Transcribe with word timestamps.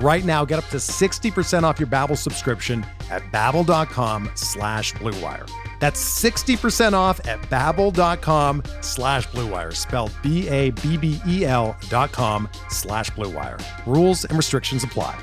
Right 0.00 0.24
now, 0.24 0.44
get 0.44 0.58
up 0.58 0.68
to 0.70 0.78
60% 0.78 1.62
off 1.62 1.78
your 1.78 1.86
Babbel 1.86 2.18
subscription 2.18 2.84
at 3.10 3.22
babbel.com 3.32 4.30
slash 4.34 4.92
bluewire. 4.94 5.48
That's 5.78 6.02
60% 6.22 6.94
off 6.94 7.20
at 7.28 7.40
babbel.com 7.42 8.62
slash 8.80 9.28
bluewire, 9.28 9.74
spelled 9.74 10.12
B-A-B-B-E-L 10.22 11.76
dot 11.88 12.12
com 12.12 12.48
slash 12.70 13.10
bluewire. 13.10 13.62
Rules 13.86 14.24
and 14.24 14.36
restrictions 14.36 14.82
apply. 14.82 15.16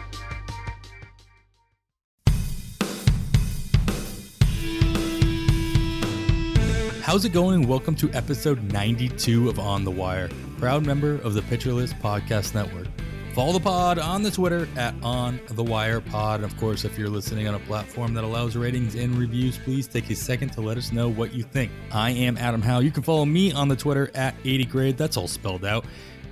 How's 7.01 7.25
it 7.25 7.33
going? 7.33 7.67
Welcome 7.67 7.95
to 7.95 8.09
episode 8.13 8.71
92 8.71 9.49
of 9.49 9.59
On 9.59 9.83
the 9.83 9.91
Wire, 9.91 10.29
proud 10.59 10.85
member 10.85 11.15
of 11.15 11.33
the 11.33 11.41
List 11.73 11.99
Podcast 11.99 12.53
Network. 12.55 12.87
Follow 13.33 13.53
the 13.53 13.61
pod 13.61 13.97
on 13.97 14.23
the 14.23 14.29
Twitter 14.29 14.67
at 14.75 14.93
On 15.01 15.39
the 15.51 15.63
Wire 15.63 16.01
Pod. 16.01 16.41
And 16.41 16.51
of 16.51 16.57
course, 16.59 16.83
if 16.83 16.97
you're 16.97 17.07
listening 17.07 17.47
on 17.47 17.55
a 17.55 17.59
platform 17.59 18.13
that 18.15 18.25
allows 18.25 18.57
ratings 18.57 18.95
and 18.95 19.15
reviews, 19.15 19.57
please 19.57 19.87
take 19.87 20.09
a 20.09 20.15
second 20.15 20.49
to 20.49 20.61
let 20.61 20.77
us 20.77 20.91
know 20.91 21.07
what 21.07 21.33
you 21.33 21.43
think. 21.43 21.71
I 21.93 22.11
am 22.11 22.35
Adam 22.35 22.61
Howe. 22.61 22.79
You 22.79 22.91
can 22.91 23.03
follow 23.03 23.23
me 23.23 23.53
on 23.53 23.69
the 23.69 23.75
Twitter 23.77 24.11
at 24.15 24.35
80 24.43 24.65
grade. 24.65 24.97
That's 24.97 25.15
all 25.15 25.29
spelled 25.29 25.63
out. 25.63 25.85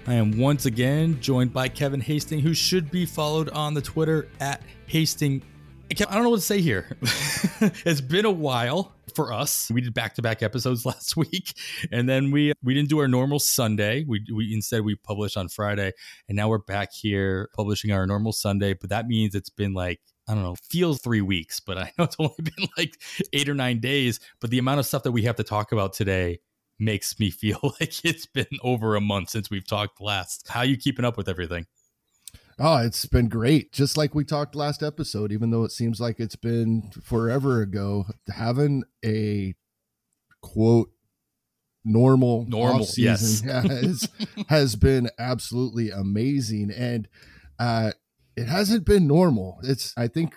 I 0.08 0.16
am 0.16 0.38
once 0.38 0.66
again 0.66 1.22
joined 1.22 1.54
by 1.54 1.70
Kevin 1.70 2.02
Hasting, 2.02 2.42
who 2.42 2.54
should 2.54 2.92
be 2.92 3.06
followed 3.06 3.48
on 3.52 3.76
the 3.76 3.82
Twitter 3.82 4.28
at 4.42 4.62
Hasting. 4.88 5.42
I 5.90 5.94
don't 5.94 6.24
know 6.24 6.32
what 6.32 6.38
to 6.38 6.42
say 6.42 6.60
here. 6.60 6.98
it's 7.86 8.02
been 8.02 8.26
a 8.26 8.32
while 8.32 8.92
for 9.16 9.34
us. 9.34 9.70
We 9.72 9.82
did 9.82 9.94
back 9.94 10.16
to 10.16 10.22
back 10.22 10.42
episodes 10.42 10.86
last 10.86 11.18
week, 11.18 11.54
and 11.92 12.08
then 12.08 12.32
we 12.32 12.54
we 12.64 12.74
didn't 12.74 12.90
do 12.90 13.00
our 13.00 13.08
normal 13.08 13.40
Sunday. 13.40 14.06
We 14.08 14.26
we 14.34 14.54
instead 14.54 14.82
we 14.82 14.96
published 14.96 15.38
on 15.38 15.50
Friday, 15.50 15.92
and 16.28 16.36
now 16.36 16.50
we're 16.50 16.60
back 16.60 16.90
here 16.94 17.50
publishing 17.56 17.92
our 17.92 18.06
normal 18.06 18.34
Sunday. 18.34 18.74
But 18.74 18.90
that 18.90 19.08
means 19.08 19.36
it's 19.36 19.50
been 19.50 19.74
like 19.74 20.00
I 20.28 20.36
don't 20.36 20.44
know, 20.44 20.56
feels 20.70 21.02
three 21.02 21.22
weeks, 21.22 21.60
but 21.60 21.78
I 21.78 21.92
know 21.98 22.04
it's 22.06 22.16
only 22.20 22.36
been 22.38 22.68
like 22.78 23.02
eight 23.34 23.50
or 23.50 23.56
nine 23.56 23.80
days. 23.80 24.20
But 24.40 24.52
the 24.52 24.60
amount 24.60 24.80
of 24.80 24.86
stuff 24.86 25.04
that 25.04 25.12
we 25.12 25.24
have 25.24 25.38
to 25.38 25.44
talk 25.44 25.72
about 25.72 25.94
today 25.94 26.40
makes 26.80 27.20
me 27.20 27.30
feel 27.32 27.60
like 27.80 28.06
it's 28.06 28.26
been 28.26 28.46
over 28.64 28.96
a 28.96 29.02
month 29.02 29.30
since 29.30 29.50
we've 29.50 29.68
talked 29.68 30.00
last. 30.00 30.48
How 30.48 30.62
you 30.62 30.78
keeping 30.78 31.06
up 31.06 31.18
with 31.18 31.28
everything? 31.28 31.66
Oh, 32.60 32.78
it's 32.78 33.06
been 33.06 33.30
great. 33.30 33.72
Just 33.72 33.96
like 33.96 34.14
we 34.14 34.26
talked 34.26 34.56
last 34.56 34.84
episode, 34.84 35.32
even 35.32 35.52
though 35.52 35.64
it 35.64 35.72
seems 35.72 36.02
like 36.02 36.20
it's 36.20 36.36
been 36.36 36.92
forever 37.02 37.62
ago, 37.62 38.06
having 38.30 38.84
a 39.04 39.56
quote 40.42 40.92
normal 41.86 42.46
normal 42.48 42.84
season 42.84 43.48
yes. 43.48 43.68
has, 43.68 44.10
has 44.50 44.76
been 44.76 45.10
absolutely 45.18 45.90
amazing. 45.90 46.72
And 46.72 47.08
uh 47.58 47.92
it 48.36 48.48
hasn't 48.48 48.86
been 48.86 49.08
normal. 49.08 49.60
It's 49.64 49.94
I 49.98 50.08
think 50.08 50.36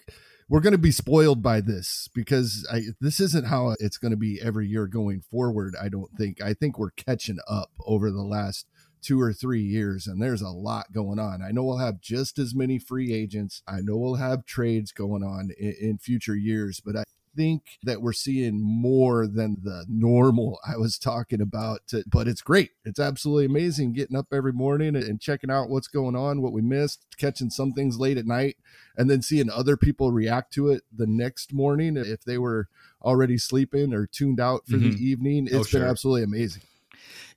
we're 0.48 0.60
going 0.60 0.72
to 0.72 0.78
be 0.78 0.90
spoiled 0.90 1.42
by 1.42 1.62
this 1.62 2.10
because 2.14 2.66
I, 2.70 2.82
this 3.00 3.20
isn't 3.20 3.46
how 3.46 3.74
it's 3.80 3.96
going 3.96 4.10
to 4.10 4.18
be 4.18 4.38
every 4.42 4.66
year 4.66 4.86
going 4.86 5.22
forward. 5.22 5.74
I 5.80 5.88
don't 5.88 6.10
think. 6.18 6.42
I 6.42 6.52
think 6.52 6.78
we're 6.78 6.90
catching 6.90 7.38
up 7.48 7.70
over 7.86 8.10
the 8.10 8.22
last 8.22 8.66
two 9.02 9.20
or 9.20 9.32
three 9.32 9.62
years, 9.62 10.06
and 10.06 10.22
there's 10.22 10.42
a 10.42 10.48
lot 10.48 10.92
going 10.92 11.18
on. 11.18 11.42
I 11.42 11.50
know 11.50 11.64
we'll 11.64 11.78
have 11.78 12.00
just 12.00 12.38
as 12.38 12.54
many 12.54 12.78
free 12.78 13.12
agents. 13.12 13.62
I 13.66 13.80
know 13.80 13.96
we'll 13.96 14.14
have 14.14 14.46
trades 14.46 14.92
going 14.92 15.22
on 15.22 15.50
in, 15.58 15.74
in 15.80 15.98
future 15.98 16.36
years, 16.36 16.80
but 16.80 16.96
I 16.96 17.04
think 17.34 17.78
that 17.82 18.02
we're 18.02 18.12
seeing 18.12 18.60
more 18.60 19.26
than 19.26 19.56
the 19.62 19.84
normal 19.88 20.58
I 20.66 20.76
was 20.76 20.98
talking 20.98 21.40
about. 21.40 21.80
To, 21.88 22.04
but 22.06 22.28
it's 22.28 22.42
great. 22.42 22.70
It's 22.84 23.00
absolutely 23.00 23.46
amazing 23.46 23.92
getting 23.92 24.16
up 24.16 24.26
every 24.32 24.52
morning 24.52 24.96
and 24.96 25.20
checking 25.20 25.50
out 25.50 25.70
what's 25.70 25.88
going 25.88 26.16
on, 26.16 26.42
what 26.42 26.52
we 26.52 26.62
missed, 26.62 27.04
catching 27.18 27.50
some 27.50 27.72
things 27.72 27.98
late 27.98 28.18
at 28.18 28.26
night, 28.26 28.56
and 28.96 29.10
then 29.10 29.22
seeing 29.22 29.50
other 29.50 29.76
people 29.76 30.12
react 30.12 30.52
to 30.54 30.70
it 30.70 30.82
the 30.94 31.06
next 31.06 31.52
morning 31.52 31.96
if 31.96 32.22
they 32.24 32.38
were 32.38 32.68
already 33.02 33.38
sleeping 33.38 33.92
or 33.92 34.06
tuned 34.06 34.40
out 34.40 34.66
for 34.66 34.76
mm-hmm. 34.76 34.90
the 34.90 35.04
evening. 35.04 35.46
It's 35.46 35.56
oh, 35.56 35.62
sure. 35.64 35.80
been 35.80 35.88
absolutely 35.88 36.22
amazing. 36.22 36.62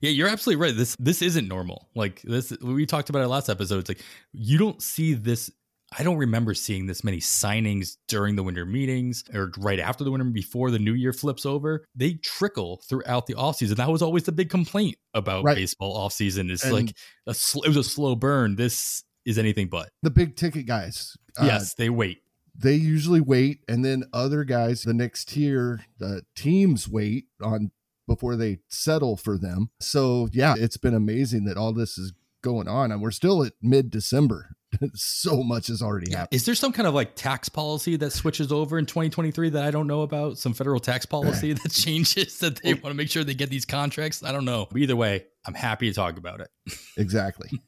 Yeah, 0.00 0.10
you're 0.10 0.28
absolutely 0.28 0.62
right. 0.62 0.76
This 0.76 0.96
this 0.98 1.22
isn't 1.22 1.48
normal. 1.48 1.88
Like 1.94 2.22
this 2.22 2.52
we 2.62 2.86
talked 2.86 3.10
about 3.10 3.22
it 3.22 3.28
last 3.28 3.48
episode. 3.48 3.78
It's 3.80 3.88
like 3.88 4.02
you 4.32 4.58
don't 4.58 4.82
see 4.82 5.14
this 5.14 5.50
I 5.96 6.02
don't 6.02 6.16
remember 6.16 6.52
seeing 6.54 6.86
this 6.86 7.04
many 7.04 7.18
signings 7.18 7.96
during 8.08 8.34
the 8.34 8.42
winter 8.42 8.66
meetings 8.66 9.24
or 9.32 9.52
right 9.56 9.78
after 9.78 10.02
the 10.02 10.10
winter 10.10 10.24
before 10.24 10.70
the 10.70 10.78
new 10.78 10.94
year 10.94 11.12
flips 11.12 11.46
over. 11.46 11.84
They 11.94 12.14
trickle 12.14 12.82
throughout 12.88 13.26
the 13.26 13.34
offseason. 13.34 13.76
That 13.76 13.88
was 13.88 14.02
always 14.02 14.24
the 14.24 14.32
big 14.32 14.50
complaint 14.50 14.96
about 15.14 15.44
right. 15.44 15.56
baseball 15.56 15.96
offseason. 15.96 16.50
It's 16.50 16.64
and 16.64 16.72
like 16.72 16.96
a 17.26 17.34
sl- 17.34 17.62
it 17.62 17.68
was 17.68 17.76
a 17.76 17.84
slow 17.84 18.16
burn. 18.16 18.56
This 18.56 19.04
is 19.24 19.38
anything 19.38 19.68
but. 19.68 19.90
The 20.02 20.10
big 20.10 20.36
ticket 20.36 20.66
guys. 20.66 21.16
Yes, 21.40 21.72
uh, 21.72 21.74
they 21.78 21.90
wait. 21.90 22.22
They 22.58 22.74
usually 22.74 23.20
wait 23.20 23.60
and 23.68 23.84
then 23.84 24.04
other 24.12 24.42
guys 24.42 24.82
the 24.82 24.94
next 24.94 25.28
tier 25.28 25.84
the 25.98 26.22
teams 26.34 26.88
wait 26.88 27.26
on 27.42 27.70
before 28.06 28.36
they 28.36 28.58
settle 28.68 29.16
for 29.16 29.38
them. 29.38 29.70
So, 29.80 30.28
yeah, 30.32 30.54
it's 30.58 30.76
been 30.76 30.94
amazing 30.94 31.44
that 31.44 31.56
all 31.56 31.72
this 31.72 31.98
is 31.98 32.12
going 32.42 32.68
on 32.68 32.92
and 32.92 33.02
we're 33.02 33.10
still 33.10 33.42
at 33.42 33.52
mid 33.60 33.90
December. 33.90 34.56
so 34.94 35.42
much 35.42 35.68
has 35.68 35.80
already 35.82 36.10
happened. 36.10 36.34
Is 36.34 36.44
there 36.44 36.54
some 36.54 36.72
kind 36.72 36.86
of 36.86 36.94
like 36.94 37.14
tax 37.14 37.48
policy 37.48 37.96
that 37.96 38.10
switches 38.12 38.52
over 38.52 38.78
in 38.78 38.86
2023 38.86 39.50
that 39.50 39.64
I 39.64 39.70
don't 39.70 39.86
know 39.86 40.02
about? 40.02 40.38
Some 40.38 40.54
federal 40.54 40.80
tax 40.80 41.06
policy 41.06 41.52
that 41.52 41.70
changes 41.70 42.38
that 42.38 42.62
they 42.62 42.74
want 42.74 42.86
to 42.86 42.94
make 42.94 43.10
sure 43.10 43.24
they 43.24 43.34
get 43.34 43.50
these 43.50 43.64
contracts? 43.64 44.22
I 44.22 44.32
don't 44.32 44.44
know. 44.44 44.66
But 44.70 44.80
either 44.80 44.96
way, 44.96 45.24
I'm 45.46 45.54
happy 45.54 45.88
to 45.88 45.94
talk 45.94 46.18
about 46.18 46.40
it. 46.40 46.48
Exactly. 46.96 47.50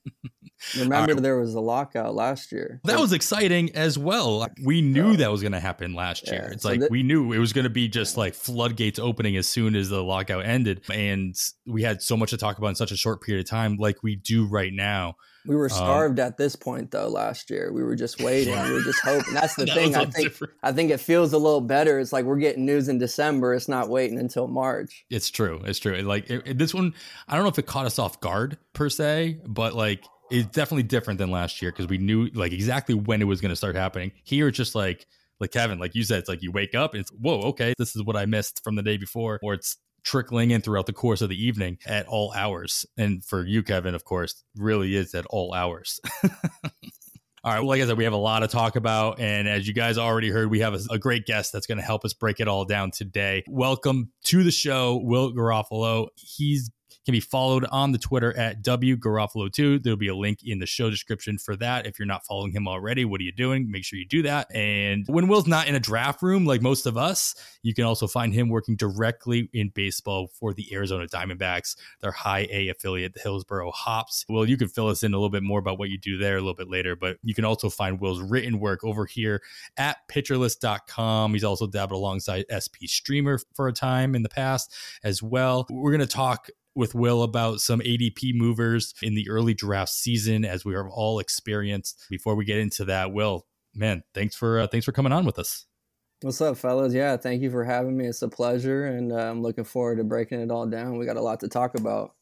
Remember, 0.76 1.14
right. 1.14 1.22
there 1.22 1.38
was 1.38 1.54
a 1.54 1.60
lockout 1.60 2.14
last 2.14 2.52
year. 2.52 2.80
That 2.84 2.98
was 2.98 3.12
exciting 3.12 3.74
as 3.74 3.98
well. 3.98 4.46
We 4.64 4.80
knew 4.80 5.16
that 5.16 5.30
was 5.30 5.40
going 5.40 5.52
to 5.52 5.60
happen 5.60 5.94
last 5.94 6.26
yeah, 6.26 6.34
year. 6.34 6.50
It's 6.52 6.62
so 6.62 6.70
like 6.70 6.90
we 6.90 7.02
knew 7.02 7.32
it 7.32 7.38
was 7.38 7.52
going 7.52 7.64
to 7.64 7.70
be 7.70 7.88
just 7.88 8.16
like 8.16 8.34
floodgates 8.34 8.98
opening 8.98 9.36
as 9.36 9.48
soon 9.48 9.74
as 9.74 9.88
the 9.88 10.02
lockout 10.02 10.44
ended. 10.44 10.82
And 10.90 11.34
we 11.66 11.82
had 11.82 12.02
so 12.02 12.16
much 12.16 12.30
to 12.30 12.36
talk 12.36 12.58
about 12.58 12.68
in 12.68 12.74
such 12.74 12.92
a 12.92 12.96
short 12.96 13.22
period 13.22 13.44
of 13.44 13.50
time, 13.50 13.76
like 13.78 14.02
we 14.02 14.16
do 14.16 14.46
right 14.46 14.72
now. 14.72 15.16
We 15.46 15.56
were 15.56 15.66
um, 15.66 15.70
starved 15.70 16.20
um, 16.20 16.26
at 16.26 16.36
this 16.36 16.56
point 16.56 16.90
though 16.90 17.08
last 17.08 17.48
year. 17.48 17.72
We 17.72 17.82
were 17.82 17.96
just 17.96 18.20
waiting. 18.20 18.54
we 18.64 18.72
were 18.72 18.82
just 18.82 19.00
hoping. 19.02 19.32
That's 19.32 19.54
the 19.56 19.64
that 19.64 19.74
thing. 19.74 19.96
I 19.96 20.04
think 20.04 20.28
different. 20.28 20.52
I 20.62 20.72
think 20.72 20.90
it 20.90 21.00
feels 21.00 21.32
a 21.32 21.38
little 21.38 21.62
better. 21.62 21.98
It's 21.98 22.12
like 22.12 22.24
we're 22.26 22.36
getting 22.36 22.66
news 22.66 22.88
in 22.88 22.98
December. 22.98 23.54
It's 23.54 23.68
not 23.68 23.88
waiting 23.88 24.18
until 24.18 24.46
March. 24.46 25.06
It's 25.10 25.30
true. 25.30 25.62
It's 25.64 25.78
true. 25.78 25.96
Like 26.02 26.28
it, 26.28 26.42
it, 26.44 26.58
this 26.58 26.74
one, 26.74 26.94
I 27.26 27.34
don't 27.34 27.44
know 27.44 27.50
if 27.50 27.58
it 27.58 27.66
caught 27.66 27.86
us 27.86 27.98
off 27.98 28.20
guard 28.20 28.58
per 28.74 28.90
se, 28.90 29.40
but 29.46 29.74
like 29.74 30.04
it's 30.30 30.48
definitely 30.48 30.82
different 30.84 31.18
than 31.18 31.30
last 31.30 31.62
year 31.62 31.70
because 31.70 31.88
we 31.88 31.98
knew 31.98 32.28
like 32.34 32.52
exactly 32.52 32.94
when 32.94 33.20
it 33.22 33.24
was 33.24 33.40
going 33.40 33.50
to 33.50 33.56
start 33.56 33.76
happening. 33.76 34.12
Here, 34.24 34.48
it's 34.48 34.56
just 34.56 34.74
like 34.74 35.06
like 35.40 35.52
Kevin, 35.52 35.78
like 35.78 35.94
you 35.94 36.02
said, 36.02 36.18
it's 36.20 36.28
like 36.28 36.42
you 36.42 36.50
wake 36.50 36.74
up 36.74 36.94
and 36.94 37.00
it's 37.00 37.10
whoa, 37.10 37.40
okay, 37.40 37.74
this 37.78 37.94
is 37.94 38.02
what 38.02 38.16
I 38.16 38.26
missed 38.26 38.62
from 38.64 38.76
the 38.76 38.82
day 38.82 38.96
before, 38.96 39.38
or 39.42 39.54
it's 39.54 39.76
trickling 40.04 40.50
in 40.50 40.60
throughout 40.60 40.86
the 40.86 40.92
course 40.92 41.20
of 41.20 41.28
the 41.28 41.42
evening 41.42 41.78
at 41.86 42.06
all 42.06 42.32
hours. 42.34 42.86
And 42.96 43.24
for 43.24 43.44
you, 43.44 43.62
Kevin, 43.62 43.94
of 43.94 44.04
course, 44.04 44.42
really 44.56 44.96
is 44.96 45.14
at 45.14 45.26
all 45.26 45.54
hours. 45.54 46.00
All 47.44 47.52
right. 47.52 47.60
Well, 47.60 47.68
like 47.68 47.80
I 47.80 47.86
said, 47.86 47.96
we 47.96 48.02
have 48.02 48.12
a 48.12 48.16
lot 48.16 48.40
to 48.40 48.48
talk 48.48 48.74
about. 48.74 49.20
And 49.20 49.48
as 49.48 49.68
you 49.68 49.72
guys 49.72 49.96
already 49.96 50.28
heard, 50.28 50.50
we 50.50 50.58
have 50.58 50.74
a, 50.74 50.80
a 50.90 50.98
great 50.98 51.24
guest 51.24 51.52
that's 51.52 51.68
going 51.68 51.78
to 51.78 51.84
help 51.84 52.04
us 52.04 52.12
break 52.12 52.40
it 52.40 52.48
all 52.48 52.64
down 52.64 52.90
today. 52.90 53.44
Welcome 53.46 54.10
to 54.24 54.42
the 54.42 54.50
show, 54.50 55.00
Will 55.04 55.32
Garofalo. 55.32 56.08
He's 56.16 56.68
can 57.08 57.14
be 57.14 57.20
followed 57.20 57.64
on 57.70 57.92
the 57.92 57.96
Twitter 57.96 58.36
at 58.36 58.60
W 58.60 58.94
Garofalo2. 58.94 59.82
There'll 59.82 59.96
be 59.96 60.08
a 60.08 60.14
link 60.14 60.40
in 60.44 60.58
the 60.58 60.66
show 60.66 60.90
description 60.90 61.38
for 61.38 61.56
that. 61.56 61.86
If 61.86 61.98
you're 61.98 62.04
not 62.04 62.26
following 62.26 62.52
him 62.52 62.68
already, 62.68 63.06
what 63.06 63.18
are 63.22 63.24
you 63.24 63.32
doing? 63.32 63.70
Make 63.70 63.86
sure 63.86 63.98
you 63.98 64.04
do 64.04 64.20
that. 64.24 64.54
And 64.54 65.06
when 65.06 65.26
Will's 65.26 65.46
not 65.46 65.68
in 65.68 65.74
a 65.74 65.80
draft 65.80 66.20
room 66.20 66.44
like 66.44 66.60
most 66.60 66.84
of 66.84 66.98
us, 66.98 67.34
you 67.62 67.72
can 67.72 67.84
also 67.84 68.08
find 68.08 68.34
him 68.34 68.50
working 68.50 68.76
directly 68.76 69.48
in 69.54 69.70
baseball 69.70 70.28
for 70.38 70.52
the 70.52 70.68
Arizona 70.70 71.06
Diamondbacks, 71.06 71.76
their 72.02 72.12
high 72.12 72.46
A 72.50 72.68
affiliate, 72.68 73.14
the 73.14 73.20
Hillsboro 73.20 73.70
Hops. 73.70 74.26
Will, 74.28 74.46
you 74.46 74.58
can 74.58 74.68
fill 74.68 74.88
us 74.88 75.02
in 75.02 75.14
a 75.14 75.16
little 75.16 75.30
bit 75.30 75.42
more 75.42 75.60
about 75.60 75.78
what 75.78 75.88
you 75.88 75.96
do 75.96 76.18
there 76.18 76.36
a 76.36 76.40
little 76.40 76.52
bit 76.52 76.68
later, 76.68 76.94
but 76.94 77.16
you 77.22 77.32
can 77.32 77.46
also 77.46 77.70
find 77.70 78.02
Will's 78.02 78.20
written 78.20 78.60
work 78.60 78.84
over 78.84 79.06
here 79.06 79.40
at 79.78 79.96
pitcherlist.com. 80.10 81.32
He's 81.32 81.44
also 81.44 81.66
dabbled 81.66 82.00
alongside 82.00 82.44
SP 82.52 82.84
Streamer 82.84 83.38
for 83.54 83.66
a 83.66 83.72
time 83.72 84.14
in 84.14 84.22
the 84.22 84.28
past 84.28 84.74
as 85.02 85.22
well. 85.22 85.66
We're 85.70 85.92
going 85.92 86.06
to 86.06 86.06
talk 86.06 86.50
with 86.78 86.94
Will 86.94 87.24
about 87.24 87.60
some 87.60 87.80
ADP 87.80 88.34
movers 88.34 88.94
in 89.02 89.14
the 89.14 89.28
early 89.28 89.52
draft 89.52 89.90
season, 89.90 90.44
as 90.44 90.64
we 90.64 90.74
have 90.74 90.86
all 90.88 91.18
experienced. 91.18 92.06
Before 92.08 92.36
we 92.36 92.44
get 92.44 92.58
into 92.58 92.84
that, 92.86 93.12
Will, 93.12 93.46
man, 93.74 94.04
thanks 94.14 94.36
for 94.36 94.60
uh, 94.60 94.68
thanks 94.68 94.86
for 94.86 94.92
coming 94.92 95.12
on 95.12 95.26
with 95.26 95.38
us. 95.38 95.66
What's 96.22 96.40
up, 96.40 96.56
fellas? 96.56 96.94
Yeah, 96.94 97.16
thank 97.16 97.42
you 97.42 97.50
for 97.50 97.64
having 97.64 97.96
me. 97.96 98.06
It's 98.06 98.22
a 98.22 98.28
pleasure, 98.28 98.86
and 98.86 99.12
uh, 99.12 99.16
I'm 99.16 99.42
looking 99.42 99.64
forward 99.64 99.96
to 99.96 100.04
breaking 100.04 100.40
it 100.40 100.50
all 100.50 100.66
down. 100.66 100.96
We 100.96 101.04
got 101.04 101.16
a 101.16 101.20
lot 101.20 101.40
to 101.40 101.48
talk 101.48 101.74
about. 101.74 102.14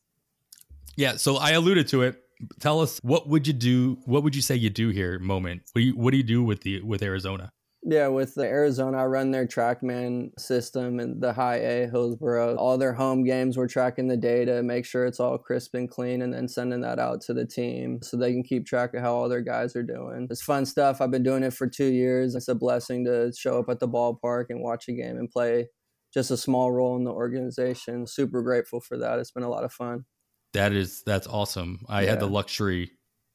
Yeah, 0.97 1.17
so 1.17 1.37
I 1.37 1.51
alluded 1.51 1.89
to 1.89 2.03
it. 2.03 2.17
Tell 2.61 2.81
us 2.81 2.99
what 3.03 3.29
would 3.29 3.47
you 3.47 3.53
do? 3.53 3.99
What 4.07 4.23
would 4.23 4.35
you 4.35 4.43
say 4.43 4.57
you 4.57 4.71
do 4.71 4.89
here? 4.89 5.19
Moment. 5.19 5.63
What 5.73 5.81
do 5.81 5.87
you 5.87 5.97
What 5.97 6.11
do 6.13 6.17
you 6.17 6.23
do 6.23 6.43
with 6.43 6.63
the 6.63 6.81
with 6.81 7.03
Arizona? 7.03 7.53
Yeah, 7.89 8.09
with 8.09 8.35
the 8.35 8.43
Arizona, 8.43 8.99
I 8.99 9.05
run 9.05 9.31
their 9.31 9.47
TrackMan 9.47 10.41
system 10.41 10.99
and 10.99 11.23
the 11.23 11.33
high 11.33 11.59
A 11.59 11.89
Hillsboro. 11.89 12.57
All 12.57 12.77
their 12.77 12.93
home 12.93 13.23
games, 13.23 13.57
we're 13.57 13.69
tracking 13.69 14.09
the 14.09 14.17
data, 14.17 14.61
make 14.61 14.85
sure 14.85 15.07
it's 15.07 15.21
all 15.21 15.39
crisp 15.39 15.73
and 15.75 15.89
clean, 15.89 16.21
and 16.21 16.35
then 16.35 16.49
sending 16.49 16.81
that 16.81 16.99
out 16.99 17.21
to 17.23 17.33
the 17.33 17.47
team 17.47 18.01
so 18.03 18.17
they 18.17 18.33
can 18.33 18.43
keep 18.43 18.67
track 18.67 18.93
of 18.95 19.03
how 19.03 19.15
all 19.15 19.29
their 19.29 19.41
guys 19.41 19.77
are 19.77 19.85
doing. 19.85 20.27
It's 20.33 20.43
fun 20.43 20.67
stuff. 20.67 21.01
I've 21.01 21.13
been 21.13 21.23
doing 21.23 21.45
it 21.45 21.55
for 21.55 21.69
two 21.69 21.93
years. 21.93 22.35
It's 22.35 22.49
a 22.49 22.57
blessing 22.57 23.05
to 23.05 23.33
show 23.33 23.61
up 23.61 23.69
at 23.69 23.79
the 23.79 23.89
ballpark 23.89 24.47
and 24.49 24.61
watch 24.61 24.89
a 24.89 24.93
game 24.93 25.17
and 25.17 25.31
play 25.31 25.69
just 26.13 26.33
a 26.33 26.37
small 26.37 26.73
role 26.73 26.97
in 26.97 27.05
the 27.05 27.13
organization. 27.13 28.09
Super 28.09 28.43
grateful 28.43 28.81
for 28.81 28.99
that. 28.99 29.21
It's 29.21 29.31
been 29.31 29.45
a 29.45 29.49
lot 29.49 29.63
of 29.63 29.73
fun. 29.73 30.07
That 30.55 30.73
is 30.73 31.03
that's 31.07 31.29
awesome. 31.29 31.81
I 31.89 32.03
yeah. 32.03 32.11
had 32.11 32.21
the 32.21 32.27
luxury 32.27 32.91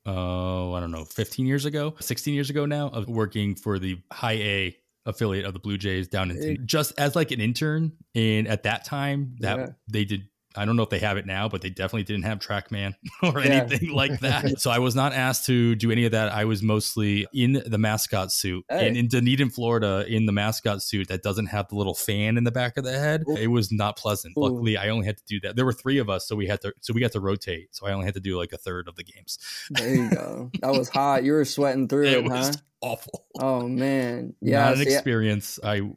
oh, 0.05 0.73
I 0.73 0.79
don't 0.79 0.91
know, 0.91 1.05
15 1.05 1.45
years 1.45 1.65
ago, 1.65 1.95
16 1.99 2.33
years 2.33 2.49
ago 2.49 2.65
now, 2.65 2.89
of 2.89 3.07
working 3.07 3.55
for 3.55 3.79
the 3.79 3.99
high 4.11 4.33
A 4.33 4.77
affiliate 5.05 5.45
of 5.45 5.53
the 5.53 5.59
Blue 5.59 5.77
Jays 5.77 6.07
down 6.07 6.31
in 6.31 6.65
just 6.65 6.93
as 6.97 7.15
like 7.15 7.31
an 7.31 7.41
intern. 7.41 7.93
And 8.15 8.47
at 8.47 8.63
that 8.63 8.85
time, 8.85 9.35
that 9.39 9.57
yeah. 9.57 9.69
they 9.87 10.05
did 10.05 10.27
I 10.55 10.65
don't 10.65 10.75
know 10.75 10.83
if 10.83 10.89
they 10.89 10.99
have 10.99 11.17
it 11.17 11.25
now, 11.25 11.47
but 11.47 11.61
they 11.61 11.69
definitely 11.69 12.03
didn't 12.03 12.23
have 12.23 12.39
TrackMan 12.39 12.95
or 13.23 13.39
yeah. 13.39 13.51
anything 13.51 13.89
like 13.91 14.19
that. 14.21 14.59
so 14.59 14.69
I 14.69 14.79
was 14.79 14.95
not 14.95 15.13
asked 15.13 15.45
to 15.45 15.75
do 15.75 15.91
any 15.91 16.05
of 16.05 16.11
that. 16.11 16.31
I 16.31 16.45
was 16.45 16.61
mostly 16.61 17.27
in 17.33 17.61
the 17.65 17.77
mascot 17.77 18.31
suit 18.31 18.65
hey. 18.69 18.87
and 18.87 18.97
in 18.97 19.07
Dunedin, 19.07 19.49
Florida, 19.49 20.05
in 20.07 20.25
the 20.25 20.31
mascot 20.31 20.83
suit 20.83 21.07
that 21.07 21.23
doesn't 21.23 21.47
have 21.47 21.69
the 21.69 21.75
little 21.75 21.93
fan 21.93 22.37
in 22.37 22.43
the 22.43 22.51
back 22.51 22.77
of 22.77 22.83
the 22.83 22.91
head. 22.91 23.23
Ooh. 23.29 23.35
It 23.35 23.47
was 23.47 23.71
not 23.71 23.97
pleasant. 23.97 24.33
Ooh. 24.37 24.41
Luckily, 24.41 24.77
I 24.77 24.89
only 24.89 25.05
had 25.05 25.17
to 25.17 25.23
do 25.25 25.39
that. 25.41 25.55
There 25.55 25.65
were 25.65 25.73
three 25.73 25.99
of 25.99 26.09
us, 26.09 26.27
so 26.27 26.35
we 26.35 26.47
had 26.47 26.61
to 26.61 26.73
so 26.81 26.93
we 26.93 27.01
got 27.01 27.13
to 27.13 27.19
rotate. 27.19 27.69
So 27.75 27.87
I 27.87 27.93
only 27.93 28.05
had 28.05 28.15
to 28.15 28.19
do 28.19 28.37
like 28.37 28.53
a 28.53 28.57
third 28.57 28.87
of 28.87 28.95
the 28.95 29.03
games. 29.03 29.39
There 29.69 29.95
you 29.95 30.09
go. 30.09 30.51
that 30.61 30.71
was 30.71 30.89
hot. 30.89 31.23
You 31.23 31.33
were 31.33 31.45
sweating 31.45 31.87
through 31.87 32.07
it, 32.07 32.25
it 32.25 32.27
huh? 32.27 32.51
Awful. 32.81 33.25
Oh 33.39 33.67
man, 33.67 34.33
yeah, 34.41 34.65
not 34.65 34.75
an 34.75 34.81
experience. 34.81 35.59
I 35.63 35.91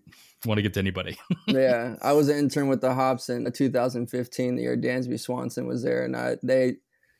want 0.46 0.58
to 0.58 0.62
get 0.62 0.74
to 0.74 0.80
anybody. 0.80 1.18
yeah, 1.46 1.96
I 2.02 2.12
was 2.12 2.28
an 2.28 2.38
intern 2.38 2.68
with 2.68 2.80
the 2.80 2.94
Hops 2.94 3.28
in 3.28 3.50
2015, 3.50 4.56
the 4.56 4.62
year 4.62 4.76
Dansby 4.76 5.18
Swanson 5.18 5.66
was 5.66 5.82
there, 5.82 6.04
and 6.04 6.16
I 6.16 6.36
they 6.42 6.68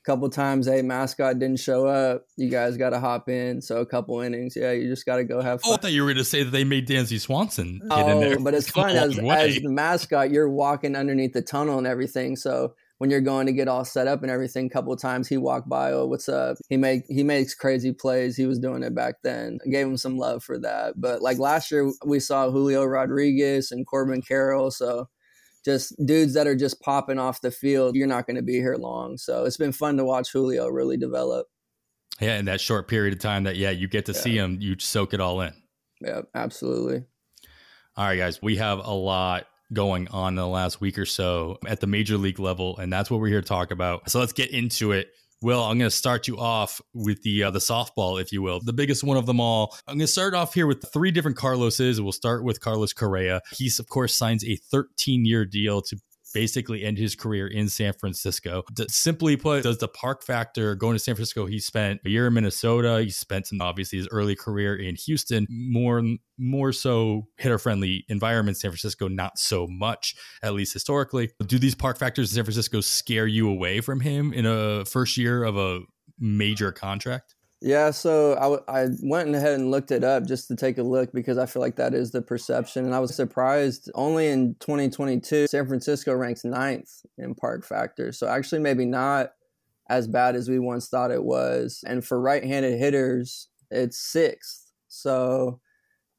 a 0.04 0.10
couple 0.10 0.28
times 0.28 0.68
a 0.68 0.82
mascot 0.82 1.38
didn't 1.38 1.60
show 1.60 1.86
up. 1.86 2.26
You 2.36 2.50
guys 2.50 2.76
got 2.76 2.90
to 2.90 3.00
hop 3.00 3.28
in. 3.28 3.62
So 3.62 3.78
a 3.78 3.86
couple 3.86 4.20
innings, 4.20 4.54
yeah, 4.54 4.72
you 4.72 4.88
just 4.88 5.06
got 5.06 5.16
to 5.16 5.24
go 5.24 5.40
have 5.40 5.62
fun. 5.62 5.72
Oh, 5.72 5.74
I 5.74 5.78
thought 5.78 5.92
you 5.92 6.02
were 6.02 6.08
going 6.08 6.18
to 6.18 6.24
say 6.24 6.42
that 6.42 6.50
they 6.50 6.64
made 6.64 6.86
Dansby 6.86 7.20
Swanson 7.20 7.80
get 7.88 7.90
oh, 7.90 8.08
in 8.10 8.20
there. 8.20 8.38
but 8.38 8.52
it's 8.54 8.70
fun 8.70 8.90
as, 8.90 9.18
as 9.18 9.56
the 9.60 9.70
mascot. 9.70 10.30
You're 10.30 10.50
walking 10.50 10.94
underneath 10.94 11.32
the 11.32 11.42
tunnel 11.42 11.78
and 11.78 11.86
everything, 11.86 12.36
so 12.36 12.74
when 12.98 13.10
you're 13.10 13.20
going 13.20 13.46
to 13.46 13.52
get 13.52 13.68
all 13.68 13.84
set 13.84 14.06
up 14.06 14.22
and 14.22 14.30
everything. 14.30 14.66
A 14.66 14.70
couple 14.70 14.92
of 14.92 15.00
times 15.00 15.28
he 15.28 15.36
walked 15.36 15.68
by, 15.68 15.92
oh, 15.92 16.06
what's 16.06 16.28
up? 16.28 16.56
He 16.68 16.76
make 16.76 17.02
he 17.08 17.22
makes 17.22 17.54
crazy 17.54 17.92
plays. 17.92 18.36
He 18.36 18.46
was 18.46 18.58
doing 18.58 18.82
it 18.82 18.94
back 18.94 19.16
then. 19.22 19.58
I 19.66 19.70
gave 19.70 19.86
him 19.86 19.96
some 19.96 20.16
love 20.16 20.42
for 20.42 20.58
that. 20.60 20.94
But 21.00 21.22
like 21.22 21.38
last 21.38 21.70
year, 21.70 21.90
we 22.04 22.20
saw 22.20 22.50
Julio 22.50 22.84
Rodriguez 22.84 23.72
and 23.72 23.86
Corbin 23.86 24.22
Carroll. 24.22 24.70
So 24.70 25.08
just 25.64 25.94
dudes 26.04 26.34
that 26.34 26.46
are 26.46 26.56
just 26.56 26.80
popping 26.80 27.18
off 27.18 27.40
the 27.40 27.50
field. 27.50 27.96
You're 27.96 28.06
not 28.06 28.26
going 28.26 28.36
to 28.36 28.42
be 28.42 28.54
here 28.54 28.76
long. 28.76 29.16
So 29.16 29.44
it's 29.44 29.56
been 29.56 29.72
fun 29.72 29.96
to 29.96 30.04
watch 30.04 30.30
Julio 30.30 30.68
really 30.68 30.96
develop. 30.96 31.46
Yeah, 32.20 32.38
in 32.38 32.44
that 32.44 32.60
short 32.60 32.86
period 32.86 33.12
of 33.12 33.18
time 33.18 33.44
that 33.44 33.56
yeah, 33.56 33.70
you 33.70 33.88
get 33.88 34.06
to 34.06 34.12
yeah. 34.12 34.20
see 34.20 34.36
him, 34.36 34.58
you 34.60 34.76
soak 34.78 35.14
it 35.14 35.20
all 35.20 35.40
in. 35.40 35.52
Yeah, 36.00 36.22
absolutely. 36.34 37.04
All 37.96 38.06
right, 38.06 38.16
guys, 38.16 38.40
we 38.42 38.56
have 38.56 38.78
a 38.78 38.92
lot 38.92 39.46
going 39.74 40.08
on 40.08 40.32
in 40.32 40.36
the 40.36 40.46
last 40.46 40.80
week 40.80 40.98
or 40.98 41.06
so 41.06 41.58
at 41.66 41.80
the 41.80 41.86
major 41.86 42.16
league 42.16 42.38
level, 42.38 42.76
and 42.78 42.92
that's 42.92 43.10
what 43.10 43.20
we're 43.20 43.28
here 43.28 43.40
to 43.40 43.46
talk 43.46 43.70
about. 43.70 44.08
So 44.10 44.20
let's 44.20 44.32
get 44.32 44.50
into 44.50 44.92
it. 44.92 45.08
Will, 45.42 45.62
I'm 45.62 45.78
going 45.78 45.90
to 45.90 45.94
start 45.94 46.26
you 46.26 46.38
off 46.38 46.80
with 46.94 47.22
the 47.22 47.44
uh, 47.44 47.50
the 47.50 47.58
softball, 47.58 48.18
if 48.18 48.32
you 48.32 48.40
will, 48.40 48.60
the 48.60 48.72
biggest 48.72 49.04
one 49.04 49.18
of 49.18 49.26
them 49.26 49.40
all. 49.40 49.76
I'm 49.86 49.98
going 49.98 50.06
to 50.06 50.12
start 50.12 50.32
off 50.32 50.54
here 50.54 50.66
with 50.66 50.90
three 50.90 51.10
different 51.10 51.36
Carloses. 51.36 52.00
We'll 52.00 52.12
start 52.12 52.44
with 52.44 52.60
Carlos 52.60 52.94
Correa. 52.94 53.42
He's 53.52 53.78
of 53.78 53.88
course 53.88 54.16
signs 54.16 54.42
a 54.44 54.56
13 54.56 55.26
year 55.26 55.44
deal 55.44 55.82
to 55.82 55.98
basically 56.34 56.84
end 56.84 56.98
his 56.98 57.14
career 57.14 57.46
in 57.46 57.68
San 57.68 57.94
Francisco. 57.94 58.64
Simply 58.88 59.36
put, 59.36 59.62
does 59.62 59.78
the 59.78 59.88
park 59.88 60.22
factor 60.22 60.74
going 60.74 60.94
to 60.94 60.98
San 60.98 61.14
Francisco? 61.14 61.46
He 61.46 61.58
spent 61.58 62.00
a 62.04 62.10
year 62.10 62.26
in 62.26 62.34
Minnesota. 62.34 63.00
He 63.02 63.10
spent 63.10 63.46
some 63.46 63.62
obviously 63.62 63.98
his 63.98 64.08
early 64.10 64.34
career 64.34 64.76
in 64.76 64.96
Houston. 64.96 65.46
More 65.48 66.02
more 66.36 66.72
so 66.72 67.28
hitter 67.38 67.58
friendly 67.58 68.04
environment. 68.08 68.56
San 68.56 68.70
Francisco, 68.70 69.08
not 69.08 69.38
so 69.38 69.66
much, 69.68 70.16
at 70.42 70.52
least 70.52 70.72
historically. 70.72 71.30
Do 71.46 71.58
these 71.58 71.76
park 71.76 71.96
factors 71.96 72.32
in 72.32 72.34
San 72.34 72.44
Francisco 72.44 72.80
scare 72.80 73.26
you 73.26 73.48
away 73.48 73.80
from 73.80 74.00
him 74.00 74.32
in 74.32 74.44
a 74.44 74.84
first 74.84 75.16
year 75.16 75.44
of 75.44 75.56
a 75.56 75.80
major 76.18 76.72
contract? 76.72 77.36
Yeah, 77.64 77.92
so 77.92 78.34
I, 78.36 78.42
w- 78.42 78.64
I 78.68 78.88
went 79.02 79.34
ahead 79.34 79.58
and 79.58 79.70
looked 79.70 79.90
it 79.90 80.04
up 80.04 80.26
just 80.26 80.48
to 80.48 80.54
take 80.54 80.76
a 80.76 80.82
look 80.82 81.14
because 81.14 81.38
I 81.38 81.46
feel 81.46 81.62
like 81.62 81.76
that 81.76 81.94
is 81.94 82.10
the 82.10 82.20
perception. 82.20 82.84
And 82.84 82.94
I 82.94 82.98
was 82.98 83.14
surprised 83.14 83.90
only 83.94 84.28
in 84.28 84.54
2022, 84.60 85.46
San 85.46 85.66
Francisco 85.66 86.12
ranks 86.14 86.44
ninth 86.44 86.90
in 87.16 87.34
park 87.34 87.64
factor. 87.64 88.12
So 88.12 88.28
actually, 88.28 88.60
maybe 88.60 88.84
not 88.84 89.30
as 89.88 90.06
bad 90.06 90.36
as 90.36 90.46
we 90.46 90.58
once 90.58 90.88
thought 90.90 91.10
it 91.10 91.24
was. 91.24 91.82
And 91.86 92.04
for 92.04 92.20
right 92.20 92.44
handed 92.44 92.78
hitters, 92.78 93.48
it's 93.70 93.96
sixth. 93.98 94.70
So 94.88 95.58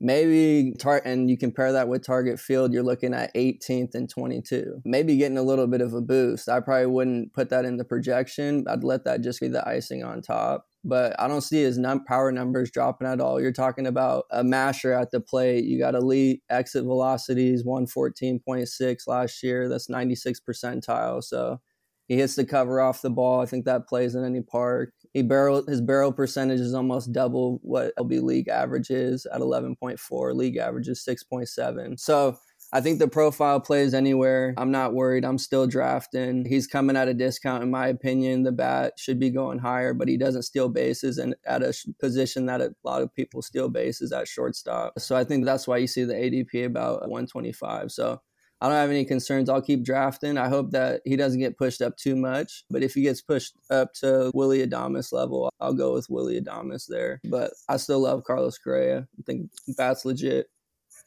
maybe 0.01 0.73
tar- 0.79 1.01
and 1.05 1.29
you 1.29 1.37
compare 1.37 1.71
that 1.71 1.87
with 1.87 2.05
target 2.05 2.39
field 2.39 2.73
you're 2.73 2.83
looking 2.83 3.13
at 3.13 3.33
18th 3.33 3.95
and 3.95 4.09
22 4.09 4.81
maybe 4.83 5.15
getting 5.15 5.37
a 5.37 5.43
little 5.43 5.67
bit 5.67 5.79
of 5.79 5.93
a 5.93 6.01
boost 6.01 6.49
i 6.49 6.59
probably 6.59 6.85
wouldn't 6.85 7.33
put 7.33 7.49
that 7.49 7.63
in 7.63 7.77
the 7.77 7.83
projection 7.85 8.65
i'd 8.67 8.83
let 8.83 9.05
that 9.05 9.21
just 9.21 9.39
be 9.39 9.47
the 9.47 9.65
icing 9.67 10.03
on 10.03 10.21
top 10.21 10.67
but 10.85 11.19
I 11.19 11.27
don't 11.27 11.41
see 11.41 11.61
his 11.63 11.77
num- 11.77 12.05
power 12.05 12.31
numbers 12.31 12.69
dropping 12.69 13.07
at 13.07 13.19
all. 13.19 13.41
You're 13.41 13.51
talking 13.51 13.87
about 13.87 14.25
a 14.29 14.43
masher 14.43 14.93
at 14.93 15.11
the 15.11 15.19
plate. 15.19 15.65
You 15.65 15.79
got 15.79 15.95
elite 15.95 16.43
exit 16.49 16.83
velocities, 16.83 17.63
114.6 17.63 19.07
last 19.07 19.43
year. 19.43 19.67
That's 19.67 19.89
96 19.89 20.39
percentile. 20.47 21.23
So 21.23 21.59
he 22.07 22.17
hits 22.17 22.35
the 22.35 22.45
cover 22.45 22.79
off 22.79 23.01
the 23.01 23.09
ball. 23.09 23.41
I 23.41 23.47
think 23.47 23.65
that 23.65 23.87
plays 23.87 24.13
in 24.13 24.23
any 24.23 24.41
park. 24.41 24.93
He 25.13 25.23
barrel 25.23 25.65
his 25.65 25.81
barrel 25.81 26.11
percentage 26.11 26.59
is 26.59 26.75
almost 26.75 27.11
double 27.11 27.59
what 27.63 27.95
LB 27.97 28.21
league 28.21 28.47
average 28.47 28.91
is 28.91 29.25
at 29.25 29.41
11.4. 29.41 30.35
League 30.35 30.57
average 30.57 30.87
is 30.87 31.03
6.7. 31.03 31.99
So 31.99 32.37
I 32.75 32.81
think 32.81 32.99
the 32.99 33.07
profile 33.07 33.61
plays 33.61 33.93
anywhere. 33.93 34.53
I'm 34.57 34.69
not 34.69 34.93
worried. 34.93 35.23
I'm 35.23 35.37
still 35.37 35.65
drafting. 35.65 36.43
He's 36.43 36.67
coming 36.67 36.97
at 36.97 37.07
a 37.07 37.13
discount, 37.13 37.63
in 37.63 37.71
my 37.71 37.87
opinion. 37.87 38.43
The 38.43 38.51
bat 38.51 38.95
should 38.97 39.17
be 39.17 39.29
going 39.29 39.59
higher, 39.59 39.93
but 39.93 40.09
he 40.09 40.17
doesn't 40.17 40.41
steal 40.41 40.67
bases 40.67 41.17
and 41.17 41.37
at 41.45 41.63
a 41.63 41.73
position 42.01 42.47
that 42.47 42.59
a 42.59 42.75
lot 42.83 43.01
of 43.01 43.15
people 43.15 43.41
steal 43.41 43.69
bases 43.69 44.11
at 44.11 44.27
shortstop. 44.27 44.99
So 44.99 45.15
I 45.15 45.23
think 45.23 45.45
that's 45.45 45.69
why 45.69 45.77
you 45.77 45.87
see 45.87 46.03
the 46.03 46.15
ADP 46.15 46.65
about 46.65 46.99
125. 47.03 47.93
So 47.93 48.19
I 48.59 48.67
don't 48.67 48.75
have 48.75 48.89
any 48.89 49.05
concerns. 49.05 49.47
I'll 49.47 49.61
keep 49.61 49.85
drafting. 49.85 50.37
I 50.37 50.49
hope 50.49 50.71
that 50.71 50.99
he 51.05 51.15
doesn't 51.15 51.39
get 51.39 51.57
pushed 51.57 51.81
up 51.81 51.95
too 51.95 52.17
much. 52.17 52.65
But 52.69 52.83
if 52.83 52.93
he 52.93 53.03
gets 53.03 53.21
pushed 53.21 53.55
up 53.69 53.93
to 54.01 54.31
Willie 54.33 54.67
Adames 54.67 55.13
level, 55.13 55.49
I'll 55.61 55.73
go 55.73 55.93
with 55.93 56.09
Willie 56.09 56.41
Adames 56.41 56.87
there. 56.89 57.21
But 57.23 57.53
I 57.69 57.77
still 57.77 58.01
love 58.01 58.25
Carlos 58.25 58.57
Correa. 58.57 59.07
I 59.17 59.21
think 59.25 59.49
that's 59.77 60.03
legit. 60.03 60.47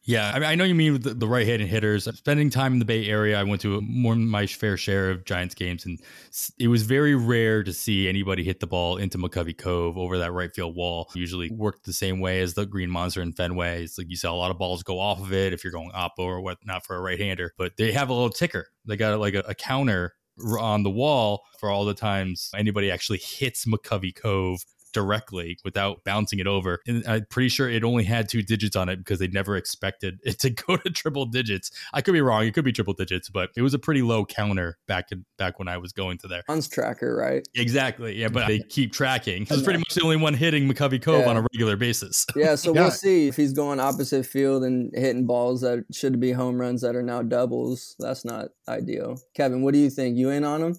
Yeah, 0.04 0.32
I, 0.34 0.38
mean, 0.38 0.48
I 0.48 0.54
know 0.54 0.64
you 0.64 0.74
mean 0.74 1.00
the, 1.00 1.12
the 1.12 1.28
right-handed 1.28 1.68
hitters. 1.68 2.04
Spending 2.16 2.48
time 2.48 2.72
in 2.72 2.78
the 2.78 2.86
Bay 2.86 3.06
Area, 3.06 3.38
I 3.38 3.42
went 3.42 3.60
to 3.62 3.80
more 3.82 4.14
my 4.14 4.46
fair 4.46 4.78
share 4.78 5.10
of 5.10 5.26
Giants 5.26 5.54
games, 5.54 5.84
and 5.84 6.00
it 6.58 6.68
was 6.68 6.82
very 6.82 7.14
rare 7.14 7.62
to 7.62 7.72
see 7.74 8.08
anybody 8.08 8.42
hit 8.42 8.60
the 8.60 8.66
ball 8.66 8.96
into 8.96 9.18
McCovey 9.18 9.56
Cove 9.56 9.98
over 9.98 10.16
that 10.18 10.32
right 10.32 10.50
field 10.54 10.74
wall. 10.74 11.10
Usually 11.14 11.50
worked 11.50 11.84
the 11.84 11.92
same 11.92 12.20
way 12.20 12.40
as 12.40 12.54
the 12.54 12.64
Green 12.64 12.90
Monster 12.90 13.20
in 13.20 13.32
Fenway. 13.34 13.84
It's 13.84 13.98
like 13.98 14.08
you 14.08 14.16
saw 14.16 14.32
a 14.32 14.34
lot 14.34 14.50
of 14.50 14.56
balls 14.56 14.82
go 14.82 14.98
off 14.98 15.20
of 15.20 15.32
it 15.32 15.52
if 15.52 15.62
you're 15.62 15.72
going 15.72 15.90
oppo 15.90 16.20
or 16.20 16.40
whatnot 16.40 16.86
for 16.86 16.96
a 16.96 17.00
right-hander, 17.00 17.52
but 17.58 17.76
they 17.76 17.92
have 17.92 18.08
a 18.08 18.14
little 18.14 18.30
ticker. 18.30 18.68
They 18.86 18.96
got 18.96 19.18
like 19.20 19.34
a, 19.34 19.40
a 19.40 19.54
counter 19.54 20.14
on 20.58 20.84
the 20.84 20.90
wall 20.90 21.44
for 21.58 21.68
all 21.68 21.84
the 21.84 21.94
times 21.94 22.50
anybody 22.54 22.90
actually 22.90 23.18
hits 23.18 23.66
McCovey 23.66 24.14
Cove 24.14 24.64
directly 24.92 25.58
without 25.64 26.02
bouncing 26.04 26.38
it 26.38 26.46
over. 26.46 26.80
And 26.86 27.04
I'm 27.06 27.26
pretty 27.30 27.48
sure 27.48 27.68
it 27.68 27.84
only 27.84 28.04
had 28.04 28.28
two 28.28 28.42
digits 28.42 28.76
on 28.76 28.88
it 28.88 28.96
because 28.96 29.18
they 29.18 29.28
never 29.28 29.56
expected 29.56 30.18
it 30.24 30.38
to 30.40 30.50
go 30.50 30.76
to 30.76 30.90
triple 30.90 31.26
digits. 31.26 31.70
I 31.92 32.00
could 32.00 32.12
be 32.12 32.20
wrong; 32.20 32.44
it 32.44 32.54
could 32.54 32.64
be 32.64 32.72
triple 32.72 32.94
digits, 32.94 33.28
but 33.28 33.50
it 33.56 33.62
was 33.62 33.74
a 33.74 33.78
pretty 33.78 34.02
low 34.02 34.24
counter 34.24 34.78
back 34.86 35.12
in, 35.12 35.24
back 35.36 35.58
when 35.58 35.68
I 35.68 35.78
was 35.78 35.92
going 35.92 36.18
to 36.18 36.28
there. 36.28 36.42
Hunt's 36.48 36.68
tracker, 36.68 37.16
right? 37.16 37.46
Exactly. 37.54 38.14
Yeah, 38.16 38.28
but 38.28 38.46
they 38.48 38.60
keep 38.60 38.92
tracking. 38.92 39.46
He's 39.46 39.62
pretty 39.62 39.78
much 39.78 39.94
the 39.94 40.02
only 40.02 40.16
one 40.16 40.34
hitting 40.34 40.68
McCovey 40.68 41.00
Cove 41.00 41.20
Yeah. 41.20 41.30
on 41.30 41.36
a 41.38 41.42
regular 41.52 41.76
basis. 41.76 42.26
Yeah, 42.36 42.54
so 42.54 42.72
Yeah. 42.74 42.82
we'll 42.82 42.90
see 42.92 43.26
if 43.28 43.36
he's 43.36 43.52
going 43.52 43.80
opposite 43.80 44.24
field 44.24 44.62
and 44.62 44.92
hitting 44.94 45.26
balls 45.26 45.60
that 45.62 45.84
should 45.92 46.20
be 46.20 46.30
home 46.32 46.60
runs 46.60 46.82
that 46.82 46.94
are 46.94 47.02
now 47.02 47.22
doubles. 47.22 47.96
That's 47.98 48.24
not 48.24 48.48
ideal. 48.68 49.18
Kevin, 49.34 49.62
what 49.62 49.74
do 49.74 49.80
you 49.80 49.90
think? 49.90 50.16
You 50.16 50.30
in 50.30 50.44
on 50.44 50.62
him? 50.62 50.78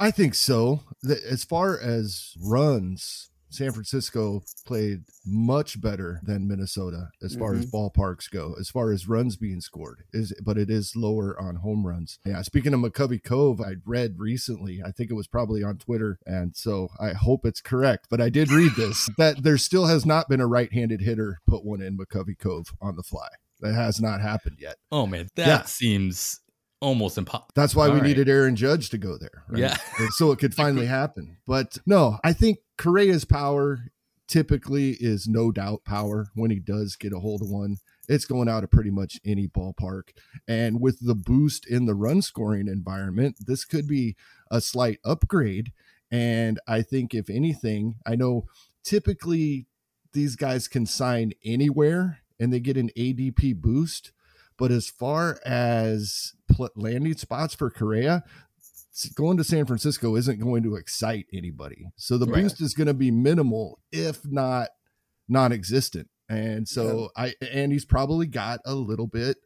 I 0.00 0.10
think 0.10 0.34
so. 0.34 0.80
As 1.06 1.44
far 1.44 1.78
as 1.78 2.34
runs, 2.40 3.30
San 3.50 3.72
Francisco 3.72 4.42
played 4.64 5.02
much 5.26 5.80
better 5.80 6.20
than 6.22 6.48
Minnesota 6.48 7.08
as 7.22 7.34
far 7.34 7.54
as 7.54 7.66
mm-hmm. 7.66 7.76
ballparks 7.76 8.30
go. 8.30 8.54
As 8.58 8.70
far 8.70 8.92
as 8.92 9.08
runs 9.08 9.36
being 9.36 9.60
scored, 9.60 10.04
is 10.12 10.32
but 10.42 10.56
it 10.56 10.70
is 10.70 10.96
lower 10.96 11.38
on 11.38 11.56
home 11.56 11.86
runs. 11.86 12.18
Yeah. 12.24 12.42
Speaking 12.42 12.72
of 12.72 12.80
McCovey 12.80 13.22
Cove, 13.22 13.60
I 13.60 13.74
read 13.84 14.14
recently. 14.18 14.80
I 14.84 14.92
think 14.92 15.10
it 15.10 15.14
was 15.14 15.26
probably 15.26 15.62
on 15.62 15.78
Twitter, 15.78 16.18
and 16.24 16.56
so 16.56 16.88
I 16.98 17.12
hope 17.12 17.44
it's 17.44 17.60
correct. 17.60 18.06
But 18.08 18.20
I 18.20 18.30
did 18.30 18.50
read 18.50 18.72
this 18.76 19.10
that 19.18 19.42
there 19.42 19.58
still 19.58 19.86
has 19.86 20.06
not 20.06 20.28
been 20.28 20.40
a 20.40 20.46
right-handed 20.46 21.02
hitter 21.02 21.40
put 21.46 21.64
one 21.64 21.82
in 21.82 21.98
McCovey 21.98 22.38
Cove 22.38 22.72
on 22.80 22.96
the 22.96 23.02
fly. 23.02 23.28
That 23.60 23.74
has 23.74 24.00
not 24.00 24.22
happened 24.22 24.56
yet. 24.58 24.76
Oh 24.90 25.06
man, 25.06 25.28
that 25.36 25.46
Yeah. 25.46 25.62
seems 25.64 26.40
almost 26.80 27.18
impossible. 27.18 27.48
That's 27.54 27.74
why 27.74 27.86
All 27.86 27.94
we 27.94 28.00
right. 28.00 28.06
needed 28.08 28.28
Aaron 28.28 28.56
Judge 28.56 28.90
to 28.90 28.98
go 28.98 29.16
there. 29.18 29.44
right? 29.48 29.60
Yeah. 29.60 29.76
So 30.12 30.32
it 30.32 30.38
could 30.38 30.54
finally 30.64 30.86
happen. 30.86 31.36
But 31.46 31.78
no, 31.86 32.18
I 32.24 32.32
think 32.32 32.58
Correa's 32.78 33.24
power 33.24 33.78
typically 34.26 34.92
is 35.00 35.26
no 35.28 35.50
doubt 35.50 35.84
power 35.84 36.28
when 36.34 36.50
he 36.50 36.58
does 36.60 36.96
get 36.96 37.12
a 37.12 37.18
hold 37.18 37.42
of 37.42 37.50
one. 37.50 37.76
It's 38.08 38.24
going 38.24 38.48
out 38.48 38.64
of 38.64 38.70
pretty 38.70 38.90
much 38.90 39.18
any 39.24 39.46
ballpark. 39.46 40.10
And 40.48 40.80
with 40.80 40.98
the 41.04 41.14
boost 41.14 41.66
in 41.68 41.86
the 41.86 41.94
run 41.94 42.22
scoring 42.22 42.66
environment, 42.68 43.36
this 43.46 43.64
could 43.64 43.86
be 43.86 44.16
a 44.50 44.60
slight 44.60 44.98
upgrade. 45.04 45.72
And 46.10 46.58
I 46.66 46.82
think, 46.82 47.14
if 47.14 47.28
anything, 47.30 47.96
I 48.06 48.16
know 48.16 48.46
typically 48.82 49.66
these 50.12 50.34
guys 50.34 50.66
can 50.66 50.86
sign 50.86 51.32
anywhere 51.44 52.18
and 52.40 52.52
they 52.52 52.58
get 52.60 52.76
an 52.76 52.90
ADP 52.96 53.56
boost. 53.60 54.12
But 54.60 54.70
as 54.70 54.88
far 54.88 55.40
as 55.44 56.34
pl- 56.48 56.68
landing 56.76 57.16
spots 57.16 57.54
for 57.54 57.70
Correa, 57.70 58.22
going 59.14 59.38
to 59.38 59.44
San 59.44 59.64
Francisco 59.66 60.14
isn't 60.16 60.38
going 60.38 60.62
to 60.62 60.76
excite 60.76 61.26
anybody. 61.32 61.86
So 61.96 62.18
the 62.18 62.26
Right. 62.26 62.42
boost 62.42 62.60
is 62.60 62.74
going 62.74 62.86
to 62.86 62.94
be 62.94 63.10
minimal, 63.10 63.80
if 63.90 64.24
not 64.26 64.68
non-existent. 65.28 66.08
And 66.28 66.68
so 66.68 67.10
I 67.16 67.34
and 67.40 67.72
he's 67.72 67.84
probably 67.84 68.26
got 68.26 68.60
a 68.64 68.74
little 68.74 69.06
bit 69.08 69.38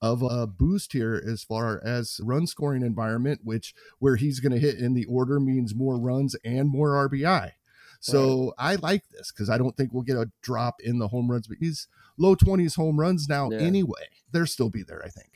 of 0.00 0.22
a 0.22 0.46
boost 0.46 0.92
here 0.92 1.20
as 1.26 1.42
far 1.42 1.82
as 1.84 2.20
run 2.22 2.46
scoring 2.46 2.82
environment, 2.82 3.40
which 3.42 3.74
where 3.98 4.16
he's 4.16 4.38
going 4.38 4.52
to 4.52 4.58
hit 4.60 4.78
in 4.78 4.94
the 4.94 5.06
order 5.06 5.40
means 5.40 5.74
more 5.74 5.98
runs 5.98 6.36
and 6.44 6.68
more 6.70 6.90
RBI. 6.94 7.52
So 8.00 8.54
I 8.58 8.76
like 8.76 9.02
this 9.10 9.32
because 9.32 9.50
I 9.50 9.58
don't 9.58 9.76
think 9.76 9.92
we'll 9.92 10.02
get 10.04 10.16
a 10.16 10.30
drop 10.42 10.76
in 10.80 10.98
the 10.98 11.08
home 11.08 11.30
runs, 11.30 11.46
but 11.48 11.58
he's 11.60 11.88
low 12.16 12.36
20s 12.36 12.76
home 12.76 12.98
runs 12.98 13.28
now 13.28 13.50
Yeah. 13.50 13.58
anyway. 13.58 14.08
They'll 14.32 14.46
still 14.46 14.70
be 14.70 14.82
there, 14.82 15.02
I 15.04 15.08
think. 15.08 15.28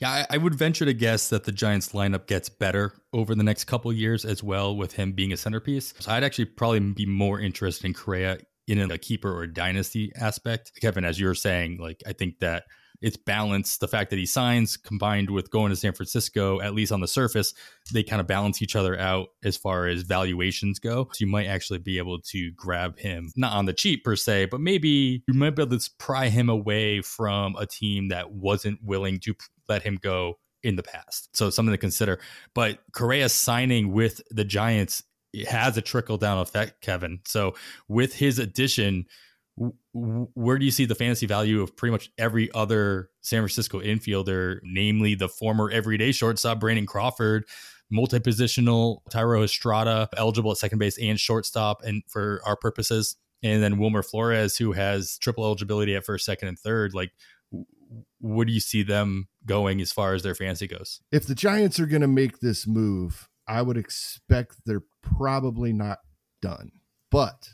Yeah, 0.00 0.10
I, 0.10 0.26
I 0.30 0.38
would 0.38 0.54
venture 0.54 0.84
to 0.84 0.92
guess 0.94 1.28
that 1.28 1.44
the 1.44 1.52
Giants 1.52 1.90
lineup 1.92 2.26
gets 2.26 2.48
better 2.48 2.94
over 3.12 3.34
the 3.34 3.44
next 3.44 3.64
couple 3.64 3.90
of 3.90 3.96
years 3.96 4.24
as 4.24 4.42
well, 4.42 4.76
with 4.76 4.94
him 4.94 5.12
being 5.12 5.32
a 5.32 5.36
centerpiece. 5.36 5.94
So 6.00 6.10
I'd 6.10 6.24
actually 6.24 6.46
probably 6.46 6.80
be 6.80 7.06
more 7.06 7.38
interested 7.40 7.86
in 7.86 7.94
Correa 7.94 8.38
in 8.66 8.90
a 8.90 8.98
keeper 8.98 9.32
or 9.32 9.46
dynasty 9.46 10.10
aspect. 10.16 10.72
Kevin, 10.80 11.04
as 11.04 11.20
you 11.20 11.26
were 11.26 11.34
saying, 11.34 11.78
like 11.78 12.02
I 12.06 12.12
think 12.12 12.40
that 12.40 12.64
it's 13.04 13.18
balanced. 13.18 13.80
The 13.80 13.88
fact 13.88 14.08
that 14.10 14.18
he 14.18 14.24
signs 14.24 14.78
combined 14.78 15.28
with 15.28 15.50
going 15.50 15.68
to 15.68 15.76
San 15.76 15.92
Francisco, 15.92 16.62
at 16.62 16.74
least 16.74 16.90
on 16.90 17.00
the 17.00 17.06
surface, 17.06 17.52
they 17.92 18.02
kind 18.02 18.18
of 18.18 18.26
balance 18.26 18.62
each 18.62 18.74
other 18.74 18.98
out 18.98 19.28
as 19.44 19.58
far 19.58 19.86
as 19.86 20.02
valuations 20.02 20.78
go. 20.78 21.10
So 21.12 21.24
you 21.24 21.26
might 21.26 21.46
actually 21.46 21.80
be 21.80 21.98
able 21.98 22.18
to 22.22 22.50
grab 22.52 22.98
him, 22.98 23.30
not 23.36 23.52
on 23.52 23.66
the 23.66 23.74
cheap 23.74 24.04
per 24.04 24.16
se, 24.16 24.46
but 24.46 24.58
maybe 24.58 25.22
you 25.28 25.34
might 25.34 25.54
be 25.54 25.62
able 25.62 25.78
to 25.78 25.90
pry 25.98 26.30
him 26.30 26.48
away 26.48 27.02
from 27.02 27.56
a 27.56 27.66
team 27.66 28.08
that 28.08 28.32
wasn't 28.32 28.82
willing 28.82 29.20
to 29.20 29.34
let 29.68 29.82
him 29.82 29.98
go 30.00 30.38
in 30.62 30.76
the 30.76 30.82
past. 30.82 31.28
So 31.36 31.50
something 31.50 31.74
to 31.74 31.78
consider. 31.78 32.18
But 32.54 32.78
Correa 32.92 33.28
signing 33.28 33.92
with 33.92 34.22
the 34.30 34.44
Giants 34.44 35.02
it 35.34 35.48
has 35.48 35.76
a 35.76 35.82
trickle 35.82 36.16
down 36.16 36.38
effect, 36.38 36.80
Kevin. 36.80 37.18
So 37.26 37.54
with 37.88 38.14
his 38.14 38.38
addition, 38.38 39.06
where 39.56 40.58
do 40.58 40.64
you 40.64 40.70
see 40.70 40.84
the 40.84 40.94
fantasy 40.94 41.26
value 41.26 41.62
of 41.62 41.76
pretty 41.76 41.92
much 41.92 42.10
every 42.18 42.50
other 42.52 43.10
San 43.20 43.40
Francisco 43.40 43.80
infielder, 43.80 44.58
namely 44.62 45.14
the 45.14 45.28
former 45.28 45.70
everyday 45.70 46.12
shortstop 46.12 46.58
Brandon 46.58 46.86
Crawford, 46.86 47.44
multi-positional 47.90 48.98
Thairo 49.10 49.44
Estrada, 49.44 50.08
eligible 50.16 50.50
at 50.50 50.58
second 50.58 50.78
base 50.78 50.98
and 50.98 51.18
shortstop, 51.20 51.82
and 51.84 52.02
for 52.08 52.40
our 52.44 52.56
purposes, 52.56 53.16
and 53.42 53.62
then 53.62 53.78
Wilmer 53.78 54.02
Flores, 54.02 54.56
who 54.56 54.72
has 54.72 55.18
triple 55.18 55.44
eligibility 55.44 55.94
at 55.94 56.04
first, 56.04 56.24
second, 56.24 56.48
and 56.48 56.58
third. 56.58 56.94
Like, 56.94 57.12
where 58.20 58.44
do 58.44 58.52
you 58.52 58.60
see 58.60 58.82
them 58.82 59.28
going 59.46 59.80
as 59.80 59.92
far 59.92 60.14
as 60.14 60.22
their 60.22 60.34
fantasy 60.34 60.66
goes? 60.66 61.00
if 61.12 61.26
the 61.26 61.34
Giants 61.34 61.78
are 61.78 61.86
going 61.86 62.02
to 62.02 62.08
make 62.08 62.40
this 62.40 62.66
move, 62.66 63.28
I 63.46 63.62
would 63.62 63.76
expect 63.76 64.56
they're 64.64 64.82
probably 65.02 65.72
not 65.72 65.98
done. 66.40 66.72
But 67.10 67.50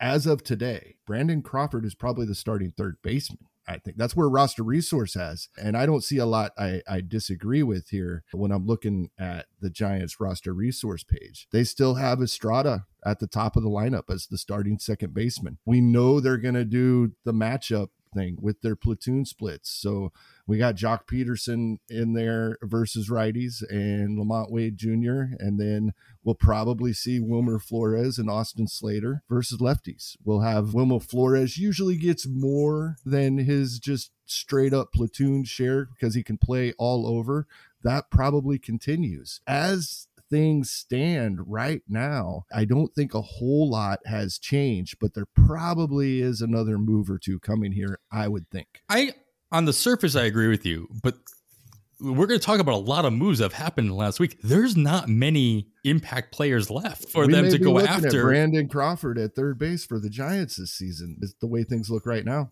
as 0.00 0.26
of 0.26 0.42
today, 0.42 0.96
Brandon 1.06 1.42
Crawford 1.42 1.84
is 1.84 1.94
probably 1.94 2.26
the 2.26 2.34
starting 2.34 2.72
third 2.76 2.96
baseman. 3.02 3.46
I 3.68 3.78
think 3.78 3.98
that's 3.98 4.16
where 4.16 4.28
roster 4.28 4.64
resource 4.64 5.14
has. 5.14 5.48
And 5.56 5.76
I 5.76 5.86
don't 5.86 6.02
see 6.02 6.18
a 6.18 6.26
lot 6.26 6.52
I, 6.58 6.82
I 6.88 7.02
disagree 7.02 7.62
with 7.62 7.90
here 7.90 8.24
when 8.32 8.50
I'm 8.50 8.66
looking 8.66 9.10
at 9.16 9.46
the 9.60 9.70
Giants 9.70 10.18
roster 10.18 10.52
resource 10.52 11.04
page. 11.04 11.46
They 11.52 11.62
still 11.62 11.94
have 11.94 12.20
Estrada 12.20 12.86
at 13.06 13.20
the 13.20 13.28
top 13.28 13.56
of 13.56 13.62
the 13.62 13.68
lineup 13.68 14.12
as 14.12 14.26
the 14.26 14.38
starting 14.38 14.78
second 14.80 15.14
baseman. 15.14 15.58
We 15.64 15.80
know 15.80 16.18
they're 16.18 16.36
going 16.36 16.54
to 16.54 16.64
do 16.64 17.12
the 17.24 17.32
matchup 17.32 17.90
thing 18.12 18.38
with 18.40 18.60
their 18.62 18.74
platoon 18.74 19.24
splits. 19.24 19.70
So 19.70 20.12
we 20.50 20.58
got 20.58 20.74
Joc 20.74 21.06
Pederson 21.06 21.78
in 21.88 22.14
there 22.14 22.58
versus 22.60 23.08
righties 23.08 23.62
and 23.70 24.18
LaMonte 24.18 24.50
Wade 24.50 24.76
Jr. 24.76 25.36
And 25.38 25.60
then 25.60 25.92
we'll 26.24 26.34
probably 26.34 26.92
see 26.92 27.20
Wilmer 27.20 27.60
Flores 27.60 28.18
and 28.18 28.28
Austin 28.28 28.66
Slater 28.66 29.22
versus 29.28 29.60
lefties. 29.60 30.16
We'll 30.24 30.40
have 30.40 30.74
Wilmer 30.74 30.98
Flores 30.98 31.56
usually 31.56 31.96
gets 31.96 32.26
more 32.26 32.96
than 33.04 33.38
his 33.38 33.78
just 33.78 34.10
straight 34.26 34.74
up 34.74 34.92
platoon 34.92 35.44
share 35.44 35.84
because 35.84 36.16
he 36.16 36.24
can 36.24 36.36
play 36.36 36.72
all 36.78 37.06
over. 37.06 37.46
That 37.84 38.10
probably 38.10 38.58
continues. 38.58 39.40
As 39.46 40.08
things 40.30 40.68
stand 40.68 41.48
right 41.48 41.82
now, 41.88 42.44
I 42.52 42.64
don't 42.64 42.92
think 42.92 43.14
a 43.14 43.22
whole 43.22 43.70
lot 43.70 44.00
has 44.04 44.36
changed, 44.36 44.96
but 45.00 45.14
there 45.14 45.26
probably 45.26 46.20
is 46.20 46.40
another 46.40 46.76
move 46.76 47.08
or 47.08 47.18
two 47.18 47.38
coming 47.38 47.70
here, 47.70 48.00
I 48.10 48.26
would 48.26 48.50
think. 48.50 48.82
I 48.88 49.12
on 49.52 49.64
the 49.64 49.72
surface 49.72 50.16
I 50.16 50.24
agree 50.24 50.48
with 50.48 50.64
you, 50.64 50.88
but 51.02 51.16
we're 52.00 52.26
going 52.26 52.40
to 52.40 52.44
talk 52.44 52.60
about 52.60 52.74
a 52.74 52.78
lot 52.78 53.04
of 53.04 53.12
moves 53.12 53.38
that 53.38 53.44
have 53.44 53.52
happened 53.52 53.94
last 53.94 54.20
week. 54.20 54.38
There's 54.42 54.76
not 54.76 55.08
many 55.08 55.68
impact 55.84 56.32
players 56.32 56.70
left 56.70 57.10
for 57.10 57.26
We 57.26 57.32
them 57.32 57.44
may 57.44 57.50
to 57.50 57.58
be 57.58 57.64
go 57.64 57.72
looking 57.72 57.88
at 57.88 58.04
after. 58.06 58.22
Brandon 58.22 58.68
Crawford 58.68 59.18
at 59.18 59.34
third 59.34 59.58
base 59.58 59.84
for 59.84 59.98
the 59.98 60.08
Giants 60.08 60.56
this 60.56 60.72
season. 60.72 61.18
Is 61.20 61.34
the 61.40 61.46
way 61.46 61.64
things 61.64 61.90
look 61.90 62.06
right 62.06 62.24
now. 62.24 62.50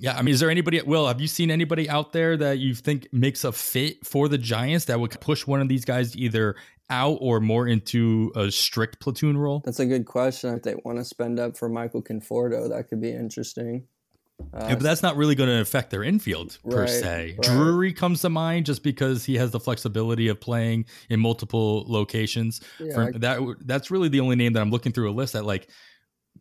Yeah, 0.00 0.16
I 0.16 0.22
mean, 0.22 0.34
is 0.34 0.40
there 0.40 0.50
anybody? 0.50 0.80
Will, 0.82 1.06
have 1.06 1.20
you 1.20 1.26
seen 1.26 1.50
anybody 1.50 1.88
out 1.88 2.12
there 2.12 2.36
that 2.36 2.58
you 2.58 2.74
think 2.74 3.08
makes 3.12 3.44
a 3.44 3.52
fit 3.52 4.06
for 4.06 4.28
the 4.28 4.38
Giants 4.38 4.84
that 4.86 5.00
would 5.00 5.18
push 5.20 5.46
one 5.46 5.60
of 5.60 5.68
these 5.68 5.84
guys 5.84 6.16
either 6.16 6.56
out 6.90 7.18
or 7.20 7.40
more 7.40 7.66
into 7.66 8.32
a 8.36 8.50
strict 8.50 9.00
platoon 9.00 9.38
role? 9.38 9.62
That's 9.64 9.80
a 9.80 9.86
good 9.86 10.04
question. 10.04 10.54
If 10.54 10.62
they 10.62 10.74
want 10.84 10.98
to 10.98 11.04
spend 11.04 11.40
up 11.40 11.56
for 11.56 11.68
Michael 11.68 12.02
Conforto, 12.02 12.68
that 12.68 12.88
could 12.88 13.00
be 13.00 13.10
interesting. 13.10 13.86
Uh, 14.54 14.66
Yeah, 14.68 14.74
but 14.74 14.82
that's 14.82 15.02
not 15.02 15.16
really 15.16 15.34
going 15.34 15.48
to 15.50 15.60
affect 15.60 15.90
their 15.90 16.02
infield 16.04 16.58
per 16.68 16.80
Right, 16.82 16.88
se. 16.88 17.34
right. 17.38 17.42
Drury 17.42 17.92
comes 17.92 18.20
to 18.22 18.28
mind 18.30 18.66
just 18.66 18.82
because 18.82 19.24
he 19.24 19.34
has 19.36 19.50
the 19.50 19.60
flexibility 19.60 20.28
of 20.28 20.40
playing 20.40 20.86
in 21.10 21.20
multiple 21.20 21.84
locations. 21.88 22.60
yeah, 22.78 22.94
For 22.94 23.02
I- 23.14 23.18
that, 23.18 23.56
that's 23.66 23.90
really 23.90 24.08
the 24.08 24.20
only 24.20 24.36
name 24.36 24.52
that 24.54 24.60
I'm 24.60 24.70
looking 24.70 24.92
through 24.92 25.10
a 25.10 25.12
list 25.12 25.32
that 25.32 25.44
like 25.44 25.68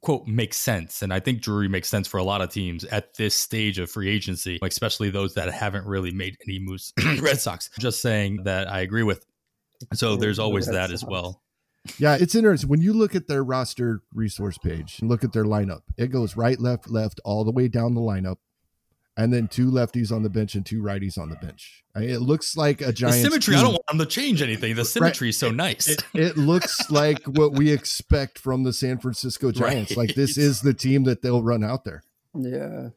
quote 0.01 0.27
makes 0.27 0.58
sense, 0.58 1.01
and 1.01 1.12
I 1.12 1.20
think 1.20 1.42
Drury 1.42 1.68
makes 1.68 1.89
sense 1.89 2.08
for 2.08 2.18
a 2.20 2.24
lot 2.24 2.42
of 2.42 2.51
teams 2.51 2.84
at 2.86 3.16
this 3.16 3.34
stage 3.34 3.80
of 3.80 3.89
free 3.89 4.10
agency, 4.10 4.60
especially 4.62 5.10
those 5.10 5.34
that 5.34 5.51
haven't 5.51 5.88
really 5.88 6.12
made 6.12 6.38
any 6.48 6.60
moves. 6.60 6.94
Red 7.20 7.39
Sox. 7.42 7.72
Just 7.80 8.00
saying 8.01 8.44
that 8.44 8.70
I 8.70 8.82
agree 8.82 9.01
with. 9.01 9.25
So 9.96 10.16
there's 10.16 10.38
always 10.38 10.68
Red 10.68 10.75
that 10.75 10.92
as 10.92 11.04
well. 11.04 11.42
Yeah, 11.98 12.17
it's 12.20 12.36
interesting. 12.36 12.70
When 12.70 12.82
you 12.82 12.94
look 12.94 13.15
at 13.15 13.27
their 13.27 13.44
roster 13.44 14.01
resource 14.13 14.58
page 14.58 15.00
and 15.00 15.10
look 15.10 15.24
at 15.24 15.34
their 15.34 15.46
lineup, 15.46 15.82
it 15.98 16.08
goes 16.08 16.36
right, 16.36 16.60
left, 16.60 16.89
left, 16.89 17.20
all 17.24 17.44
the 17.44 17.51
way 17.51 17.67
down 17.67 17.94
the 17.96 18.01
lineup. 18.01 18.38
and 19.17 19.34
then 19.34 19.48
two 19.48 19.72
lefties 19.72 20.12
on 20.12 20.22
the 20.22 20.29
bench 20.29 20.53
and 20.53 20.63
two 20.63 20.79
righties 20.82 21.17
on 21.17 21.29
the 21.29 21.36
bench. 21.38 21.84
I 21.96 22.01
mean, 22.01 22.10
it 22.12 22.22
looks 22.22 22.56
like 22.56 22.82
a 22.82 22.94
giant. 22.94 23.24
Symmetry. 23.24 23.56
Team. 23.56 23.60
I 23.60 23.63
don't 23.63 23.72
want 23.72 23.88
them 23.88 23.98
to 23.98 24.06
change 24.06 24.44
anything. 24.44 24.75
The 24.75 24.86
symmetry 24.86 25.27
right. 25.27 25.29
is 25.29 25.39
so 25.39 25.50
nice. 25.50 25.88
It, 25.88 26.03
it, 26.13 26.38
looks 26.38 26.91
like 26.91 27.24
what 27.25 27.53
we 27.53 27.72
expect 27.72 28.38
from 28.38 28.63
the 28.63 28.72
San 28.74 29.00
Francisco 29.00 29.51
Giants. 29.51 29.91
Right. 29.91 30.08
Like 30.08 30.15
this 30.15 30.38
is 30.38 30.62
the 30.62 30.74
team 30.75 31.06
that 31.06 31.24
they'll 31.24 31.41
run 31.41 31.63
out 31.63 31.84
there. 31.84 32.03
Yeah. 32.36 32.89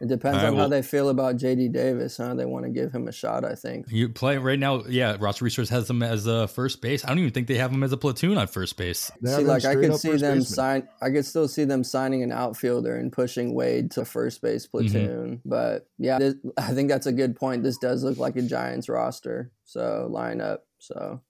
It 0.00 0.08
depends 0.08 0.38
right, 0.38 0.46
on 0.46 0.54
well, 0.54 0.64
how 0.64 0.68
they 0.68 0.80
feel 0.80 1.10
about 1.10 1.36
JD 1.36 1.72
Davis, 1.72 2.16
huh? 2.16 2.34
They 2.34 2.46
want 2.46 2.64
to 2.64 2.70
give 2.70 2.90
him 2.90 3.06
a 3.06 3.12
shot, 3.12 3.44
I 3.44 3.54
think. 3.54 3.86
You 3.90 4.08
play 4.08 4.38
right 4.38 4.58
now, 4.58 4.82
yeah. 4.88 5.16
Roster 5.20 5.44
Resource 5.44 5.68
has 5.68 5.90
him 5.90 6.02
as 6.02 6.26
a 6.26 6.48
first 6.48 6.80
base. 6.80 7.04
I 7.04 7.08
don't 7.08 7.18
even 7.18 7.32
think 7.32 7.48
they 7.48 7.56
have 7.56 7.70
him 7.70 7.82
as 7.82 7.92
a 7.92 7.98
platoon 7.98 8.38
on 8.38 8.46
first 8.46 8.78
base. 8.78 9.10
see, 9.22 9.44
like 9.44 9.66
I 9.66 9.74
could 9.74 9.96
see 9.96 10.16
them 10.16 10.40
sign. 10.40 10.88
I 11.02 11.10
could 11.10 11.26
still 11.26 11.48
see 11.48 11.64
them 11.64 11.84
signing 11.84 12.22
an 12.22 12.32
outfielder 12.32 12.96
and 12.96 13.12
pushing 13.12 13.54
Wade 13.54 13.90
to 13.92 14.06
first 14.06 14.40
base 14.40 14.66
mm-hmm. 14.66 14.78
platoon. 14.78 15.36
Mm-hmm. 15.36 15.48
But 15.48 15.86
yeah, 15.98 16.18
this, 16.18 16.34
I 16.56 16.72
think 16.72 16.88
that's 16.88 17.06
a 17.06 17.12
good 17.12 17.36
point. 17.36 17.62
This 17.62 17.76
does 17.76 18.02
look 18.02 18.16
like 18.16 18.36
a 18.36 18.42
Giants 18.42 18.88
roster, 18.88 19.52
so 19.64 20.10
lineup. 20.10 20.60
So 20.78 21.20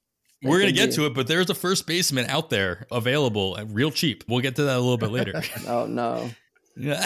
we're 0.42 0.60
gonna 0.60 0.72
get 0.72 0.90
be. 0.90 0.96
to 0.96 1.06
it, 1.06 1.14
but 1.14 1.26
there's 1.26 1.50
a 1.50 1.54
first 1.54 1.86
baseman 1.86 2.26
out 2.26 2.50
there 2.50 2.86
available, 2.90 3.58
real 3.66 3.90
cheap. 3.90 4.24
We'll 4.28 4.40
get 4.40 4.56
to 4.56 4.64
that 4.64 4.76
a 4.76 4.80
little 4.80 4.96
bit 4.96 5.10
later. 5.10 5.42
oh 5.66 5.86
no. 5.86 6.30
Yeah. 6.76 7.04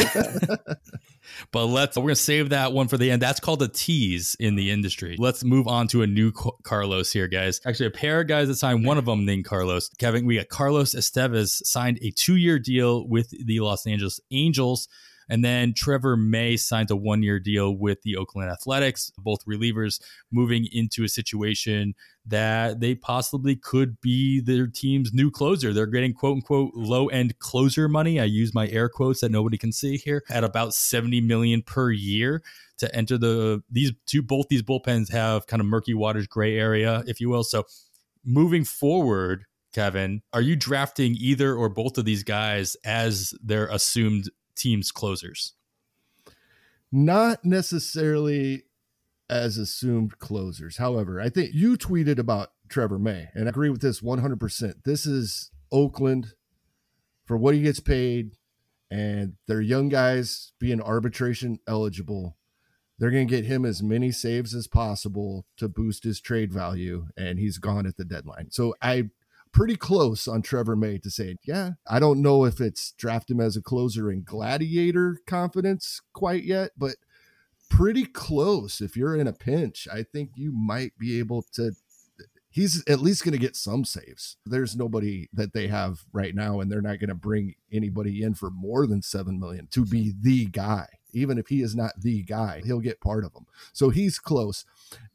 But 1.50 1.66
let's 1.66 1.96
we're 1.96 2.04
gonna 2.04 2.16
save 2.16 2.50
that 2.50 2.72
one 2.72 2.88
for 2.88 2.96
the 2.96 3.10
end. 3.10 3.22
That's 3.22 3.40
called 3.40 3.62
a 3.62 3.68
tease 3.68 4.36
in 4.38 4.56
the 4.56 4.70
industry. 4.70 5.16
Let's 5.18 5.44
move 5.44 5.66
on 5.66 5.88
to 5.88 6.02
a 6.02 6.06
new 6.06 6.32
Carlos 6.62 7.12
here, 7.12 7.28
guys. 7.28 7.60
Actually, 7.66 7.86
a 7.86 7.90
pair 7.90 8.20
of 8.20 8.28
guys 8.28 8.48
that 8.48 8.56
signed 8.56 8.84
one 8.84 8.98
of 8.98 9.04
them 9.04 9.24
named 9.24 9.44
Carlos. 9.44 9.88
Kevin, 9.98 10.26
we 10.26 10.36
got 10.36 10.48
Carlos 10.48 10.94
Estevez 10.94 11.64
signed 11.64 11.98
a 12.02 12.10
two-year 12.10 12.58
deal 12.58 13.06
with 13.06 13.30
the 13.46 13.60
Los 13.60 13.86
Angeles 13.86 14.20
Angels. 14.30 14.88
And 15.28 15.44
then 15.44 15.74
Trevor 15.74 16.16
May 16.16 16.56
signed 16.56 16.90
a 16.90 16.96
one 16.96 17.22
year 17.22 17.38
deal 17.38 17.76
with 17.76 18.02
the 18.02 18.16
Oakland 18.16 18.50
Athletics, 18.50 19.10
both 19.18 19.44
relievers 19.46 20.00
moving 20.30 20.66
into 20.70 21.04
a 21.04 21.08
situation 21.08 21.94
that 22.26 22.80
they 22.80 22.94
possibly 22.94 23.56
could 23.56 24.00
be 24.00 24.40
their 24.40 24.66
team's 24.66 25.12
new 25.12 25.30
closer. 25.30 25.72
They're 25.72 25.86
getting 25.86 26.14
quote 26.14 26.36
unquote 26.36 26.74
low 26.74 27.08
end 27.08 27.38
closer 27.38 27.88
money. 27.88 28.18
I 28.20 28.24
use 28.24 28.54
my 28.54 28.68
air 28.68 28.88
quotes 28.88 29.20
that 29.20 29.30
nobody 29.30 29.58
can 29.58 29.72
see 29.72 29.96
here 29.96 30.22
at 30.30 30.44
about 30.44 30.74
70 30.74 31.20
million 31.20 31.62
per 31.62 31.90
year 31.90 32.42
to 32.78 32.94
enter 32.94 33.18
the 33.18 33.62
these 33.70 33.92
two 34.06 34.22
both 34.22 34.48
these 34.48 34.62
bullpens 34.62 35.10
have 35.12 35.46
kind 35.46 35.60
of 35.60 35.66
murky 35.66 35.94
waters 35.94 36.26
gray 36.26 36.58
area, 36.58 37.02
if 37.06 37.20
you 37.20 37.28
will. 37.28 37.44
So 37.44 37.64
moving 38.24 38.64
forward, 38.64 39.44
Kevin, 39.74 40.22
are 40.32 40.40
you 40.40 40.56
drafting 40.56 41.16
either 41.18 41.54
or 41.54 41.68
both 41.68 41.98
of 41.98 42.04
these 42.04 42.22
guys 42.22 42.76
as 42.84 43.34
their 43.42 43.66
assumed 43.66 44.30
team's 44.54 44.90
closers? 44.90 45.54
Not 46.90 47.44
necessarily 47.44 48.64
as 49.28 49.56
assumed 49.58 50.18
closers. 50.18 50.76
However, 50.76 51.20
I 51.20 51.28
think 51.28 51.50
you 51.52 51.76
tweeted 51.76 52.18
about 52.18 52.52
Trevor 52.68 52.98
May, 52.98 53.28
and 53.34 53.46
I 53.46 53.50
agree 53.50 53.70
with 53.70 53.80
this 53.80 54.00
100%. 54.00 54.84
This 54.84 55.06
is 55.06 55.50
Oakland 55.72 56.34
for 57.24 57.36
what 57.36 57.54
he 57.54 57.62
gets 57.62 57.80
paid, 57.80 58.36
and 58.90 59.34
their 59.48 59.60
young 59.60 59.88
guys 59.88 60.52
being 60.58 60.80
arbitration 60.80 61.58
eligible. 61.66 62.36
They're 62.98 63.10
going 63.10 63.26
to 63.26 63.34
get 63.34 63.46
him 63.46 63.64
as 63.64 63.82
many 63.82 64.12
saves 64.12 64.54
as 64.54 64.68
possible 64.68 65.46
to 65.56 65.68
boost 65.68 66.04
his 66.04 66.20
trade 66.20 66.52
value, 66.52 67.06
and 67.16 67.38
he's 67.38 67.58
gone 67.58 67.86
at 67.86 67.96
the 67.96 68.04
deadline. 68.04 68.50
So 68.50 68.74
I 68.80 69.10
pretty 69.54 69.76
close 69.76 70.28
on 70.28 70.42
Trevor 70.42 70.76
May 70.76 70.98
to 70.98 71.10
say, 71.10 71.36
yeah, 71.44 71.70
I 71.88 72.00
don't 72.00 72.20
know 72.20 72.44
if 72.44 72.60
it's 72.60 72.92
draft 72.92 73.30
him 73.30 73.40
as 73.40 73.56
a 73.56 73.62
closer 73.62 74.10
in 74.10 74.24
gladiator 74.24 75.20
confidence 75.26 76.02
quite 76.12 76.42
yet, 76.42 76.72
but 76.76 76.96
pretty 77.70 78.04
close. 78.04 78.80
If 78.80 78.96
you're 78.96 79.16
in 79.16 79.28
a 79.28 79.32
pinch, 79.32 79.88
I 79.90 80.02
think 80.02 80.32
you 80.34 80.52
might 80.52 80.98
be 80.98 81.18
able 81.18 81.46
to. 81.54 81.72
He's 82.50 82.84
at 82.88 83.00
least 83.00 83.24
going 83.24 83.32
to 83.32 83.38
get 83.38 83.56
some 83.56 83.84
saves. 83.84 84.36
There's 84.46 84.76
nobody 84.76 85.28
that 85.32 85.54
they 85.54 85.66
have 85.66 86.04
right 86.12 86.36
now, 86.36 86.60
and 86.60 86.70
they're 86.70 86.80
not 86.80 87.00
going 87.00 87.08
to 87.08 87.14
bring 87.14 87.54
anybody 87.72 88.22
in 88.22 88.34
for 88.34 88.48
more 88.48 88.86
than 88.86 89.02
seven 89.02 89.40
million 89.40 89.66
to 89.72 89.84
be 89.84 90.14
the 90.20 90.46
guy. 90.46 90.86
Even 91.12 91.38
if 91.38 91.48
he 91.48 91.62
is 91.62 91.74
not 91.74 92.00
the 92.00 92.22
guy, 92.22 92.62
he'll 92.64 92.80
get 92.80 93.00
part 93.00 93.24
of 93.24 93.32
them. 93.32 93.46
So 93.72 93.90
he's 93.90 94.18
close. 94.20 94.64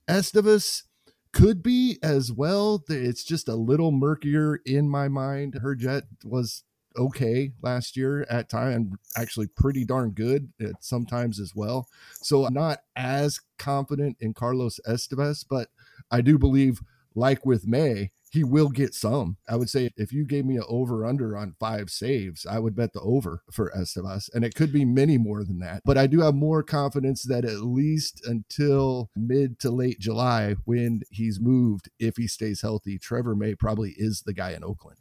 Estevez 0.08 0.84
could 1.32 1.62
be 1.62 1.98
as 2.02 2.32
well. 2.32 2.84
It's 2.90 3.24
just 3.24 3.48
a 3.48 3.56
little 3.56 3.92
murkier 3.92 4.62
in 4.66 4.90
my 4.90 5.08
mind. 5.08 5.60
Herget 5.62 6.04
was 6.24 6.64
okay 6.98 7.52
last 7.62 7.96
year 7.96 8.26
at 8.30 8.50
time 8.50 8.74
and 8.74 8.96
actually 9.16 9.48
pretty 9.48 9.86
darn 9.86 10.10
good 10.12 10.52
at 10.60 10.84
sometimes 10.84 11.40
as 11.40 11.56
well 11.56 11.88
so 12.22 12.46
i'm 12.46 12.54
not 12.54 12.80
as 12.96 13.40
confident 13.58 14.18
in 14.20 14.34
carlos 14.34 14.80
estevez 14.88 15.46
but 15.48 15.70
i 16.12 16.20
do 16.20 16.38
believe 16.38 16.82
like 17.16 17.46
with 17.46 17.68
may 17.68 18.10
he 18.30 18.44
will 18.44 18.70
get 18.70 18.94
some 18.94 19.38
i 19.48 19.56
would 19.56 19.70
say 19.70 19.90
if 19.98 20.12
you 20.12 20.26
gave 20.26 20.46
me 20.46 20.58
an 20.58 20.64
over 20.68 21.06
under 21.06 21.38
on 21.38 21.56
five 21.60 21.90
saves 21.90 22.46
i 22.46 22.60
would 22.60 22.76
bet 22.76 22.94
the 22.94 23.02
over 23.02 23.44
for 23.52 23.72
estevez 23.76 24.30
and 24.34 24.44
it 24.44 24.56
could 24.56 24.72
be 24.72 24.86
many 24.86 25.18
more 25.18 25.44
than 25.44 25.60
that 25.60 25.82
but 25.86 25.98
i 25.98 26.08
do 26.08 26.22
have 26.22 26.36
more 26.36 26.64
confidence 26.64 27.24
that 27.24 27.46
at 27.46 27.62
least 27.62 28.26
until 28.26 29.10
mid 29.16 29.60
to 29.60 29.70
late 29.70 30.00
july 30.00 30.56
when 30.66 31.02
he's 31.10 31.40
moved 31.40 31.90
if 32.00 32.18
he 32.18 32.28
stays 32.28 32.62
healthy 32.62 32.98
trevor 32.98 33.36
may 33.36 33.56
probably 33.56 33.94
is 33.98 34.22
the 34.22 34.34
guy 34.34 34.52
in 34.52 34.64
oakland 34.64 34.98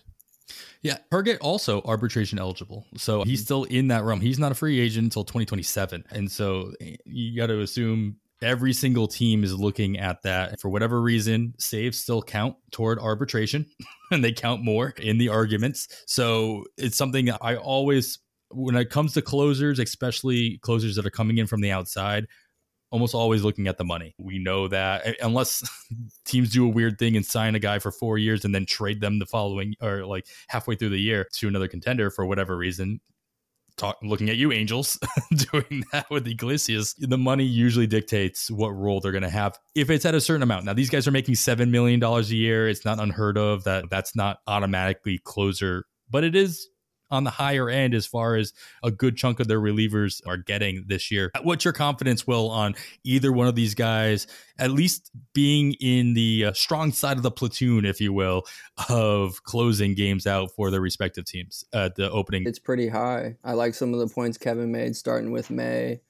yeah, 0.83 0.99
Herget 1.13 1.39
also 1.41 1.83
arbitration 1.83 2.39
eligible. 2.39 2.87
So 2.97 3.23
he's 3.23 3.41
mm-hmm. 3.41 3.45
still 3.45 3.65
in 3.65 3.89
that 3.89 4.05
realm. 4.05 4.21
He's 4.21 4.39
not 4.39 4.53
a 4.53 4.55
free 4.55 4.81
agent 4.81 5.05
until 5.05 5.25
2027. 5.25 6.05
And 6.11 6.31
so 6.31 6.73
eh, 6.81 6.97
you 7.05 7.37
got 7.37 7.49
to 7.49 7.61
assume 7.61 8.17
every 8.43 8.73
single 8.73 9.09
team 9.09 9.45
is 9.45 9.59
looking 9.59 9.99
at 9.99 10.23
that. 10.23 10.61
For 10.61 10.69
whatever 10.69 11.01
reason, 11.01 11.55
saves 11.59 11.99
still 11.99 12.23
count 12.23 12.57
toward 12.71 12.99
arbitration 12.99 13.67
and 14.11 14.23
they 14.23 14.33
count 14.33 14.63
more 14.63 14.91
in 14.99 15.19
the 15.19 15.29
arguments. 15.29 15.89
So 16.07 16.65
it's 16.77 16.97
something 16.97 17.31
I 17.31 17.57
always, 17.57 18.19
when 18.51 18.77
it 18.77 18.91
comes 18.91 19.15
to 19.15 19.23
closers, 19.23 19.79
especially 19.79 20.59
closers 20.63 20.97
that 20.97 21.07
are 21.07 21.11
coming 21.11 21.39
in 21.39 21.47
from 21.47 21.61
the 21.61 21.73
outside, 21.73 22.27
almost 22.91 23.15
always 23.15 23.43
looking 23.43 23.67
at 23.67 23.77
the 23.77 23.85
money. 23.85 24.15
We 24.19 24.39
know 24.39 24.69
that 24.69 25.17
unless 25.21 25.69
teams 26.25 26.53
do 26.53 26.65
a 26.65 26.71
weird 26.71 26.99
thing 26.99 27.17
and 27.17 27.27
sign 27.27 27.55
a 27.55 27.59
guy 27.59 27.79
for 27.79 27.93
four 27.93 28.19
years 28.19 28.45
and 28.45 28.55
then 28.55 28.67
trade 28.67 29.01
them 29.01 29.19
the 29.19 29.27
following 29.27 29.75
or 29.83 30.07
like 30.07 30.27
halfway 30.49 30.75
through 30.75 30.91
the 30.91 30.99
year 30.99 31.29
to 31.35 31.49
another 31.49 31.69
contender 31.69 32.11
for 32.11 32.25
whatever 32.25 32.57
reason. 32.57 33.01
Talk, 33.79 33.97
looking 34.03 34.29
at 34.29 34.37
you, 34.37 34.53
Angels, 34.53 34.99
doing 35.53 35.85
that 35.93 36.11
with 36.11 36.27
Iglesias. 36.27 36.95
The 36.99 37.17
money 37.17 37.45
usually 37.45 37.87
dictates 37.87 38.51
what 38.51 38.71
role 38.71 39.01
they're 39.01 39.13
going 39.13 39.23
to 39.23 39.31
have 39.31 39.57
if 39.75 39.89
it's 39.89 40.05
at 40.05 40.15
a 40.15 40.21
certain 40.21 40.43
amount. 40.43 40.65
Now, 40.65 40.75
these 40.75 40.91
guys 40.91 41.07
are 41.07 41.13
making 41.13 41.35
$7 41.35 41.71
million 41.71 42.03
a 42.03 42.21
year. 42.23 42.69
It's 42.69 42.85
not 42.85 43.01
unheard 43.01 43.39
of 43.39 43.65
that 43.65 43.85
that's 43.91 44.17
not 44.17 44.39
automatically 44.47 45.21
closer, 45.25 45.85
but 46.11 46.25
it 46.25 46.35
is 46.35 46.69
on 47.11 47.25
the 47.25 47.31
higher 47.31 47.69
end 47.69 47.95
as 47.95 48.07
far 48.07 48.37
as 48.37 48.53
a 48.83 48.91
good 48.91 49.17
chunk 49.17 49.41
of 49.41 49.49
their 49.49 49.61
relievers 49.61 50.21
are 50.27 50.37
getting 50.37 50.85
this 50.87 51.11
year. 51.11 51.31
What's 51.43 51.65
your 51.65 51.73
confidence, 51.73 52.27
Will, 52.27 52.51
on 52.51 52.75
either 53.05 53.33
one 53.33 53.49
of 53.49 53.55
these 53.55 53.75
guys 53.75 54.27
at 54.59 54.71
least 54.71 55.11
being 55.33 55.75
in 55.81 56.15
the 56.15 56.47
uh, 56.47 56.53
strong 56.53 56.93
side 56.93 57.17
of 57.17 57.23
the 57.23 57.31
platoon, 57.31 57.85
if 57.85 58.01
you 58.01 58.13
will, 58.13 58.45
of 58.89 59.43
closing 59.45 59.95
games 59.95 60.27
out 60.27 60.51
for 60.57 60.71
their 60.71 60.81
respective 60.81 61.25
teams 61.25 61.65
at 61.73 61.95
the 61.95 62.11
opening? 62.11 62.45
It's 62.47 62.59
pretty 62.59 62.89
high. 62.89 63.37
I 63.45 63.53
like 63.53 63.75
some 63.75 63.95
of 63.95 64.01
the 64.01 64.13
points 64.13 64.39
Kevin 64.39 64.73
made, 64.73 64.97
starting 64.97 65.31
with 65.31 65.51
May. 65.51 66.01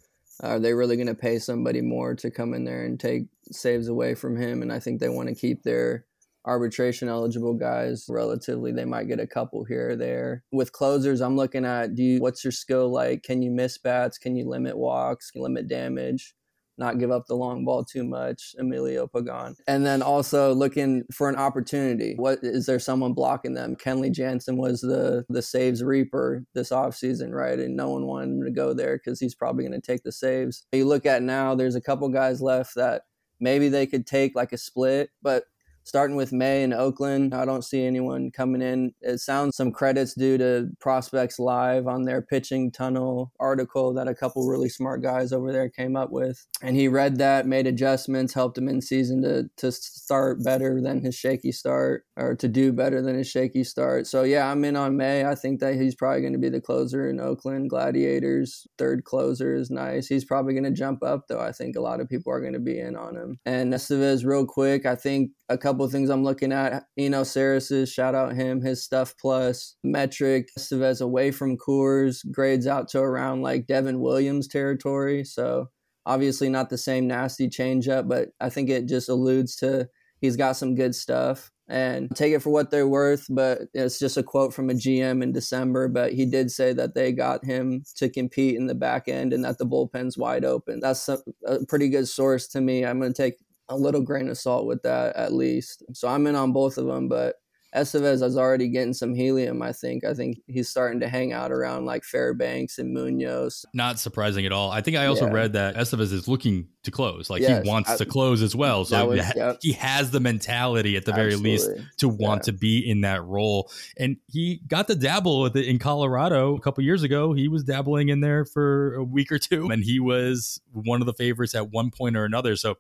Are 0.40 0.60
they 0.60 0.72
really 0.72 0.96
going 0.96 1.08
to 1.08 1.14
pay 1.14 1.38
somebody 1.38 1.80
more 1.80 2.14
to 2.14 2.30
come 2.30 2.54
in 2.54 2.64
there 2.64 2.84
and 2.84 2.98
take 2.98 3.24
saves 3.50 3.88
away 3.88 4.14
from 4.14 4.36
him? 4.36 4.62
And 4.62 4.72
I 4.72 4.78
think 4.78 5.00
they 5.00 5.08
want 5.08 5.28
to 5.28 5.34
keep 5.34 5.62
their 5.62 6.04
arbitration 6.44 7.08
eligible 7.08 7.54
guys 7.54 8.06
relatively 8.08 8.72
they 8.72 8.84
might 8.84 9.08
get 9.08 9.20
a 9.20 9.26
couple 9.26 9.64
here 9.64 9.90
or 9.90 9.96
there. 9.96 10.44
With 10.52 10.72
closers 10.72 11.20
i'm 11.20 11.36
looking 11.36 11.64
at 11.64 11.94
do 11.94 12.02
you 12.02 12.20
what's 12.20 12.44
your 12.44 12.52
skill 12.52 12.90
like? 12.90 13.22
Can 13.22 13.42
you 13.42 13.50
miss 13.50 13.78
bats? 13.78 14.18
Can 14.18 14.36
you 14.36 14.48
limit 14.48 14.76
walks? 14.76 15.30
Limit 15.34 15.68
damage? 15.68 16.34
Not 16.78 17.00
give 17.00 17.10
up 17.10 17.26
the 17.26 17.34
long 17.34 17.64
ball 17.64 17.84
too 17.84 18.04
much? 18.04 18.54
Emilio 18.56 19.08
pagan. 19.08 19.56
And 19.66 19.84
then 19.84 20.00
also 20.00 20.54
looking 20.54 21.02
for 21.12 21.28
an 21.28 21.34
opportunity. 21.34 22.14
What 22.16 22.38
is 22.42 22.66
there 22.66 22.78
someone 22.78 23.14
blocking 23.14 23.54
them? 23.54 23.74
Kenley 23.74 24.12
jansen 24.12 24.56
was 24.56 24.80
the 24.80 25.24
the 25.28 25.42
saves 25.42 25.82
reaper 25.82 26.44
this 26.54 26.70
offseason 26.70 27.32
right? 27.32 27.58
And 27.58 27.76
no 27.76 27.90
one 27.90 28.06
wanted 28.06 28.30
him 28.30 28.44
to 28.44 28.50
go 28.52 28.74
there 28.74 28.96
because 28.96 29.18
he's 29.18 29.34
probably 29.34 29.64
going 29.64 29.80
to 29.80 29.84
take 29.84 30.04
the 30.04 30.12
saves. 30.12 30.66
You 30.72 30.86
look 30.86 31.04
at 31.04 31.22
now 31.22 31.56
there's 31.56 31.74
a 31.74 31.80
couple 31.80 32.08
guys 32.10 32.40
left 32.40 32.76
that 32.76 33.02
maybe 33.40 33.68
they 33.68 33.86
could 33.86 34.06
take 34.06 34.34
like 34.34 34.52
a 34.52 34.58
split 34.58 35.10
but 35.22 35.44
starting 35.88 36.16
with 36.16 36.32
May 36.32 36.62
in 36.62 36.72
Oakland. 36.74 37.34
I 37.34 37.44
don't 37.44 37.64
see 37.64 37.84
anyone 37.84 38.30
coming 38.30 38.60
in. 38.60 38.92
It 39.00 39.18
sounds 39.18 39.56
some 39.56 39.72
credits 39.72 40.14
due 40.14 40.36
to 40.38 40.68
Prospects 40.80 41.38
Live 41.38 41.86
on 41.86 42.02
their 42.02 42.20
pitching 42.20 42.70
tunnel 42.70 43.32
article 43.40 43.94
that 43.94 44.06
a 44.06 44.14
couple 44.14 44.46
really 44.46 44.68
smart 44.68 45.02
guys 45.02 45.32
over 45.32 45.50
there 45.50 45.70
came 45.70 45.96
up 45.96 46.10
with. 46.10 46.46
And 46.62 46.76
he 46.76 46.88
read 46.88 47.16
that, 47.18 47.46
made 47.46 47.66
adjustments, 47.66 48.34
helped 48.34 48.58
him 48.58 48.68
in 48.68 48.82
season 48.82 49.22
to, 49.22 49.48
to 49.56 49.72
start 49.72 50.44
better 50.44 50.80
than 50.80 51.00
his 51.00 51.14
shaky 51.14 51.52
start 51.52 52.04
or 52.16 52.34
to 52.36 52.48
do 52.48 52.72
better 52.72 53.00
than 53.00 53.16
his 53.16 53.28
shaky 53.28 53.64
start. 53.64 54.06
So, 54.06 54.24
yeah, 54.24 54.50
I'm 54.50 54.64
in 54.64 54.76
on 54.76 54.96
May. 54.96 55.24
I 55.24 55.34
think 55.34 55.60
that 55.60 55.76
he's 55.76 55.94
probably 55.94 56.20
going 56.20 56.32
to 56.34 56.38
be 56.38 56.50
the 56.50 56.60
closer 56.60 57.08
in 57.08 57.20
Oakland 57.20 57.70
Gladiators. 57.70 58.66
Third 58.76 59.04
closer 59.04 59.54
is 59.54 59.70
nice. 59.70 60.06
He's 60.06 60.24
probably 60.24 60.52
going 60.52 60.64
to 60.64 60.70
jump 60.70 61.02
up, 61.02 61.28
though. 61.28 61.40
I 61.40 61.52
think 61.52 61.76
a 61.76 61.80
lot 61.80 62.00
of 62.00 62.08
people 62.08 62.32
are 62.32 62.40
going 62.40 62.52
to 62.52 62.58
be 62.58 62.78
in 62.78 62.96
on 62.96 63.16
him. 63.16 63.38
And 63.46 63.72
Estevez, 63.72 64.24
real 64.24 64.44
quick, 64.44 64.84
I 64.84 64.94
think 64.94 65.30
a 65.48 65.56
couple 65.56 65.77
of 65.84 65.92
things 65.92 66.10
I'm 66.10 66.24
looking 66.24 66.52
at. 66.52 66.84
Eno 66.96 67.22
Sarris's, 67.22 67.90
shout 67.90 68.14
out 68.14 68.34
him, 68.34 68.60
his 68.60 68.82
stuff 68.82 69.14
plus 69.20 69.76
metric. 69.82 70.48
Estevez 70.58 71.00
away 71.00 71.30
from 71.30 71.56
Coors 71.56 72.18
grades 72.30 72.66
out 72.66 72.88
to 72.88 73.00
around 73.00 73.42
like 73.42 73.66
Devin 73.66 74.00
Williams 74.00 74.48
territory. 74.48 75.24
So 75.24 75.68
obviously 76.06 76.48
not 76.48 76.70
the 76.70 76.78
same 76.78 77.06
nasty 77.06 77.48
changeup, 77.48 78.08
but 78.08 78.28
I 78.40 78.50
think 78.50 78.70
it 78.70 78.86
just 78.88 79.08
alludes 79.08 79.56
to 79.56 79.88
he's 80.20 80.36
got 80.36 80.56
some 80.56 80.74
good 80.74 80.94
stuff 80.94 81.50
and 81.68 82.08
take 82.16 82.32
it 82.32 82.40
for 82.40 82.50
what 82.50 82.70
they're 82.70 82.88
worth. 82.88 83.26
But 83.28 83.62
it's 83.74 83.98
just 83.98 84.16
a 84.16 84.22
quote 84.22 84.54
from 84.54 84.70
a 84.70 84.74
GM 84.74 85.22
in 85.22 85.32
December. 85.32 85.88
But 85.88 86.12
he 86.12 86.24
did 86.24 86.50
say 86.50 86.72
that 86.72 86.94
they 86.94 87.12
got 87.12 87.44
him 87.44 87.84
to 87.96 88.08
compete 88.08 88.56
in 88.56 88.66
the 88.66 88.74
back 88.74 89.06
end 89.06 89.32
and 89.32 89.44
that 89.44 89.58
the 89.58 89.66
bullpen's 89.66 90.16
wide 90.16 90.44
open. 90.44 90.80
That's 90.80 91.08
a, 91.08 91.18
a 91.46 91.64
pretty 91.66 91.88
good 91.88 92.08
source 92.08 92.48
to 92.48 92.60
me. 92.60 92.84
I'm 92.84 92.98
going 92.98 93.12
to 93.12 93.22
take 93.22 93.34
a 93.68 93.76
little 93.76 94.02
grain 94.02 94.28
of 94.28 94.38
salt 94.38 94.66
with 94.66 94.82
that 94.82 95.16
at 95.16 95.32
least. 95.32 95.82
So 95.92 96.08
I'm 96.08 96.26
in 96.26 96.34
on 96.34 96.52
both 96.52 96.78
of 96.78 96.86
them, 96.86 97.08
but 97.08 97.36
Estevez 97.74 98.22
is 98.22 98.38
already 98.38 98.68
getting 98.68 98.94
some 98.94 99.14
helium. 99.14 99.60
I 99.60 99.72
think. 99.72 100.04
I 100.04 100.14
think 100.14 100.38
he's 100.46 100.70
starting 100.70 101.00
to 101.00 101.08
hang 101.08 101.34
out 101.34 101.52
around 101.52 101.84
like 101.84 102.02
Fairbanks 102.02 102.78
and 102.78 102.94
Munoz. 102.94 103.66
Not 103.74 103.98
surprising 103.98 104.46
at 104.46 104.52
all. 104.52 104.70
I 104.70 104.80
think 104.80 104.96
I 104.96 105.06
also 105.06 105.26
yeah. 105.26 105.32
read 105.32 105.52
that 105.52 105.76
Estevez 105.76 106.12
is 106.12 106.26
looking 106.26 106.68
to 106.84 106.90
close. 106.90 107.28
Like 107.28 107.42
yes, 107.42 107.62
he 107.62 107.68
wants 107.68 107.90
I, 107.90 107.96
to 107.98 108.06
close 108.06 108.40
as 108.40 108.56
well. 108.56 108.86
So 108.86 109.08
was, 109.08 109.18
yep. 109.36 109.58
he 109.60 109.72
has 109.72 110.10
the 110.10 110.20
mentality 110.20 110.96
at 110.96 111.04
the 111.04 111.12
very 111.12 111.36
least 111.36 111.70
to 111.98 112.08
want 112.08 112.40
yeah. 112.40 112.44
to 112.44 112.52
be 112.52 112.88
in 112.88 113.02
that 113.02 113.22
role. 113.24 113.70
And 113.98 114.16
he 114.28 114.62
got 114.66 114.86
to 114.86 114.94
dabble 114.94 115.42
with 115.42 115.54
it 115.54 115.66
in 115.66 115.78
Colorado 115.78 116.56
a 116.56 116.60
couple 116.60 116.82
years 116.84 117.02
ago. 117.02 117.34
He 117.34 117.48
was 117.48 117.64
dabbling 117.64 118.08
in 118.08 118.20
there 118.20 118.46
for 118.46 118.94
a 118.94 119.04
week 119.04 119.30
or 119.30 119.38
two, 119.38 119.68
and 119.68 119.84
he 119.84 120.00
was 120.00 120.58
one 120.72 121.02
of 121.02 121.06
the 121.06 121.12
favorites 121.12 121.54
at 121.54 121.70
one 121.70 121.90
point 121.90 122.16
or 122.16 122.24
another. 122.24 122.56
So 122.56 122.76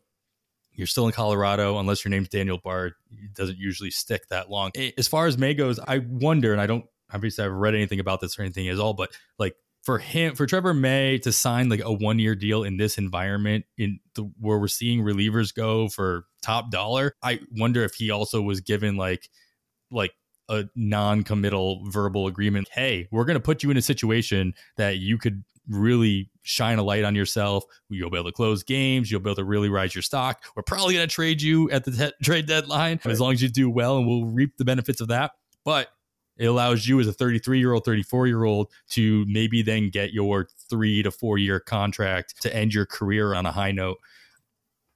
you're 0.78 0.86
still 0.86 1.06
in 1.06 1.12
Colorado, 1.12 1.78
unless 1.78 2.04
your 2.04 2.10
name's 2.10 2.28
Daniel 2.28 2.56
Bard. 2.56 2.94
It 3.10 3.34
doesn't 3.34 3.58
usually 3.58 3.90
stick 3.90 4.28
that 4.28 4.48
long. 4.48 4.70
As 4.96 5.08
far 5.08 5.26
as 5.26 5.36
May 5.36 5.52
goes, 5.52 5.80
I 5.80 5.98
wonder, 5.98 6.52
and 6.52 6.60
I 6.60 6.66
don't 6.66 6.86
obviously 7.12 7.44
I've 7.44 7.52
read 7.52 7.74
anything 7.74 8.00
about 8.00 8.20
this 8.20 8.38
or 8.38 8.42
anything 8.42 8.68
at 8.68 8.78
all, 8.78 8.94
but 8.94 9.10
like 9.38 9.56
for 9.82 9.98
him, 9.98 10.36
for 10.36 10.46
Trevor 10.46 10.74
May 10.74 11.18
to 11.18 11.32
sign 11.32 11.68
like 11.68 11.80
a 11.82 11.92
one 11.92 12.18
year 12.18 12.36
deal 12.36 12.62
in 12.62 12.76
this 12.76 12.96
environment, 12.96 13.64
in 13.76 13.98
the 14.14 14.30
where 14.38 14.58
we're 14.58 14.68
seeing 14.68 15.00
relievers 15.00 15.52
go 15.52 15.88
for 15.88 16.26
top 16.42 16.70
dollar, 16.70 17.14
I 17.22 17.40
wonder 17.56 17.82
if 17.82 17.94
he 17.94 18.10
also 18.10 18.40
was 18.40 18.60
given 18.60 18.96
like 18.96 19.28
like 19.90 20.12
a 20.48 20.64
non-committal 20.76 21.90
verbal 21.90 22.26
agreement. 22.26 22.68
Hey, 22.72 23.08
we're 23.10 23.24
going 23.24 23.34
to 23.34 23.40
put 23.40 23.62
you 23.62 23.70
in 23.70 23.76
a 23.76 23.82
situation 23.82 24.54
that 24.76 24.98
you 24.98 25.18
could 25.18 25.42
really 25.68 26.30
shine 26.42 26.78
a 26.78 26.82
light 26.82 27.04
on 27.04 27.14
yourself. 27.14 27.64
You'll 27.88 28.10
be 28.10 28.18
able 28.18 28.30
to 28.30 28.34
close 28.34 28.62
games. 28.62 29.10
You'll 29.10 29.20
be 29.20 29.30
able 29.30 29.36
to 29.36 29.44
really 29.44 29.68
rise 29.68 29.94
your 29.94 30.02
stock. 30.02 30.42
We're 30.56 30.62
probably 30.62 30.94
going 30.94 31.08
to 31.08 31.14
trade 31.14 31.42
you 31.42 31.70
at 31.70 31.84
the 31.84 31.90
te- 31.90 32.24
trade 32.24 32.46
deadline 32.46 33.00
as 33.04 33.20
long 33.20 33.32
as 33.32 33.42
you 33.42 33.48
do 33.48 33.70
well, 33.70 33.98
and 33.98 34.06
we'll 34.06 34.24
reap 34.24 34.56
the 34.56 34.64
benefits 34.64 35.00
of 35.00 35.08
that. 35.08 35.32
But 35.64 35.88
it 36.38 36.46
allows 36.46 36.86
you 36.86 37.00
as 37.00 37.06
a 37.06 37.12
33 37.12 37.58
year 37.58 37.72
old, 37.72 37.84
34 37.84 38.26
year 38.26 38.44
old 38.44 38.70
to 38.90 39.24
maybe 39.28 39.62
then 39.62 39.90
get 39.90 40.12
your 40.12 40.48
three 40.70 41.02
to 41.02 41.10
four 41.10 41.36
year 41.36 41.60
contract 41.60 42.40
to 42.42 42.54
end 42.54 42.72
your 42.72 42.86
career 42.86 43.34
on 43.34 43.44
a 43.44 43.52
high 43.52 43.72
note 43.72 43.98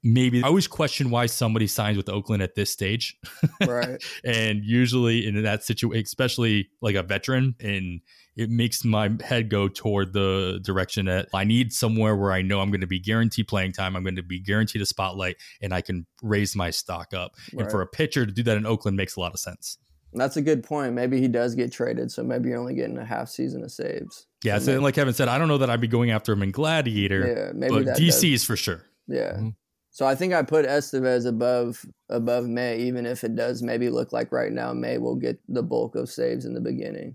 maybe 0.03 0.43
I 0.43 0.49
always 0.49 0.67
question 0.67 1.11
why 1.11 1.27
somebody 1.27 1.67
signs 1.67 1.97
with 1.97 2.09
Oakland 2.09 2.43
at 2.43 2.55
this 2.55 2.71
stage. 2.71 3.17
Right. 3.67 4.03
and 4.25 4.65
usually 4.65 5.27
in 5.27 5.41
that 5.43 5.63
situation, 5.63 6.03
especially 6.05 6.69
like 6.81 6.97
a 6.97 7.03
veteran, 7.03 7.55
and 7.61 8.01
it 8.37 8.51
makes 8.51 8.85
my 8.85 9.11
head 9.23 9.49
go 9.49 9.69
toward 9.69 10.13
the 10.13 10.61
direction 10.63 11.07
that 11.07 11.29
I 11.33 11.45
need 11.45 11.73
somewhere 11.73 12.17
where 12.17 12.33
I 12.33 12.43
know 12.43 12.61
I'm 12.61 12.71
going 12.71 12.81
to 12.81 12.87
be 12.87 12.99
guaranteed 12.99 13.47
playing 13.47 13.73
time. 13.73 13.95
I'm 13.95 14.03
going 14.03 14.17
to 14.17 14.23
be 14.23 14.41
guaranteed 14.41 14.83
a 14.83 14.87
spotlight 14.87 15.37
and 15.61 15.73
I 15.73 15.81
can 15.81 16.07
raise 16.23 16.57
my 16.57 16.71
stock 16.71 17.15
up. 17.15 17.35
Right. 17.53 17.63
And 17.63 17.71
for 17.71 17.83
a 17.83 17.87
pitcher 17.87 18.27
to 18.27 18.33
do 18.33 18.43
that 18.45 18.57
in 18.57 18.67
Oakland 18.67 18.97
makes 18.97 19.17
a 19.17 19.21
lot 19.21 19.33
of 19.33 19.39
sense. 19.39 19.79
That's 20.15 20.37
a 20.37 20.43
good 20.43 20.63
point. 20.63 20.93
Maybe 20.93 21.21
he 21.21 21.29
does 21.29 21.55
get 21.55 21.73
traded, 21.73 22.11
so 22.13 22.23
maybe 22.23 22.51
you're 22.51 22.59
only 22.59 22.75
getting 22.75 22.99
a 22.99 23.05
half 23.05 23.29
season 23.29 23.63
of 23.65 23.71
saves. 23.71 24.27
Yeah, 24.45 24.59
so, 24.59 24.79
like 24.79 24.95
Kevin 24.95 25.15
said, 25.15 25.29
I 25.29 25.39
don't 25.39 25.49
know 25.49 25.57
that 25.59 25.71
I'd 25.71 25.81
be 25.81 25.89
going 25.89 26.11
after 26.11 26.33
him 26.33 26.43
in 26.43 26.51
Gladiator, 26.51 27.47
yeah, 27.47 27.53
maybe 27.55 27.85
but 27.85 27.97
DC's 27.97 28.21
does. 28.21 28.45
for 28.45 28.57
sure. 28.57 28.83
Yeah. 29.09 29.33
Mm-hmm. 29.33 29.49
So 29.93 30.07
I 30.07 30.15
think 30.15 30.33
I 30.33 30.43
put 30.43 30.65
Estevez 30.65 31.27
above 31.27 31.85
above 32.09 32.49
May, 32.49 32.79
even 32.79 33.05
if 33.05 33.25
it 33.25 33.37
does 33.37 33.63
maybe 33.63 33.91
look 33.91 34.11
like 34.11 34.33
right 34.33 34.51
now 34.51 34.73
May 34.73 34.97
will 34.97 35.17
get 35.17 35.39
the 35.49 35.63
bulk 35.63 35.95
of 35.97 36.11
saves 36.11 36.47
in 36.47 36.55
the 36.55 36.63
beginning. 36.63 37.15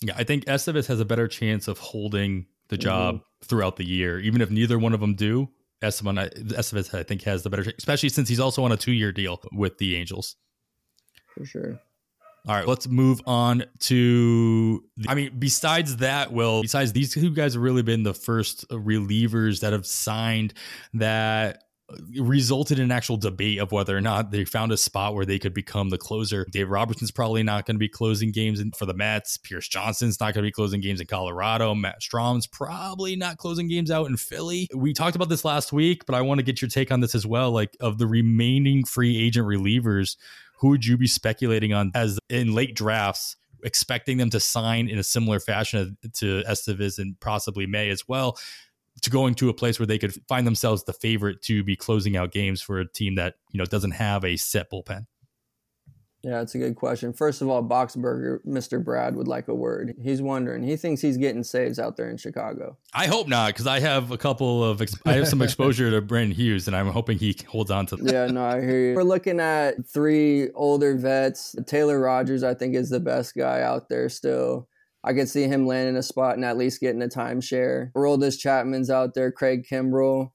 Yeah, 0.00 0.14
I 0.16 0.22
think 0.22 0.44
Estevez 0.44 0.86
has 0.86 1.00
a 1.00 1.04
better 1.04 1.26
chance 1.26 1.66
of 1.66 1.78
holding 1.78 2.46
the 2.68 2.76
mm-hmm. 2.76 2.82
job 2.82 3.14
mm-hmm. 3.16 3.46
throughout 3.46 3.76
the 3.76 3.84
year, 3.84 4.20
even 4.20 4.40
if 4.40 4.50
neither 4.50 4.78
one 4.78 4.94
of 4.94 5.00
them 5.00 5.14
do. 5.14 5.48
Esteban, 5.82 6.14
Estevez, 6.14 6.94
I 6.94 7.02
think, 7.02 7.22
has 7.22 7.42
the 7.42 7.50
better, 7.50 7.72
especially 7.76 8.08
since 8.08 8.28
he's 8.28 8.38
also 8.38 8.62
on 8.62 8.70
a 8.70 8.76
two 8.76 8.92
year 8.92 9.10
deal 9.10 9.42
with 9.52 9.78
the 9.78 9.96
Angels. 9.96 10.36
For 11.34 11.44
sure. 11.44 11.80
All 12.46 12.54
right, 12.54 12.66
let's 12.66 12.88
move 12.88 13.20
on 13.26 13.64
to. 13.80 14.84
I 15.08 15.14
mean, 15.16 15.34
besides 15.38 15.96
that, 15.98 16.32
Will, 16.32 16.62
besides 16.62 16.92
these 16.92 17.12
two 17.14 17.30
guys 17.30 17.54
have 17.54 17.62
really 17.62 17.82
been 17.82 18.04
the 18.04 18.14
first 18.14 18.68
relievers 18.68 19.60
that 19.60 19.72
have 19.72 19.86
signed 19.86 20.54
that 20.94 21.64
resulted 22.18 22.78
in 22.78 22.84
an 22.84 22.92
actual 22.92 23.16
debate 23.16 23.58
of 23.58 23.72
whether 23.72 23.96
or 23.96 24.00
not 24.00 24.30
they 24.30 24.44
found 24.44 24.72
a 24.72 24.76
spot 24.76 25.14
where 25.14 25.24
they 25.24 25.38
could 25.38 25.54
become 25.54 25.90
the 25.90 25.98
closer. 25.98 26.46
Dave 26.50 26.70
Robertson's 26.70 27.10
probably 27.10 27.42
not 27.42 27.66
going 27.66 27.76
to 27.76 27.78
be 27.78 27.88
closing 27.88 28.32
games 28.32 28.62
for 28.76 28.86
the 28.86 28.94
Mets. 28.94 29.36
Pierce 29.36 29.68
Johnson's 29.68 30.20
not 30.20 30.34
going 30.34 30.44
to 30.44 30.48
be 30.48 30.52
closing 30.52 30.80
games 30.80 31.00
in 31.00 31.06
Colorado. 31.06 31.74
Matt 31.74 32.00
Strahm's 32.00 32.46
probably 32.46 33.16
not 33.16 33.36
closing 33.38 33.68
games 33.68 33.90
out 33.90 34.06
in 34.06 34.16
Philly. 34.16 34.68
We 34.74 34.92
talked 34.92 35.16
about 35.16 35.28
this 35.28 35.44
last 35.44 35.72
week, 35.72 36.06
but 36.06 36.14
I 36.14 36.20
want 36.22 36.38
to 36.38 36.44
get 36.44 36.60
your 36.60 36.68
take 36.68 36.90
on 36.90 37.00
this 37.00 37.14
as 37.14 37.26
well. 37.26 37.50
Like 37.50 37.76
of 37.80 37.98
the 37.98 38.06
remaining 38.06 38.84
free 38.84 39.16
agent 39.22 39.46
relievers, 39.46 40.16
who 40.58 40.68
would 40.68 40.84
you 40.84 40.96
be 40.96 41.06
speculating 41.06 41.72
on 41.72 41.92
as 41.94 42.18
in 42.28 42.54
late 42.54 42.74
drafts? 42.74 43.36
Expecting 43.64 44.16
them 44.18 44.28
to 44.30 44.40
sign 44.40 44.88
in 44.88 44.98
a 44.98 45.04
similar 45.04 45.38
fashion 45.38 45.96
to 46.14 46.42
Estevez 46.48 46.98
and 46.98 47.14
possibly 47.20 47.64
May 47.64 47.90
as 47.90 48.08
well 48.08 48.36
to 49.02 49.10
going 49.10 49.34
to 49.34 49.48
a 49.48 49.54
place 49.54 49.78
where 49.78 49.86
they 49.86 49.98
could 49.98 50.14
find 50.28 50.46
themselves 50.46 50.84
the 50.84 50.92
favorite 50.92 51.42
to 51.42 51.62
be 51.62 51.76
closing 51.76 52.16
out 52.16 52.32
games 52.32 52.62
for 52.62 52.80
a 52.80 52.88
team 52.88 53.16
that 53.16 53.34
you 53.50 53.58
know 53.58 53.64
doesn't 53.64 53.92
have 53.92 54.24
a 54.24 54.36
set 54.36 54.70
bullpen? 54.70 55.06
Yeah, 56.24 56.38
that's 56.38 56.54
a 56.54 56.58
good 56.58 56.76
question. 56.76 57.12
First 57.12 57.42
of 57.42 57.48
all, 57.48 57.64
Boxberger, 57.64 58.38
Mr. 58.46 58.82
Brad 58.82 59.16
would 59.16 59.26
like 59.26 59.48
a 59.48 59.54
word. 59.54 59.96
He's 60.00 60.22
wondering. 60.22 60.62
He 60.62 60.76
thinks 60.76 61.00
he's 61.00 61.16
getting 61.16 61.42
saves 61.42 61.80
out 61.80 61.96
there 61.96 62.08
in 62.08 62.16
Chicago. 62.16 62.78
I 62.94 63.08
hope 63.08 63.26
not, 63.26 63.48
because 63.48 63.66
I 63.66 63.80
have 63.80 64.12
a 64.12 64.18
couple 64.18 64.62
of 64.62 64.80
I 65.04 65.14
have 65.14 65.26
some 65.26 65.42
exposure 65.42 65.90
to 65.90 66.00
Brandon 66.00 66.36
Hughes, 66.36 66.68
and 66.68 66.76
I'm 66.76 66.86
hoping 66.86 67.18
he 67.18 67.36
holds 67.48 67.72
on 67.72 67.86
to. 67.86 67.96
That. 67.96 68.12
Yeah, 68.12 68.26
no, 68.26 68.44
I 68.44 68.60
hear 68.60 68.90
you. 68.90 68.94
We're 68.94 69.02
looking 69.02 69.40
at 69.40 69.84
three 69.84 70.50
older 70.50 70.96
vets. 70.96 71.56
Taylor 71.66 71.98
Rogers, 71.98 72.44
I 72.44 72.54
think, 72.54 72.76
is 72.76 72.88
the 72.88 73.00
best 73.00 73.34
guy 73.34 73.62
out 73.62 73.88
there 73.88 74.08
still. 74.08 74.68
I 75.04 75.14
could 75.14 75.28
see 75.28 75.44
him 75.44 75.66
landing 75.66 75.96
a 75.96 76.02
spot 76.02 76.36
and 76.36 76.44
at 76.44 76.56
least 76.56 76.80
getting 76.80 77.02
a 77.02 77.08
timeshare. 77.08 77.92
Aroldis 77.92 78.38
Chapman's 78.38 78.90
out 78.90 79.14
there, 79.14 79.32
Craig 79.32 79.66
Kimbrel. 79.68 80.30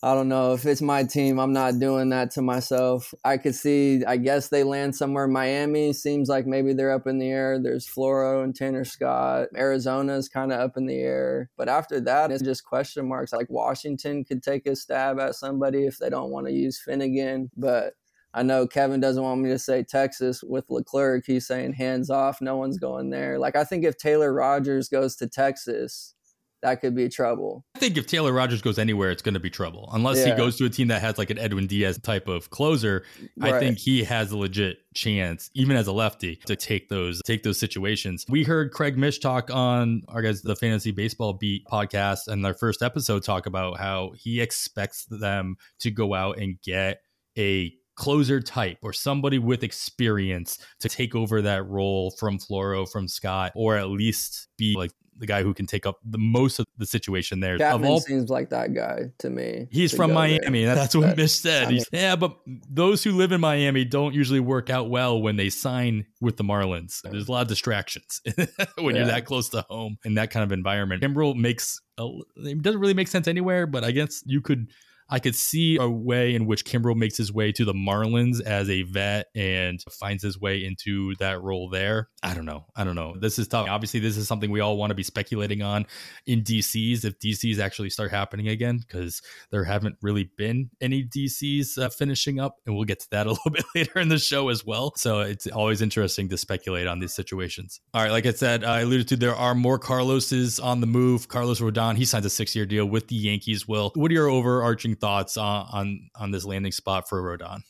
I 0.00 0.14
don't 0.14 0.28
know 0.28 0.52
if 0.52 0.64
it's 0.64 0.80
my 0.80 1.02
team. 1.02 1.40
I'm 1.40 1.52
not 1.52 1.80
doing 1.80 2.10
that 2.10 2.30
to 2.32 2.42
myself. 2.42 3.12
I 3.24 3.36
could 3.36 3.56
see. 3.56 4.04
I 4.04 4.16
guess 4.16 4.48
they 4.48 4.62
land 4.62 4.94
somewhere. 4.94 5.26
Miami 5.26 5.92
seems 5.92 6.28
like 6.28 6.46
maybe 6.46 6.72
they're 6.72 6.92
up 6.92 7.08
in 7.08 7.18
the 7.18 7.26
air. 7.26 7.58
There's 7.60 7.84
Floro 7.84 8.44
and 8.44 8.54
Tanner 8.54 8.84
Scott. 8.84 9.48
Arizona's 9.56 10.28
kind 10.28 10.52
of 10.52 10.60
up 10.60 10.76
in 10.76 10.86
the 10.86 11.00
air. 11.00 11.50
But 11.56 11.68
after 11.68 11.98
that, 12.02 12.30
it's 12.30 12.44
just 12.44 12.64
question 12.64 13.08
marks. 13.08 13.32
Like 13.32 13.50
Washington 13.50 14.24
could 14.24 14.40
take 14.40 14.68
a 14.68 14.76
stab 14.76 15.18
at 15.18 15.34
somebody 15.34 15.84
if 15.84 15.98
they 15.98 16.10
don't 16.10 16.30
want 16.30 16.46
to 16.46 16.52
use 16.52 16.80
Finnegan. 16.80 17.50
But 17.56 17.94
I 18.34 18.42
know 18.42 18.66
Kevin 18.66 19.00
doesn't 19.00 19.22
want 19.22 19.40
me 19.40 19.48
to 19.50 19.58
say 19.58 19.82
Texas 19.82 20.42
with 20.42 20.68
Leclerc. 20.68 21.24
He's 21.26 21.46
saying 21.46 21.72
hands 21.72 22.10
off, 22.10 22.40
no 22.40 22.56
one's 22.56 22.78
going 22.78 23.10
there. 23.10 23.38
Like 23.38 23.56
I 23.56 23.64
think 23.64 23.84
if 23.84 23.96
Taylor 23.96 24.32
Rogers 24.32 24.88
goes 24.88 25.16
to 25.16 25.28
Texas, 25.28 26.14
that 26.62 26.80
could 26.80 26.94
be 26.94 27.08
trouble. 27.08 27.64
I 27.76 27.78
think 27.78 27.96
if 27.96 28.06
Taylor 28.06 28.32
Rogers 28.32 28.62
goes 28.62 28.78
anywhere, 28.78 29.10
it's 29.10 29.22
going 29.22 29.34
to 29.34 29.40
be 29.40 29.50
trouble. 29.50 29.88
Unless 29.92 30.18
yeah. 30.18 30.32
he 30.32 30.36
goes 30.36 30.56
to 30.56 30.64
a 30.64 30.68
team 30.68 30.88
that 30.88 31.00
has 31.00 31.16
like 31.16 31.30
an 31.30 31.38
Edwin 31.38 31.66
Diaz 31.66 31.98
type 32.02 32.26
of 32.26 32.50
closer, 32.50 33.04
right. 33.36 33.54
I 33.54 33.60
think 33.60 33.78
he 33.78 34.02
has 34.04 34.32
a 34.32 34.36
legit 34.36 34.78
chance, 34.94 35.50
even 35.54 35.76
as 35.76 35.86
a 35.86 35.92
lefty, 35.92 36.36
to 36.46 36.56
take 36.56 36.88
those 36.88 37.22
take 37.24 37.44
those 37.44 37.58
situations. 37.58 38.24
We 38.28 38.42
heard 38.42 38.72
Craig 38.72 38.98
Mish 38.98 39.20
talk 39.20 39.50
on 39.52 40.02
our 40.08 40.22
guys 40.22 40.42
the 40.42 40.56
Fantasy 40.56 40.90
Baseball 40.90 41.34
Beat 41.34 41.64
podcast 41.66 42.26
and 42.26 42.44
their 42.44 42.54
first 42.54 42.82
episode 42.82 43.22
talk 43.22 43.46
about 43.46 43.78
how 43.78 44.12
he 44.16 44.40
expects 44.40 45.04
them 45.06 45.56
to 45.80 45.90
go 45.90 46.14
out 46.14 46.38
and 46.38 46.60
get 46.62 47.02
a 47.36 47.72
closer 47.98 48.40
type 48.40 48.78
or 48.80 48.92
somebody 48.92 49.38
with 49.38 49.64
experience 49.64 50.58
to 50.78 50.88
take 50.88 51.16
over 51.16 51.42
that 51.42 51.66
role 51.66 52.12
from 52.12 52.38
Floro, 52.38 52.88
from 52.90 53.08
Scott, 53.08 53.52
or 53.56 53.76
at 53.76 53.88
least 53.88 54.46
be 54.56 54.74
like 54.76 54.92
the 55.18 55.26
guy 55.26 55.42
who 55.42 55.52
can 55.52 55.66
take 55.66 55.84
up 55.84 55.98
the 56.04 56.16
most 56.16 56.60
of 56.60 56.66
the 56.76 56.86
situation 56.86 57.40
there. 57.40 57.58
Chapman 57.58 57.90
all, 57.90 58.00
seems 58.00 58.30
like 58.30 58.50
that 58.50 58.72
guy 58.72 59.06
to 59.18 59.28
me. 59.28 59.66
he's 59.72 59.90
to 59.90 59.96
from 59.96 60.12
Miami. 60.12 60.64
there. 60.64 60.76
That's 60.76 60.94
what 60.94 61.16
Mish 61.16 61.32
said. 61.32 61.72
I 61.72 61.80
yeah, 61.92 62.14
but 62.14 62.38
those 62.46 63.02
who 63.02 63.12
live 63.12 63.32
in 63.32 63.40
Miami 63.40 63.84
don't 63.84 64.14
usually 64.14 64.38
work 64.38 64.70
out 64.70 64.90
well 64.90 65.20
when 65.20 65.34
they 65.34 65.50
sign 65.50 66.06
with 66.20 66.36
the 66.36 66.44
Marlins. 66.44 67.02
There's 67.02 67.28
a 67.28 67.32
lot 67.32 67.42
of 67.42 67.48
distractions 67.48 68.20
when 68.78 68.94
you're 68.94 69.06
that 69.06 69.24
close 69.24 69.48
to 69.50 69.66
home 69.68 69.96
in 70.04 70.14
that 70.14 70.30
kind 70.30 70.44
of 70.44 70.52
environment. 70.52 71.02
Kimbrel 71.02 71.34
makes 71.34 71.80
a, 71.98 72.08
it 72.36 72.62
doesn't 72.62 72.80
really 72.80 72.94
make 72.94 73.08
sense 73.08 73.26
anywhere, 73.26 73.66
but 73.66 73.82
I 73.82 73.90
guess 73.90 74.22
you 74.24 74.40
could. 74.40 74.68
I 75.10 75.18
could 75.20 75.34
see 75.34 75.78
a 75.78 75.88
way 75.88 76.34
in 76.34 76.46
which 76.46 76.64
Kimbrel 76.64 76.96
makes 76.96 77.16
his 77.16 77.32
way 77.32 77.50
to 77.52 77.64
the 77.64 77.72
Marlins 77.72 78.42
as 78.42 78.68
a 78.68 78.82
vet 78.82 79.28
and 79.34 79.82
finds 79.90 80.22
his 80.22 80.38
way 80.38 80.64
into 80.64 81.14
that 81.16 81.40
role 81.40 81.70
there. 81.70 82.08
I 82.22 82.34
don't 82.34 82.44
know. 82.44 82.66
I 82.76 82.84
don't 82.84 82.94
know. 82.94 83.16
This 83.18 83.38
is 83.38 83.48
tough. 83.48 83.68
Obviously, 83.68 84.00
this 84.00 84.16
is 84.16 84.28
something 84.28 84.50
we 84.50 84.60
all 84.60 84.76
want 84.76 84.90
to 84.90 84.94
be 84.94 85.02
speculating 85.02 85.62
on 85.62 85.86
in 86.26 86.42
DCs 86.42 87.04
if 87.04 87.18
DCs 87.18 87.58
actually 87.58 87.90
start 87.90 88.10
happening 88.10 88.48
again 88.48 88.78
because 88.78 89.22
there 89.50 89.64
haven't 89.64 89.96
really 90.02 90.30
been 90.36 90.70
any 90.80 91.04
DCs 91.04 91.78
uh, 91.78 91.88
finishing 91.88 92.38
up, 92.38 92.56
and 92.66 92.74
we'll 92.74 92.84
get 92.84 93.00
to 93.00 93.10
that 93.10 93.26
a 93.28 93.30
little 93.30 93.50
bit 93.50 93.64
later 93.74 93.98
in 93.98 94.08
the 94.08 94.18
show 94.18 94.48
as 94.50 94.64
well. 94.64 94.92
So 94.96 95.20
it's 95.20 95.46
always 95.46 95.80
interesting 95.80 96.28
to 96.28 96.36
speculate 96.36 96.86
on 96.86 96.98
these 96.98 97.14
situations. 97.14 97.80
All 97.94 98.02
right, 98.02 98.12
like 98.12 98.26
I 98.26 98.32
said, 98.32 98.64
I 98.64 98.80
alluded 98.80 99.08
to 99.08 99.16
there 99.16 99.34
are 99.34 99.54
more 99.54 99.78
Carloses 99.78 100.60
on 100.60 100.80
the 100.80 100.86
move. 100.86 101.28
Carlos 101.28 101.60
Rodon 101.60 101.96
he 101.96 102.04
signs 102.04 102.26
a 102.26 102.30
six-year 102.30 102.66
deal 102.66 102.84
with 102.84 103.08
the 103.08 103.16
Yankees. 103.16 103.66
Will, 103.66 103.90
what 103.94 104.10
are 104.10 104.14
your 104.14 104.28
overarching 104.28 104.96
thoughts 105.00 105.36
on 105.36 105.66
on, 105.72 106.10
on 106.16 106.30
this 106.30 106.44
landing 106.44 106.72
spot 106.72 107.08
for 107.08 107.22
Rodon? 107.22 107.62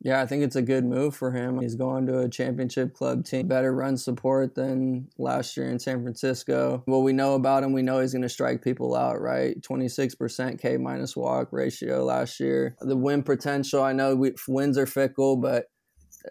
Yeah, 0.00 0.20
I 0.20 0.26
think 0.26 0.44
it's 0.44 0.56
a 0.56 0.62
good 0.62 0.84
move 0.84 1.16
for 1.16 1.32
him. 1.32 1.60
He's 1.60 1.74
going 1.74 2.06
to 2.06 2.20
a 2.20 2.28
championship 2.28 2.94
club 2.94 3.24
team, 3.24 3.48
better 3.48 3.74
run 3.74 3.96
support 3.96 4.54
than 4.54 5.08
last 5.18 5.56
year 5.56 5.68
in 5.68 5.80
San 5.80 6.02
Francisco. 6.02 6.82
What 6.86 6.98
we 6.98 7.12
know 7.12 7.34
about 7.34 7.64
him, 7.64 7.72
we 7.72 7.82
know 7.82 7.98
he's 7.98 8.12
going 8.12 8.22
to 8.22 8.28
strike 8.28 8.62
people 8.62 8.94
out, 8.94 9.20
right? 9.20 9.60
26% 9.60 10.60
K 10.60 10.76
minus 10.76 11.16
walk 11.16 11.48
ratio 11.50 12.04
last 12.04 12.38
year. 12.38 12.76
The 12.80 12.96
win 12.96 13.24
potential, 13.24 13.82
I 13.82 13.92
know 13.92 14.14
we, 14.14 14.34
wins 14.46 14.78
are 14.78 14.86
fickle, 14.86 15.36
but 15.36 15.64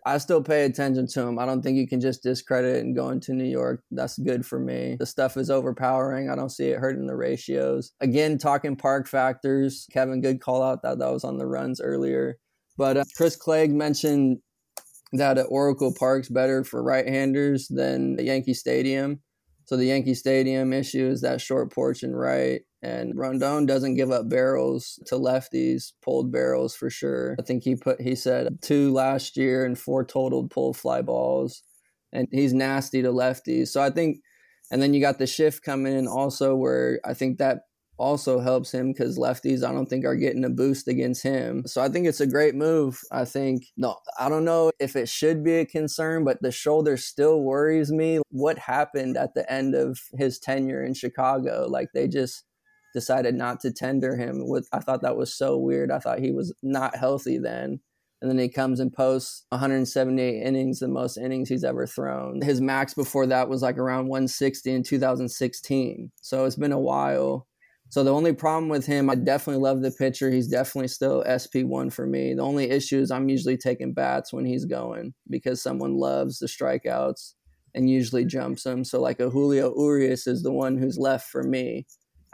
I 0.06 0.18
still 0.18 0.44
pay 0.44 0.66
attention 0.66 1.08
to 1.08 1.22
him. 1.22 1.40
I 1.40 1.46
don't 1.46 1.62
think 1.62 1.78
you 1.78 1.88
can 1.88 2.02
just 2.02 2.24
discredit 2.24 2.78
it 2.78 2.84
and 2.84 2.96
go 2.96 3.10
into 3.10 3.34
New 3.34 3.46
York. 3.46 3.82
That's 3.92 4.18
good 4.18 4.46
for 4.46 4.60
me. 4.60 4.98
The 5.00 5.06
stuff 5.06 5.38
is 5.38 5.50
overpowering. 5.50 6.30
I 6.30 6.36
don't 6.36 6.52
see 6.52 6.68
it 6.70 6.80
hurting 6.80 7.08
the 7.08 7.16
ratios. 7.16 7.94
Again, 8.02 8.38
talking 8.38 8.76
park 8.76 9.08
factors. 9.08 9.88
Kevin, 9.92 10.22
good 10.22 10.42
call 10.42 10.62
out 10.62 10.82
that 10.84 11.00
that 11.00 11.12
was 11.12 11.24
on 11.24 11.38
the 11.38 11.48
runs 11.48 11.80
earlier. 11.82 12.38
But 12.78 12.98
uh, 12.98 13.04
Chris 13.16 13.36
Clegg 13.36 13.72
mentioned 13.74 14.40
that 15.14 15.38
at 15.38 15.48
Oracle 15.50 15.94
Park's 15.98 16.30
better 16.30 16.64
for 16.64 16.84
right-handers 16.84 17.68
than 17.70 18.18
the 18.18 18.24
Yankee 18.24 18.54
Stadium. 18.54 19.22
So 19.66 19.78
the 19.78 19.86
Yankee 19.86 20.14
Stadium 20.14 20.74
issue 20.74 21.08
is 21.08 21.22
that 21.22 21.42
short 21.42 21.74
porch 21.74 22.04
and 22.04 22.18
right. 22.18 22.62
And 22.84 23.16
Rodon 23.16 23.66
doesn't 23.66 23.96
give 23.96 24.12
up 24.12 24.30
barrels 24.30 25.00
to 25.08 25.16
lefties, 25.16 25.94
pulled 26.02 26.32
barrels 26.32 26.76
for 26.76 26.90
sure. 26.90 27.36
I 27.40 27.44
think 27.44 27.64
he 27.64 27.76
put 27.76 28.00
he 28.00 28.16
said 28.16 28.62
two 28.62 28.94
last 28.94 29.36
year 29.36 29.66
and 29.66 29.78
four 29.78 30.06
totaled 30.06 30.52
pulled 30.52 30.78
fly 30.78 31.02
balls. 31.02 31.64
And 32.14 32.28
he's 32.32 32.54
nasty 32.54 33.02
to 33.02 33.10
lefties. 33.10 33.70
So 33.70 33.82
I 33.82 33.90
think 33.90 34.18
and 34.72 34.82
then 34.82 34.94
you 34.94 35.02
got 35.02 35.18
the 35.18 35.28
shift 35.28 35.64
coming 35.64 35.98
in 35.98 36.08
also 36.08 36.56
where 36.56 37.00
I 37.04 37.14
think 37.14 37.38
that 37.38 37.62
also 37.98 38.40
helps 38.40 38.72
him 38.72 38.92
because 38.92 39.18
lefties 39.18 39.68
I 39.68 39.72
don't 39.72 39.88
think 39.88 40.06
are 40.06 40.16
getting 40.16 40.46
a 40.46 40.50
boost 40.50 40.88
against 40.88 41.24
him. 41.24 41.64
So 41.66 41.82
I 41.82 41.90
think 41.90 42.06
it's 42.06 42.22
a 42.22 42.28
great 42.28 42.54
move. 42.56 43.00
I 43.12 43.26
think 43.26 43.66
no, 43.76 43.96
I 44.20 44.30
don't 44.30 44.46
know 44.46 44.72
if 44.80 44.96
it 44.96 45.10
should 45.10 45.44
be 45.44 45.56
a 45.56 45.66
concern, 45.66 46.24
but 46.24 46.42
the 46.42 46.52
shoulder 46.52 46.96
still 46.98 47.42
worries 47.42 47.92
me. 47.92 48.20
What 48.30 48.60
happened 48.60 49.18
at 49.18 49.34
the 49.34 49.52
end 49.52 49.74
of 49.74 50.00
his 50.16 50.38
tenure 50.40 50.84
in 50.84 50.94
Chicago? 50.94 51.68
Like 51.68 51.90
they 51.94 52.08
just 52.08 52.44
decided 52.98 53.36
not 53.36 53.60
to 53.60 53.72
tender 53.72 54.16
him. 54.16 54.48
With 54.48 54.68
I 54.74 54.80
thought 54.80 55.04
that 55.04 55.16
was 55.16 55.38
so 55.38 55.56
weird. 55.56 55.92
I 55.92 56.00
thought 56.00 56.18
he 56.18 56.32
was 56.32 56.52
not 56.64 56.96
healthy 56.96 57.38
then. 57.38 57.80
And 58.20 58.32
then 58.32 58.40
he 58.40 58.50
comes 58.50 58.80
and 58.80 58.92
posts 58.92 59.46
178 59.50 60.42
innings, 60.42 60.80
the 60.80 60.88
most 60.88 61.18
innings 61.18 61.50
he's 61.50 61.64
ever 61.64 61.86
thrown. 61.86 62.42
His 62.42 62.60
max 62.60 62.96
before 62.96 63.28
that 63.28 63.50
was 63.50 63.62
like 63.62 63.78
around 63.78 64.08
160 64.08 64.72
in 64.72 64.82
2016. 64.82 66.12
So 66.22 66.46
it's 66.46 66.56
been 66.56 66.72
a 66.72 66.80
while. 66.80 67.46
So 67.90 68.04
the 68.04 68.14
only 68.14 68.34
problem 68.34 68.70
with 68.70 68.88
him, 68.88 69.12
I 69.12 69.16
definitely 69.16 69.62
love 69.62 69.84
the 69.84 69.92
pitcher. 69.92 70.32
He's 70.32 70.48
definitely 70.48 70.88
still 70.88 71.24
SP1 71.26 71.94
for 71.94 72.08
me. 72.08 72.34
The 72.34 72.42
only 72.42 72.72
issue 72.72 73.00
is 73.00 73.12
I'm 73.12 73.30
usually 73.30 73.58
taking 73.58 73.94
bats 73.94 74.34
when 74.34 74.46
he's 74.46 74.66
going 74.66 75.14
because 75.30 75.62
someone 75.62 75.94
loves 75.94 76.40
the 76.40 76.48
strikeouts 76.48 77.34
and 77.76 77.88
usually 77.88 78.26
jumps 78.26 78.66
him. 78.66 78.84
So 78.84 79.00
like 79.00 79.20
a 79.20 79.30
Julio 79.30 79.72
Urias 79.78 80.26
is 80.26 80.42
the 80.42 80.52
one 80.52 80.78
who's 80.78 80.98
left 80.98 81.30
for 81.30 81.44
me 81.44 81.86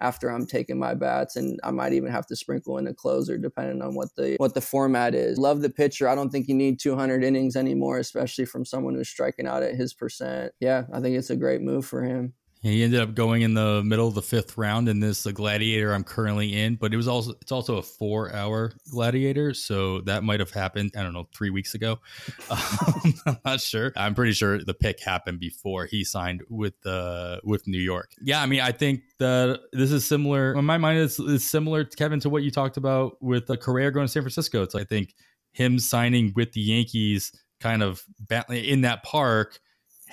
after 0.03 0.29
I'm 0.29 0.45
taking 0.45 0.77
my 0.77 0.93
bats, 0.93 1.37
and 1.37 1.59
I 1.63 1.71
might 1.71 1.93
even 1.93 2.11
have 2.11 2.27
to 2.27 2.35
sprinkle 2.35 2.77
in 2.77 2.85
a 2.87 2.93
closer 2.93 3.37
depending 3.37 3.81
on 3.81 3.95
what 3.95 4.09
the 4.15 4.35
what 4.37 4.53
the 4.53 4.61
format 4.61 5.15
is. 5.15 5.37
Love 5.37 5.61
the 5.61 5.69
pitcher. 5.69 6.07
I 6.09 6.13
don't 6.13 6.29
think 6.29 6.47
you 6.47 6.53
need 6.53 6.79
200 6.79 7.23
innings 7.23 7.55
anymore, 7.55 7.97
especially 7.97 8.45
from 8.45 8.65
someone 8.65 8.95
who's 8.95 9.09
striking 9.09 9.47
out 9.47 9.63
at 9.63 9.75
his 9.75 9.93
percent. 9.93 10.51
Yeah, 10.59 10.83
I 10.91 10.99
think 10.99 11.17
it's 11.17 11.29
a 11.29 11.37
great 11.37 11.61
move 11.61 11.85
for 11.85 12.03
him. 12.03 12.33
He 12.63 12.81
ended 12.81 13.01
up 13.01 13.13
going 13.13 13.41
in 13.41 13.53
the 13.55 13.83
middle 13.83 14.07
of 14.07 14.15
the 14.15 14.21
fifth 14.21 14.57
round 14.57 14.87
in 14.87 15.01
this 15.01 15.27
uh, 15.27 15.31
gladiator 15.31 15.93
I'm 15.93 16.05
currently 16.05 16.55
in, 16.55 16.75
but 16.75 16.93
it 16.93 16.97
was 16.97 17.09
also 17.09 17.33
it's 17.41 17.51
also 17.51 17.75
a 17.75 17.81
four 17.81 18.33
hour 18.33 18.71
gladiator, 18.89 19.53
so 19.53 19.99
that 20.01 20.23
might 20.23 20.39
have 20.39 20.51
happened. 20.51 20.93
I 20.97 21.03
don't 21.03 21.11
know 21.11 21.27
three 21.35 21.49
weeks 21.49 21.75
ago. 21.75 21.99
Um, 22.53 23.13
I'm 23.25 23.37
not 23.43 23.61
sure. 23.61 23.91
I'm 23.95 24.13
pretty 24.13 24.33
sure 24.33 24.63
the 24.63 24.73
pick 24.73 25.01
happened 25.01 25.39
before 25.39 25.85
he 25.85 26.03
signed 26.03 26.43
with 26.49 26.79
the 26.81 27.41
with 27.43 27.67
New 27.67 27.79
York. 27.79 28.11
Yeah, 28.21 28.41
I 28.41 28.45
mean 28.45 28.61
I 28.61 28.71
think 28.71 29.01
that 29.19 29.59
this 29.73 29.91
is 29.91 30.05
similar. 30.05 30.53
In 30.53 30.63
my 30.65 30.77
mind, 30.77 30.99
it's 30.99 31.45
similar, 31.45 31.83
Kevin, 31.83 32.19
to 32.21 32.29
what 32.29 32.43
you 32.43 32.51
talked 32.51 32.77
about 32.77 33.21
with 33.21 33.47
the 33.47 33.57
Correa 33.57 33.91
going 33.91 34.05
to 34.05 34.11
San 34.11 34.21
Francisco. 34.21 34.63
It's 34.63 34.75
I 34.75 34.83
think 34.83 35.15
him 35.51 35.79
signing 35.79 36.33
with 36.35 36.53
the 36.53 36.61
Yankees, 36.61 37.31
kind 37.59 37.81
of 37.81 38.03
in 38.49 38.81
that 38.81 39.03
park 39.03 39.59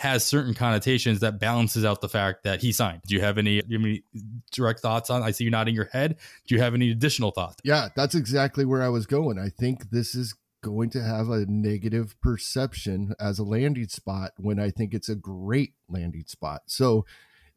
has 0.01 0.25
certain 0.25 0.55
connotations 0.55 1.21
that 1.21 1.39
balances 1.39 1.85
out 1.85 2.01
the 2.01 2.09
fact 2.09 2.45
that 2.45 2.63
he 2.63 2.73
signed. 2.73 3.03
Do 3.07 3.15
you 3.15 3.21
have 3.21 3.37
any, 3.37 3.61
do 3.61 3.67
you 3.69 3.79
have 3.79 3.85
any 3.87 4.03
direct 4.51 4.81
thoughts 4.81 5.11
on? 5.11 5.23
I 5.23 5.31
see 5.31 5.45
you 5.45 5.51
nodding 5.51 5.75
your 5.75 5.91
head. 5.93 6.17
Do 6.47 6.55
you 6.55 6.63
have 6.63 6.73
any 6.73 6.91
additional 6.91 7.33
thoughts? 7.33 7.57
Yeah, 7.65 7.91
that's 7.95 8.15
exactly 8.15 8.65
where 8.65 8.83
I 8.83 8.89
was 8.89 9.05
going. 9.05 9.39
I 9.39 9.51
think 9.51 9.91
this 9.91 10.15
is 10.15 10.35
going 10.63 10.89
to 10.91 11.03
have 11.03 11.29
a 11.29 11.45
negative 11.45 12.19
perception 12.23 13.15
as 13.21 13.39
a 13.39 13.45
landing 13.45 13.89
spot 13.89 14.33
when 14.39 14.59
I 14.59 14.71
think 14.71 14.95
it's 14.95 15.11
a 15.11 15.15
great 15.15 15.75
landing 15.87 16.25
spot. 16.27 16.63
So 16.65 17.05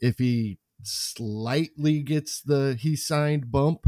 if 0.02 0.20
he 0.20 0.60
slightly 0.84 2.02
gets 2.02 2.42
the 2.42 2.76
he 2.78 2.98
signed 2.98 3.54
bump, 3.54 3.88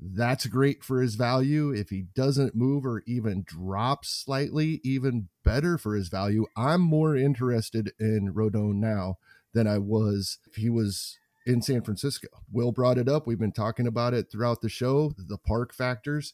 that's 0.00 0.46
great 0.46 0.84
for 0.84 1.00
his 1.00 1.16
value. 1.16 1.70
If 1.70 1.90
he 1.90 2.02
doesn't 2.14 2.54
move 2.54 2.86
or 2.86 3.02
even 3.06 3.44
drops 3.46 4.10
slightly, 4.10 4.80
even 4.84 5.28
better 5.44 5.76
for 5.76 5.96
his 5.96 6.08
value. 6.08 6.46
I'm 6.56 6.80
more 6.80 7.16
interested 7.16 7.92
in 7.98 8.32
Rodon 8.32 8.74
now 8.74 9.16
than 9.54 9.66
I 9.66 9.78
was 9.78 10.38
if 10.46 10.56
he 10.56 10.70
was 10.70 11.18
in 11.46 11.62
San 11.62 11.82
Francisco. 11.82 12.28
Will 12.52 12.70
brought 12.72 12.98
it 12.98 13.08
up. 13.08 13.26
We've 13.26 13.38
been 13.38 13.52
talking 13.52 13.86
about 13.86 14.14
it 14.14 14.30
throughout 14.30 14.60
the 14.60 14.68
show, 14.68 15.14
the 15.16 15.38
park 15.38 15.74
factors. 15.74 16.32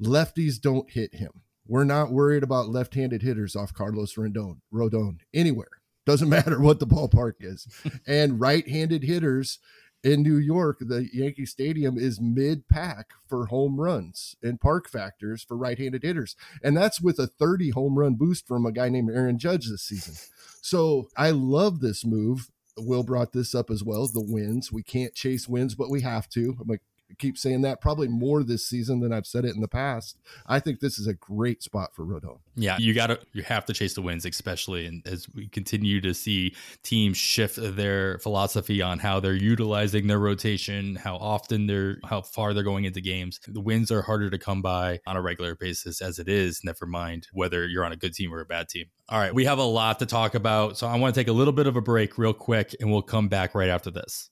Lefties 0.00 0.60
don't 0.60 0.90
hit 0.90 1.14
him. 1.14 1.42
We're 1.66 1.84
not 1.84 2.12
worried 2.12 2.42
about 2.42 2.68
left-handed 2.68 3.22
hitters 3.22 3.56
off 3.56 3.74
Carlos 3.74 4.14
Rodon, 4.14 4.58
Rodon 4.72 5.20
anywhere. 5.34 5.68
Doesn't 6.06 6.28
matter 6.30 6.60
what 6.60 6.78
the 6.78 6.86
ballpark 6.86 7.34
is. 7.40 7.66
and 8.06 8.40
right-handed 8.40 9.02
hitters 9.02 9.58
in 10.02 10.22
New 10.22 10.36
York, 10.36 10.78
the 10.80 11.08
Yankee 11.12 11.46
Stadium 11.46 11.98
is 11.98 12.20
mid 12.20 12.68
pack 12.68 13.10
for 13.28 13.46
home 13.46 13.80
runs 13.80 14.36
and 14.42 14.60
park 14.60 14.88
factors 14.88 15.42
for 15.42 15.56
right 15.56 15.78
handed 15.78 16.02
hitters. 16.02 16.36
And 16.62 16.76
that's 16.76 17.00
with 17.00 17.18
a 17.18 17.26
30 17.26 17.70
home 17.70 17.98
run 17.98 18.14
boost 18.14 18.46
from 18.46 18.64
a 18.64 18.72
guy 18.72 18.88
named 18.88 19.10
Aaron 19.10 19.38
Judge 19.38 19.68
this 19.68 19.82
season. 19.82 20.14
So 20.62 21.08
I 21.16 21.30
love 21.30 21.80
this 21.80 22.04
move. 22.04 22.50
Will 22.78 23.02
brought 23.02 23.32
this 23.32 23.54
up 23.54 23.68
as 23.70 23.84
well 23.84 24.06
the 24.06 24.22
wins. 24.22 24.72
We 24.72 24.82
can't 24.82 25.14
chase 25.14 25.46
wins, 25.46 25.74
but 25.74 25.90
we 25.90 26.00
have 26.00 26.28
to. 26.30 26.56
I'm 26.60 26.68
like, 26.68 26.82
keep 27.18 27.38
saying 27.38 27.62
that 27.62 27.80
probably 27.80 28.08
more 28.08 28.42
this 28.42 28.66
season 28.66 29.00
than 29.00 29.12
I've 29.12 29.26
said 29.26 29.44
it 29.44 29.54
in 29.54 29.60
the 29.60 29.68
past. 29.68 30.16
I 30.46 30.60
think 30.60 30.80
this 30.80 30.98
is 30.98 31.06
a 31.06 31.14
great 31.14 31.62
spot 31.62 31.94
for 31.94 32.04
Rodon. 32.04 32.38
Yeah, 32.56 32.76
you 32.78 32.94
got 32.94 33.08
to 33.08 33.20
you 33.32 33.42
have 33.42 33.64
to 33.66 33.72
chase 33.72 33.94
the 33.94 34.02
wins, 34.02 34.24
especially 34.24 34.86
and 34.86 35.06
as 35.06 35.26
we 35.34 35.48
continue 35.48 36.00
to 36.00 36.14
see 36.14 36.54
teams 36.82 37.16
shift 37.16 37.58
their 37.60 38.18
philosophy 38.18 38.82
on 38.82 38.98
how 38.98 39.20
they're 39.20 39.34
utilizing 39.34 40.06
their 40.06 40.18
rotation, 40.18 40.96
how 40.96 41.16
often 41.16 41.66
they're 41.66 41.98
how 42.04 42.22
far 42.22 42.54
they're 42.54 42.62
going 42.62 42.84
into 42.84 43.00
games. 43.00 43.40
The 43.46 43.60
wins 43.60 43.90
are 43.90 44.02
harder 44.02 44.30
to 44.30 44.38
come 44.38 44.62
by 44.62 45.00
on 45.06 45.16
a 45.16 45.22
regular 45.22 45.54
basis 45.54 46.00
as 46.00 46.18
it 46.18 46.28
is, 46.28 46.62
never 46.64 46.86
mind 46.86 47.28
whether 47.32 47.66
you're 47.66 47.84
on 47.84 47.92
a 47.92 47.96
good 47.96 48.14
team 48.14 48.32
or 48.32 48.40
a 48.40 48.46
bad 48.46 48.68
team. 48.68 48.86
All 49.08 49.18
right, 49.18 49.34
we 49.34 49.44
have 49.44 49.58
a 49.58 49.64
lot 49.64 49.98
to 49.98 50.06
talk 50.06 50.34
about, 50.34 50.78
so 50.78 50.86
I 50.86 50.96
want 50.96 51.14
to 51.14 51.20
take 51.20 51.28
a 51.28 51.32
little 51.32 51.52
bit 51.52 51.66
of 51.66 51.76
a 51.76 51.80
break 51.80 52.18
real 52.18 52.32
quick 52.32 52.74
and 52.80 52.90
we'll 52.90 53.02
come 53.02 53.28
back 53.28 53.54
right 53.54 53.68
after 53.68 53.90
this. 53.90 54.30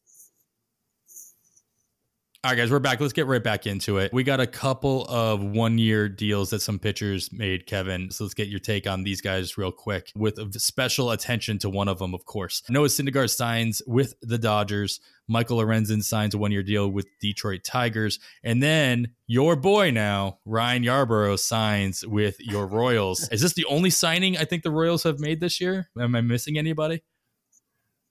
All 2.45 2.53
right, 2.53 2.57
guys, 2.57 2.71
we're 2.71 2.79
back. 2.79 3.01
Let's 3.01 3.13
get 3.13 3.27
right 3.27 3.43
back 3.43 3.67
into 3.67 3.99
it. 3.99 4.13
We 4.13 4.23
got 4.23 4.39
a 4.39 4.47
couple 4.47 5.05
of 5.07 5.43
one 5.43 5.77
year 5.77 6.09
deals 6.09 6.51
that 6.51 6.63
some 6.63 6.79
pitchers 6.79 7.33
made, 7.33 7.67
Kevin. 7.67 8.13
So 8.13 8.23
let's 8.23 8.33
get 8.33 8.47
your 8.47 8.61
take 8.61 8.87
on 8.87 9.03
these 9.03 9.21
guys 9.21 9.59
real 9.59 9.73
quick 9.73 10.13
with 10.15 10.55
special 10.61 11.11
attention 11.11 11.59
to 11.59 11.69
one 11.69 11.89
of 11.89 11.99
them, 11.99 12.15
of 12.15 12.27
course. 12.27 12.63
Noah 12.69 12.87
Syndergaard 12.87 13.35
signs 13.35 13.83
with 13.89 14.15
the 14.23 14.39
Dodgers. 14.39 15.01
Michael 15.27 15.59
Lorenzen 15.59 16.01
signs 16.01 16.33
a 16.33 16.39
one 16.39 16.53
year 16.53 16.63
deal 16.63 16.89
with 16.89 17.09
Detroit 17.21 17.65
Tigers. 17.65 18.21
And 18.45 18.63
then 18.63 19.15
your 19.27 19.57
boy 19.57 19.91
now, 19.91 20.39
Ryan 20.45 20.85
Yarbrough, 20.85 21.41
signs 21.41 22.07
with 22.07 22.37
your 22.39 22.69
Royals. 22.69 23.29
Is 23.33 23.41
this 23.41 23.55
the 23.55 23.65
only 23.65 23.91
signing 23.91 24.37
I 24.37 24.45
think 24.45 24.63
the 24.63 24.71
Royals 24.71 25.03
have 25.03 25.19
made 25.19 25.41
this 25.41 25.61
year? 25.61 25.91
Am 25.99 26.15
I 26.15 26.21
missing 26.21 26.57
anybody? 26.57 27.03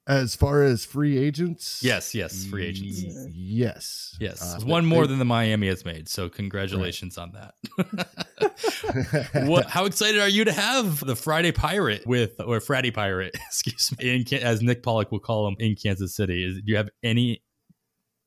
As 0.08 0.36
far 0.36 0.64
as 0.64 0.86
free 0.86 1.18
agents, 1.18 1.82
yes, 1.84 2.16
yes, 2.16 2.46
free 2.46 2.66
agents, 2.66 3.04
yes, 3.34 4.16
yes, 4.22 4.42
uh, 4.42 4.66
one 4.66 4.86
more 4.86 5.06
than 5.06 5.20
the 5.20 5.26
Miami 5.26 5.68
has 5.68 5.84
made. 5.84 6.08
So 6.08 6.30
congratulations 6.30 7.18
right. 7.18 7.24
on 7.24 7.34
that. 7.34 9.28
what? 9.48 9.70
How 9.70 9.84
excited 9.84 10.22
are 10.22 10.30
you 10.30 10.46
to 10.46 10.54
have 10.54 11.06
the 11.06 11.18
Friday 11.18 11.52
Pirate 11.52 12.08
with 12.08 12.40
or 12.40 12.62
Friday 12.62 12.92
Pirate? 12.92 13.36
Excuse 13.48 13.94
me, 14.00 14.26
in, 14.32 14.38
as 14.42 14.62
Nick 14.62 14.82
Pollack 14.82 15.12
will 15.12 15.20
call 15.20 15.46
him 15.46 15.58
in 15.60 15.76
Kansas 15.76 16.16
City? 16.16 16.46
Is, 16.46 16.56
do 16.56 16.72
you 16.72 16.78
have 16.78 16.90
any 17.04 17.44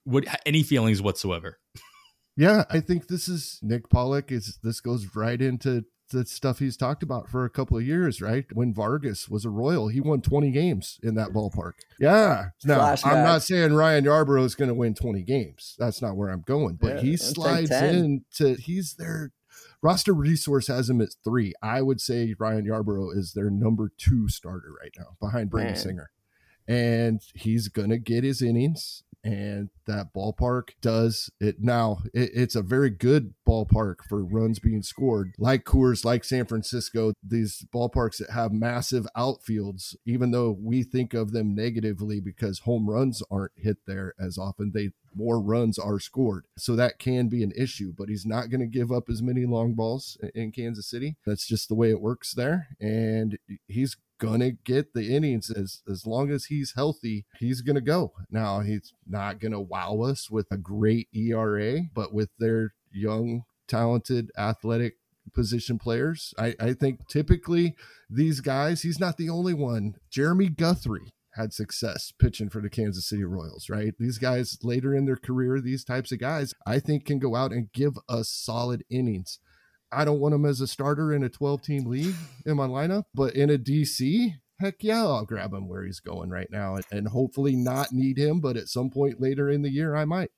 what 0.04 0.26
any 0.44 0.62
feelings 0.62 1.00
whatsoever? 1.00 1.58
Yeah, 2.36 2.64
I 2.70 2.80
think 2.80 3.08
this 3.08 3.26
is 3.26 3.58
Nick 3.62 3.88
Pollack. 3.88 4.30
Is 4.30 4.58
this 4.62 4.80
goes 4.80 5.16
right 5.16 5.40
into 5.40 5.84
the 6.11 6.27
stuff 6.27 6.59
he's 6.59 6.77
talked 6.77 7.03
about 7.03 7.29
for 7.29 7.44
a 7.44 7.51
couple 7.51 7.77
of 7.77 7.87
years, 7.87 8.20
right? 8.20 8.44
When 8.53 8.75
Vargas 8.75 9.29
was 9.29 9.44
a 9.44 9.51
Royal, 9.51 9.88
he 9.88 10.01
won 10.01 10.20
20 10.20 10.51
games 10.51 10.99
in 11.03 11.14
that 11.14 11.31
ballpark. 11.31 11.75
Yeah. 11.99 12.51
Now, 12.64 12.81
Flashback. 12.81 13.12
I'm 13.12 13.25
not 13.25 13.42
saying 13.42 13.75
Ryan 13.75 14.05
Yarbrough 14.05 14.44
is 14.44 14.55
going 14.55 14.68
to 14.68 14.75
win 14.75 14.94
20 14.94 15.23
games. 15.23 15.77
That's 15.79 16.03
not 16.03 16.16
where 16.16 16.31
I'm 16.31 16.42
going, 16.42 16.79
but 16.81 16.96
yeah, 16.96 17.01
he 17.01 17.16
slides 17.16 17.70
in 17.70 18.25
to, 18.35 18.55
he's 18.55 18.94
their 18.94 19.33
roster 19.83 20.12
resource 20.12 20.66
has 20.66 20.90
him 20.90 21.01
at 21.01 21.14
three. 21.25 21.55
I 21.62 21.83
would 21.83 22.01
say 22.01 22.35
Ryan 22.38 22.66
Yarbrough 22.66 23.16
is 23.16 23.33
their 23.33 23.51
number 23.51 23.90
two 23.96 24.29
starter 24.29 24.73
right 24.81 24.92
now 24.99 25.16
behind 25.20 25.51
Brady 25.51 25.75
Singer. 25.75 26.11
And 26.68 27.20
he's 27.35 27.68
going 27.68 27.90
to 27.90 27.99
get 27.99 28.23
his 28.23 28.42
innings 28.42 29.03
and 29.22 29.70
that 29.87 30.14
ballpark 30.14 30.70
does 30.80 31.30
it 31.40 31.56
now. 31.61 31.98
It, 32.14 32.30
it's 32.35 32.54
a 32.54 32.62
very 32.62 32.90
good 32.90 33.35
ballpark 33.46 33.96
for 34.09 34.24
runs 34.24 34.59
being 34.59 34.83
scored, 34.83 35.35
like 35.38 35.64
Coors, 35.64 36.04
like 36.04 36.24
San 36.24 36.46
Francisco. 36.46 37.12
These 37.22 37.66
ballparks 37.74 38.18
that 38.18 38.30
have 38.30 38.52
massive 38.52 39.06
outfields, 39.16 39.94
even 40.06 40.30
though 40.30 40.56
we 40.59 40.83
think 40.83 41.14
of 41.14 41.33
them 41.33 41.54
negatively 41.54 42.20
because 42.20 42.61
home 42.61 42.88
runs 42.88 43.22
aren't 43.30 43.52
hit 43.56 43.78
there 43.87 44.14
as 44.18 44.38
often, 44.38 44.72
they 44.72 44.90
more 45.14 45.40
runs 45.40 45.78
are 45.78 45.98
scored. 45.98 46.46
So 46.56 46.76
that 46.76 46.98
can 46.98 47.28
be 47.28 47.42
an 47.42 47.52
issue, 47.56 47.92
but 47.96 48.09
he's 48.09 48.26
not 48.26 48.48
going 48.48 48.61
to 48.61 48.66
give 48.66 48.92
up 48.92 49.09
as 49.09 49.22
many 49.22 49.44
long 49.44 49.74
balls 49.74 50.16
in 50.35 50.52
Kansas 50.52 50.88
City. 50.88 51.16
That's 51.26 51.46
just 51.46 51.68
the 51.68 51.74
way 51.74 51.90
it 51.90 52.00
works 52.00 52.33
there. 52.33 52.68
And 52.80 53.38
he's 53.66 53.96
gonna 54.20 54.50
get 54.50 54.92
the 54.92 55.14
innings 55.14 55.50
as 55.50 55.83
as 55.90 56.06
long 56.06 56.30
as 56.30 56.44
he's 56.44 56.74
healthy 56.76 57.24
he's 57.38 57.62
gonna 57.62 57.80
go 57.80 58.12
now 58.30 58.61
he's 58.61 58.92
not 59.06 59.40
gonna 59.40 59.61
wow 59.61 60.00
us 60.02 60.30
with 60.30 60.46
a 60.52 60.56
great 60.56 61.09
era 61.14 61.80
but 61.94 62.12
with 62.12 62.28
their 62.38 62.74
young 62.92 63.42
talented 63.66 64.30
athletic 64.38 64.94
position 65.35 65.78
players 65.78 66.35
i 66.38 66.54
i 66.61 66.72
think 66.72 67.09
typically 67.09 67.74
these 68.09 68.40
guys 68.40 68.83
he's 68.83 69.00
not 69.00 69.16
the 69.16 69.30
only 69.30 69.54
one 69.54 69.94
jeremy 70.11 70.48
guthrie 70.48 71.12
had 71.35 71.52
success 71.52 72.12
pitching 72.18 72.48
for 72.48 72.61
the 72.61 72.68
Kansas 72.68 73.09
City 73.09 73.24
Royals, 73.24 73.70
right? 73.70 73.94
These 73.98 74.18
guys 74.18 74.59
later 74.62 74.94
in 74.94 75.06
their 75.06 75.16
career, 75.16 75.61
these 75.61 75.85
types 75.85 76.11
of 76.11 76.18
guys, 76.18 76.54
I 76.66 76.80
think 76.80 77.04
can 77.04 77.18
go 77.18 77.37
out 77.37 77.52
and 77.52 77.72
give 77.72 77.96
us 78.09 78.28
solid 78.28 78.85
innings. 78.90 79.38
I 79.92 80.05
don't 80.05 80.20
want 80.20 80.35
him 80.35 80.44
as 80.44 80.61
a 80.61 80.66
starter 80.66 81.12
in 81.12 81.24
a 81.24 81.29
12 81.29 81.62
team 81.62 81.87
league 81.87 82.14
in 82.46 82.57
my 82.57 82.66
lineup, 82.66 83.05
but 83.14 83.35
in 83.35 83.50
a 83.50 83.59
DC, 83.59 84.35
heck 84.61 84.76
yeah, 84.81 85.05
I'll 85.05 85.24
grab 85.24 85.53
him 85.53 85.68
where 85.68 85.85
he's 85.85 86.00
going 86.00 86.31
right 86.31 86.50
now 86.50 86.76
and, 86.76 86.85
and 86.90 87.09
hopefully 87.09 87.57
not 87.57 87.92
need 87.92 88.18
him, 88.18 88.40
but 88.40 88.57
at 88.57 88.68
some 88.68 88.90
point 88.90 89.20
later 89.20 89.50
in 89.50 89.62
the 89.62 89.70
year, 89.70 89.96
I 89.96 90.05
might. 90.05 90.31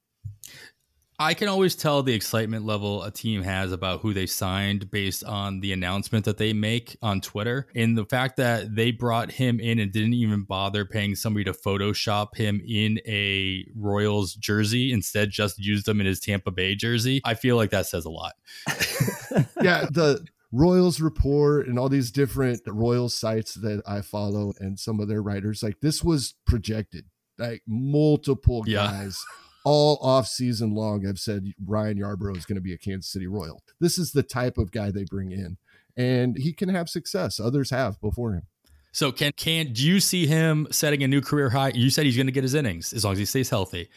I 1.18 1.34
can 1.34 1.46
always 1.46 1.76
tell 1.76 2.02
the 2.02 2.14
excitement 2.14 2.64
level 2.64 3.04
a 3.04 3.10
team 3.12 3.42
has 3.42 3.70
about 3.70 4.00
who 4.00 4.12
they 4.12 4.26
signed 4.26 4.90
based 4.90 5.22
on 5.22 5.60
the 5.60 5.72
announcement 5.72 6.24
that 6.24 6.36
they 6.36 6.52
make 6.52 6.96
on 7.00 7.20
Twitter. 7.20 7.68
And 7.76 7.96
the 7.96 8.06
fact 8.06 8.38
that 8.38 8.74
they 8.74 8.90
brought 8.90 9.30
him 9.30 9.60
in 9.60 9.78
and 9.78 9.92
didn't 9.92 10.14
even 10.14 10.42
bother 10.42 10.84
paying 10.84 11.14
somebody 11.14 11.44
to 11.44 11.52
Photoshop 11.52 12.34
him 12.34 12.60
in 12.66 12.98
a 13.06 13.64
Royals 13.76 14.34
jersey, 14.34 14.92
instead 14.92 15.30
just 15.30 15.60
used 15.60 15.86
him 15.86 16.00
in 16.00 16.06
his 16.06 16.18
Tampa 16.18 16.50
Bay 16.50 16.74
jersey. 16.74 17.20
I 17.24 17.34
feel 17.34 17.54
like 17.54 17.70
that 17.70 17.86
says 17.86 18.04
a 18.04 18.10
lot. 18.10 18.32
yeah, 19.62 19.86
the 19.90 20.24
Royals 20.52 21.00
report 21.00 21.66
and 21.66 21.78
all 21.78 21.88
these 21.88 22.10
different 22.10 22.60
Royals 22.66 23.14
sites 23.14 23.54
that 23.54 23.82
I 23.86 24.02
follow 24.02 24.52
and 24.60 24.78
some 24.78 25.00
of 25.00 25.08
their 25.08 25.22
writers, 25.22 25.62
like 25.62 25.80
this 25.80 26.04
was 26.04 26.34
projected. 26.46 27.06
Like 27.38 27.62
multiple 27.66 28.62
yeah. 28.66 28.86
guys 28.86 29.18
all 29.64 29.98
off 30.02 30.26
season 30.26 30.74
long 30.74 31.04
have 31.04 31.18
said 31.18 31.52
Ryan 31.64 31.98
Yarbrough 31.98 32.36
is 32.36 32.44
going 32.44 32.56
to 32.56 32.62
be 32.62 32.74
a 32.74 32.78
Kansas 32.78 33.10
City 33.10 33.26
Royal. 33.26 33.62
This 33.80 33.98
is 33.98 34.12
the 34.12 34.22
type 34.22 34.58
of 34.58 34.70
guy 34.72 34.90
they 34.90 35.04
bring 35.04 35.32
in, 35.32 35.56
and 35.96 36.36
he 36.36 36.52
can 36.52 36.68
have 36.68 36.88
success. 36.88 37.40
Others 37.40 37.70
have 37.70 38.00
before 38.00 38.34
him. 38.34 38.42
So 38.92 39.10
can 39.10 39.32
can 39.32 39.72
do 39.72 39.86
you 39.86 40.00
see 40.00 40.26
him 40.26 40.68
setting 40.70 41.02
a 41.02 41.08
new 41.08 41.22
career 41.22 41.48
high? 41.48 41.72
You 41.74 41.88
said 41.88 42.04
he's 42.04 42.16
going 42.16 42.26
to 42.26 42.32
get 42.32 42.42
his 42.42 42.54
innings 42.54 42.92
as 42.92 43.04
long 43.04 43.14
as 43.14 43.18
he 43.18 43.24
stays 43.24 43.48
healthy. 43.48 43.88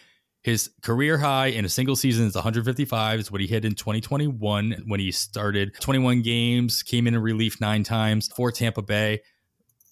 His 0.45 0.69
career 0.83 1.17
high 1.17 1.47
in 1.47 1.65
a 1.65 1.69
single 1.69 1.95
season 1.95 2.27
is 2.27 2.35
155. 2.35 3.19
It's 3.19 3.31
what 3.31 3.41
he 3.41 3.47
hit 3.47 3.65
in 3.65 3.73
2021 3.73 4.83
when 4.85 4.99
he 4.99 5.11
started 5.11 5.73
21 5.79 6.21
games, 6.21 6.83
came 6.83 7.07
in 7.07 7.15
in 7.15 7.19
relief 7.19 7.59
nine 7.59 7.83
times 7.83 8.27
for 8.27 8.51
Tampa 8.51 8.83
Bay. 8.83 9.23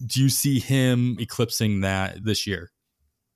Do 0.05 0.21
you 0.21 0.29
see 0.29 0.59
him 0.59 1.17
eclipsing 1.19 1.81
that 1.81 2.23
this 2.23 2.45
year? 2.45 2.71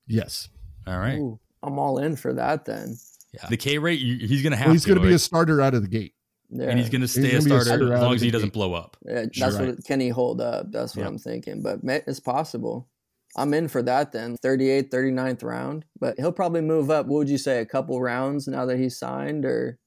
Yes. 0.06 0.48
All 0.86 0.96
right. 0.96 1.18
Ooh. 1.18 1.40
I'm 1.60 1.80
all 1.80 1.98
in 1.98 2.14
for 2.14 2.32
that 2.34 2.66
then. 2.66 2.96
Yeah. 3.34 3.48
The 3.48 3.56
K 3.56 3.78
rate, 3.78 3.98
he's 3.98 4.42
going 4.44 4.52
to 4.52 4.56
have. 4.56 4.68
Well, 4.68 4.74
he's 4.74 4.86
going 4.86 5.00
to 5.00 5.04
be 5.04 5.12
a 5.12 5.18
starter 5.18 5.60
out 5.60 5.74
of 5.74 5.82
the 5.82 5.88
gate. 5.88 6.14
Yeah. 6.50 6.66
And 6.66 6.78
he's 6.78 6.88
going 6.88 7.00
to 7.00 7.08
stay 7.08 7.32
a 7.32 7.42
starter, 7.42 7.62
a 7.62 7.64
starter, 7.64 7.94
as 7.94 8.00
long 8.00 8.14
as 8.14 8.20
he 8.20 8.30
doesn't 8.30 8.52
blow 8.52 8.74
up. 8.74 8.96
Yeah, 9.04 9.24
that's 9.36 9.56
right. 9.56 9.70
what 9.70 9.84
can 9.84 9.98
he 9.98 10.10
hold 10.10 10.40
up? 10.40 10.70
That's 10.70 10.94
what 10.94 11.04
I'm 11.04 11.18
thinking. 11.18 11.62
But 11.62 11.80
it's 11.82 12.20
possible. 12.20 12.88
I'm 13.36 13.54
in 13.54 13.68
for 13.68 13.82
that 13.82 14.12
then. 14.12 14.36
38th, 14.44 14.90
39th 14.90 15.44
round. 15.44 15.84
But 15.98 16.18
he'll 16.18 16.32
probably 16.32 16.60
move 16.60 16.90
up. 16.90 17.06
What 17.06 17.18
would 17.18 17.28
you 17.28 17.38
say? 17.38 17.60
A 17.60 17.66
couple 17.66 18.00
rounds 18.00 18.48
now 18.48 18.66
that 18.66 18.78
he's 18.78 18.98
signed, 18.98 19.44
or 19.44 19.78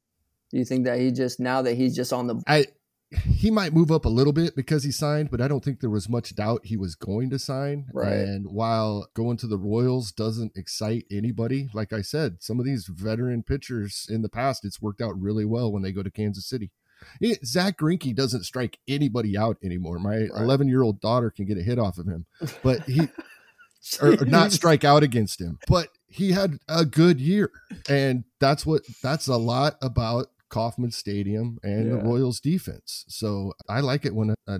do 0.51 0.57
you 0.57 0.65
think 0.65 0.85
that 0.85 0.99
he 0.99 1.11
just 1.11 1.39
now 1.39 1.61
that 1.61 1.75
he's 1.75 1.95
just 1.95 2.13
on 2.13 2.27
the? 2.27 2.41
I 2.47 2.67
he 3.11 3.51
might 3.51 3.73
move 3.73 3.91
up 3.91 4.05
a 4.05 4.09
little 4.09 4.31
bit 4.31 4.55
because 4.55 4.83
he 4.83 4.91
signed, 4.91 5.29
but 5.31 5.41
I 5.41 5.47
don't 5.47 5.63
think 5.63 5.79
there 5.79 5.89
was 5.89 6.07
much 6.07 6.33
doubt 6.33 6.65
he 6.65 6.77
was 6.77 6.95
going 6.95 7.29
to 7.31 7.39
sign. 7.39 7.87
Right. 7.93 8.13
And 8.13 8.47
while 8.47 9.09
going 9.13 9.37
to 9.37 9.47
the 9.47 9.57
Royals 9.57 10.11
doesn't 10.11 10.53
excite 10.55 11.05
anybody, 11.11 11.69
like 11.73 11.91
I 11.91 12.01
said, 12.01 12.37
some 12.39 12.59
of 12.59 12.65
these 12.65 12.87
veteran 12.87 13.43
pitchers 13.43 14.07
in 14.09 14.21
the 14.21 14.29
past, 14.29 14.63
it's 14.63 14.81
worked 14.81 15.01
out 15.01 15.19
really 15.19 15.45
well 15.45 15.71
when 15.71 15.81
they 15.81 15.91
go 15.91 16.03
to 16.03 16.11
Kansas 16.11 16.47
City. 16.47 16.71
It, 17.19 17.45
Zack 17.45 17.77
Greinke 17.77 18.15
doesn't 18.15 18.43
strike 18.43 18.77
anybody 18.87 19.37
out 19.37 19.57
anymore. 19.63 19.99
My 19.99 20.27
11 20.35 20.67
year 20.67 20.81
old 20.81 21.01
daughter 21.01 21.29
can 21.29 21.45
get 21.45 21.57
a 21.57 21.63
hit 21.63 21.79
off 21.79 21.97
of 21.97 22.07
him, 22.07 22.25
but 22.63 22.83
he 22.83 23.09
or, 24.01 24.21
or 24.21 24.25
not 24.25 24.51
strike 24.51 24.83
out 24.83 25.03
against 25.03 25.41
him. 25.41 25.59
But 25.67 25.89
he 26.07 26.31
had 26.31 26.59
a 26.67 26.85
good 26.85 27.19
year, 27.19 27.51
and 27.89 28.23
that's 28.39 28.65
what 28.65 28.83
that's 29.01 29.27
a 29.27 29.37
lot 29.37 29.77
about 29.81 30.27
Kauffman 30.49 30.91
Stadium 30.91 31.57
and 31.63 31.87
yeah. 31.87 31.95
the 31.95 32.03
Royals 32.03 32.39
defense. 32.39 33.05
So 33.07 33.53
I 33.67 33.79
like 33.79 34.05
it 34.05 34.13
when 34.13 34.31
a, 34.31 34.35
a 34.47 34.59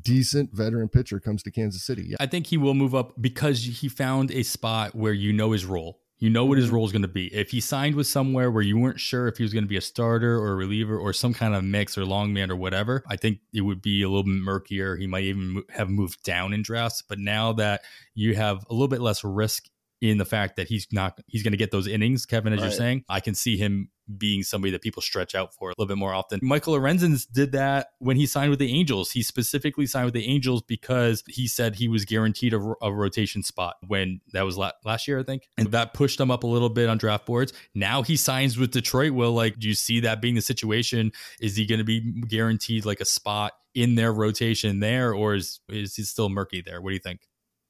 decent 0.00 0.52
veteran 0.52 0.88
pitcher 0.88 1.20
comes 1.20 1.42
to 1.44 1.50
Kansas 1.50 1.84
City. 1.84 2.08
Yeah. 2.08 2.16
I 2.20 2.26
think 2.26 2.48
he 2.48 2.56
will 2.56 2.74
move 2.74 2.94
up 2.94 3.20
because 3.20 3.62
he 3.64 3.88
found 3.88 4.30
a 4.30 4.42
spot 4.42 4.94
where 4.94 5.12
you 5.12 5.32
know 5.32 5.52
his 5.52 5.64
role. 5.64 6.00
You 6.20 6.28
know 6.28 6.44
what 6.44 6.58
his 6.58 6.68
role 6.68 6.84
is 6.84 6.92
going 6.92 7.02
to 7.02 7.08
be. 7.08 7.34
If 7.34 7.50
he 7.50 7.60
signed 7.60 7.94
with 7.94 8.06
somewhere 8.06 8.50
where 8.50 8.62
you 8.62 8.78
weren't 8.78 9.00
sure 9.00 9.26
if 9.26 9.38
he 9.38 9.42
was 9.42 9.54
going 9.54 9.64
to 9.64 9.68
be 9.68 9.78
a 9.78 9.80
starter 9.80 10.38
or 10.38 10.52
a 10.52 10.54
reliever 10.54 10.98
or 10.98 11.14
some 11.14 11.32
kind 11.32 11.54
of 11.54 11.64
mix 11.64 11.96
or 11.96 12.04
long 12.04 12.34
man 12.34 12.50
or 12.50 12.56
whatever, 12.56 13.02
I 13.08 13.16
think 13.16 13.38
it 13.54 13.62
would 13.62 13.80
be 13.80 14.02
a 14.02 14.08
little 14.08 14.24
bit 14.24 14.34
murkier. 14.34 14.96
He 14.96 15.06
might 15.06 15.24
even 15.24 15.62
have 15.70 15.88
moved 15.88 16.22
down 16.22 16.52
in 16.52 16.62
drafts. 16.62 17.00
But 17.00 17.18
now 17.18 17.54
that 17.54 17.80
you 18.14 18.34
have 18.34 18.66
a 18.68 18.74
little 18.74 18.86
bit 18.86 19.00
less 19.00 19.24
risk 19.24 19.70
in 20.00 20.18
the 20.18 20.24
fact 20.24 20.56
that 20.56 20.68
he's 20.68 20.86
not 20.92 21.20
he's 21.26 21.42
going 21.42 21.52
to 21.52 21.58
get 21.58 21.70
those 21.70 21.86
innings, 21.86 22.26
Kevin, 22.26 22.52
as 22.52 22.60
right. 22.60 22.66
you're 22.66 22.72
saying. 22.72 23.04
I 23.08 23.20
can 23.20 23.34
see 23.34 23.56
him 23.56 23.90
being 24.18 24.42
somebody 24.42 24.72
that 24.72 24.82
people 24.82 25.02
stretch 25.02 25.34
out 25.34 25.54
for 25.54 25.68
a 25.68 25.74
little 25.78 25.86
bit 25.86 25.98
more 25.98 26.12
often. 26.12 26.40
Michael 26.42 26.74
Lorenzen 26.74 27.24
did 27.32 27.52
that 27.52 27.88
when 27.98 28.16
he 28.16 28.26
signed 28.26 28.50
with 28.50 28.58
the 28.58 28.72
Angels. 28.72 29.12
He 29.12 29.22
specifically 29.22 29.86
signed 29.86 30.06
with 30.06 30.14
the 30.14 30.24
Angels 30.24 30.62
because 30.62 31.22
he 31.28 31.46
said 31.46 31.76
he 31.76 31.86
was 31.86 32.04
guaranteed 32.04 32.54
a, 32.54 32.74
a 32.82 32.92
rotation 32.92 33.42
spot 33.42 33.76
when 33.86 34.20
that 34.32 34.42
was 34.42 34.56
la- 34.56 34.72
last 34.84 35.06
year, 35.06 35.20
I 35.20 35.22
think, 35.22 35.48
and 35.56 35.70
that 35.72 35.94
pushed 35.94 36.18
him 36.18 36.30
up 36.30 36.44
a 36.44 36.46
little 36.46 36.70
bit 36.70 36.88
on 36.88 36.98
draft 36.98 37.26
boards. 37.26 37.52
Now 37.74 38.02
he 38.02 38.16
signs 38.16 38.58
with 38.58 38.72
Detroit. 38.72 39.12
Will 39.12 39.32
like, 39.32 39.58
do 39.58 39.68
you 39.68 39.74
see 39.74 40.00
that 40.00 40.20
being 40.20 40.34
the 40.34 40.42
situation? 40.42 41.12
Is 41.40 41.56
he 41.56 41.66
going 41.66 41.78
to 41.78 41.84
be 41.84 42.00
guaranteed 42.00 42.84
like 42.84 43.00
a 43.00 43.04
spot 43.04 43.52
in 43.74 43.94
their 43.94 44.12
rotation 44.12 44.80
there, 44.80 45.14
or 45.14 45.34
is 45.34 45.60
is 45.68 45.94
he 45.94 46.02
still 46.02 46.28
murky 46.28 46.62
there? 46.62 46.80
What 46.80 46.90
do 46.90 46.94
you 46.94 47.00
think? 47.00 47.20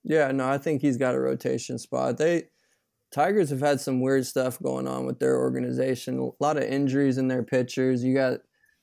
Yeah, 0.05 0.31
no, 0.33 0.49
I 0.49 0.59
think 0.59 0.81
he's 0.81 0.97
got 0.97 1.15
a 1.15 1.21
rotation 1.21 1.79
spot. 1.79 2.19
They 2.19 2.45
Tigers 3.13 3.51
have 3.51 3.61
had 3.61 3.81
some 3.81 4.01
weird 4.01 4.25
stuff 4.25 4.61
going 4.63 4.87
on 4.87 5.05
with 5.05 5.19
their 5.19 5.37
organization. 5.39 6.18
A 6.18 6.43
lot 6.43 6.57
of 6.57 6.62
injuries 6.62 7.18
in 7.18 7.27
their 7.27 7.43
pitchers. 7.43 8.05
You 8.05 8.14
got 8.14 8.39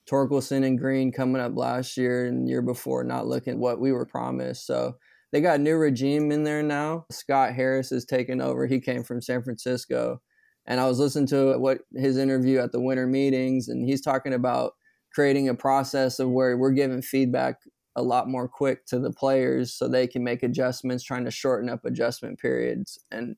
Torkelson 0.09 0.65
and 0.65 0.77
Greene 0.77 1.13
coming 1.13 1.41
up 1.41 1.55
last 1.55 1.95
year 1.95 2.25
and 2.25 2.47
year 2.47 2.61
before, 2.61 3.03
not 3.05 3.27
looking 3.27 3.59
what 3.59 3.79
we 3.79 3.93
were 3.93 4.05
promised. 4.05 4.65
So 4.65 4.95
they 5.31 5.39
got 5.39 5.59
a 5.59 5.63
new 5.63 5.77
regime 5.77 6.31
in 6.31 6.43
there 6.43 6.61
now. 6.61 7.05
Scott 7.11 7.53
Harris 7.53 7.91
is 7.91 8.05
taking 8.05 8.41
over. 8.41 8.67
He 8.67 8.81
came 8.81 9.03
from 9.03 9.21
San 9.21 9.43
Francisco. 9.43 10.21
And 10.65 10.81
I 10.81 10.87
was 10.87 10.99
listening 10.99 11.27
to 11.27 11.57
what 11.57 11.79
his 11.95 12.17
interview 12.17 12.59
at 12.59 12.73
the 12.73 12.81
winter 12.81 13.07
meetings, 13.07 13.69
and 13.69 13.87
he's 13.87 14.01
talking 14.01 14.33
about 14.33 14.73
creating 15.13 15.47
a 15.47 15.55
process 15.55 16.19
of 16.19 16.29
where 16.29 16.57
we're 16.57 16.71
giving 16.71 17.01
feedback 17.01 17.55
a 17.97 18.01
lot 18.01 18.29
more 18.29 18.47
quick 18.47 18.85
to 18.85 18.99
the 18.99 19.11
players 19.11 19.73
so 19.73 19.87
they 19.87 20.07
can 20.07 20.23
make 20.23 20.43
adjustments, 20.43 21.03
trying 21.03 21.25
to 21.25 21.31
shorten 21.31 21.67
up 21.67 21.83
adjustment 21.83 22.39
periods. 22.39 22.99
And 23.11 23.35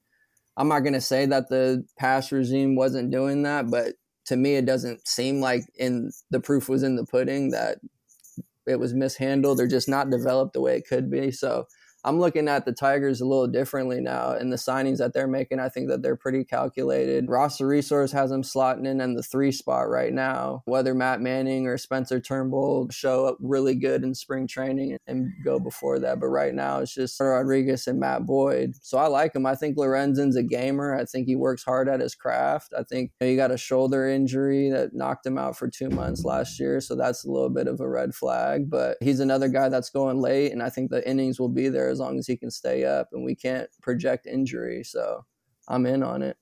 I'm 0.58 0.68
not 0.68 0.82
going 0.82 0.94
to 0.94 1.02
say 1.02 1.26
that 1.26 1.48
the 1.50 1.86
past 1.98 2.34
regime 2.34 2.76
wasn't 2.76 3.10
doing 3.10 3.44
that, 3.44 3.72
but 3.72 3.94
to 4.26 4.36
me, 4.36 4.56
it 4.56 4.66
doesn't 4.66 5.08
seem 5.08 5.40
like 5.40 5.64
in 5.78 6.12
the 6.30 6.42
proof 6.42 6.68
was 6.68 6.84
in 6.84 6.98
the 6.98 7.06
pudding 7.06 7.52
that 7.52 7.78
it 8.68 8.80
was 8.80 8.94
mishandled 8.94 9.62
or 9.62 9.66
just 9.66 9.88
not 9.88 10.10
developed 10.10 10.54
the 10.54 10.62
way 10.62 10.76
it 10.76 10.88
could 10.88 11.10
be. 11.10 11.32
So 11.32 11.66
I'm 12.06 12.20
looking 12.20 12.48
at 12.48 12.66
the 12.66 12.72
Tigers 12.72 13.20
a 13.20 13.26
little 13.26 13.48
differently 13.48 14.00
now, 14.00 14.32
and 14.32 14.52
the 14.52 14.58
signings 14.58 14.98
that 14.98 15.14
they're 15.14 15.28
making, 15.28 15.60
I 15.60 15.68
think 15.68 15.90
that 15.90 16.02
they're 16.02 16.16
pretty 16.16 16.46
calculated. 16.46 17.28
Roster 17.28 17.68
Resource 17.68 18.12
has 18.14 18.30
them 18.30 18.44
slotting 18.44 18.88
in 18.88 19.02
in 19.02 19.16
the 19.16 19.24
three 19.24 19.52
spot 19.52 19.90
right 19.90 20.14
now. 20.14 20.64
Whether 20.66 20.94
Matt 20.94 21.20
Manning 21.20 21.68
or 21.68 21.78
Spencer 21.78 22.22
Turnbull 22.22 22.90
show 22.90 23.26
up 23.26 23.38
really 23.42 23.76
good 23.76 24.04
in 24.04 24.16
spring 24.16 24.48
training 24.48 24.98
and 25.08 25.34
go 25.44 25.60
before 25.60 26.00
that, 26.00 26.20
but 26.20 26.28
right 26.28 26.54
now 26.54 26.80
it's 26.80 26.94
just 26.94 27.20
Rodriguez 27.20 27.88
and 27.88 28.00
Matt 28.00 28.26
Boyd. 28.26 28.76
So 28.82 28.98
I 28.98 29.08
like 29.08 29.36
him. 29.36 29.46
I 29.46 29.56
think 29.56 29.78
Lorenzen's 29.78 30.38
a 30.38 30.44
gamer. 30.44 30.96
I 30.96 31.04
think 31.04 31.28
he 31.28 31.36
works 31.36 31.64
hard 31.64 31.90
at 31.90 32.00
his 32.00 32.16
craft. 32.16 32.74
I 32.78 32.84
think 32.84 33.12
you 33.20 33.26
know, 33.26 33.32
he 33.32 33.36
got 33.36 33.52
a 33.52 33.58
shoulder 33.58 34.08
injury 34.08 34.70
that 34.70 34.94
knocked 34.94 35.26
him 35.26 35.38
out 35.38 35.58
for 35.58 35.68
two 35.68 35.90
months 35.90 36.24
last 36.24 36.60
year, 36.60 36.80
so 36.80 36.96
that's 36.96 37.26
a 37.26 37.32
little 37.32 37.50
bit 37.50 37.68
of 37.68 37.82
a 37.82 37.90
red 37.90 38.16
flag. 38.16 38.70
But 38.70 38.98
he's 39.02 39.20
another 39.20 39.50
guy 39.50 39.68
that's 39.68 39.90
going 39.90 40.22
late, 40.22 40.54
and 40.54 40.64
I 40.64 40.70
think 40.70 40.92
the 40.92 41.08
innings 41.08 41.40
will 41.40 41.50
be 41.50 41.68
there 41.68 41.89
as 41.90 42.00
long 42.00 42.18
as 42.18 42.28
he 42.28 42.38
can 42.38 42.52
stay 42.52 42.86
up, 42.86 43.10
and 43.12 43.24
we 43.24 43.36
can't 43.36 43.70
project 43.82 44.28
injury. 44.28 44.84
So 44.84 45.26
I'm 45.68 45.86
in 45.86 46.04
on 46.04 46.22
it. 46.22 46.38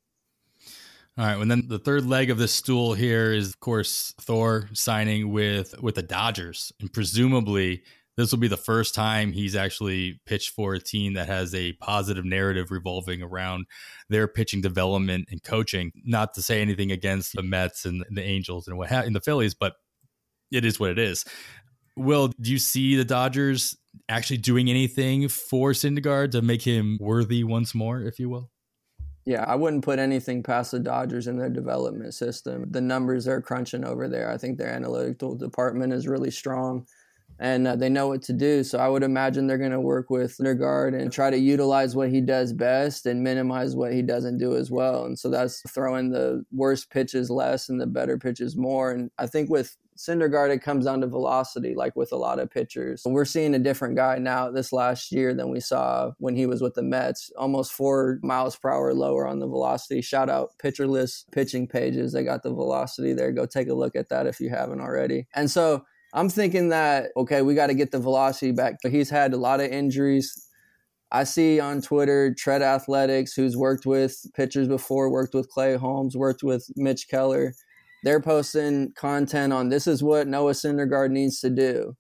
All 1.18 1.26
right, 1.26 1.38
and 1.38 1.50
then 1.50 1.68
the 1.68 1.80
third 1.80 2.06
leg 2.06 2.30
of 2.30 2.38
this 2.38 2.54
stool 2.54 2.94
here 2.94 3.34
is, 3.34 3.50
of 3.50 3.60
course, 3.60 4.14
Thor 4.22 4.70
signing 4.74 5.32
with 5.32 5.82
with 5.82 5.96
the 5.96 6.04
Dodgers, 6.04 6.72
and 6.80 6.94
presumably 6.94 7.82
this 8.18 8.32
will 8.32 8.40
be 8.40 8.48
the 8.48 8.58
first 8.58 8.96
time 8.96 9.32
he's 9.32 9.56
actually 9.56 10.20
pitched 10.26 10.50
for 10.50 10.74
a 10.74 10.80
team 10.80 11.14
that 11.14 11.28
has 11.28 11.54
a 11.54 11.74
positive 11.74 12.26
narrative 12.26 12.72
revolving 12.72 13.22
around 13.22 13.68
their 14.10 14.28
pitching 14.28 14.60
development 14.60 15.28
and 15.32 15.44
coaching. 15.44 15.92
Not 16.04 16.34
to 16.34 16.42
say 16.42 16.62
anything 16.62 16.92
against 16.92 17.34
the 17.34 17.44
Mets 17.44 17.86
and 17.86 18.04
the 18.10 18.24
Angels 18.24 18.68
and 18.68 18.78
what 18.78 18.90
ha- 18.90 19.04
in 19.04 19.14
the 19.14 19.22
Phillies, 19.22 19.54
but 19.54 19.74
it 20.52 20.66
is 20.66 20.80
what 20.80 20.90
it 20.90 21.00
is. 21.00 21.26
Will, 21.96 22.30
do 22.42 22.52
you 22.52 22.58
see 22.58 22.96
the 22.96 23.06
Dodgers 23.06 23.78
actually 24.10 24.38
doing 24.38 24.70
anything 24.70 25.28
for 25.28 25.72
Syndergaard 25.72 26.32
to 26.32 26.42
make 26.42 26.62
him 26.62 26.98
worthy 27.00 27.44
once 27.44 27.76
more, 27.76 28.02
if 28.02 28.20
you 28.20 28.30
will? 28.30 28.52
Yeah, 29.26 29.44
I 29.46 29.56
wouldn't 29.56 29.84
put 29.84 30.00
anything 30.00 30.42
past 30.42 30.72
the 30.72 30.80
Dodgers 30.80 31.28
in 31.28 31.38
their 31.38 31.50
development 31.50 32.14
system. 32.14 32.66
The 32.72 32.80
numbers 32.80 33.26
they're 33.26 33.42
crunching 33.42 33.84
over 33.84 34.08
there, 34.08 34.32
I 34.32 34.38
think 34.38 34.58
their 34.58 34.72
analytical 34.72 35.36
department 35.36 35.92
is 35.92 36.08
really 36.08 36.32
strong 36.32 36.86
and 37.40 37.68
uh, 37.68 37.76
they 37.76 37.90
know 37.90 38.08
what 38.08 38.22
to 38.24 38.34
do. 38.34 38.64
So 38.64 38.80
I 38.80 38.88
would 38.88 39.04
imagine 39.04 39.46
they're 39.46 39.58
going 39.58 39.72
to 39.72 39.80
work 39.80 40.10
with 40.10 40.38
Syndergaard 40.38 41.00
and 41.00 41.12
try 41.12 41.30
to 41.30 41.38
utilize 41.38 41.96
what 41.96 42.10
he 42.10 42.22
does 42.22 42.52
best 42.52 43.06
and 43.06 43.24
minimize 43.24 43.76
what 43.76 43.94
he 43.94 44.02
doesn't 44.02 44.38
do 44.38 44.56
as 44.56 44.72
well. 44.72 45.06
And 45.06 45.18
so 45.18 45.30
that's 45.30 45.62
throwing 45.72 46.10
the 46.10 46.44
worst 46.52 46.90
pitches 46.90 47.30
less 47.30 47.70
and 47.70 47.80
the 47.80 47.86
better 47.86 48.18
pitches 48.18 48.56
more. 48.56 48.92
And 48.92 49.12
I 49.20 49.28
think 49.28 49.50
with 49.50 49.76
Syndergaard, 49.98 50.50
it 50.50 50.62
comes 50.62 50.86
down 50.86 51.02
to 51.02 51.08
velocity, 51.08 51.76
like 51.76 51.96
with 51.96 52.12
a 52.12 52.18
lot 52.18 52.40
of 52.40 52.50
pitchers. 52.50 53.04
We're 53.06 53.26
seeing 53.26 53.56
a 53.56 53.60
different 53.60 53.96
guy 53.96 54.18
now 54.18 54.52
this 54.52 54.72
last 54.72 55.12
year 55.12 55.34
than 55.34 55.50
we 55.50 55.60
saw 55.60 56.12
when 56.20 56.36
he 56.36 56.46
was 56.46 56.62
with 56.62 56.76
the 56.76 56.84
Mets. 56.84 57.32
Almost 57.38 57.74
four 57.74 58.20
miles 58.24 58.56
per 58.56 58.72
hour 58.72 58.94
lower 58.94 59.28
on 59.28 59.40
the 59.40 59.48
velocity. 59.48 60.02
Shout 60.02 60.30
out 60.30 60.52
Pitcher 60.60 60.88
List 60.88 61.30
pitching 61.32 61.68
pages. 61.68 62.14
They 62.14 62.24
got 62.24 62.44
the 62.44 62.54
velocity 62.54 63.14
there. 63.14 63.32
Go 63.32 63.46
take 63.46 63.68
a 63.68 63.74
look 63.74 63.96
at 63.96 64.10
that 64.10 64.28
if 64.28 64.40
you 64.40 64.50
haven't 64.50 64.82
already. 64.82 65.28
And 65.36 65.50
so 65.50 65.84
I'm 66.14 66.30
thinking 66.30 66.70
that, 66.70 67.12
okay, 67.18 67.42
we 67.42 67.56
got 67.56 67.68
to 67.68 67.74
get 67.74 67.92
the 67.92 68.00
velocity 68.00 68.52
back. 68.52 68.76
But 68.82 68.92
he's 68.92 69.10
had 69.10 69.34
a 69.34 69.38
lot 69.38 69.60
of 69.60 69.72
injuries. 69.72 70.48
I 71.12 71.24
see 71.24 71.60
on 71.60 71.82
Twitter, 71.82 72.34
Tread 72.34 72.62
Athletics, 72.62 73.34
who's 73.34 73.56
worked 73.56 73.86
with 73.86 74.26
pitchers 74.36 74.68
before, 74.68 75.10
worked 75.10 75.34
with 75.34 75.50
Clay 75.50 75.76
Holmes, 75.76 76.18
worked 76.18 76.44
with 76.44 76.70
Mitch 76.76 77.08
Keller 77.08 77.54
they're 78.04 78.22
posting 78.22 78.92
content 78.94 79.54
on 79.54 79.70
this 79.70 79.88
is 79.88 80.04
what 80.04 80.28
Noah 80.28 80.54
Syndergaard 80.54 81.12
needs 81.12 81.40
to 81.42 81.50
do. 81.50 81.96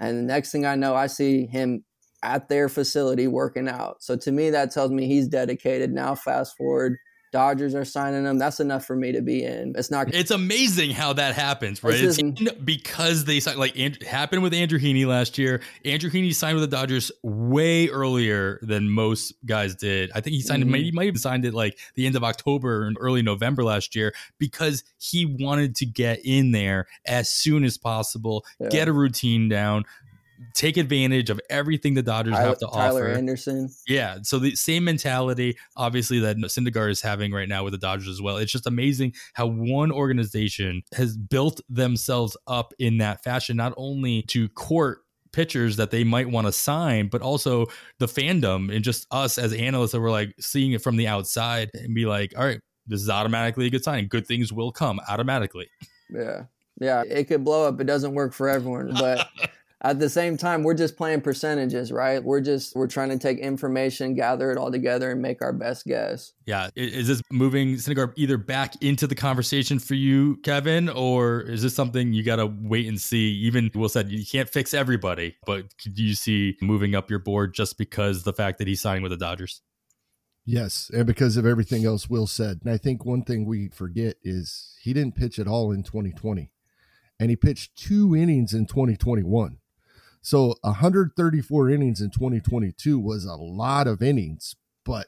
And 0.00 0.18
the 0.18 0.22
next 0.22 0.52
thing 0.52 0.66
I 0.66 0.74
know, 0.74 0.94
I 0.94 1.06
see 1.06 1.46
him 1.46 1.84
at 2.22 2.48
their 2.48 2.68
facility 2.68 3.26
working 3.26 3.68
out. 3.68 3.96
So 4.00 4.16
to 4.16 4.32
me, 4.32 4.50
that 4.50 4.70
tells 4.70 4.90
me 4.90 5.06
he's 5.06 5.28
dedicated. 5.28 5.92
Now, 5.92 6.14
fast 6.14 6.56
forward 6.56 6.96
Dodgers 7.32 7.74
are 7.74 7.84
signing 7.84 8.24
them. 8.24 8.38
That's 8.38 8.60
enough 8.60 8.84
for 8.86 8.96
me 8.96 9.12
to 9.12 9.20
be 9.20 9.44
in. 9.44 9.74
It's 9.76 9.90
not. 9.90 10.12
It's 10.14 10.30
amazing 10.30 10.90
how 10.90 11.12
that 11.14 11.34
happens, 11.34 11.82
right? 11.82 11.94
It's 11.94 12.20
because 12.64 13.24
they 13.24 13.40
signed 13.40 13.58
like 13.58 13.76
happened 14.02 14.42
with 14.42 14.54
Andrew 14.54 14.78
Heaney 14.78 15.06
last 15.06 15.36
year. 15.38 15.60
Andrew 15.84 16.10
Heaney 16.10 16.34
signed 16.34 16.56
with 16.58 16.68
the 16.68 16.76
Dodgers 16.76 17.10
way 17.22 17.88
earlier 17.88 18.58
than 18.62 18.88
most 18.88 19.34
guys 19.44 19.74
did. 19.74 20.10
I 20.14 20.20
think 20.20 20.34
he 20.34 20.40
signed 20.40 20.64
mm-hmm. 20.64 20.74
it. 20.74 20.82
He 20.82 20.92
might 20.92 21.06
have 21.06 21.18
signed 21.18 21.44
it 21.44 21.54
like 21.54 21.78
the 21.94 22.06
end 22.06 22.16
of 22.16 22.24
October 22.24 22.86
and 22.86 22.96
early 23.00 23.22
November 23.22 23.64
last 23.64 23.94
year 23.94 24.14
because 24.38 24.84
he 24.98 25.36
wanted 25.38 25.74
to 25.76 25.86
get 25.86 26.20
in 26.24 26.52
there 26.52 26.86
as 27.06 27.28
soon 27.28 27.64
as 27.64 27.76
possible, 27.76 28.44
yeah. 28.60 28.68
get 28.68 28.88
a 28.88 28.92
routine 28.92 29.48
down, 29.48 29.84
take 30.54 30.76
advantage 30.76 31.30
of 31.30 31.40
everything 31.50 31.94
the 31.94 32.02
Dodgers 32.02 32.34
Tyler, 32.34 32.48
have 32.48 32.58
to 32.58 32.66
Tyler 32.72 33.08
offer. 33.08 33.12
Anderson. 33.12 33.68
Yeah. 33.86 34.18
So 34.22 34.38
the 34.38 34.54
same 34.54 34.84
mentality, 34.84 35.56
obviously, 35.76 36.18
that 36.20 36.36
Syndergaard 36.36 36.90
is 36.90 37.00
having 37.00 37.32
right 37.32 37.48
now 37.48 37.64
with 37.64 37.72
the 37.72 37.78
Dodgers 37.78 38.08
as 38.08 38.22
well. 38.22 38.36
It's 38.36 38.52
just 38.52 38.66
amazing 38.66 39.14
how 39.34 39.46
one 39.46 39.92
organization 39.92 40.82
has 40.94 41.16
built 41.16 41.60
themselves 41.68 42.36
up 42.46 42.72
in 42.78 42.98
that 42.98 43.22
fashion, 43.22 43.56
not 43.56 43.74
only 43.76 44.22
to 44.22 44.48
court 44.50 44.98
pitchers 45.32 45.76
that 45.76 45.90
they 45.90 46.02
might 46.02 46.30
want 46.30 46.46
to 46.46 46.52
sign, 46.52 47.08
but 47.08 47.20
also 47.20 47.66
the 47.98 48.06
fandom 48.06 48.74
and 48.74 48.82
just 48.82 49.06
us 49.10 49.36
as 49.36 49.52
analysts 49.52 49.92
that 49.92 50.00
were 50.00 50.10
like 50.10 50.34
seeing 50.40 50.72
it 50.72 50.82
from 50.82 50.96
the 50.96 51.06
outside 51.06 51.70
and 51.74 51.94
be 51.94 52.06
like, 52.06 52.32
all 52.38 52.44
right, 52.44 52.60
this 52.86 53.02
is 53.02 53.10
automatically 53.10 53.66
a 53.66 53.70
good 53.70 53.84
sign. 53.84 54.06
Good 54.06 54.26
things 54.26 54.52
will 54.52 54.72
come 54.72 54.98
automatically. 55.08 55.68
Yeah. 56.10 56.44
Yeah. 56.80 57.02
It 57.06 57.24
could 57.24 57.44
blow 57.44 57.68
up. 57.68 57.80
It 57.80 57.84
doesn't 57.84 58.14
work 58.14 58.32
for 58.32 58.48
everyone, 58.48 58.94
but 58.94 59.28
at 59.82 59.98
the 59.98 60.08
same 60.08 60.36
time 60.36 60.62
we're 60.62 60.74
just 60.74 60.96
playing 60.96 61.20
percentages 61.20 61.92
right 61.92 62.24
we're 62.24 62.40
just 62.40 62.74
we're 62.74 62.86
trying 62.86 63.10
to 63.10 63.18
take 63.18 63.38
information 63.38 64.14
gather 64.14 64.50
it 64.50 64.56
all 64.56 64.70
together 64.70 65.10
and 65.10 65.20
make 65.20 65.42
our 65.42 65.52
best 65.52 65.84
guess 65.84 66.32
yeah 66.46 66.68
is 66.76 67.08
this 67.08 67.22
moving 67.30 67.74
Syndergaard 67.74 68.12
either 68.16 68.38
back 68.38 68.82
into 68.82 69.06
the 69.06 69.14
conversation 69.14 69.78
for 69.78 69.94
you 69.94 70.36
kevin 70.38 70.88
or 70.88 71.42
is 71.42 71.62
this 71.62 71.74
something 71.74 72.12
you 72.12 72.22
gotta 72.22 72.46
wait 72.46 72.86
and 72.88 73.00
see 73.00 73.32
even 73.32 73.70
will 73.74 73.88
said 73.88 74.10
you 74.10 74.24
can't 74.24 74.48
fix 74.48 74.72
everybody 74.72 75.36
but 75.44 75.66
do 75.92 76.02
you 76.02 76.14
see 76.14 76.56
moving 76.62 76.94
up 76.94 77.10
your 77.10 77.18
board 77.18 77.54
just 77.54 77.76
because 77.76 78.22
the 78.22 78.32
fact 78.32 78.58
that 78.58 78.66
he's 78.66 78.80
signing 78.80 79.02
with 79.02 79.10
the 79.10 79.18
dodgers 79.18 79.60
Yes, 80.48 80.92
and 80.94 81.04
because 81.04 81.36
of 81.36 81.44
everything 81.44 81.84
else 81.84 82.08
Will 82.08 82.28
said. 82.28 82.60
And 82.62 82.72
I 82.72 82.76
think 82.76 83.04
one 83.04 83.22
thing 83.22 83.46
we 83.46 83.68
forget 83.68 84.14
is 84.22 84.76
he 84.80 84.92
didn't 84.92 85.16
pitch 85.16 85.40
at 85.40 85.48
all 85.48 85.72
in 85.72 85.82
2020. 85.82 86.52
And 87.18 87.30
he 87.30 87.36
pitched 87.36 87.76
two 87.76 88.14
innings 88.14 88.54
in 88.54 88.66
2021. 88.66 89.58
So 90.26 90.56
134 90.62 91.70
innings 91.70 92.00
in 92.00 92.10
2022 92.10 92.98
was 92.98 93.24
a 93.24 93.36
lot 93.36 93.86
of 93.86 94.02
innings, 94.02 94.56
but 94.84 95.06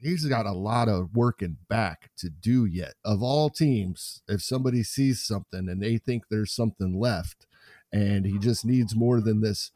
he's 0.00 0.24
got 0.26 0.46
a 0.46 0.52
lot 0.52 0.88
of 0.88 1.08
working 1.12 1.56
back 1.68 2.10
to 2.18 2.30
do 2.30 2.66
yet. 2.66 2.94
Of 3.04 3.20
all 3.20 3.50
teams, 3.50 4.22
if 4.28 4.42
somebody 4.42 4.84
sees 4.84 5.26
something 5.26 5.68
and 5.68 5.82
they 5.82 5.98
think 5.98 6.28
there's 6.30 6.52
something 6.52 7.00
left 7.00 7.48
and 7.92 8.24
he 8.24 8.38
just 8.38 8.64
needs 8.64 8.94
more 8.94 9.20
than 9.20 9.40
this 9.40 9.72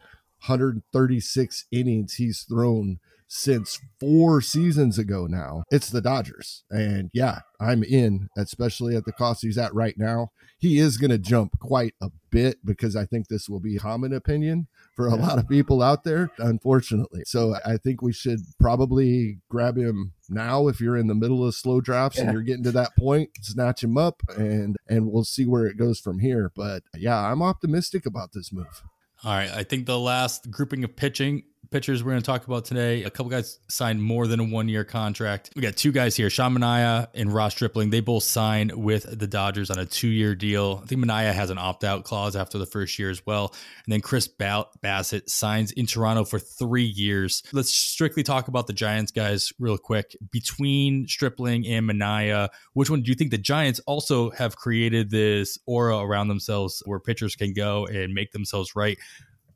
136 0.47 1.65
innings 1.73 2.15
he's 2.15 2.43
thrown 2.43 3.01
since 3.35 3.81
four 3.99 4.41
seasons 4.41 4.97
ago 4.97 5.27
now. 5.27 5.65
It's 5.69 5.91
the 5.91 6.01
Dodgers. 6.01 6.63
And 6.71 7.11
yeah, 7.13 7.41
I'm 7.61 7.83
in, 7.83 8.29
especially 8.37 8.95
at 8.95 9.07
the 9.07 9.13
cost 9.13 9.43
he's 9.43 9.59
at 9.59 9.75
right 9.75 9.97
now. 9.99 10.29
He 10.57 10.79
is 10.79 10.99
going 10.99 11.11
to 11.11 11.19
jump 11.19 11.59
quite 11.59 11.95
a 12.01 12.11
bit 12.31 12.65
because 12.65 12.95
I 12.95 13.07
think 13.07 13.27
this 13.27 13.49
will 13.49 13.59
be 13.59 13.77
common 13.77 14.13
opinion 14.13 14.69
for 14.95 15.09
a 15.09 15.17
lot 15.17 15.41
of 15.41 15.49
people 15.49 15.83
out 15.83 16.05
there, 16.05 16.31
unfortunately. 16.39 17.23
So 17.27 17.57
I 17.67 17.77
think 17.77 18.03
we 18.03 18.13
should 18.13 18.39
probably 18.61 19.41
grab 19.51 19.77
him 19.77 20.13
now 20.29 20.69
if 20.69 20.81
you're 20.81 20.97
in 20.97 21.09
the 21.09 21.15
middle 21.17 21.45
of 21.45 21.57
slow 21.57 21.81
drafts 21.81 22.19
yeah. 22.19 22.25
and 22.25 22.33
you're 22.33 22.43
getting 22.43 22.63
to 22.65 22.73
that 22.73 22.97
point, 22.97 23.31
snatch 23.41 23.83
him 23.83 23.99
up 23.99 24.23
and 24.37 24.77
and 24.89 25.11
we'll 25.11 25.25
see 25.25 25.45
where 25.45 25.67
it 25.67 25.77
goes 25.77 25.99
from 25.99 26.21
here. 26.21 26.53
But 26.55 26.85
yeah, 26.95 27.19
I'm 27.19 27.43
optimistic 27.43 28.07
about 28.07 28.31
this 28.33 28.53
move. 28.53 28.85
All 29.25 29.33
right. 29.33 29.51
I 29.51 29.65
think 29.65 29.87
the 29.87 29.99
last 29.99 30.51
grouping 30.51 30.85
of 30.85 30.97
pitching 30.97 31.45
pitchers 31.71 32.03
we're 32.03 32.13
going 32.13 32.23
to 32.23 32.27
talk 32.27 32.47
about 32.47 32.65
today. 32.65 33.05
A 33.05 33.11
couple 33.11 33.31
guys 33.31 33.59
signed 33.69 34.03
more 34.03 34.27
than 34.27 34.41
a 34.41 34.45
one 34.45 34.69
year 34.69 34.85
contract. 34.85 35.51
We 35.57 35.63
got 35.63 35.77
two 35.77 35.93
guys 35.93 36.17
here, 36.17 36.31
Sean 36.31 36.57
Manaea 36.57 37.09
and 37.15 37.33
Ross 37.33 37.55
Stripling. 37.55 37.91
They 37.91 38.01
both 38.01 38.25
signed 38.25 38.73
with 38.73 39.19
the 39.19 39.27
Dodgers 39.27 39.71
on 39.71 39.79
a 39.79 39.87
two 39.87 40.09
year 40.09 40.35
deal. 40.35 40.81
I 40.83 40.87
think 40.87 41.05
Manaea 41.05 41.33
has 41.33 41.51
an 41.51 41.59
opt 41.59 41.85
out 41.85 42.05
clause 42.05 42.37
after 42.37 42.59
the 42.59 42.67
first 42.67 42.99
year 42.99 43.11
as 43.11 43.25
well. 43.27 43.55
And 43.85 43.93
then 43.93 44.01
Chris 44.01 44.29
Bassitt 44.29 45.29
signs 45.29 45.73
in 45.73 45.87
Toronto 45.87 46.25
for 46.25 46.39
three 46.39 46.85
years. 46.85 47.43
Let's 47.53 47.73
strictly 47.73 48.23
talk 48.23 48.49
about 48.49 48.67
the 48.67 48.73
Giants 48.73 49.13
guys 49.13 49.53
real 49.59 49.79
quick. 49.79 50.17
Between 50.31 51.07
Stripling 51.09 51.67
and 51.67 51.89
Manaea, 51.89 52.49
which 52.73 52.91
one 52.91 53.03
do 53.03 53.11
you 53.11 53.15
think 53.15 53.31
the 53.31 53.39
Giants 53.39 53.81
also 53.87 54.31
have 54.31 54.57
created 54.57 55.11
this 55.11 55.59
aura 55.67 55.99
around 55.99 56.29
themselves 56.29 56.83
where 56.87 57.01
pitchers 57.01 57.37
can 57.37 57.53
go 57.53 57.87
and 57.87 58.15
make 58.15 58.33
themselves 58.33 58.77
right? 58.77 58.99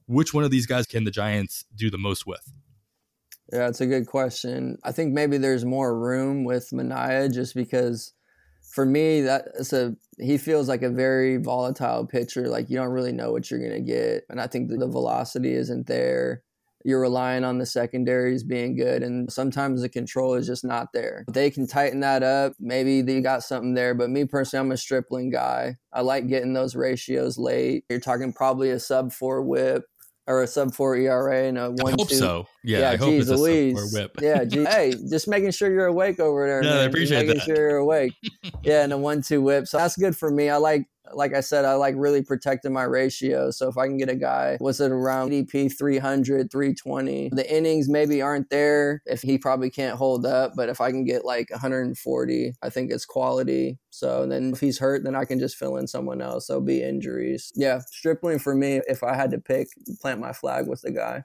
Which 0.09 0.35
one 0.35 0.43
of 0.43 0.51
these 0.51 0.67
guys 0.67 0.87
can 0.87 1.05
the 1.05 1.11
Giants 1.11 1.65
do 1.77 1.91
the 1.91 1.99
most 1.99 2.27
with? 2.27 2.53
Yeah, 3.53 3.69
it's 3.69 3.81
a 3.81 3.87
good 3.87 4.07
question. 4.07 4.79
I 4.83 4.93
think 4.93 5.13
maybe 5.13 5.39
there's 5.39 5.65
more 5.65 5.99
room 5.99 6.45
with 6.45 6.71
Manaea 6.73 7.33
just 7.33 7.55
because 7.55 8.13
for 8.73 8.85
me 8.85 9.23
that's 9.23 9.73
a 9.73 9.97
he 10.19 10.37
feels 10.37 10.69
like 10.69 10.83
a 10.83 10.91
very 10.91 11.37
volatile 11.37 12.07
pitcher. 12.07 12.49
Like 12.49 12.69
you 12.69 12.77
don't 12.77 12.91
really 12.91 13.13
know 13.13 13.33
what 13.33 13.51
you're 13.51 13.61
gonna 13.61 13.81
get. 13.81 14.25
And 14.29 14.41
I 14.41 14.47
think 14.47 14.69
the 14.69 14.89
velocity 14.89 15.53
isn't 15.53 15.87
there. 15.87 16.43
You're 16.85 17.01
relying 17.01 17.45
on 17.45 17.59
the 17.59 17.67
secondaries 17.67 18.45
being 18.45 18.77
good, 18.77 19.03
and 19.03 19.31
sometimes 19.33 19.83
the 19.83 19.89
control 19.89 20.35
is 20.35 20.47
just 20.47 20.65
not 20.65 20.93
there. 20.95 21.25
They 21.31 21.51
can 21.51 21.67
tighten 21.67 22.01
that 22.01 22.23
up. 22.23 22.53
Maybe 22.61 23.03
they 23.03 23.21
got 23.21 23.43
something 23.43 23.75
there, 23.75 23.95
but 23.95 24.11
me 24.11 24.25
personally, 24.25 24.65
I'm 24.65 24.73
a 24.73 24.77
stripling 24.77 25.31
guy. 25.31 25.77
I 25.93 26.03
like 26.03 26.29
getting 26.29 26.53
those 26.53 26.77
ratios 26.77 27.37
late. 27.37 27.85
You're 27.91 27.99
talking 27.99 28.33
probably 28.33 28.71
a 28.71 28.79
sub 28.79 29.13
four 29.13 29.43
whip, 29.43 29.85
or 30.29 30.43
a 30.43 30.47
sub 30.47 30.75
four 30.75 30.95
ERA 30.95 31.45
and 31.45 31.59
a 31.59 31.71
one. 31.71 31.95
I 31.95 31.97
hope 31.99 32.11
two. 32.11 32.15
so. 32.15 32.47
Yeah, 32.63 32.81
yeah 32.81 32.91
I 32.91 32.97
hope 32.97 33.15
it's 33.15 33.29
Louise. 33.29 33.95
a 33.95 33.99
whip. 33.99 34.13
yeah, 34.21 34.45
geez. 34.45 34.69
hey, 34.69 34.95
just 35.09 35.27
making 35.27 35.51
sure 35.53 35.73
you're 35.73 35.87
awake 35.87 36.21
over 36.21 36.47
there. 36.47 36.63
Yeah, 36.63 36.71
man. 36.71 36.79
I 36.81 36.83
appreciate 36.85 37.27
making 37.27 37.39
that. 37.39 37.45
sure 37.45 37.57
you're 37.57 37.77
awake. 37.79 38.13
yeah, 38.63 38.85
and 38.85 38.93
a 38.93 38.99
one 38.99 39.23
two 39.23 39.41
whip. 39.41 39.67
So 39.67 39.79
that's 39.79 39.97
good 39.97 40.17
for 40.17 40.31
me. 40.31 40.51
I 40.51 40.57
like 40.57 40.87
like 41.13 41.35
I 41.35 41.41
said, 41.41 41.65
I 41.65 41.75
like 41.75 41.95
really 41.97 42.23
protecting 42.23 42.73
my 42.73 42.85
ratio. 42.85 43.51
So 43.51 43.69
if 43.69 43.77
I 43.77 43.87
can 43.87 43.97
get 43.97 44.09
a 44.09 44.17
guy, 44.17 44.57
what's 44.61 44.81
it 44.81 44.91
around 44.91 45.31
ADP 45.31 45.77
300, 45.77 46.51
320, 46.51 47.31
the 47.33 47.55
innings 47.55 47.89
maybe 47.89 48.23
aren't 48.23 48.51
there 48.51 49.03
if 49.07 49.23
he 49.23 49.39
probably 49.39 49.71
can't 49.71 49.97
hold 49.97 50.27
up. 50.27 50.53
But 50.57 50.69
if 50.69 50.81
I 50.81 50.91
can 50.91 51.05
get 51.05 51.25
like 51.25 51.51
140, 51.51 52.53
I 52.63 52.71
think 52.71 52.91
it's 52.91 53.05
quality. 53.05 53.79
So 53.91 54.27
then 54.27 54.53
if 54.53 54.61
he's 54.61 54.79
hurt, 54.79 55.05
then 55.05 55.17
I 55.17 55.25
can 55.25 55.39
just 55.39 55.57
fill 55.57 55.77
in 55.77 55.87
someone 55.87 56.21
else. 56.21 56.47
There'll 56.47 56.63
be 56.63 56.83
injuries. 56.83 57.53
Yeah, 57.55 57.81
Stripling 57.91 58.39
for 58.39 58.55
me, 58.55 58.81
if 58.87 59.03
I 59.03 59.15
had 59.15 59.31
to 59.33 59.39
pick, 59.39 59.69
plant 60.01 60.21
my 60.21 60.33
flag 60.33 60.69
with 60.69 60.83
the 60.83 60.91
guy. 60.91 61.25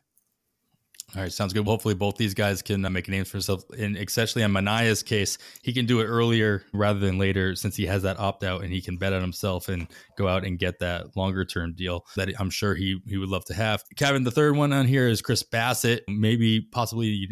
All 1.15 1.21
right, 1.21 1.31
sounds 1.31 1.53
good. 1.53 1.65
hopefully, 1.65 1.93
both 1.93 2.17
these 2.17 2.33
guys 2.33 2.63
can 2.63 2.83
uh, 2.83 2.89
make 2.89 3.07
a 3.07 3.11
name 3.11 3.23
for 3.23 3.33
themselves. 3.33 3.65
And 3.77 3.95
especially 3.97 4.41
in 4.41 4.51
Manaea's 4.51 5.03
case, 5.03 5.37
he 5.61 5.71
can 5.71 5.85
do 5.85 5.99
it 5.99 6.05
earlier 6.05 6.63
rather 6.73 6.99
than 6.99 7.19
later, 7.19 7.55
since 7.55 7.75
he 7.75 7.85
has 7.85 8.01
that 8.01 8.19
opt 8.19 8.43
out 8.43 8.63
and 8.63 8.73
he 8.73 8.81
can 8.81 8.97
bet 8.97 9.13
on 9.13 9.21
himself 9.21 9.69
and 9.69 9.87
go 10.17 10.27
out 10.27 10.43
and 10.43 10.57
get 10.57 10.79
that 10.79 11.15
longer 11.15 11.45
term 11.45 11.73
deal 11.73 12.03
that 12.15 12.29
I'm 12.39 12.49
sure 12.49 12.73
he 12.73 12.99
he 13.05 13.17
would 13.17 13.29
love 13.29 13.45
to 13.45 13.53
have. 13.53 13.83
Kevin, 13.95 14.23
the 14.23 14.31
third 14.31 14.55
one 14.55 14.73
on 14.73 14.87
here 14.87 15.07
is 15.07 15.21
Chris 15.21 15.43
Bassitt. 15.43 16.01
Maybe 16.07 16.61
possibly 16.61 17.29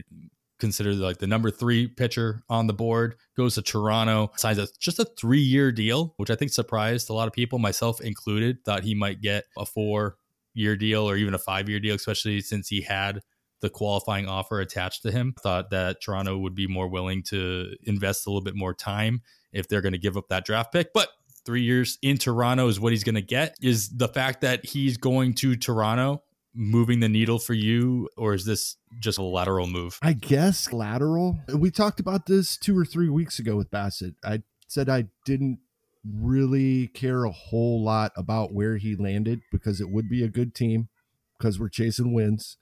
consider 0.60 0.94
like 0.94 1.18
the 1.18 1.26
number 1.26 1.50
three 1.50 1.88
pitcher 1.88 2.44
on 2.48 2.68
the 2.68 2.74
board 2.74 3.16
goes 3.36 3.56
to 3.56 3.64
Toronto, 3.64 4.32
signs 4.38 4.60
a, 4.60 4.68
just 4.80 5.00
a 5.00 5.06
three 5.20 5.42
year 5.42 5.72
deal, 5.72 6.14
which 6.18 6.30
I 6.30 6.36
think 6.36 6.52
surprised 6.52 7.10
a 7.10 7.14
lot 7.14 7.28
of 7.28 7.34
people, 7.34 7.58
myself 7.58 8.00
included. 8.00 8.64
Thought 8.64 8.84
he 8.84 8.94
might 8.94 9.22
get 9.22 9.46
a 9.58 9.66
four 9.66 10.18
year 10.54 10.76
deal 10.76 11.10
or 11.10 11.16
even 11.18 11.34
a 11.34 11.40
five 11.40 11.68
year 11.68 11.80
deal, 11.80 11.96
especially 11.96 12.42
since 12.42 12.68
he 12.68 12.82
had 12.82 13.22
the 13.62 13.70
qualifying 13.70 14.28
offer 14.28 14.60
attached 14.60 15.04
to 15.04 15.12
him. 15.12 15.34
Thought 15.42 15.70
that 15.70 16.02
Toronto 16.02 16.38
would 16.38 16.56
be 16.56 16.68
more 16.68 16.88
willing 16.88 17.24
to 17.24 17.76
invest 17.84 18.26
a 18.26 18.30
little 18.30 18.44
bit 18.44 18.56
more 18.56 18.74
time 18.74 19.22
if 19.54 19.68
they're 19.68 19.82
going 19.82 19.94
to 19.94 20.00
give 20.00 20.18
up 20.18 20.28
that 20.30 20.46
draft 20.46 20.72
pick. 20.72 20.94
But 20.94 21.10
three 21.46 21.62
years 21.62 21.98
in 22.02 22.18
Toronto 22.18 22.68
is 22.68 22.80
what 22.80 22.92
he's 22.92 23.04
going 23.04 23.16
to 23.16 23.22
get. 23.22 23.56
Is 23.62 23.90
the 23.90 24.08
fact 24.08 24.42
that 24.42 24.66
he's 24.66 24.98
going 24.98 25.34
to 25.36 25.56
Toronto 25.56 26.24
moving 26.54 27.00
the 27.00 27.10
needle 27.10 27.40
for 27.40 27.54
you, 27.54 28.10
or 28.18 28.34
is 28.34 28.46
this 28.46 28.76
just 29.00 29.18
a 29.18 29.24
lateral 29.24 29.68
move? 29.68 29.98
I 30.02 30.14
guess 30.14 30.74
lateral. 30.74 31.40
We 31.56 31.72
talked 31.72 32.00
about 32.00 32.26
this 32.26 32.58
two 32.58 32.78
or 32.78 32.86
three 32.86 33.10
weeks 33.10 33.40
ago 33.40 33.56
with 33.56 33.72
Bassitt. 33.72 34.16
I 34.24 34.44
said 34.68 34.90
I 34.90 35.06
didn't 35.26 35.60
really 36.04 36.88
care 36.88 37.26
a 37.26 37.32
whole 37.32 37.84
lot 37.84 38.12
about 38.18 38.54
where 38.54 38.78
he 38.78 38.96
landed 38.96 39.42
because 39.52 39.80
it 39.80 39.90
would 39.90 40.10
be 40.10 40.24
a 40.24 40.28
good 40.28 40.56
team 40.56 40.90
because 41.38 41.60
we're 41.60 41.70
chasing 41.70 42.14
wins 42.14 42.58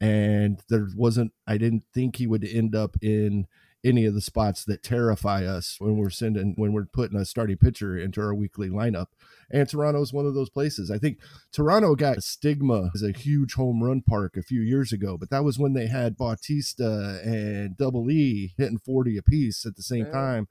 and 0.00 0.60
there 0.68 0.88
wasn't 0.96 1.32
i 1.46 1.56
didn't 1.56 1.84
think 1.92 2.16
he 2.16 2.26
would 2.26 2.44
end 2.44 2.74
up 2.74 2.96
in 3.02 3.46
any 3.84 4.04
of 4.04 4.14
the 4.14 4.20
spots 4.20 4.64
that 4.64 4.82
terrify 4.82 5.44
us 5.44 5.76
when 5.78 5.96
we're 5.96 6.10
sending 6.10 6.54
when 6.56 6.72
we're 6.72 6.84
putting 6.84 7.18
a 7.18 7.24
starting 7.24 7.56
pitcher 7.56 7.96
into 7.96 8.20
our 8.20 8.34
weekly 8.34 8.68
lineup. 8.68 9.06
And 9.50 9.68
toronto 9.68 10.02
is 10.02 10.12
one 10.12 10.26
of 10.26 10.34
those 10.34 10.50
places. 10.50 10.90
I 10.90 10.98
think 10.98 11.18
toronto 11.52 11.94
got 11.94 12.22
stigma 12.22 12.90
as 12.94 13.02
a 13.02 13.12
huge 13.12 13.54
home 13.54 13.82
run 13.82 14.02
park 14.02 14.36
a 14.36 14.42
few 14.42 14.60
years 14.60 14.92
ago 14.92 15.16
but 15.16 15.30
that 15.30 15.44
was 15.44 15.58
when 15.58 15.72
they 15.72 15.86
had 15.86 16.16
bautista 16.16 17.20
and 17.24 17.76
double 17.76 18.10
e 18.10 18.52
hitting 18.56 18.78
40 18.78 19.16
apiece 19.16 19.64
at 19.64 19.76
the 19.76 19.82
same 19.82 20.06
yeah. 20.06 20.12
time 20.12 20.48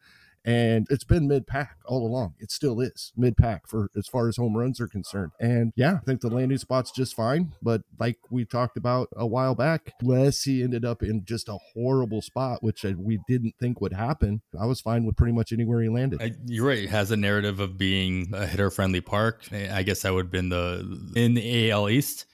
and 0.48 0.88
it's 0.90 1.04
been 1.04 1.28
mid 1.28 1.46
pack 1.46 1.76
all 1.86 2.08
along. 2.08 2.36
It 2.40 2.52
still 2.52 2.80
is 2.80 3.12
mid 3.18 3.36
pack 3.36 3.68
for 3.68 3.92
as 3.98 4.08
far 4.08 4.30
as 4.30 4.38
home 4.38 4.56
runs 4.56 4.80
are 4.80 4.88
concerned. 4.88 5.34
And 5.42 5.74
yeah, 5.76 5.96
I 6.02 6.06
think 6.06 6.22
the 6.22 6.30
landing 6.30 6.58
spot's 6.58 6.90
just 6.90 7.14
fine. 7.14 7.54
But 7.62 7.82
like 8.00 8.18
we 8.32 8.46
talked 8.46 8.78
about 8.78 9.10
a 9.16 9.28
while 9.28 9.56
back, 9.56 9.92
unless 10.00 10.44
he 10.44 10.64
ended 10.64 10.86
up 10.86 11.04
in 11.04 11.26
just 11.26 11.50
a 11.50 11.58
horrible 11.74 12.22
spot, 12.22 12.64
which 12.64 12.86
uh, 12.86 12.94
we 12.98 13.20
didn't 13.28 13.56
think 13.60 13.82
would 13.82 13.94
happen, 13.94 14.42
I 14.60 14.66
was 14.66 14.80
fine 14.80 15.06
with 15.06 15.18
pretty 15.18 15.34
much 15.34 15.52
anywhere 15.52 15.82
he 15.82 15.90
landed. 15.90 16.22
I, 16.22 16.32
you're 16.46 16.66
right. 16.66 16.84
It 16.84 16.90
has 16.92 17.12
a 17.12 17.18
narrative 17.18 17.60
of 17.60 17.78
being 17.78 18.32
a 18.34 18.48
hitter 18.48 18.72
friendly 18.72 19.02
park. 19.02 19.44
I 19.52 19.84
guess 19.84 20.04
that 20.04 20.14
would 20.14 20.28
have 20.28 20.32
been 20.32 20.50
the 20.50 21.12
in 21.18 21.34
the 21.34 21.72
AL 21.72 21.90
East 21.90 22.26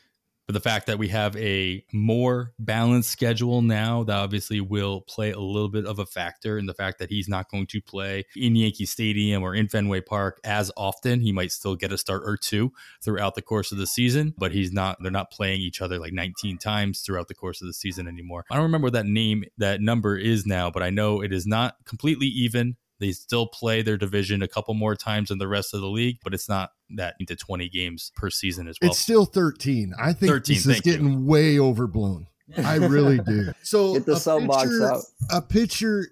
but 0.48 0.54
the 0.54 0.60
fact 0.60 0.88
that 0.88 1.00
we 1.00 1.08
have 1.10 1.36
a 1.38 1.84
more 1.94 2.54
balanced 2.60 3.10
schedule 3.10 3.62
now 3.62 4.04
that 4.04 4.16
obviously 4.16 4.60
will 4.60 5.02
play 5.02 5.32
a 5.32 5.40
little 5.40 5.70
bit 5.70 5.86
of 5.86 6.00
a 6.00 6.06
factor 6.06 6.58
in 6.58 6.66
the 6.66 6.74
fact 6.74 7.00
that 7.00 7.10
he's 7.10 7.30
not 7.30 7.50
going 7.50 7.68
to 7.68 7.82
play 7.82 8.26
in 8.36 8.56
Yankee 8.56 8.86
Stadium 8.86 9.44
or 9.44 9.56
in 9.56 9.68
Fenway 9.68 10.02
Park 10.02 10.40
as 10.44 10.72
often. 10.76 11.22
He 11.22 11.32
might 11.32 11.52
still 11.52 11.76
get 11.76 11.94
a 11.94 11.98
start 11.98 12.24
or 12.26 12.38
two 12.38 12.72
throughout 13.04 13.36
the 13.36 13.42
course 13.42 13.72
of 13.72 13.78
the 13.78 13.88
season, 13.88 14.34
but 14.38 14.52
he's 14.52 14.72
not 14.72 14.98
they're 15.02 15.12
not 15.12 15.32
playing 15.32 15.62
each 15.62 15.82
other 15.82 15.98
like 16.00 16.14
19 16.14 16.58
times 16.58 17.02
throughout 17.02 17.28
the 17.28 17.36
course 17.36 17.62
of 17.62 17.68
the 17.68 17.74
season 17.74 18.08
anymore. 18.08 18.46
I 18.52 18.56
don't 18.56 18.64
remember 18.64 18.88
what 18.88 18.94
that 18.94 19.06
name 19.06 19.44
that 19.58 19.82
number 19.82 20.18
is 20.18 20.46
now, 20.46 20.70
but 20.70 20.84
I 20.84 20.90
know 20.90 21.22
it 21.22 21.32
is 21.32 21.46
not 21.46 21.76
completely 21.86 22.28
even. 22.28 22.76
They 23.04 23.12
still 23.12 23.48
play 23.48 23.82
their 23.82 23.98
division 23.98 24.42
a 24.42 24.48
couple 24.48 24.74
more 24.76 24.96
times 24.96 25.28
than 25.28 25.38
the 25.38 25.48
rest 25.50 25.74
of 25.74 25.82
the 25.82 25.90
league, 25.90 26.20
but 26.24 26.34
it's 26.34 26.48
not 26.48 26.72
that 26.96 27.16
into 27.20 27.36
20 27.36 27.68
games 27.68 28.14
per 28.16 28.30
season 28.30 28.66
as 28.66 28.78
well. 28.82 28.92
It's 28.92 29.00
still 29.02 29.26
13. 29.26 29.94
I 30.00 30.14
think 30.14 30.32
13, 30.32 30.56
this 30.56 30.66
is 30.66 30.80
getting 30.80 31.12
you. 31.12 31.26
way 31.26 31.60
overblown. 31.60 32.28
I 32.58 32.76
really 32.76 33.20
do. 33.20 33.52
So 33.64 33.96
Get 33.96 34.06
the 34.06 34.16
soapbox 34.16 34.80
out. 34.82 35.02
A 35.34 35.42
pitcher 35.42 36.12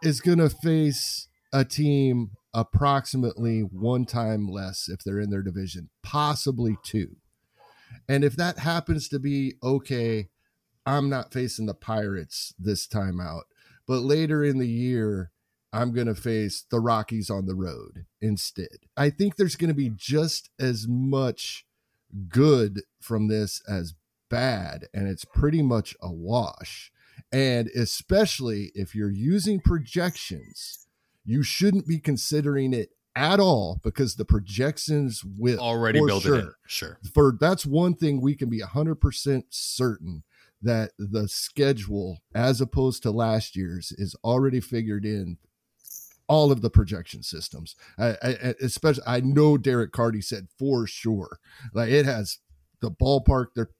is 0.00 0.20
going 0.20 0.38
to 0.38 0.48
face 0.48 1.26
a 1.52 1.64
team 1.64 2.30
approximately 2.54 3.62
one 3.62 4.06
time 4.06 4.46
less 4.46 4.88
if 4.88 5.00
they're 5.02 5.18
in 5.18 5.30
their 5.30 5.42
division, 5.42 5.90
possibly 6.04 6.76
two. 6.84 7.16
And 8.08 8.22
if 8.22 8.36
that 8.36 8.60
happens 8.60 9.08
to 9.08 9.18
be 9.18 9.54
okay, 9.60 10.28
I'm 10.86 11.08
not 11.08 11.32
facing 11.32 11.66
the 11.66 11.74
Pirates 11.74 12.54
this 12.60 12.86
time 12.86 13.18
out. 13.20 13.46
But 13.88 14.02
later 14.02 14.44
in 14.44 14.58
the 14.58 14.68
year, 14.68 15.32
I'm 15.72 15.92
going 15.92 16.06
to 16.06 16.14
face 16.14 16.64
the 16.70 16.80
Rockies 16.80 17.30
on 17.30 17.46
the 17.46 17.54
road 17.54 18.06
instead. 18.20 18.86
I 18.96 19.10
think 19.10 19.36
there's 19.36 19.56
going 19.56 19.68
to 19.68 19.74
be 19.74 19.90
just 19.94 20.50
as 20.58 20.86
much 20.88 21.66
good 22.28 22.82
from 23.00 23.28
this 23.28 23.62
as 23.68 23.94
bad, 24.30 24.86
and 24.94 25.08
it's 25.08 25.24
pretty 25.24 25.62
much 25.62 25.94
a 26.00 26.10
wash. 26.10 26.90
And 27.30 27.68
especially 27.68 28.70
if 28.74 28.94
you're 28.94 29.10
using 29.10 29.60
projections, 29.60 30.86
you 31.24 31.42
shouldn't 31.42 31.86
be 31.86 31.98
considering 31.98 32.72
it 32.72 32.90
at 33.14 33.40
all 33.40 33.80
because 33.82 34.14
the 34.14 34.24
projections 34.24 35.24
will 35.24 35.58
already 35.58 35.98
build 35.98 36.22
sure, 36.22 36.36
it 36.36 36.38
in. 36.38 36.52
Sure. 36.66 36.98
For 37.12 37.36
that's 37.38 37.66
one 37.66 37.94
thing 37.94 38.20
we 38.20 38.34
can 38.34 38.48
be 38.48 38.60
100% 38.60 39.42
certain 39.50 40.22
that 40.62 40.92
the 40.98 41.28
schedule 41.28 42.18
as 42.34 42.60
opposed 42.60 43.02
to 43.02 43.10
last 43.10 43.56
year's 43.56 43.92
is 43.92 44.14
already 44.24 44.60
figured 44.60 45.04
in 45.04 45.36
all 46.28 46.52
of 46.52 46.60
the 46.62 46.70
projection 46.70 47.22
systems. 47.22 47.74
I, 47.98 48.16
I, 48.22 48.54
especially, 48.60 49.04
I 49.06 49.20
know 49.20 49.56
Derek 49.56 49.92
Carty 49.92 50.20
said 50.20 50.48
for 50.58 50.86
sure, 50.86 51.38
like 51.72 51.90
it 51.90 52.04
has 52.04 52.38
the 52.80 52.90
ballpark 52.90 53.46
they're 53.54 53.70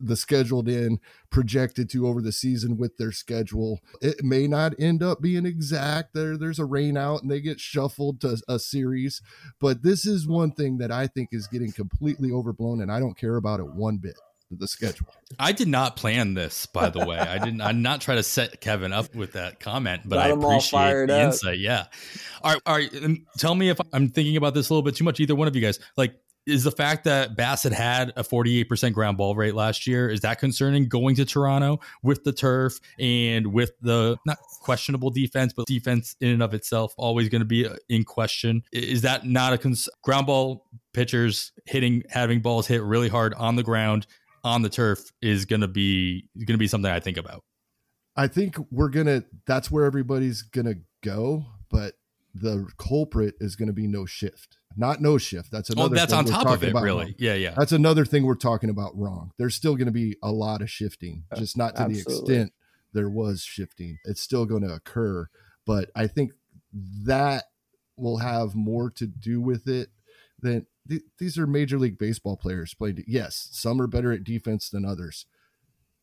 the 0.00 0.16
scheduled 0.16 0.68
in 0.68 1.00
projected 1.30 1.90
to 1.90 2.06
over 2.06 2.22
the 2.22 2.32
season 2.32 2.76
with 2.76 2.96
their 2.96 3.12
schedule. 3.12 3.80
It 4.00 4.22
may 4.22 4.46
not 4.46 4.74
end 4.78 5.02
up 5.02 5.20
being 5.20 5.46
exact. 5.46 6.14
There, 6.14 6.36
there's 6.36 6.58
a 6.58 6.64
rain 6.64 6.96
out 6.96 7.22
and 7.22 7.30
they 7.30 7.40
get 7.40 7.60
shuffled 7.60 8.20
to 8.20 8.40
a 8.48 8.58
series, 8.58 9.20
but 9.60 9.82
this 9.82 10.06
is 10.06 10.26
one 10.26 10.52
thing 10.52 10.78
that 10.78 10.92
I 10.92 11.06
think 11.06 11.30
is 11.32 11.48
getting 11.48 11.72
completely 11.72 12.30
overblown, 12.30 12.80
and 12.80 12.92
I 12.92 13.00
don't 13.00 13.18
care 13.18 13.36
about 13.36 13.60
it 13.60 13.74
one 13.74 13.96
bit. 13.96 14.16
The 14.50 14.66
schedule. 14.66 15.06
I 15.38 15.52
did 15.52 15.68
not 15.68 15.96
plan 15.96 16.32
this, 16.32 16.64
by 16.64 16.88
the 16.88 17.04
way. 17.04 17.18
I 17.18 17.36
didn't. 17.38 17.60
I'm 17.60 17.82
not 17.82 18.00
trying 18.00 18.16
to 18.16 18.22
set 18.22 18.62
Kevin 18.62 18.94
up 18.94 19.14
with 19.14 19.32
that 19.32 19.60
comment, 19.60 20.02
but 20.06 20.16
Got 20.16 20.26
I 20.26 20.30
'em 20.32 20.42
all 20.44 20.52
appreciate 20.52 21.06
the 21.08 21.14
up. 21.18 21.26
insight. 21.26 21.58
Yeah. 21.58 21.84
All 22.42 22.52
right. 22.54 22.62
All 22.64 22.74
right. 22.76 23.18
Tell 23.36 23.54
me 23.54 23.68
if 23.68 23.78
I'm 23.92 24.08
thinking 24.08 24.38
about 24.38 24.54
this 24.54 24.70
a 24.70 24.72
little 24.72 24.82
bit 24.82 24.96
too 24.96 25.04
much. 25.04 25.20
Either 25.20 25.34
one 25.34 25.48
of 25.48 25.54
you 25.54 25.60
guys, 25.60 25.78
like, 25.98 26.14
is 26.46 26.64
the 26.64 26.70
fact 26.72 27.04
that 27.04 27.36
Bassitt 27.36 27.72
had 27.72 28.10
a 28.16 28.24
48% 28.24 28.94
ground 28.94 29.18
ball 29.18 29.36
rate 29.36 29.54
last 29.54 29.86
year 29.86 30.08
is 30.08 30.22
that 30.22 30.38
concerning 30.38 30.88
going 30.88 31.14
to 31.16 31.26
Toronto 31.26 31.78
with 32.02 32.24
the 32.24 32.32
turf 32.32 32.80
and 32.98 33.48
with 33.52 33.72
the 33.82 34.16
not 34.24 34.38
questionable 34.62 35.10
defense, 35.10 35.52
but 35.54 35.66
defense 35.66 36.16
in 36.22 36.30
and 36.30 36.42
of 36.42 36.54
itself 36.54 36.94
always 36.96 37.28
going 37.28 37.40
to 37.42 37.44
be 37.46 37.66
uh, 37.66 37.74
in 37.90 38.02
question? 38.02 38.62
Is 38.72 39.02
that 39.02 39.26
not 39.26 39.52
a 39.52 39.58
cons- 39.58 39.90
ground 40.02 40.26
ball 40.26 40.64
pitchers 40.94 41.52
hitting 41.66 42.02
having 42.08 42.40
balls 42.40 42.66
hit 42.66 42.82
really 42.82 43.10
hard 43.10 43.34
on 43.34 43.56
the 43.56 43.62
ground 43.62 44.06
on 44.44 44.62
the 44.62 44.68
turf 44.68 45.12
is 45.22 45.44
going 45.44 45.60
to 45.60 45.68
be 45.68 46.28
going 46.36 46.46
to 46.54 46.58
be 46.58 46.68
something 46.68 46.90
I 46.90 47.00
think 47.00 47.16
about. 47.16 47.44
I 48.16 48.26
think 48.26 48.56
we're 48.72 48.88
gonna. 48.88 49.22
That's 49.46 49.70
where 49.70 49.84
everybody's 49.84 50.42
gonna 50.42 50.74
go, 51.04 51.46
but 51.70 51.94
the 52.34 52.68
culprit 52.76 53.34
is 53.40 53.54
gonna 53.54 53.72
be 53.72 53.86
no 53.86 54.06
shift, 54.06 54.58
not 54.76 55.00
no 55.00 55.18
shift. 55.18 55.52
That's 55.52 55.70
Well, 55.70 55.86
another. 55.86 55.94
that's 55.94 56.10
thing 56.10 56.18
on 56.18 56.24
we're 56.24 56.30
top 56.32 56.40
of 56.40 56.48
talking 56.48 56.68
it, 56.68 56.70
about 56.72 56.82
really. 56.82 57.04
wrong. 57.04 57.14
Yeah, 57.18 57.34
yeah. 57.34 57.54
That's 57.56 57.70
another 57.70 58.04
thing 58.04 58.26
we're 58.26 58.34
talking 58.34 58.70
about 58.70 58.96
wrong. 58.98 59.30
There's 59.38 59.54
still 59.54 59.76
going 59.76 59.86
to 59.86 59.92
be 59.92 60.16
a 60.20 60.32
lot 60.32 60.62
of 60.62 60.70
shifting, 60.70 61.24
just 61.36 61.56
not 61.56 61.76
to 61.76 61.84
the 61.84 62.00
extent 62.00 62.52
there 62.92 63.08
was 63.08 63.42
shifting. 63.42 63.98
It's 64.04 64.20
still 64.20 64.46
going 64.46 64.62
to 64.62 64.74
occur, 64.74 65.28
but 65.64 65.90
I 65.94 66.08
think 66.08 66.32
that 67.04 67.44
will 67.96 68.18
have 68.18 68.54
more 68.56 68.90
to 68.90 69.06
do 69.06 69.40
with 69.40 69.68
it 69.68 69.90
than 70.40 70.66
th- 70.88 71.02
these 71.18 71.38
are 71.38 71.46
major 71.46 71.78
league 71.78 71.98
baseball 71.98 72.36
players 72.36 72.74
playing. 72.74 73.04
Yes, 73.06 73.48
some 73.52 73.80
are 73.80 73.86
better 73.86 74.12
at 74.12 74.24
defense 74.24 74.68
than 74.68 74.84
others. 74.84 75.26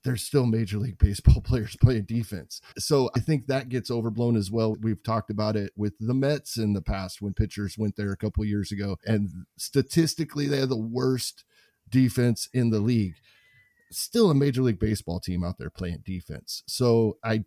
They're 0.03 0.17
still 0.17 0.45
major 0.45 0.77
league 0.77 0.97
baseball 0.99 1.41
players 1.41 1.75
playing 1.81 2.03
defense. 2.03 2.61
So 2.77 3.09
I 3.15 3.19
think 3.19 3.47
that 3.47 3.69
gets 3.69 3.89
overblown 3.89 4.35
as 4.35 4.51
well. 4.51 4.75
We've 4.79 5.01
talked 5.03 5.29
about 5.29 5.55
it 5.55 5.73
with 5.75 5.93
the 5.99 6.13
Mets 6.13 6.57
in 6.57 6.73
the 6.73 6.81
past 6.81 7.21
when 7.21 7.33
pitchers 7.33 7.77
went 7.77 7.95
there 7.95 8.11
a 8.11 8.17
couple 8.17 8.45
years 8.45 8.71
ago. 8.71 8.97
And 9.05 9.29
statistically, 9.57 10.47
they 10.47 10.59
had 10.59 10.69
the 10.69 10.77
worst 10.77 11.43
defense 11.89 12.49
in 12.53 12.69
the 12.69 12.79
league. 12.79 13.15
Still 13.91 14.29
a 14.29 14.35
major 14.35 14.61
league 14.61 14.79
baseball 14.79 15.19
team 15.19 15.43
out 15.43 15.57
there 15.57 15.69
playing 15.69 16.03
defense. 16.05 16.63
So 16.67 17.17
I 17.23 17.45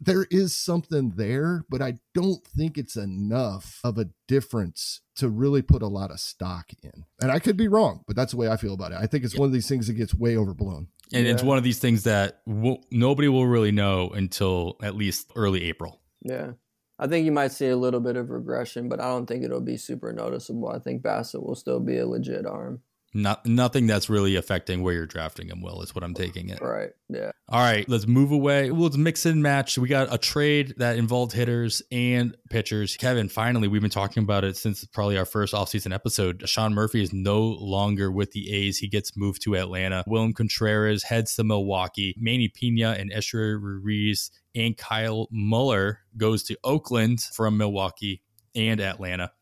there 0.00 0.26
is 0.30 0.54
something 0.54 1.12
there, 1.16 1.64
but 1.68 1.82
I 1.82 1.98
don't 2.14 2.44
think 2.46 2.78
it's 2.78 2.96
enough 2.96 3.80
of 3.84 3.98
a 3.98 4.08
difference 4.26 5.00
to 5.16 5.28
really 5.28 5.62
put 5.62 5.82
a 5.82 5.88
lot 5.88 6.10
of 6.10 6.20
stock 6.20 6.70
in. 6.82 7.04
And 7.20 7.30
I 7.30 7.38
could 7.38 7.56
be 7.56 7.68
wrong, 7.68 8.04
but 8.06 8.16
that's 8.16 8.32
the 8.32 8.38
way 8.38 8.48
I 8.48 8.56
feel 8.56 8.74
about 8.74 8.92
it. 8.92 8.98
I 9.00 9.06
think 9.06 9.24
it's 9.24 9.36
one 9.36 9.46
of 9.46 9.52
these 9.52 9.68
things 9.68 9.86
that 9.86 9.94
gets 9.94 10.14
way 10.14 10.36
overblown. 10.36 10.88
and 11.12 11.26
it's 11.26 11.42
one 11.42 11.58
of 11.58 11.64
these 11.64 11.78
things 11.78 12.04
that 12.04 12.40
will, 12.46 12.84
nobody 12.90 13.28
will 13.28 13.46
really 13.46 13.72
know 13.72 14.10
until 14.10 14.76
at 14.82 14.94
least 14.94 15.32
early 15.34 15.64
April. 15.64 16.00
Yeah. 16.22 16.52
I 16.98 17.06
think 17.06 17.24
you 17.24 17.32
might 17.32 17.52
see 17.52 17.68
a 17.68 17.76
little 17.76 18.00
bit 18.00 18.16
of 18.16 18.30
regression, 18.30 18.88
but 18.88 19.00
I 19.00 19.04
don't 19.04 19.26
think 19.26 19.44
it'll 19.44 19.60
be 19.60 19.76
super 19.76 20.12
noticeable. 20.12 20.68
I 20.68 20.80
think 20.80 21.02
Bassitt 21.02 21.44
will 21.44 21.54
still 21.54 21.78
be 21.78 21.98
a 21.98 22.06
legit 22.06 22.44
arm. 22.44 22.82
Not 23.14 23.46
nothing 23.46 23.86
that's 23.86 24.10
really 24.10 24.36
affecting 24.36 24.82
where 24.82 24.92
you're 24.92 25.06
drafting 25.06 25.48
him. 25.48 25.62
Will 25.62 25.80
is 25.82 25.94
what 25.94 26.04
I'm 26.04 26.14
taking 26.14 26.50
it. 26.50 26.60
Right. 26.60 26.90
Yeah. 27.08 27.30
All 27.48 27.60
right, 27.60 27.88
let's 27.88 28.06
move 28.06 28.32
away. 28.32 28.70
Well, 28.70 28.82
let's 28.82 28.98
mix 28.98 29.24
and 29.24 29.42
match. 29.42 29.78
We 29.78 29.88
got 29.88 30.12
a 30.12 30.18
trade 30.18 30.74
that 30.76 30.98
involved 30.98 31.32
hitters 31.32 31.80
and 31.90 32.36
pitchers. 32.50 32.96
Kevin, 32.98 33.30
finally, 33.30 33.66
we've 33.66 33.80
been 33.80 33.90
talking 33.90 34.22
about 34.22 34.44
it 34.44 34.58
since 34.58 34.84
probably 34.84 35.16
our 35.16 35.24
first 35.24 35.54
offseason 35.54 35.94
episode. 35.94 36.46
Sean 36.46 36.74
Murphy 36.74 37.02
is 37.02 37.12
no 37.12 37.40
longer 37.40 38.12
with 38.12 38.32
the 38.32 38.52
A's. 38.52 38.76
He 38.76 38.88
gets 38.88 39.16
moved 39.16 39.40
to 39.42 39.56
Atlanta. 39.56 40.04
William 40.06 40.34
Contreras 40.34 41.02
heads 41.02 41.34
to 41.36 41.44
Milwaukee. 41.44 42.14
Manny 42.18 42.50
Piña 42.50 43.00
and 43.00 43.10
Esteury 43.10 43.58
Ruiz 43.58 44.30
and 44.54 44.76
Kyle 44.76 45.28
Muller 45.30 46.00
goes 46.18 46.42
to 46.44 46.58
Oakland 46.62 47.20
from 47.20 47.56
Milwaukee 47.56 48.22
and 48.54 48.80
Atlanta. 48.80 49.32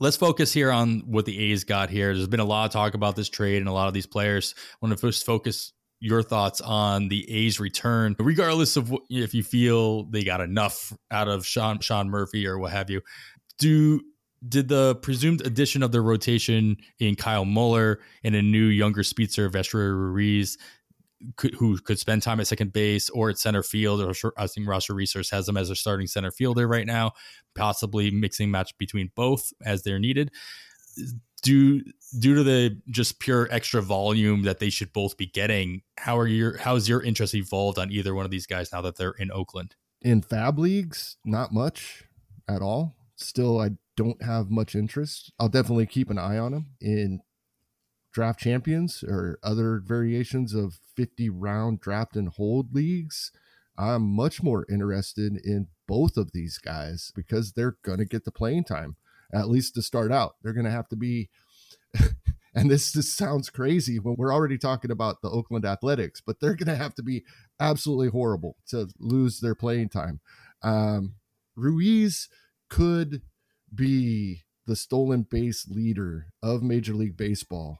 Let's 0.00 0.16
focus 0.16 0.52
here 0.52 0.70
on 0.70 1.02
what 1.06 1.26
the 1.26 1.50
A's 1.50 1.64
got 1.64 1.90
here. 1.90 2.14
There's 2.14 2.28
been 2.28 2.38
a 2.38 2.44
lot 2.44 2.66
of 2.66 2.72
talk 2.72 2.94
about 2.94 3.16
this 3.16 3.28
trade 3.28 3.58
and 3.58 3.68
a 3.68 3.72
lot 3.72 3.88
of 3.88 3.94
these 3.94 4.06
players. 4.06 4.54
I 4.56 4.76
want 4.80 4.92
to 4.92 4.96
first 4.96 5.26
focus 5.26 5.72
your 5.98 6.22
thoughts 6.22 6.60
on 6.60 7.08
the 7.08 7.28
A's 7.28 7.58
return, 7.58 8.14
regardless 8.20 8.76
of 8.76 8.92
what, 8.92 9.02
if 9.10 9.34
you 9.34 9.42
feel 9.42 10.04
they 10.04 10.22
got 10.22 10.40
enough 10.40 10.92
out 11.10 11.26
of 11.26 11.44
Sean 11.44 11.80
Sean 11.80 12.08
Murphy 12.10 12.46
or 12.46 12.58
what 12.58 12.70
have 12.70 12.90
you. 12.90 13.00
Do 13.58 14.00
did 14.48 14.68
the 14.68 14.94
presumed 15.02 15.44
addition 15.44 15.82
of 15.82 15.90
the 15.90 16.00
rotation 16.00 16.76
in 17.00 17.16
Kyle 17.16 17.44
Muller 17.44 17.98
and 18.22 18.36
a 18.36 18.42
new 18.42 18.66
younger 18.66 19.02
speedster 19.02 19.50
Esteury 19.50 19.90
Ruiz, 19.90 20.58
could, 21.36 21.54
who 21.54 21.78
could 21.78 21.98
spend 21.98 22.22
time 22.22 22.40
at 22.40 22.46
second 22.46 22.72
base 22.72 23.08
or 23.10 23.30
at 23.30 23.38
center 23.38 23.62
field, 23.62 24.00
or 24.00 24.32
I 24.36 24.46
think 24.46 24.68
Roster 24.68 24.94
Resource 24.94 25.30
has 25.30 25.46
them 25.46 25.56
as 25.56 25.68
their 25.68 25.76
starting 25.76 26.06
center 26.06 26.30
fielder 26.30 26.66
right 26.66 26.86
now, 26.86 27.12
possibly 27.54 28.10
mixing 28.10 28.50
match 28.50 28.76
between 28.78 29.10
both 29.14 29.52
as 29.64 29.82
they're 29.82 29.98
needed. 29.98 30.30
Due 31.42 31.82
due 32.18 32.34
to 32.34 32.42
the 32.42 32.80
just 32.90 33.20
pure 33.20 33.46
extra 33.50 33.80
volume 33.80 34.42
that 34.42 34.58
they 34.58 34.70
should 34.70 34.92
both 34.92 35.16
be 35.16 35.26
getting, 35.26 35.82
how 35.96 36.18
are 36.18 36.26
your 36.26 36.56
how's 36.58 36.88
your 36.88 37.02
interest 37.02 37.34
evolved 37.34 37.78
on 37.78 37.92
either 37.92 38.14
one 38.14 38.24
of 38.24 38.30
these 38.30 38.46
guys 38.46 38.72
now 38.72 38.80
that 38.82 38.96
they're 38.96 39.12
in 39.12 39.30
Oakland? 39.30 39.76
In 40.02 40.22
fab 40.22 40.58
leagues, 40.58 41.16
not 41.24 41.52
much 41.52 42.04
at 42.48 42.62
all. 42.62 42.96
Still, 43.16 43.60
I 43.60 43.70
don't 43.96 44.22
have 44.22 44.50
much 44.50 44.74
interest. 44.74 45.32
I'll 45.38 45.48
definitely 45.48 45.86
keep 45.86 46.10
an 46.10 46.18
eye 46.18 46.38
on 46.38 46.52
them 46.52 46.66
in 46.80 47.20
draft 48.18 48.40
champions 48.40 49.04
or 49.04 49.38
other 49.44 49.78
variations 49.78 50.52
of 50.52 50.80
50 50.96 51.30
round 51.30 51.80
draft 51.80 52.16
and 52.16 52.30
hold 52.30 52.74
leagues. 52.74 53.30
I'm 53.78 54.02
much 54.02 54.42
more 54.42 54.66
interested 54.68 55.36
in 55.44 55.68
both 55.86 56.16
of 56.16 56.32
these 56.32 56.58
guys 56.58 57.12
because 57.14 57.52
they're 57.52 57.76
going 57.84 57.98
to 57.98 58.04
get 58.04 58.24
the 58.24 58.32
playing 58.32 58.64
time, 58.64 58.96
at 59.32 59.48
least 59.48 59.76
to 59.76 59.82
start 59.82 60.10
out. 60.10 60.32
They're 60.42 60.52
going 60.52 60.64
to 60.64 60.70
have 60.72 60.88
to 60.88 60.96
be, 60.96 61.30
and 62.56 62.68
this 62.68 62.92
just 62.92 63.16
sounds 63.16 63.50
crazy 63.50 64.00
when 64.00 64.16
we're 64.18 64.34
already 64.34 64.58
talking 64.58 64.90
about 64.90 65.22
the 65.22 65.30
Oakland 65.30 65.64
Athletics, 65.64 66.20
but 66.20 66.40
they're 66.40 66.56
going 66.56 66.76
to 66.76 66.82
have 66.82 66.96
to 66.96 67.04
be 67.04 67.22
absolutely 67.60 68.08
horrible 68.08 68.56
to 68.70 68.88
lose 68.98 69.38
their 69.38 69.54
playing 69.54 69.90
time. 69.90 70.18
Um, 70.60 71.14
Ruiz 71.54 72.28
could 72.68 73.22
be 73.72 74.42
the 74.66 74.74
stolen 74.74 75.22
base 75.22 75.68
leader 75.68 76.32
of 76.42 76.64
Major 76.64 76.94
League 76.94 77.16
Baseball 77.16 77.78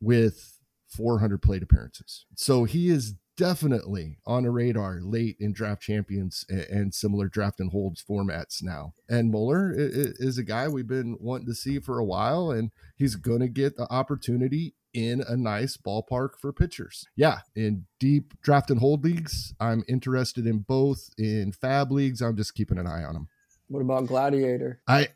with 0.00 0.58
400 0.88 1.40
plate 1.42 1.62
appearances. 1.62 2.26
So 2.34 2.64
he 2.64 2.88
is 2.88 3.14
definitely 3.36 4.18
on 4.26 4.44
a 4.44 4.50
radar 4.50 5.00
late 5.00 5.36
in 5.40 5.52
draft 5.52 5.80
champions 5.80 6.44
and 6.48 6.92
similar 6.92 7.28
draft 7.28 7.58
and 7.60 7.70
holds 7.70 8.02
formats 8.02 8.62
now. 8.62 8.92
And 9.08 9.32
i- 9.72 10.16
is 10.18 10.36
a 10.36 10.42
guy 10.42 10.68
we've 10.68 10.86
been 10.86 11.16
wanting 11.20 11.46
to 11.46 11.54
see 11.54 11.78
for 11.78 11.98
a 11.98 12.04
while, 12.04 12.50
and 12.50 12.70
he's 12.96 13.16
going 13.16 13.40
to 13.40 13.48
get 13.48 13.76
the 13.76 13.90
opportunity 13.90 14.74
in 14.92 15.22
a 15.26 15.36
nice 15.36 15.76
ballpark 15.76 16.30
for 16.38 16.52
pitchers. 16.52 17.06
Yeah, 17.16 17.38
in 17.54 17.86
deep 17.98 18.34
draft 18.42 18.70
and 18.70 18.80
hold 18.80 19.04
leagues, 19.04 19.54
I'm 19.60 19.84
interested 19.88 20.46
in 20.46 20.58
both. 20.58 21.08
In 21.16 21.52
fab 21.52 21.92
leagues, 21.92 22.20
I'm 22.20 22.36
just 22.36 22.54
keeping 22.54 22.76
an 22.76 22.86
eye 22.88 23.04
on 23.04 23.14
them. 23.14 23.28
What 23.68 23.80
about 23.80 24.06
Gladiator? 24.06 24.80
I 24.88 25.08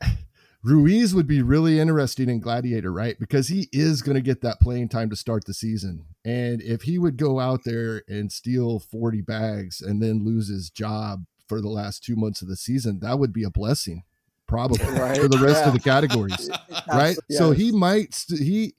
Ruiz 0.64 1.14
would 1.14 1.26
be 1.26 1.42
really 1.42 1.78
interesting 1.78 2.30
in 2.30 2.40
Gladiator, 2.40 2.90
right? 2.90 3.18
Because 3.18 3.48
he 3.48 3.68
is 3.70 4.00
going 4.00 4.14
to 4.14 4.22
get 4.22 4.40
that 4.40 4.60
playing 4.60 4.88
time 4.88 5.10
to 5.10 5.16
start 5.16 5.44
the 5.44 5.52
season. 5.52 6.06
And 6.24 6.62
if 6.62 6.82
he 6.82 6.98
would 6.98 7.18
go 7.18 7.38
out 7.38 7.64
there 7.64 8.02
and 8.08 8.32
steal 8.32 8.78
40 8.78 9.20
bags 9.20 9.82
and 9.82 10.02
then 10.02 10.24
lose 10.24 10.48
his 10.48 10.70
job 10.70 11.26
for 11.46 11.60
the 11.60 11.68
last 11.68 12.02
two 12.02 12.16
months 12.16 12.40
of 12.40 12.48
the 12.48 12.56
season, 12.56 13.00
that 13.00 13.18
would 13.18 13.30
be 13.30 13.44
a 13.44 13.50
blessing, 13.50 14.04
probably 14.48 14.82
Right, 14.98 15.20
for 15.20 15.28
the 15.28 15.36
rest 15.36 15.60
yeah. 15.60 15.68
of 15.68 15.74
the 15.74 15.80
categories. 15.80 16.50
right? 16.88 17.16
So 17.30 17.50
he 17.50 17.70
might 17.70 18.14
st- 18.14 18.40
he 18.40 18.74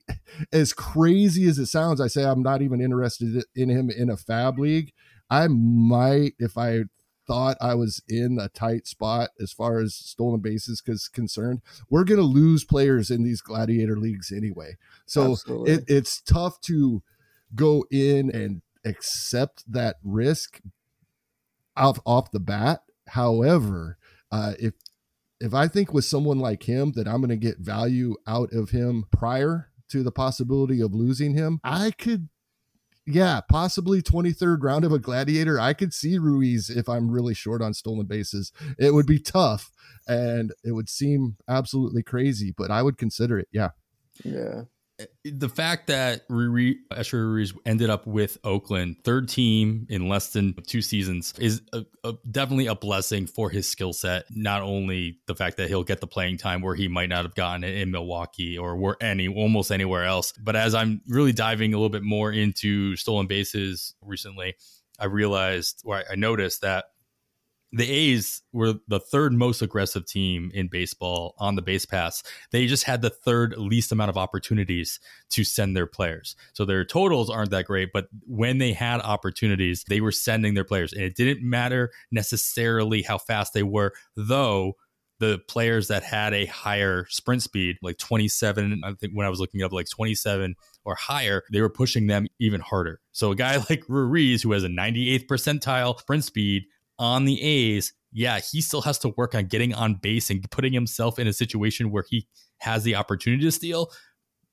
as 0.51 0.73
crazy 0.73 1.47
as 1.47 1.59
it 1.59 1.67
sounds, 1.67 2.01
I 2.01 2.07
say 2.07 2.23
I'm 2.25 2.41
not 2.41 2.63
even 2.63 2.81
interested 2.81 3.43
in 3.55 3.69
him 3.69 3.91
in 3.91 4.09
a 4.09 4.17
fab 4.17 4.57
league. 4.57 4.91
I 5.29 5.47
might 5.49 6.33
if 6.39 6.57
I 6.57 6.86
thought 7.28 7.57
I 7.61 7.76
was 7.76 8.01
in 8.07 8.38
a 8.39 8.49
tight 8.49 8.88
spot 8.88 9.30
as 9.39 9.51
far 9.51 9.80
as 9.80 9.95
stolen 9.95 10.39
bases 10.39 10.82
is 10.86 11.07
concerned. 11.07 11.61
We're 11.89 12.03
going 12.03 12.19
to 12.19 12.26
lose 12.26 12.63
players 12.63 13.09
in 13.11 13.23
these 13.23 13.41
gladiator 13.41 13.97
leagues 13.97 14.32
anyway. 14.32 14.78
So 15.05 15.36
it, 15.65 15.84
it's 15.88 16.21
tough 16.21 16.61
to 16.61 17.03
go 17.53 17.86
in 17.91 18.30
and 18.30 18.61
accept 18.86 19.71
that 19.71 19.97
risk 20.03 20.61
off 21.76 21.99
off 22.05 22.32
the 22.32 22.39
bat. 22.39 22.82
However, 23.09 23.97
uh, 24.32 24.53
if 24.59 24.73
if 25.39 25.53
I 25.53 25.67
think 25.67 25.93
with 25.93 26.05
someone 26.05 26.39
like 26.39 26.63
him 26.63 26.93
that 26.93 27.07
I'm 27.07 27.17
going 27.17 27.30
to 27.30 27.36
get 27.36 27.59
value 27.59 28.15
out 28.26 28.53
of 28.53 28.69
him 28.69 29.05
prior 29.11 29.69
to 29.89 30.01
the 30.01 30.11
possibility 30.11 30.82
of 30.82 30.93
losing 30.93 31.34
him, 31.34 31.59
I 31.63 31.91
could, 31.91 32.30
yeah, 33.06 33.41
possibly 33.49 34.01
23rd 34.01 34.64
round 34.64 34.84
of 34.84 34.91
a 34.91 34.99
gladiator. 34.99 35.60
I 35.60 35.74
could 35.74 35.93
see 35.93 36.18
Ruiz 36.18 36.70
if 36.70 36.89
I'm 36.89 37.12
really 37.12 37.34
short 37.34 37.62
on 37.62 37.74
stolen 37.74 38.08
bases. 38.08 38.51
It 38.80 38.93
would 38.93 39.06
be 39.06 39.20
tough 39.20 39.72
and 40.08 40.51
it 40.64 40.72
would 40.72 40.89
seem 40.89 41.38
absolutely 41.47 42.03
crazy, 42.03 42.53
but 42.58 42.72
I 42.72 42.82
would 42.82 42.97
consider 42.97 43.38
it. 43.38 43.47
Yeah. 43.51 43.70
Yeah. 44.24 44.64
The 45.24 45.50
fact 45.50 45.88
that 45.88 46.28
Ruri, 46.30 46.76
Ruiz 47.12 47.54
ended 47.66 47.89
up 47.89 48.08
with 48.08 48.38
Oakland, 48.43 48.98
third 49.04 49.28
team 49.28 49.88
in 49.89 50.08
less 50.08 50.32
than 50.32 50.54
two 50.68 50.82
seasons, 50.82 51.34
is 51.38 51.62
a, 51.74 51.86
a, 52.04 52.14
definitely 52.30 52.68
a 52.68 52.76
blessing 52.76 53.28
for 53.28 53.50
his 53.50 53.68
skill 53.68 53.93
set. 53.93 54.26
Not 54.30 54.62
only 54.62 55.20
the 55.28 55.36
fact 55.36 55.58
that 55.58 55.68
he'll 55.68 55.84
get 55.84 56.00
the 56.00 56.08
playing 56.08 56.38
time 56.38 56.62
where 56.62 56.76
he 56.76 56.88
might 56.88 57.10
not 57.10 57.26
have 57.26 57.36
gotten 57.36 57.64
it 57.64 57.78
in 57.78 57.91
Milwaukee 57.91 58.58
or 58.58 58.76
where 58.78 58.96
any 59.02 59.28
almost 59.28 59.72
anywhere 59.72 60.06
else, 60.06 60.32
but 60.34 60.56
as 60.56 60.74
I'm 60.74 61.02
really 61.08 61.34
diving 61.34 61.74
a 61.74 61.78
little 61.78 61.89
bit 61.89 62.04
more 62.04 62.32
into 62.32 62.96
stolen 62.96 63.28
bases 63.28 63.96
recently, 64.02 64.56
I 65.00 65.06
realized 65.06 65.82
or 65.84 66.04
I 66.10 66.16
noticed 66.16 66.62
that 66.62 66.86
the 67.72 67.89
A's 67.89 68.41
were 68.53 68.76
the 68.88 68.99
third 68.99 69.34
most 69.34 69.61
aggressive 69.61 70.05
team 70.05 70.51
in 70.53 70.68
baseball 70.68 71.36
on 71.39 71.55
the 71.55 71.61
base 71.61 71.86
pass. 71.86 72.24
They 72.51 72.68
just 72.68 72.84
had 72.84 73.01
the 73.01 73.09
third 73.09 73.55
least 73.57 73.91
amount 73.91 74.09
of 74.09 74.18
opportunities 74.18 74.99
to 75.32 75.43
send 75.43 75.76
their 75.76 75.88
players. 75.88 76.36
So 76.53 76.63
their 76.63 76.86
totals 76.86 77.30
aren't 77.30 77.51
that 77.51 77.66
great, 77.66 77.89
but 77.91 78.07
when 78.26 78.59
they 78.59 78.72
had 78.72 79.01
opportunities, 79.01 79.84
they 79.89 79.99
were 79.99 80.11
sending 80.11 80.53
their 80.53 80.63
players. 80.63 80.93
And 80.93 81.01
it 81.01 81.16
didn't 81.16 81.47
matter 81.47 81.91
necessarily 82.11 83.01
how 83.01 83.18
fast 83.18 83.53
they 83.53 83.63
were, 83.63 83.93
though 84.16 84.76
the 85.20 85.39
players 85.47 85.88
that 85.88 86.03
had 86.03 86.34
a 86.34 86.45
higher 86.45 87.05
sprint 87.09 87.41
speed, 87.41 87.78
like 87.82 87.97
27, 87.97 88.82
I 88.84 88.93
think 88.93 89.13
when 89.13 89.26
I 89.26 89.30
was 89.30 89.39
looking 89.39 89.63
up, 89.63 89.72
like 89.72 89.89
27 89.89 90.55
or 90.84 90.95
higher, 90.95 91.43
they 91.51 91.61
were 91.61 91.70
pushing 91.70 92.07
them 92.07 92.28
even 92.39 92.61
harder. 92.61 92.99
So 93.11 93.32
a 93.32 93.36
guy 93.36 93.57
like 93.70 93.84
Ruiz, 93.88 94.41
who 94.43 94.51
has 94.51 94.63
a 94.63 94.70
98th 94.70 95.28
percentile 95.28 95.99
sprint 95.99 96.24
speed, 96.24 96.63
on 97.00 97.26
the 97.26 97.41
A's, 97.41 97.93
yeah, 98.12 98.39
he 98.39 98.62
still 98.62 98.82
has 98.82 98.98
to 99.00 99.10
work 99.18 99.36
on 99.36 99.46
getting 99.46 99.74
on 99.74 99.96
base 99.96 100.30
and 100.30 100.50
putting 100.50 100.74
himself 100.74 101.20
in 101.20 101.28
a 101.28 101.34
situation 101.34 101.91
where 101.91 102.06
he 102.10 102.28
has 102.60 102.84
the 102.84 102.96
opportunity 102.96 103.43
to 103.43 103.52
steal. 103.52 103.91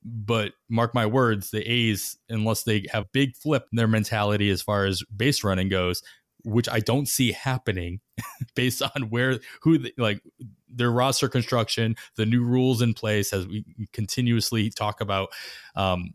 But 0.04 0.52
mark 0.68 0.94
my 0.94 1.06
words, 1.06 1.52
the 1.52 1.62
A's, 1.62 2.18
unless 2.28 2.64
they 2.64 2.86
have 2.90 3.12
big 3.12 3.36
flip 3.36 3.66
in 3.70 3.76
their 3.76 3.86
mentality 3.86 4.50
as 4.50 4.60
far 4.60 4.84
as 4.84 5.04
base 5.16 5.44
running 5.44 5.68
goes, 5.68 6.02
which 6.44 6.68
I 6.68 6.80
don't 6.80 7.06
see 7.06 7.30
happening 7.30 8.00
based 8.56 8.82
on 8.82 9.10
where 9.10 9.38
who 9.62 9.86
like 9.96 10.20
their 10.68 10.90
roster 10.90 11.28
construction, 11.28 11.94
the 12.16 12.26
new 12.26 12.42
rules 12.42 12.82
in 12.82 12.94
place 12.94 13.32
as 13.32 13.46
we 13.46 13.64
continuously 13.92 14.70
talk 14.70 15.00
about. 15.00 15.28
Um, 15.76 16.14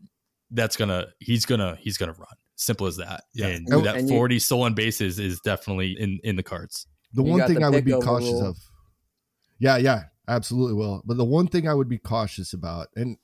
that's 0.50 0.76
gonna 0.76 1.06
he's 1.18 1.46
gonna 1.46 1.78
he's 1.80 1.96
gonna 1.96 2.12
run. 2.12 2.28
Simple 2.60 2.88
as 2.88 2.96
that. 2.96 3.22
Yeah. 3.34 3.46
And 3.46 3.68
that 3.84 3.96
and 3.96 4.08
40 4.08 4.34
you, 4.34 4.40
stolen 4.40 4.74
bases 4.74 5.20
is 5.20 5.38
definitely 5.40 5.92
in, 5.92 6.18
in 6.24 6.34
the 6.34 6.42
cards. 6.42 6.88
The 7.14 7.22
one 7.22 7.46
thing 7.46 7.60
the 7.60 7.66
I 7.66 7.70
would 7.70 7.84
be 7.84 7.92
cautious 7.92 8.32
rule. 8.32 8.48
of. 8.48 8.56
Yeah, 9.60 9.76
yeah, 9.76 10.04
absolutely 10.26 10.74
will. 10.74 11.02
But 11.06 11.18
the 11.18 11.24
one 11.24 11.46
thing 11.46 11.68
I 11.68 11.74
would 11.74 11.88
be 11.88 11.98
cautious 11.98 12.52
about, 12.52 12.88
and 12.96 13.16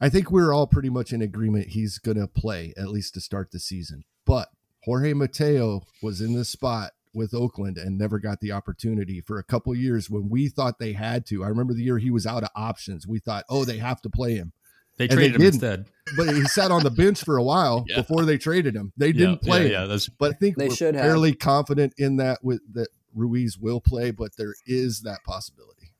I 0.00 0.08
think 0.08 0.30
we're 0.30 0.52
all 0.52 0.68
pretty 0.68 0.90
much 0.90 1.12
in 1.12 1.22
agreement 1.22 1.70
he's 1.70 1.98
going 1.98 2.18
to 2.18 2.28
play 2.28 2.72
at 2.78 2.88
least 2.88 3.14
to 3.14 3.20
start 3.20 3.50
the 3.50 3.58
season. 3.58 4.04
But 4.24 4.48
Jorge 4.84 5.12
Mateo 5.12 5.82
was 6.00 6.20
in 6.20 6.32
this 6.32 6.48
spot 6.48 6.92
with 7.12 7.34
Oakland 7.34 7.78
and 7.78 7.98
never 7.98 8.20
got 8.20 8.38
the 8.40 8.52
opportunity 8.52 9.20
for 9.20 9.40
a 9.40 9.44
couple 9.44 9.74
years 9.74 10.08
when 10.08 10.28
we 10.28 10.48
thought 10.48 10.78
they 10.78 10.92
had 10.92 11.26
to. 11.26 11.42
I 11.42 11.48
remember 11.48 11.74
the 11.74 11.82
year 11.82 11.98
he 11.98 12.12
was 12.12 12.26
out 12.26 12.44
of 12.44 12.50
options. 12.54 13.08
We 13.08 13.18
thought, 13.18 13.44
oh, 13.48 13.64
they 13.64 13.78
have 13.78 14.00
to 14.02 14.10
play 14.10 14.36
him. 14.36 14.52
They 14.98 15.08
traded 15.08 15.40
they 15.40 15.46
him 15.46 15.52
instead. 15.52 15.86
But 16.16 16.34
he 16.34 16.44
sat 16.44 16.70
on 16.70 16.84
the 16.84 16.90
bench 16.90 17.24
for 17.24 17.36
a 17.36 17.42
while 17.42 17.84
yeah. 17.88 17.96
before 17.96 18.24
they 18.24 18.38
traded 18.38 18.76
him. 18.76 18.92
They 18.96 19.12
didn't 19.12 19.40
yeah, 19.42 19.48
play. 19.48 19.62
Yeah, 19.70 19.80
yeah, 19.80 19.86
that's, 19.86 20.08
but 20.08 20.34
I 20.34 20.36
think 20.36 20.56
they 20.56 20.68
we're 20.68 20.76
should 20.76 20.94
fairly 20.94 21.30
have. 21.30 21.38
confident 21.40 21.94
in 21.98 22.16
that 22.18 22.38
with 22.44 22.60
that 22.74 22.88
Ruiz 23.14 23.58
will 23.58 23.80
play, 23.80 24.12
but 24.12 24.36
there 24.36 24.54
is 24.66 25.00
that 25.02 25.18
possibility. 25.24 25.92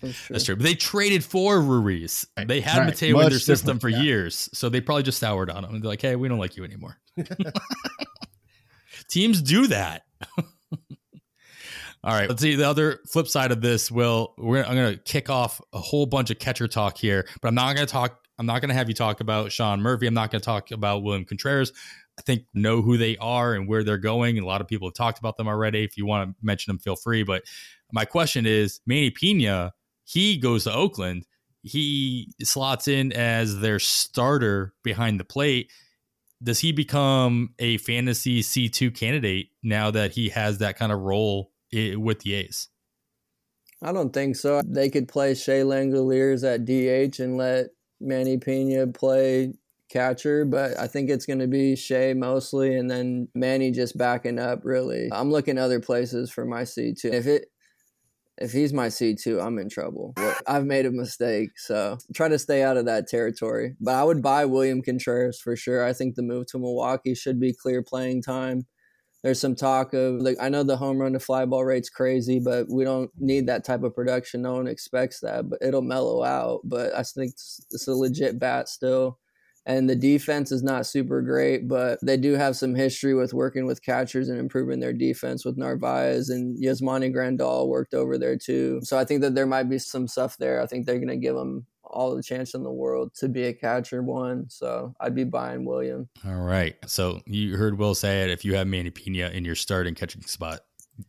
That's 0.00 0.16
true. 0.16 0.34
That's 0.34 0.44
true. 0.44 0.56
But 0.56 0.64
they 0.64 0.74
traded 0.74 1.24
for 1.24 1.60
Ruiz. 1.60 2.26
They 2.36 2.60
had 2.60 2.78
right. 2.78 2.86
Mateo 2.86 3.16
Much 3.16 3.24
in 3.24 3.30
their 3.30 3.38
system 3.38 3.78
for 3.78 3.88
yeah. 3.88 4.00
years, 4.00 4.48
so 4.52 4.68
they 4.68 4.80
probably 4.80 5.02
just 5.02 5.18
soured 5.18 5.50
on 5.50 5.64
him. 5.64 5.80
They're 5.80 5.88
like, 5.88 6.02
"Hey, 6.02 6.16
we 6.16 6.28
don't 6.28 6.38
like 6.38 6.56
you 6.56 6.64
anymore." 6.64 6.98
Teams 9.08 9.42
do 9.42 9.66
that. 9.68 10.02
All 12.02 12.14
right, 12.14 12.28
let's 12.28 12.40
see 12.40 12.54
the 12.54 12.66
other 12.66 13.00
flip 13.06 13.28
side 13.28 13.52
of 13.52 13.60
this. 13.60 13.90
Will 13.90 14.32
we're, 14.38 14.64
I'm 14.64 14.74
going 14.74 14.94
to 14.94 15.02
kick 15.02 15.28
off 15.28 15.60
a 15.74 15.78
whole 15.78 16.06
bunch 16.06 16.30
of 16.30 16.38
catcher 16.38 16.66
talk 16.66 16.96
here, 16.96 17.26
but 17.42 17.48
I'm 17.48 17.54
not 17.54 17.74
going 17.74 17.86
to 17.86 17.92
talk. 17.92 18.18
I'm 18.40 18.46
not 18.46 18.60
going 18.60 18.70
to 18.70 18.74
have 18.74 18.88
you 18.88 18.94
talk 18.94 19.20
about 19.20 19.52
Sean 19.52 19.82
Murphy. 19.82 20.06
I'm 20.06 20.14
not 20.14 20.30
going 20.30 20.40
to 20.40 20.44
talk 20.44 20.70
about 20.70 21.02
William 21.02 21.24
Contreras. 21.24 21.72
I 22.18 22.22
think 22.22 22.44
know 22.54 22.82
who 22.82 22.96
they 22.96 23.16
are 23.18 23.54
and 23.54 23.68
where 23.68 23.84
they're 23.84 23.98
going. 23.98 24.38
A 24.38 24.46
lot 24.46 24.60
of 24.60 24.66
people 24.66 24.88
have 24.88 24.94
talked 24.94 25.18
about 25.18 25.36
them 25.36 25.46
already. 25.46 25.84
If 25.84 25.96
you 25.96 26.06
want 26.06 26.30
to 26.30 26.36
mention 26.42 26.70
them, 26.70 26.78
feel 26.78 26.96
free. 26.96 27.22
But 27.22 27.42
my 27.92 28.04
question 28.04 28.46
is, 28.46 28.80
Manny 28.86 29.10
Piña. 29.10 29.72
He 30.04 30.38
goes 30.38 30.64
to 30.64 30.74
Oakland. 30.74 31.26
He 31.62 32.32
slots 32.42 32.88
in 32.88 33.12
as 33.12 33.60
their 33.60 33.78
starter 33.78 34.74
behind 34.82 35.20
the 35.20 35.24
plate 35.24 35.70
does 36.42 36.58
he 36.58 36.72
become 36.72 37.54
a 37.58 37.76
fantasy 37.78 38.42
C2 38.42 38.94
candidate 38.94 39.50
now 39.62 39.90
that 39.90 40.12
he 40.12 40.30
has 40.30 40.58
that 40.58 40.78
kind 40.78 40.90
of 40.90 41.00
role 41.00 41.52
with 41.72 42.20
the 42.20 42.34
A's? 42.34 42.68
I 43.82 43.92
don't 43.92 44.12
think 44.12 44.36
so. 44.36 44.62
They 44.64 44.90
could 44.90 45.08
play 45.08 45.34
Shea 45.34 45.60
Langeliers 45.60 46.44
at 46.44 46.64
DH 46.64 47.20
and 47.20 47.36
let 47.36 47.68
Manny 48.00 48.38
Piña 48.38 48.92
play 48.94 49.52
catcher, 49.90 50.44
but 50.44 50.78
I 50.78 50.86
think 50.86 51.10
it's 51.10 51.26
going 51.26 51.40
to 51.40 51.48
be 51.48 51.76
Shea 51.76 52.14
mostly, 52.14 52.76
and 52.76 52.90
then 52.90 53.28
Manny 53.34 53.70
just 53.70 53.98
backing 53.98 54.38
up. 54.38 54.60
Really, 54.64 55.08
I'm 55.12 55.30
looking 55.30 55.58
other 55.58 55.80
places 55.80 56.30
for 56.30 56.44
my 56.44 56.64
C 56.64 56.94
two. 56.94 57.10
If 57.12 57.26
it 57.26 57.46
if 58.38 58.52
he's 58.52 58.72
my 58.72 58.88
C 58.88 59.14
two, 59.14 59.40
I'm 59.40 59.58
in 59.58 59.68
trouble. 59.68 60.14
I've 60.46 60.64
made 60.64 60.86
a 60.86 60.90
mistake, 60.90 61.58
so 61.58 61.98
try 62.14 62.28
to 62.28 62.38
stay 62.38 62.62
out 62.62 62.76
of 62.76 62.86
that 62.86 63.06
territory. 63.06 63.76
But 63.80 63.94
I 63.94 64.04
would 64.04 64.22
buy 64.22 64.46
William 64.46 64.82
Contreras 64.82 65.38
for 65.38 65.56
sure. 65.56 65.84
I 65.84 65.92
think 65.92 66.14
the 66.14 66.22
move 66.22 66.46
to 66.46 66.58
Milwaukee 66.58 67.14
should 67.14 67.38
be 67.38 67.52
clear 67.52 67.82
playing 67.82 68.22
time 68.22 68.66
there's 69.22 69.40
some 69.40 69.54
talk 69.54 69.92
of 69.92 70.20
like 70.22 70.36
I 70.40 70.48
know 70.48 70.62
the 70.62 70.76
home 70.76 70.98
run 70.98 71.12
to 71.12 71.20
fly 71.20 71.44
ball 71.44 71.64
rate's 71.64 71.90
crazy, 71.90 72.40
but 72.40 72.66
we 72.70 72.84
don't 72.84 73.10
need 73.18 73.46
that 73.46 73.64
type 73.64 73.82
of 73.82 73.94
production. 73.94 74.42
No 74.42 74.54
one 74.54 74.66
expects 74.66 75.20
that, 75.20 75.48
but 75.48 75.58
it'll 75.60 75.82
mellow 75.82 76.24
out. 76.24 76.60
But 76.64 76.94
I 76.94 77.02
think 77.02 77.32
it's 77.32 77.86
a 77.86 77.92
legit 77.92 78.38
bat 78.38 78.68
still. 78.68 79.18
And 79.66 79.88
the 79.88 79.94
defense 79.94 80.52
is 80.52 80.62
not 80.62 80.86
super 80.86 81.20
great, 81.20 81.68
but 81.68 81.98
they 82.02 82.16
do 82.16 82.32
have 82.32 82.56
some 82.56 82.74
history 82.74 83.14
with 83.14 83.34
working 83.34 83.66
with 83.66 83.84
catchers 83.84 84.30
and 84.30 84.38
improving 84.38 84.80
their 84.80 84.94
defense 84.94 85.44
with 85.44 85.58
Narvaez 85.58 86.30
and 86.30 86.56
Yasmani 86.58 87.14
Grandal 87.14 87.68
worked 87.68 87.92
over 87.92 88.16
there 88.16 88.38
too. 88.38 88.80
So 88.82 88.98
I 88.98 89.04
think 89.04 89.20
that 89.20 89.34
there 89.34 89.46
might 89.46 89.68
be 89.68 89.78
some 89.78 90.08
stuff 90.08 90.38
there. 90.38 90.62
I 90.62 90.66
think 90.66 90.86
they're 90.86 90.96
going 90.96 91.08
to 91.08 91.16
give 91.16 91.36
them 91.36 91.66
all 91.90 92.14
the 92.14 92.22
chance 92.22 92.54
in 92.54 92.62
the 92.62 92.70
world 92.70 93.12
to 93.16 93.28
be 93.28 93.44
a 93.44 93.52
catcher 93.52 94.02
one. 94.02 94.48
So 94.48 94.94
I'd 95.00 95.14
be 95.14 95.24
buying 95.24 95.64
William. 95.64 96.08
All 96.26 96.40
right. 96.40 96.76
So 96.86 97.20
you 97.26 97.56
heard 97.56 97.78
Will 97.78 97.94
say 97.94 98.22
it. 98.22 98.30
If 98.30 98.44
you 98.44 98.54
have 98.54 98.66
Manny 98.66 98.90
Piña 98.90 99.32
in 99.32 99.44
your 99.44 99.54
starting 99.54 99.94
catching 99.94 100.22
spot, 100.22 100.60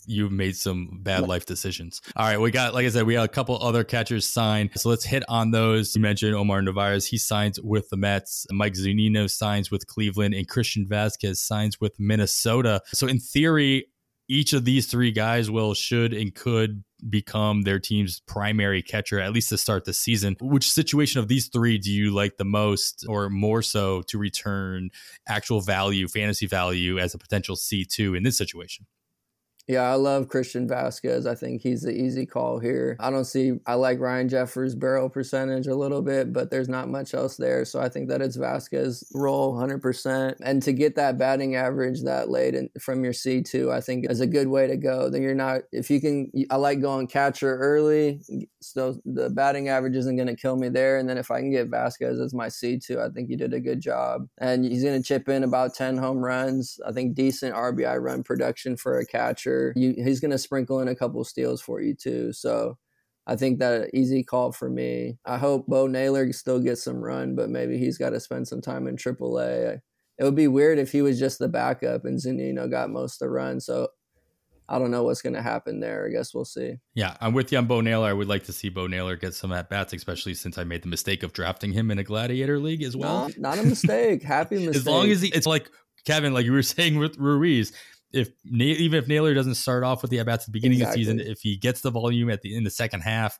you've 0.05 0.32
made 0.32 0.55
some 0.55 0.99
bad 1.01 1.27
life 1.27 1.45
decisions. 1.45 2.01
All 2.15 2.25
right, 2.25 2.39
we 2.39 2.51
got 2.51 2.73
like 2.73 2.86
I 2.86 2.89
said, 2.89 3.05
we 3.05 3.13
got 3.13 3.25
a 3.25 3.27
couple 3.27 3.61
other 3.61 3.84
catchers 3.84 4.25
signed. 4.25 4.71
So 4.75 4.89
let's 4.89 5.05
hit 5.05 5.23
on 5.27 5.51
those. 5.51 5.95
You 5.95 6.01
mentioned 6.01 6.36
Omar 6.36 6.61
Narvaez. 6.61 7.07
He 7.07 7.17
signs 7.17 7.59
with 7.61 7.89
the 7.89 7.97
Mets. 7.97 8.45
Mike 8.51 8.73
Zunino 8.73 9.29
signs 9.29 9.71
with 9.71 9.88
Cleveland, 9.88 10.34
and 10.34 10.47
Christian 10.47 10.86
Vázquez 10.88 11.38
signs 11.38 11.79
with 11.79 11.99
Minnesota. 11.99 12.82
So 12.93 13.07
in 13.07 13.19
theory, 13.19 13.88
each 14.29 14.53
of 14.53 14.65
these 14.65 14.88
three 14.88 15.11
guys 15.11 15.51
will 15.51 15.73
should 15.73 16.13
and 16.13 16.34
could 16.34 16.84
become 17.10 17.64
their 17.64 17.80
team's 17.80 18.22
primary 18.22 18.82
catcher 18.82 19.20
at 19.20 19.34
least 19.34 19.49
to 19.49 19.58
start 19.58 19.86
the 19.86 19.93
season. 19.93 20.36
Which 20.39 20.72
situation 20.72 21.20
of 21.20 21.28
these 21.28 21.47
three 21.47 21.78
do 21.78 21.91
you 21.91 22.12
like 22.12 22.38
the 22.38 22.45
most 22.45 23.06
or 23.08 23.30
more 23.30 23.62
so 23.62 24.02
to 24.04 24.18
return 24.18 24.89
actual 25.28 25.62
value, 25.62 26.08
fantasy 26.08 26.45
value 26.45 26.99
as 26.99 27.14
a 27.14 27.18
potential 27.18 27.56
C2 27.56 28.16
in 28.16 28.24
this 28.24 28.38
situation? 28.38 28.86
Yeah, 29.68 29.84
I 29.84 29.93
love 29.93 30.28
Christian 30.28 30.68
Vázquez. 30.68 31.28
I 31.28 31.36
think 31.36 31.62
he's 31.62 31.84
the 31.84 31.91
easy 31.91 32.26
call 32.26 32.59
here. 32.59 32.97
I 32.99 33.12
don't 33.12 33.26
see, 33.26 33.53
I 33.68 33.76
like 33.76 33.99
Ryan 33.99 34.28
Jeffers' 34.28 34.76
barrel 34.76 35.07
percentage 35.07 35.68
a 35.68 35.76
little 35.76 36.01
bit, 36.01 36.34
but 36.34 36.49
there's 36.49 36.68
not 36.68 36.89
much 36.89 37.14
else 37.14 37.38
there. 37.38 37.64
So 37.64 37.80
I 37.80 37.88
think 37.88 38.09
that 38.09 38.22
it's 38.22 38.38
Vázquez 38.38 39.05
role 39.14 39.53
100%. 39.55 40.36
And 40.41 40.64
to 40.64 40.74
get 40.74 40.95
that 40.95 41.20
batting 41.20 41.55
average 41.55 42.01
that 42.03 42.30
late 42.30 42.55
in, 42.55 42.70
from 42.80 43.03
your 43.03 43.14
C2, 43.14 43.72
I 43.72 43.82
think 43.82 44.09
is 44.09 44.20
a 44.20 44.28
good 44.28 44.47
way 44.47 44.66
to 44.66 44.76
go. 44.76 45.09
Then 45.09 45.22
you're 45.22 45.36
not, 45.36 45.62
if 45.72 45.91
you 45.91 46.01
can, 46.01 46.32
I 46.49 46.55
like 46.55 46.82
going 46.82 47.05
catcher 47.07 47.57
early. 47.57 48.20
So 48.62 48.99
the 49.05 49.30
batting 49.30 49.70
average 49.70 49.95
isn't 49.95 50.16
going 50.16 50.28
to 50.28 50.36
kill 50.36 50.57
me 50.57 50.70
there. 50.70 50.97
And 50.97 51.07
then 51.07 51.20
if 51.20 51.30
I 51.30 51.39
can 51.39 51.51
get 51.51 51.70
Vázquez 51.70 52.24
as 52.24 52.34
my 52.34 52.47
C2, 52.47 52.97
I 52.97 53.14
think 53.14 53.30
you 53.30 53.38
did 53.38 53.53
a 53.53 53.59
good 53.59 53.80
job. 53.80 54.28
And 54.39 54.66
he's 54.66 54.84
going 54.84 54.99
to 54.99 55.07
chip 55.07 55.30
in 55.30 55.43
about 55.43 55.76
10 55.76 55.97
home 55.97 56.18
runs. 56.18 56.80
I 56.86 56.91
think 56.91 57.14
decent 57.14 57.55
RBI 57.55 58.01
run 58.01 58.24
production 58.24 58.76
for 58.76 58.97
a 58.97 59.05
catcher 59.05 59.51
sure 59.52 59.74
you, 59.76 59.95
he's 60.04 60.20
going 60.20 60.32
to 60.32 60.38
sprinkle 60.38 60.80
in 60.80 60.88
a 60.88 60.95
couple 60.95 61.24
steals 61.24 61.62
for 61.62 61.82
you 61.82 61.93
too. 61.93 62.34
So 62.34 62.78
I 63.28 63.36
think 63.36 63.60
that 63.60 63.91
easy 63.93 64.24
call 64.24 64.52
for 64.52 64.70
me. 64.70 65.18
I 65.26 65.38
hope 65.38 65.68
Bo 65.68 65.88
Naylor 65.88 66.32
still 66.34 66.60
gets 66.60 66.84
some 66.84 67.04
run, 67.04 67.36
but 67.36 67.49
maybe 67.49 67.78
he's 67.78 67.97
got 67.97 68.12
to 68.12 68.20
spend 68.20 68.47
some 68.47 68.62
time 68.62 68.88
in 68.88 68.95
AAA. 68.95 69.80
It 70.18 70.24
would 70.24 70.36
be 70.36 70.47
weird 70.47 70.80
if 70.80 70.91
he 70.91 71.02
was 71.02 71.20
just 71.20 71.39
the 71.39 71.47
backup 71.47 72.06
and 72.06 72.20
Zunino 72.20 72.70
got 72.70 72.89
most 72.89 73.22
of 73.22 73.28
the 73.28 73.30
run. 73.30 73.60
So 73.60 73.89
I 74.68 74.80
don't 74.80 74.91
know 74.91 75.04
what's 75.04 75.22
going 75.22 75.34
to 75.34 75.41
happen 75.41 75.80
there. 75.80 76.06
I 76.06 76.10
guess 76.12 76.34
we'll 76.34 76.45
see. 76.45 76.76
Yeah, 76.93 77.18
I'm 77.20 77.34
with 77.34 77.52
you 77.52 77.58
on 77.58 77.66
Bo 77.66 77.82
Naylor. 77.82 78.08
I 78.08 78.14
would 78.14 78.28
like 78.28 78.45
to 78.45 78.54
see 78.54 78.70
Bo 78.70 78.88
Naylor 78.88 79.18
get 79.18 79.34
some 79.34 79.52
at 79.52 79.70
bats, 79.70 79.93
especially 79.93 80.34
since 80.34 80.58
I 80.58 80.64
made 80.64 80.84
the 80.84 80.88
mistake 80.88 81.24
of 81.24 81.34
drafting 81.34 81.74
him 81.74 81.91
in 81.91 81.99
a 81.99 82.04
Gladiator 82.04 82.58
League 82.58 82.82
as 82.84 82.95
well. 82.95 83.28
No, 83.30 83.34
not 83.38 83.60
a 83.60 83.64
mistake. 83.64 84.24
Happy 84.24 84.56
mistake. 84.56 84.76
as 84.76 84.88
long 84.88 85.10
as 85.10 85.22
he, 85.22 85.30
it's 85.30 85.47
like 85.47 85.70
Kevin, 86.06 86.34
like 86.34 86.45
you 86.45 86.54
were 86.54 86.64
saying 86.64 86.97
with 86.97 87.18
Ruiz, 87.18 87.74
if 88.14 88.30
even 88.45 88.97
if 88.97 89.07
Naylor 89.07 89.34
doesn't 89.34 89.55
start 89.55 89.84
off 89.84 90.01
with 90.01 90.12
the 90.12 90.20
at 90.20 90.26
bats 90.26 90.43
at 90.43 90.45
the 90.47 90.51
beginning 90.51 90.80
exactly. 90.80 91.03
of 91.03 91.07
the 91.07 91.14
season, 91.20 91.32
if 91.32 91.41
he 91.41 91.57
gets 91.57 91.82
the 91.82 91.91
volume 91.91 92.30
at 92.30 92.41
the 92.41 92.55
in 92.55 92.64
the 92.64 92.70
second 92.70 93.01
half 93.01 93.39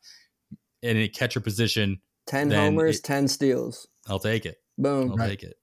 in 0.82 0.98
a 0.98 1.08
catcher 1.08 1.40
position, 1.40 2.02
ten 2.28 2.52
homers, 2.52 3.00
it, 3.00 3.04
ten 3.04 3.28
steals. 3.28 3.88
I'll 4.08 4.20
take 4.20 4.46
it. 4.46 4.58
Boom. 4.78 5.12
I'll 5.12 5.18
right. 5.18 5.40
take 5.40 5.44
it. 5.44 5.58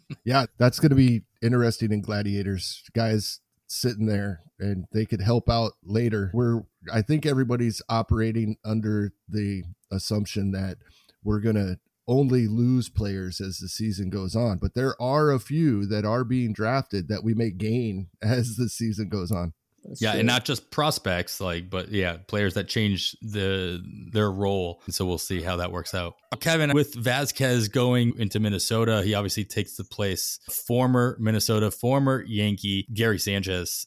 yeah, 0.24 0.46
that's 0.58 0.80
going 0.80 0.90
to 0.90 0.96
be 0.96 1.22
interesting 1.42 1.92
in 1.92 2.00
Gladiators, 2.00 2.82
guys 2.94 3.40
sitting 3.68 4.06
there 4.06 4.42
and 4.58 4.86
they 4.92 5.04
could 5.04 5.20
help 5.20 5.50
out 5.50 5.72
later. 5.84 6.30
We're 6.32 6.62
I 6.92 7.02
think 7.02 7.26
everybody's 7.26 7.82
operating 7.88 8.56
under 8.64 9.12
the 9.28 9.64
assumption 9.90 10.52
that 10.52 10.78
we're 11.24 11.40
going 11.40 11.56
to 11.56 11.78
only 12.08 12.46
lose 12.46 12.88
players 12.88 13.40
as 13.40 13.58
the 13.58 13.68
season 13.68 14.10
goes 14.10 14.36
on, 14.36 14.58
but 14.58 14.74
there 14.74 15.00
are 15.00 15.30
a 15.30 15.40
few 15.40 15.86
that 15.86 16.04
are 16.04 16.24
being 16.24 16.52
drafted 16.52 17.08
that 17.08 17.24
we 17.24 17.34
may 17.34 17.50
gain 17.50 18.08
as 18.22 18.56
the 18.56 18.68
season 18.68 19.08
goes 19.08 19.32
on. 19.32 19.52
That's 19.84 20.02
yeah, 20.02 20.12
true. 20.12 20.20
and 20.20 20.26
not 20.26 20.44
just 20.44 20.70
prospects, 20.70 21.40
like, 21.40 21.70
but 21.70 21.90
yeah, 21.90 22.16
players 22.26 22.54
that 22.54 22.68
change 22.68 23.16
the 23.22 23.80
their 24.12 24.30
role. 24.30 24.82
So 24.88 25.06
we'll 25.06 25.18
see 25.18 25.40
how 25.40 25.56
that 25.56 25.70
works 25.70 25.94
out. 25.94 26.14
Kevin, 26.40 26.72
with 26.72 26.94
Vázquez 26.94 27.70
going 27.70 28.18
into 28.18 28.40
Minnesota, 28.40 29.02
he 29.02 29.14
obviously 29.14 29.44
takes 29.44 29.76
the 29.76 29.84
place 29.84 30.40
former 30.50 31.16
Minnesota, 31.20 31.70
former 31.70 32.24
Yankee 32.26 32.86
Gary 32.92 33.18
Sanchez 33.18 33.86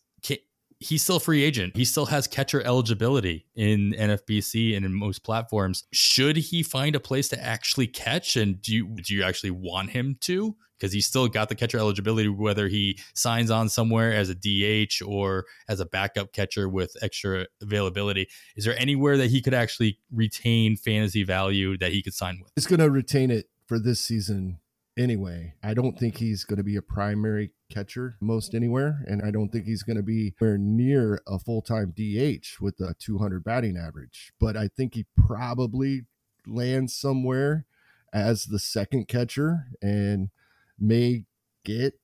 he's 0.80 1.04
still 1.04 1.18
a 1.18 1.20
free 1.20 1.44
agent. 1.44 1.76
He 1.76 1.86
still 1.86 2.08
has 2.08 2.28
catcher 2.28 2.62
eligibility 2.62 3.46
in 3.56 3.94
NFBC 3.98 4.76
and 4.76 4.86
in 4.86 4.94
most 4.94 5.24
platforms. 5.24 5.84
Should 5.92 6.38
he 6.38 6.64
find 6.64 6.96
a 6.96 7.00
place 7.00 7.28
to 7.30 7.44
actually 7.44 7.88
catch? 7.88 8.36
And 8.36 8.62
do 8.62 8.74
you 8.74 8.96
do 8.96 9.14
you 9.14 9.24
actually 9.24 9.52
want 9.52 9.92
him 9.92 10.18
to? 10.22 10.56
Because 10.78 10.94
he's 10.94 11.06
still 11.06 11.28
got 11.28 11.50
the 11.50 11.56
catcher 11.56 11.78
eligibility, 11.78 12.30
whether 12.30 12.70
he 12.70 12.98
signs 13.14 13.52
on 13.52 13.68
somewhere 13.68 14.14
as 14.14 14.30
a 14.30 14.36
DH 14.36 15.02
or 15.06 15.46
as 15.68 15.82
a 15.82 15.86
backup 15.86 16.32
catcher 16.32 16.70
with 16.70 16.96
extra 17.02 17.48
availability. 17.62 18.30
Is 18.56 18.64
there 18.64 18.80
anywhere 18.80 19.18
that 19.18 19.30
he 19.30 19.42
could 19.42 19.54
actually 19.54 20.00
retain 20.10 20.78
fantasy 20.78 21.24
value 21.24 21.78
that 21.80 21.92
he 21.92 22.02
could 22.02 22.14
sign 22.14 22.40
with? 22.42 22.54
He's 22.56 22.66
going 22.66 22.80
to 22.80 22.90
retain 22.90 23.30
it 23.30 23.50
for 23.68 23.78
this 23.78 24.00
season 24.00 24.60
anyway. 25.00 25.54
I 25.64 25.74
don't 25.74 25.98
think 25.98 26.18
he's 26.18 26.44
going 26.44 26.58
to 26.58 26.64
be 26.64 26.76
a 26.76 26.82
primary 26.82 27.52
catcher 27.72 28.18
most 28.20 28.54
anywhere, 28.54 29.04
and 29.08 29.22
I 29.24 29.32
don't 29.32 29.50
think 29.50 29.66
he's 29.66 29.84
going 29.84 29.98
to 29.98 30.04
be 30.04 30.36
anywhere 30.38 30.58
near 30.58 31.22
a 31.26 31.40
full 31.40 31.62
time 31.62 31.94
DH 31.96 32.62
with 32.62 32.80
a 32.80 32.96
200 33.00 33.44
batting 33.44 33.78
average. 33.78 34.34
But 34.40 34.58
I 34.58 34.68
think 34.68 34.94
he 34.94 35.06
probably 35.16 36.02
lands 36.46 36.94
somewhere 36.96 37.66
as 38.12 38.46
the 38.46 38.60
second 38.60 39.08
catcher 39.08 39.68
and 39.82 40.30
may 40.78 41.24
get 41.64 42.00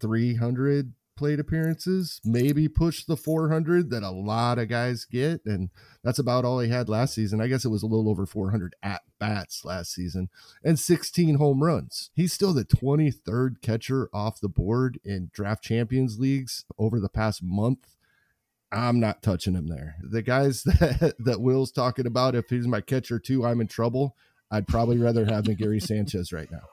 300 0.00 0.92
plate 1.16 1.40
appearances, 1.40 2.20
maybe 2.24 2.68
push 2.68 3.04
the 3.04 3.16
400 3.16 3.90
that 3.90 4.02
a 4.02 4.10
lot 4.10 4.58
of 4.58 4.68
guys 4.68 5.04
get. 5.04 5.44
And 5.44 5.70
that's 6.04 6.18
about 6.18 6.44
all 6.44 6.60
he 6.60 6.70
had 6.70 6.88
last 6.88 7.14
season. 7.14 7.40
I 7.40 7.48
guess 7.48 7.64
it 7.64 7.70
was 7.70 7.82
a 7.82 7.86
little 7.86 8.08
over 8.08 8.26
400 8.26 8.74
at 8.82 9.02
bats 9.18 9.64
last 9.64 9.92
season 9.92 10.28
and 10.62 10.78
16 10.78 11.36
home 11.36 11.62
runs. 11.62 12.10
He's 12.14 12.32
still 12.32 12.52
the 12.52 12.64
23rd 12.64 13.62
catcher 13.62 14.08
off 14.12 14.40
the 14.40 14.48
board 14.48 15.00
in 15.04 15.30
draft 15.32 15.64
champions 15.64 16.18
leagues 16.18 16.64
over 16.78 17.00
the 17.00 17.08
past 17.08 17.42
month. 17.42 17.96
I'm 18.70 19.00
not 19.00 19.22
touching 19.22 19.54
him 19.54 19.68
there. 19.68 19.96
The 20.02 20.22
guys 20.22 20.62
that, 20.64 21.14
that 21.18 21.40
Will's 21.40 21.72
talking 21.72 22.06
about, 22.06 22.34
if 22.34 22.50
he's 22.50 22.66
my 22.66 22.80
catcher 22.80 23.18
too, 23.18 23.44
I'm 23.44 23.60
in 23.60 23.68
trouble. 23.68 24.16
I'd 24.50 24.68
probably 24.68 24.98
rather 24.98 25.24
have 25.24 25.46
him 25.46 25.54
Gary 25.54 25.80
Sanchez 25.80 26.32
right 26.32 26.50
now. 26.50 26.68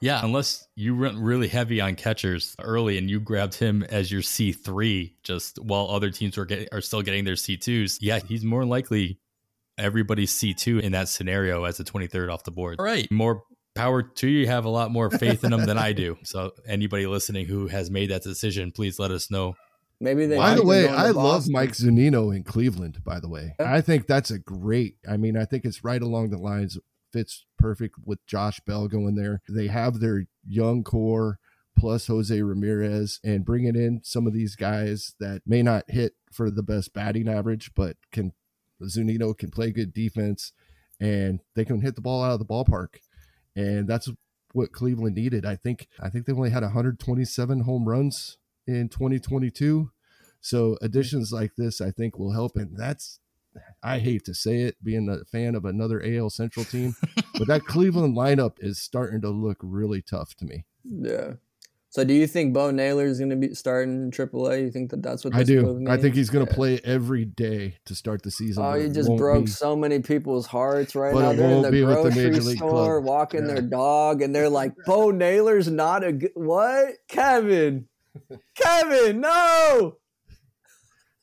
Yeah, 0.00 0.24
unless 0.24 0.66
you 0.76 0.96
went 0.96 1.18
really 1.18 1.48
heavy 1.48 1.80
on 1.80 1.96
catchers 1.96 2.54
early 2.60 2.98
and 2.98 3.10
you 3.10 3.18
grabbed 3.18 3.54
him 3.54 3.82
as 3.82 4.12
your 4.12 4.22
C 4.22 4.52
three, 4.52 5.16
just 5.24 5.58
while 5.58 5.88
other 5.90 6.10
teams 6.10 6.36
were 6.36 6.44
getting 6.46 6.68
are 6.72 6.80
still 6.80 7.02
getting 7.02 7.24
their 7.24 7.36
C 7.36 7.56
twos. 7.56 7.98
Yeah, 8.00 8.20
he's 8.20 8.44
more 8.44 8.64
likely 8.64 9.18
everybody's 9.76 10.30
C 10.30 10.54
two 10.54 10.78
in 10.78 10.92
that 10.92 11.08
scenario 11.08 11.64
as 11.64 11.78
the 11.78 11.84
twenty 11.84 12.06
third 12.06 12.30
off 12.30 12.44
the 12.44 12.52
board. 12.52 12.76
All 12.78 12.84
right, 12.84 13.10
more 13.10 13.42
power 13.74 14.02
to 14.02 14.28
you. 14.28 14.46
Have 14.46 14.64
a 14.64 14.70
lot 14.70 14.92
more 14.92 15.10
faith 15.10 15.42
in 15.42 15.52
him 15.52 15.66
than 15.66 15.78
I 15.78 15.92
do. 15.92 16.16
So 16.24 16.52
anybody 16.66 17.06
listening 17.06 17.46
who 17.46 17.68
has 17.68 17.90
made 17.90 18.10
that 18.10 18.22
decision, 18.22 18.70
please 18.70 18.98
let 18.98 19.10
us 19.10 19.30
know. 19.30 19.56
Maybe 20.00 20.26
they. 20.26 20.36
By 20.36 20.54
the 20.54 20.64
way, 20.64 20.86
I 20.86 21.10
love 21.10 21.48
Mike 21.48 21.72
Zunino 21.72 22.34
in 22.34 22.44
Cleveland. 22.44 23.02
By 23.02 23.18
the 23.18 23.28
way, 23.28 23.54
I 23.58 23.80
think 23.80 24.06
that's 24.06 24.30
a 24.30 24.38
great. 24.38 24.96
I 25.08 25.16
mean, 25.16 25.36
I 25.36 25.44
think 25.44 25.64
it's 25.64 25.82
right 25.82 26.00
along 26.00 26.30
the 26.30 26.38
lines 26.38 26.78
fits 27.12 27.46
perfect 27.58 27.96
with 28.04 28.24
Josh 28.26 28.60
Bell 28.60 28.88
going 28.88 29.16
there. 29.16 29.42
They 29.48 29.66
have 29.66 30.00
their 30.00 30.26
young 30.46 30.84
core 30.84 31.38
plus 31.78 32.06
Jose 32.08 32.42
Ramirez 32.42 33.20
and 33.24 33.44
bringing 33.44 33.76
in 33.76 34.00
some 34.02 34.26
of 34.26 34.32
these 34.32 34.56
guys 34.56 35.14
that 35.20 35.42
may 35.46 35.62
not 35.62 35.84
hit 35.88 36.14
for 36.32 36.50
the 36.50 36.62
best 36.62 36.92
batting 36.92 37.28
average, 37.28 37.72
but 37.74 37.96
can 38.10 38.32
Zunino 38.82 39.36
can 39.36 39.50
play 39.50 39.70
good 39.70 39.92
defense 39.92 40.52
and 41.00 41.40
they 41.54 41.64
can 41.64 41.80
hit 41.80 41.94
the 41.94 42.00
ball 42.00 42.22
out 42.22 42.32
of 42.32 42.38
the 42.38 42.44
ballpark. 42.44 42.98
And 43.54 43.88
that's 43.88 44.10
what 44.52 44.72
Cleveland 44.72 45.16
needed. 45.16 45.44
I 45.44 45.56
think 45.56 45.88
I 46.00 46.08
think 46.08 46.26
they 46.26 46.32
only 46.32 46.50
had 46.50 46.62
127 46.62 47.60
home 47.60 47.88
runs 47.88 48.38
in 48.66 48.88
2022. 48.88 49.90
So 50.40 50.76
additions 50.80 51.32
like 51.32 51.52
this 51.56 51.80
I 51.80 51.90
think 51.90 52.18
will 52.18 52.32
help 52.32 52.56
and 52.56 52.76
that's 52.76 53.20
I 53.82 53.98
hate 53.98 54.24
to 54.24 54.34
say 54.34 54.62
it, 54.62 54.76
being 54.82 55.08
a 55.08 55.24
fan 55.24 55.54
of 55.54 55.64
another 55.64 56.02
AL 56.04 56.30
Central 56.30 56.64
team, 56.64 56.94
but 57.34 57.46
that 57.48 57.64
Cleveland 57.66 58.16
lineup 58.16 58.56
is 58.58 58.78
starting 58.78 59.20
to 59.22 59.30
look 59.30 59.58
really 59.62 60.02
tough 60.02 60.34
to 60.36 60.44
me. 60.44 60.64
Yeah. 60.84 61.34
So, 61.90 62.04
do 62.04 62.12
you 62.12 62.26
think 62.26 62.52
Bo 62.52 62.70
Naylor 62.70 63.06
is 63.06 63.18
going 63.18 63.30
to 63.30 63.36
be 63.36 63.54
starting 63.54 63.94
in 63.94 64.10
AAA? 64.10 64.60
You 64.60 64.70
think 64.70 64.90
that 64.90 65.02
that's 65.02 65.24
what 65.24 65.34
I 65.34 65.42
do? 65.42 65.86
I 65.88 65.96
think 65.96 66.14
he's 66.14 66.28
going 66.28 66.44
to 66.44 66.52
yeah. 66.52 66.56
play 66.56 66.80
every 66.84 67.24
day 67.24 67.78
to 67.86 67.94
start 67.94 68.22
the 68.22 68.30
season. 68.30 68.62
Oh, 68.62 68.74
you 68.74 68.90
just 68.90 69.08
broke 69.16 69.46
be, 69.46 69.50
so 69.50 69.74
many 69.74 70.00
people's 70.00 70.46
hearts 70.46 70.94
right 70.94 71.14
now. 71.14 71.32
They're 71.32 71.50
in 71.50 71.62
the 71.62 71.70
grocery 71.70 72.30
the 72.30 72.56
store 72.56 73.00
walking 73.00 73.46
yeah. 73.46 73.54
their 73.54 73.62
dog, 73.62 74.20
and 74.20 74.34
they're 74.34 74.50
like, 74.50 74.74
"Bo 74.84 75.12
Naylor's 75.12 75.70
not 75.70 76.04
a 76.04 76.12
good 76.12 76.32
what, 76.34 76.96
Kevin? 77.08 77.88
Kevin, 78.54 79.22
no!" 79.22 79.96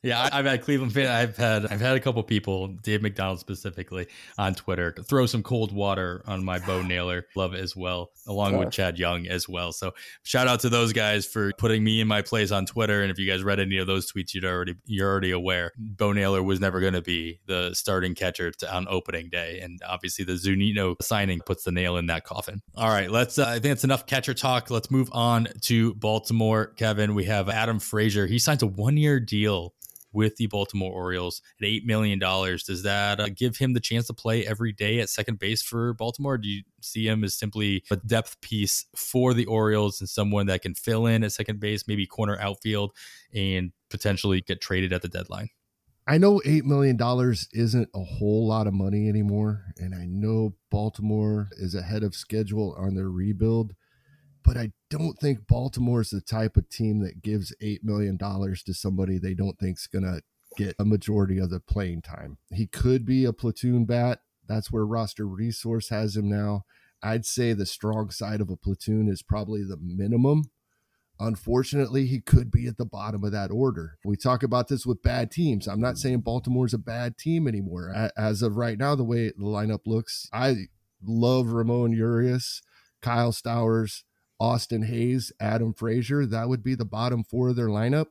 Yeah, 0.06 0.28
I've 0.32 0.44
had 0.44 0.62
Cleveland 0.62 0.92
fan. 0.92 1.08
I've 1.08 1.36
had 1.36 1.66
I've 1.66 1.80
had 1.80 1.96
a 1.96 2.00
couple 2.00 2.22
people, 2.22 2.68
Dave 2.68 3.02
McDonald 3.02 3.40
specifically, 3.40 4.06
on 4.38 4.54
Twitter, 4.54 4.94
throw 5.08 5.26
some 5.26 5.42
cold 5.42 5.72
water 5.72 6.22
on 6.28 6.44
my 6.44 6.60
Bo 6.60 6.80
Naylor. 6.86 7.26
Love 7.34 7.54
it 7.54 7.60
as 7.60 7.74
well, 7.74 8.12
along 8.28 8.56
with 8.56 8.70
Chad 8.70 9.00
Young 9.00 9.26
as 9.26 9.48
well. 9.48 9.72
So 9.72 9.94
shout 10.22 10.46
out 10.46 10.60
to 10.60 10.68
those 10.68 10.92
guys 10.92 11.26
for 11.26 11.50
putting 11.58 11.82
me 11.82 12.00
in 12.00 12.06
my 12.06 12.22
place 12.22 12.52
on 12.52 12.66
Twitter. 12.66 13.02
And 13.02 13.10
if 13.10 13.18
you 13.18 13.26
guys 13.28 13.42
read 13.42 13.58
any 13.58 13.78
of 13.78 13.88
those 13.88 14.10
tweets, 14.12 14.32
you'd 14.32 14.44
already 14.44 14.76
you're 14.84 15.10
already 15.10 15.32
aware. 15.32 15.72
Bo 15.76 16.12
Naylor 16.12 16.40
was 16.40 16.60
never 16.60 16.78
going 16.78 16.94
to 16.94 17.02
be 17.02 17.40
the 17.46 17.74
starting 17.74 18.14
catcher 18.14 18.52
to, 18.52 18.72
on 18.72 18.86
opening 18.88 19.28
day, 19.28 19.58
and 19.58 19.80
obviously 19.88 20.24
the 20.24 20.34
Zunino 20.34 20.94
signing 21.02 21.40
puts 21.40 21.64
the 21.64 21.72
nail 21.72 21.96
in 21.96 22.06
that 22.06 22.22
coffin. 22.22 22.62
All 22.76 22.90
right, 22.90 23.10
let's. 23.10 23.40
Uh, 23.40 23.46
I 23.48 23.58
think 23.58 23.72
it's 23.72 23.82
enough 23.82 24.06
catcher 24.06 24.34
talk. 24.34 24.70
Let's 24.70 24.88
move 24.88 25.08
on 25.10 25.48
to 25.62 25.94
Baltimore. 25.94 26.66
Kevin, 26.76 27.16
we 27.16 27.24
have 27.24 27.48
Adam 27.48 27.80
Frazier. 27.80 28.28
He 28.28 28.38
signs 28.38 28.62
a 28.62 28.68
one 28.68 28.96
year 28.96 29.18
deal 29.18 29.72
with 30.16 30.36
the 30.36 30.46
Baltimore 30.46 30.90
Orioles 30.90 31.42
at 31.60 31.66
$8 31.66 31.84
million. 31.84 32.18
Does 32.18 32.82
that 32.82 33.20
uh, 33.20 33.28
give 33.28 33.58
him 33.58 33.74
the 33.74 33.80
chance 33.80 34.06
to 34.06 34.14
play 34.14 34.46
every 34.46 34.72
day 34.72 34.98
at 35.00 35.10
second 35.10 35.38
base 35.38 35.62
for 35.62 35.92
Baltimore? 35.92 36.38
do 36.38 36.48
you 36.48 36.62
see 36.80 37.06
him 37.06 37.22
as 37.22 37.34
simply 37.34 37.84
a 37.90 37.96
depth 37.96 38.40
piece 38.40 38.86
for 38.96 39.34
the 39.34 39.44
Orioles 39.44 40.00
and 40.00 40.08
someone 40.08 40.46
that 40.46 40.62
can 40.62 40.74
fill 40.74 41.06
in 41.06 41.22
at 41.22 41.32
second 41.32 41.60
base, 41.60 41.86
maybe 41.86 42.06
corner 42.06 42.38
outfield, 42.40 42.92
and 43.34 43.72
potentially 43.90 44.40
get 44.40 44.62
traded 44.62 44.92
at 44.92 45.02
the 45.02 45.08
deadline? 45.08 45.50
I 46.08 46.16
know 46.16 46.40
$8 46.46 46.62
million 46.62 46.96
isn't 47.52 47.88
a 47.94 48.04
whole 48.04 48.46
lot 48.46 48.66
of 48.66 48.72
money 48.72 49.08
anymore. 49.08 49.64
And 49.76 49.94
I 49.94 50.06
know 50.06 50.54
Baltimore 50.70 51.48
is 51.58 51.74
ahead 51.74 52.02
of 52.02 52.14
schedule 52.14 52.74
on 52.78 52.94
their 52.94 53.10
rebuild 53.10 53.74
but 54.46 54.56
I 54.56 54.70
don't 54.90 55.18
think 55.18 55.48
Baltimore 55.48 56.00
is 56.00 56.10
the 56.10 56.20
type 56.20 56.56
of 56.56 56.68
team 56.68 57.00
that 57.00 57.20
gives 57.20 57.52
$8 57.60 57.80
million 57.82 58.16
to 58.16 58.72
somebody 58.72 59.18
they 59.18 59.34
don't 59.34 59.58
think 59.58 59.76
is 59.76 59.88
going 59.88 60.04
to 60.04 60.22
get 60.56 60.76
a 60.78 60.84
majority 60.84 61.38
of 61.38 61.50
the 61.50 61.58
playing 61.58 62.02
time. 62.02 62.38
He 62.52 62.68
could 62.68 63.04
be 63.04 63.24
a 63.24 63.32
platoon 63.32 63.86
bat. 63.86 64.20
That's 64.46 64.70
where 64.70 64.86
roster 64.86 65.26
resource 65.26 65.88
has 65.88 66.16
him 66.16 66.30
now. 66.30 66.62
I'd 67.02 67.26
say 67.26 67.52
the 67.52 67.66
strong 67.66 68.10
side 68.10 68.40
of 68.40 68.48
a 68.48 68.56
platoon 68.56 69.08
is 69.08 69.20
probably 69.20 69.64
the 69.64 69.76
minimum. 69.76 70.44
Unfortunately, 71.18 72.06
he 72.06 72.20
could 72.20 72.50
be 72.50 72.68
at 72.68 72.76
the 72.76 72.84
bottom 72.84 73.24
of 73.24 73.32
that 73.32 73.50
order. 73.50 73.98
We 74.04 74.16
talk 74.16 74.44
about 74.44 74.68
this 74.68 74.86
with 74.86 75.02
bad 75.02 75.30
teams. 75.32 75.66
I'm 75.66 75.80
not 75.80 75.98
saying 75.98 76.20
Baltimore's 76.20 76.74
a 76.74 76.78
bad 76.78 77.18
team 77.18 77.48
anymore. 77.48 78.10
As 78.16 78.42
of 78.42 78.56
right 78.56 78.78
now, 78.78 78.94
the 78.94 79.02
way 79.02 79.28
the 79.28 79.44
lineup 79.44 79.86
looks, 79.86 80.28
I 80.32 80.68
love 81.02 81.48
Ramon 81.48 81.92
Urias, 81.92 82.62
Kyle 83.02 83.32
Stowers, 83.32 84.04
Austin 84.38 84.82
Hays, 84.82 85.32
Adam 85.40 85.72
Frazier, 85.72 86.26
that 86.26 86.48
would 86.48 86.62
be 86.62 86.74
the 86.74 86.84
bottom 86.84 87.24
four 87.24 87.48
of 87.48 87.56
their 87.56 87.68
lineup. 87.68 88.06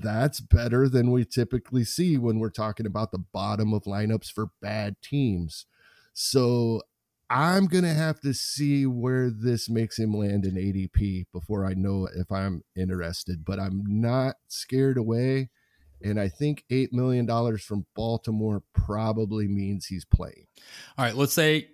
that's 0.00 0.40
better 0.40 0.88
than 0.88 1.10
we 1.10 1.24
typically 1.24 1.84
see 1.84 2.16
when 2.16 2.38
we're 2.38 2.50
talking 2.50 2.86
about 2.86 3.10
the 3.10 3.18
bottom 3.18 3.72
of 3.74 3.82
lineups 3.84 4.30
for 4.30 4.50
bad 4.62 4.96
teams. 5.02 5.66
So 6.12 6.82
I'm 7.30 7.66
going 7.66 7.84
to 7.84 7.94
have 7.94 8.20
to 8.20 8.32
see 8.32 8.86
where 8.86 9.30
this 9.30 9.68
makes 9.68 9.98
him 9.98 10.14
land 10.16 10.44
in 10.44 10.54
ADP 10.54 11.26
before 11.32 11.66
I 11.66 11.74
know 11.74 12.08
if 12.14 12.30
I'm 12.30 12.62
interested, 12.76 13.44
but 13.44 13.58
I'm 13.58 13.82
not 13.86 14.36
scared 14.48 14.96
away. 14.96 15.50
And 16.00 16.20
I 16.20 16.28
think 16.28 16.64
$8 16.70 16.92
million 16.92 17.26
from 17.58 17.86
Baltimore 17.96 18.62
probably 18.72 19.48
means 19.48 19.86
he's 19.86 20.04
playing. 20.04 20.46
All 20.96 21.04
right, 21.04 21.16
let's 21.16 21.32
say 21.32 21.68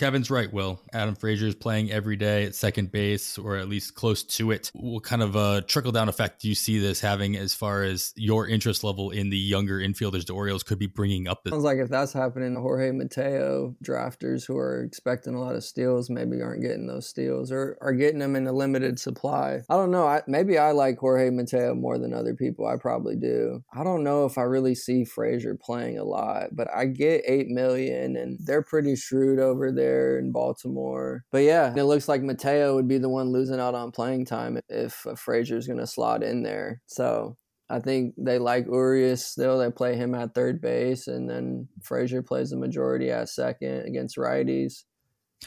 Kevin's 0.00 0.30
right, 0.30 0.50
Will. 0.50 0.80
Adam 0.94 1.14
Frazier 1.14 1.46
is 1.46 1.54
playing 1.54 1.92
every 1.92 2.16
day 2.16 2.46
at 2.46 2.54
second 2.54 2.90
base 2.90 3.36
or 3.36 3.56
at 3.56 3.68
least 3.68 3.94
close 3.94 4.22
to 4.22 4.50
it. 4.50 4.70
What 4.72 5.02
kind 5.02 5.20
of 5.20 5.36
a 5.36 5.60
trickle 5.60 5.92
down 5.92 6.08
effect 6.08 6.40
do 6.40 6.48
you 6.48 6.54
see 6.54 6.78
this 6.78 7.02
having 7.02 7.36
as 7.36 7.52
far 7.52 7.82
as 7.82 8.14
your 8.16 8.48
interest 8.48 8.82
level 8.82 9.10
in 9.10 9.28
the 9.28 9.36
younger 9.36 9.78
infielders 9.78 10.24
the 10.24 10.32
Orioles 10.32 10.62
could 10.62 10.78
be 10.78 10.86
bringing 10.86 11.28
up? 11.28 11.44
This- 11.44 11.52
Sounds 11.52 11.64
like 11.64 11.76
if 11.76 11.90
that's 11.90 12.14
happening, 12.14 12.54
Jorge 12.54 12.92
Mateo 12.92 13.76
drafters 13.84 14.46
who 14.46 14.56
are 14.56 14.82
expecting 14.82 15.34
a 15.34 15.38
lot 15.38 15.54
of 15.54 15.64
steals 15.64 16.08
maybe 16.08 16.40
aren't 16.40 16.62
getting 16.62 16.86
those 16.86 17.06
steals 17.06 17.52
or 17.52 17.76
are 17.82 17.92
getting 17.92 18.20
them 18.20 18.36
in 18.36 18.46
a 18.46 18.52
limited 18.52 18.98
supply. 18.98 19.60
I 19.68 19.74
don't 19.74 19.90
know. 19.90 20.06
I, 20.06 20.22
maybe 20.26 20.56
I 20.56 20.72
like 20.72 20.96
Jorge 20.96 21.28
Mateo 21.28 21.74
more 21.74 21.98
than 21.98 22.14
other 22.14 22.32
people. 22.32 22.66
I 22.66 22.76
probably 22.78 23.16
do. 23.16 23.62
I 23.70 23.84
don't 23.84 24.02
know 24.02 24.24
if 24.24 24.38
I 24.38 24.44
really 24.44 24.74
see 24.74 25.04
Frazier 25.04 25.58
playing 25.62 25.98
a 25.98 26.04
lot, 26.04 26.56
but 26.56 26.68
I 26.74 26.86
get 26.86 27.22
8 27.26 27.48
million 27.48 28.16
and 28.16 28.38
they're 28.40 28.62
pretty 28.62 28.96
shrewd 28.96 29.38
over 29.38 29.70
there 29.70 29.89
there 29.90 30.18
in 30.18 30.32
Baltimore. 30.32 31.24
But 31.30 31.42
yeah, 31.42 31.74
it 31.74 31.84
looks 31.84 32.08
like 32.08 32.22
Mateo 32.22 32.74
would 32.74 32.88
be 32.88 32.98
the 32.98 33.08
one 33.08 33.32
losing 33.32 33.60
out 33.60 33.74
on 33.74 33.90
playing 33.90 34.24
time 34.26 34.60
if 34.68 35.06
Frazier's 35.16 35.66
going 35.66 35.78
to 35.78 35.86
slot 35.86 36.22
in 36.22 36.42
there. 36.42 36.80
So 36.86 37.36
I 37.68 37.80
think 37.80 38.14
they 38.16 38.38
like 38.38 38.66
Urias 38.66 39.24
still. 39.24 39.58
They 39.58 39.70
play 39.70 39.96
him 39.96 40.14
at 40.14 40.34
third 40.34 40.60
base, 40.60 41.06
and 41.06 41.28
then 41.28 41.68
Frazier 41.82 42.22
plays 42.22 42.50
the 42.50 42.56
majority 42.56 43.10
at 43.10 43.28
second 43.28 43.86
against 43.86 44.16
righties. 44.16 44.84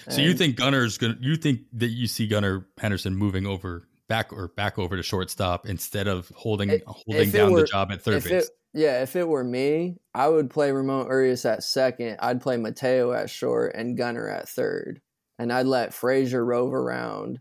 So 0.10 0.18
and 0.18 0.24
you 0.24 0.34
think 0.34 0.56
Gunnar's 0.56 0.98
gonna? 0.98 1.18
You 1.20 1.36
think 1.36 1.62
that 1.74 1.90
you 1.90 2.08
see 2.08 2.28
Gunnar 2.28 2.68
Henderson 2.78 3.16
moving 3.16 3.46
over 3.46 3.88
back 4.08 4.34
or 4.34 4.48
back 4.50 4.80
over 4.80 4.96
to 4.96 5.04
shortstop 5.04 5.68
instead 5.68 6.08
of 6.08 6.32
holding 6.36 6.70
it, 6.70 6.84
holding 6.86 7.30
down 7.32 7.52
were, 7.52 7.62
the 7.62 7.68
job 7.68 7.92
at 7.92 8.02
third 8.02 8.24
base? 8.24 8.46
It, 8.46 8.50
yeah, 8.74 9.04
if 9.04 9.16
it 9.16 9.28
were 9.28 9.44
me, 9.44 9.98
I 10.16 10.28
would 10.28 10.50
play 10.50 10.72
Ramon 10.72 11.08
Urias 11.08 11.46
at 11.46 11.64
second. 11.64 12.18
I'd 12.20 12.42
play 12.42 12.58
Mateo 12.58 13.12
at 13.14 13.30
short 13.30 13.76
and 13.76 13.96
Gunnar 13.96 14.28
at 14.28 14.50
third. 14.50 15.02
And 15.38 15.54
I'd 15.54 15.68
let 15.68 15.94
Frazier 15.94 16.44
rove 16.44 16.74
around 16.74 17.40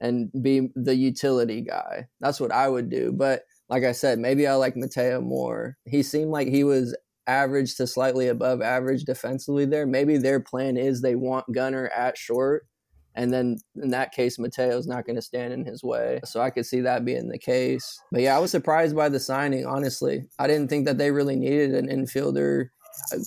and 0.00 0.30
be 0.42 0.70
the 0.74 0.96
utility 0.96 1.60
guy. 1.60 2.08
That's 2.20 2.40
what 2.40 2.52
I 2.52 2.68
would 2.68 2.90
do. 2.90 3.12
But 3.12 3.44
like 3.68 3.84
I 3.84 3.92
said, 3.92 4.18
maybe 4.18 4.46
I 4.46 4.54
like 4.54 4.76
Mateo 4.76 5.20
more. 5.20 5.76
He 5.84 6.02
seemed 6.02 6.30
like 6.30 6.48
he 6.48 6.64
was 6.64 6.96
average 7.28 7.76
to 7.76 7.86
slightly 7.86 8.26
above 8.26 8.60
average 8.60 9.04
defensively 9.04 9.64
there. 9.64 9.86
Maybe 9.86 10.16
their 10.16 10.40
plan 10.40 10.76
is 10.76 11.00
they 11.00 11.14
want 11.14 11.52
Gunnar 11.52 11.88
at 11.88 12.18
short 12.18 12.66
and 13.14 13.32
then 13.32 13.58
in 13.76 13.90
that 13.90 14.12
case, 14.12 14.38
Mateo's 14.38 14.86
not 14.86 15.04
going 15.06 15.16
to 15.16 15.22
stand 15.22 15.52
in 15.52 15.64
his 15.64 15.82
way. 15.82 16.20
So 16.24 16.40
I 16.40 16.50
could 16.50 16.66
see 16.66 16.80
that 16.80 17.04
being 17.04 17.28
the 17.28 17.38
case. 17.38 18.00
But 18.10 18.22
yeah, 18.22 18.36
I 18.36 18.38
was 18.38 18.50
surprised 18.50 18.96
by 18.96 19.08
the 19.08 19.20
signing, 19.20 19.66
honestly. 19.66 20.24
I 20.38 20.46
didn't 20.46 20.68
think 20.68 20.86
that 20.86 20.98
they 20.98 21.10
really 21.10 21.36
needed 21.36 21.74
an 21.74 21.88
infielder 21.88 22.68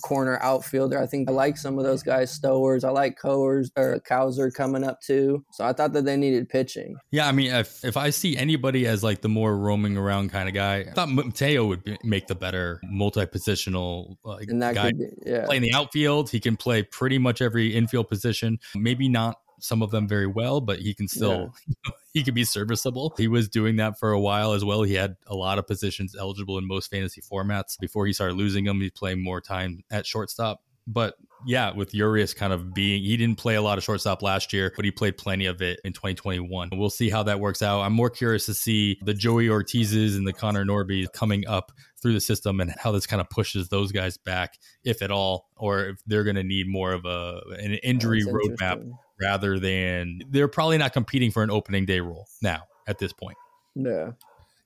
corner 0.02 0.38
outfielder. 0.42 0.96
I 1.00 1.06
think 1.06 1.28
I 1.28 1.32
like 1.32 1.56
some 1.56 1.76
of 1.78 1.84
those 1.84 2.02
guys, 2.02 2.36
Stowers. 2.38 2.84
I 2.84 2.90
like 2.90 3.18
Coers 3.20 3.70
or 3.76 4.00
Cowser 4.08 4.52
coming 4.52 4.84
up 4.84 5.00
too. 5.00 5.44
So 5.52 5.64
I 5.64 5.72
thought 5.72 5.92
that 5.94 6.04
they 6.04 6.16
needed 6.16 6.48
pitching. 6.48 6.96
Yeah, 7.10 7.26
I 7.26 7.32
mean, 7.32 7.52
if 7.52 7.84
if 7.84 7.96
I 7.96 8.10
see 8.10 8.36
anybody 8.36 8.86
as 8.86 9.02
like 9.02 9.22
the 9.22 9.28
more 9.28 9.56
roaming 9.56 9.96
around 9.96 10.30
kind 10.30 10.48
of 10.48 10.54
guy, 10.54 10.86
I 10.88 10.92
thought 10.92 11.08
Mateo 11.08 11.66
would 11.66 11.82
be, 11.82 11.98
make 12.04 12.28
the 12.28 12.34
better 12.36 12.80
multi-positional 12.84 14.16
like, 14.24 14.46
guy. 14.46 14.92
Be, 14.92 15.08
yeah. 15.24 15.46
Playing 15.46 15.62
the 15.62 15.74
outfield, 15.74 16.30
he 16.30 16.38
can 16.38 16.56
play 16.56 16.82
pretty 16.82 17.18
much 17.18 17.42
every 17.42 17.74
infield 17.74 18.08
position. 18.08 18.58
Maybe 18.74 19.08
not 19.08 19.38
some 19.60 19.82
of 19.82 19.90
them 19.90 20.08
very 20.08 20.26
well, 20.26 20.60
but 20.60 20.78
he 20.78 20.94
can 20.94 21.08
still 21.08 21.52
yeah. 21.66 21.92
he 22.12 22.22
can 22.22 22.34
be 22.34 22.44
serviceable. 22.44 23.14
He 23.16 23.28
was 23.28 23.48
doing 23.48 23.76
that 23.76 23.98
for 23.98 24.12
a 24.12 24.20
while 24.20 24.52
as 24.52 24.64
well. 24.64 24.82
He 24.82 24.94
had 24.94 25.16
a 25.26 25.34
lot 25.34 25.58
of 25.58 25.66
positions 25.66 26.14
eligible 26.18 26.58
in 26.58 26.66
most 26.66 26.90
fantasy 26.90 27.20
formats 27.20 27.78
before 27.78 28.06
he 28.06 28.12
started 28.12 28.34
losing 28.34 28.64
them. 28.64 28.80
He's 28.80 28.90
playing 28.90 29.22
more 29.22 29.40
time 29.40 29.82
at 29.90 30.06
shortstop. 30.06 30.62
But 30.86 31.14
yeah, 31.44 31.72
with 31.72 31.94
Urias 31.94 32.32
kind 32.32 32.52
of 32.52 32.72
being, 32.72 33.02
he 33.02 33.16
didn't 33.16 33.38
play 33.38 33.56
a 33.56 33.62
lot 33.62 33.76
of 33.76 33.84
shortstop 33.84 34.22
last 34.22 34.52
year, 34.52 34.72
but 34.74 34.84
he 34.84 34.90
played 34.90 35.18
plenty 35.18 35.46
of 35.46 35.60
it 35.60 35.80
in 35.84 35.92
2021. 35.92 36.70
We'll 36.72 36.90
see 36.90 37.10
how 37.10 37.24
that 37.24 37.40
works 37.40 37.60
out. 37.60 37.80
I'm 37.80 37.92
more 37.92 38.10
curious 38.10 38.46
to 38.46 38.54
see 38.54 38.98
the 39.04 39.12
Joey 39.12 39.48
Ortizes 39.48 40.16
and 40.16 40.26
the 40.26 40.32
Connor 40.32 40.64
Norbys 40.64 41.12
coming 41.12 41.46
up 41.46 41.72
through 42.00 42.14
the 42.14 42.20
system 42.20 42.60
and 42.60 42.72
how 42.78 42.92
this 42.92 43.06
kind 43.06 43.20
of 43.20 43.28
pushes 43.30 43.68
those 43.68 43.90
guys 43.90 44.16
back, 44.16 44.58
if 44.84 45.02
at 45.02 45.10
all, 45.10 45.48
or 45.56 45.86
if 45.86 46.00
they're 46.06 46.24
going 46.24 46.36
to 46.36 46.44
need 46.44 46.68
more 46.68 46.92
of 46.92 47.04
a 47.04 47.40
an 47.58 47.74
injury 47.82 48.22
roadmap 48.22 48.88
rather 49.20 49.58
than 49.58 50.20
they're 50.30 50.48
probably 50.48 50.78
not 50.78 50.92
competing 50.92 51.30
for 51.30 51.42
an 51.42 51.50
opening 51.50 51.86
day 51.86 52.00
role 52.00 52.26
now 52.42 52.62
at 52.86 52.98
this 52.98 53.12
point. 53.12 53.36
Yeah. 53.74 54.12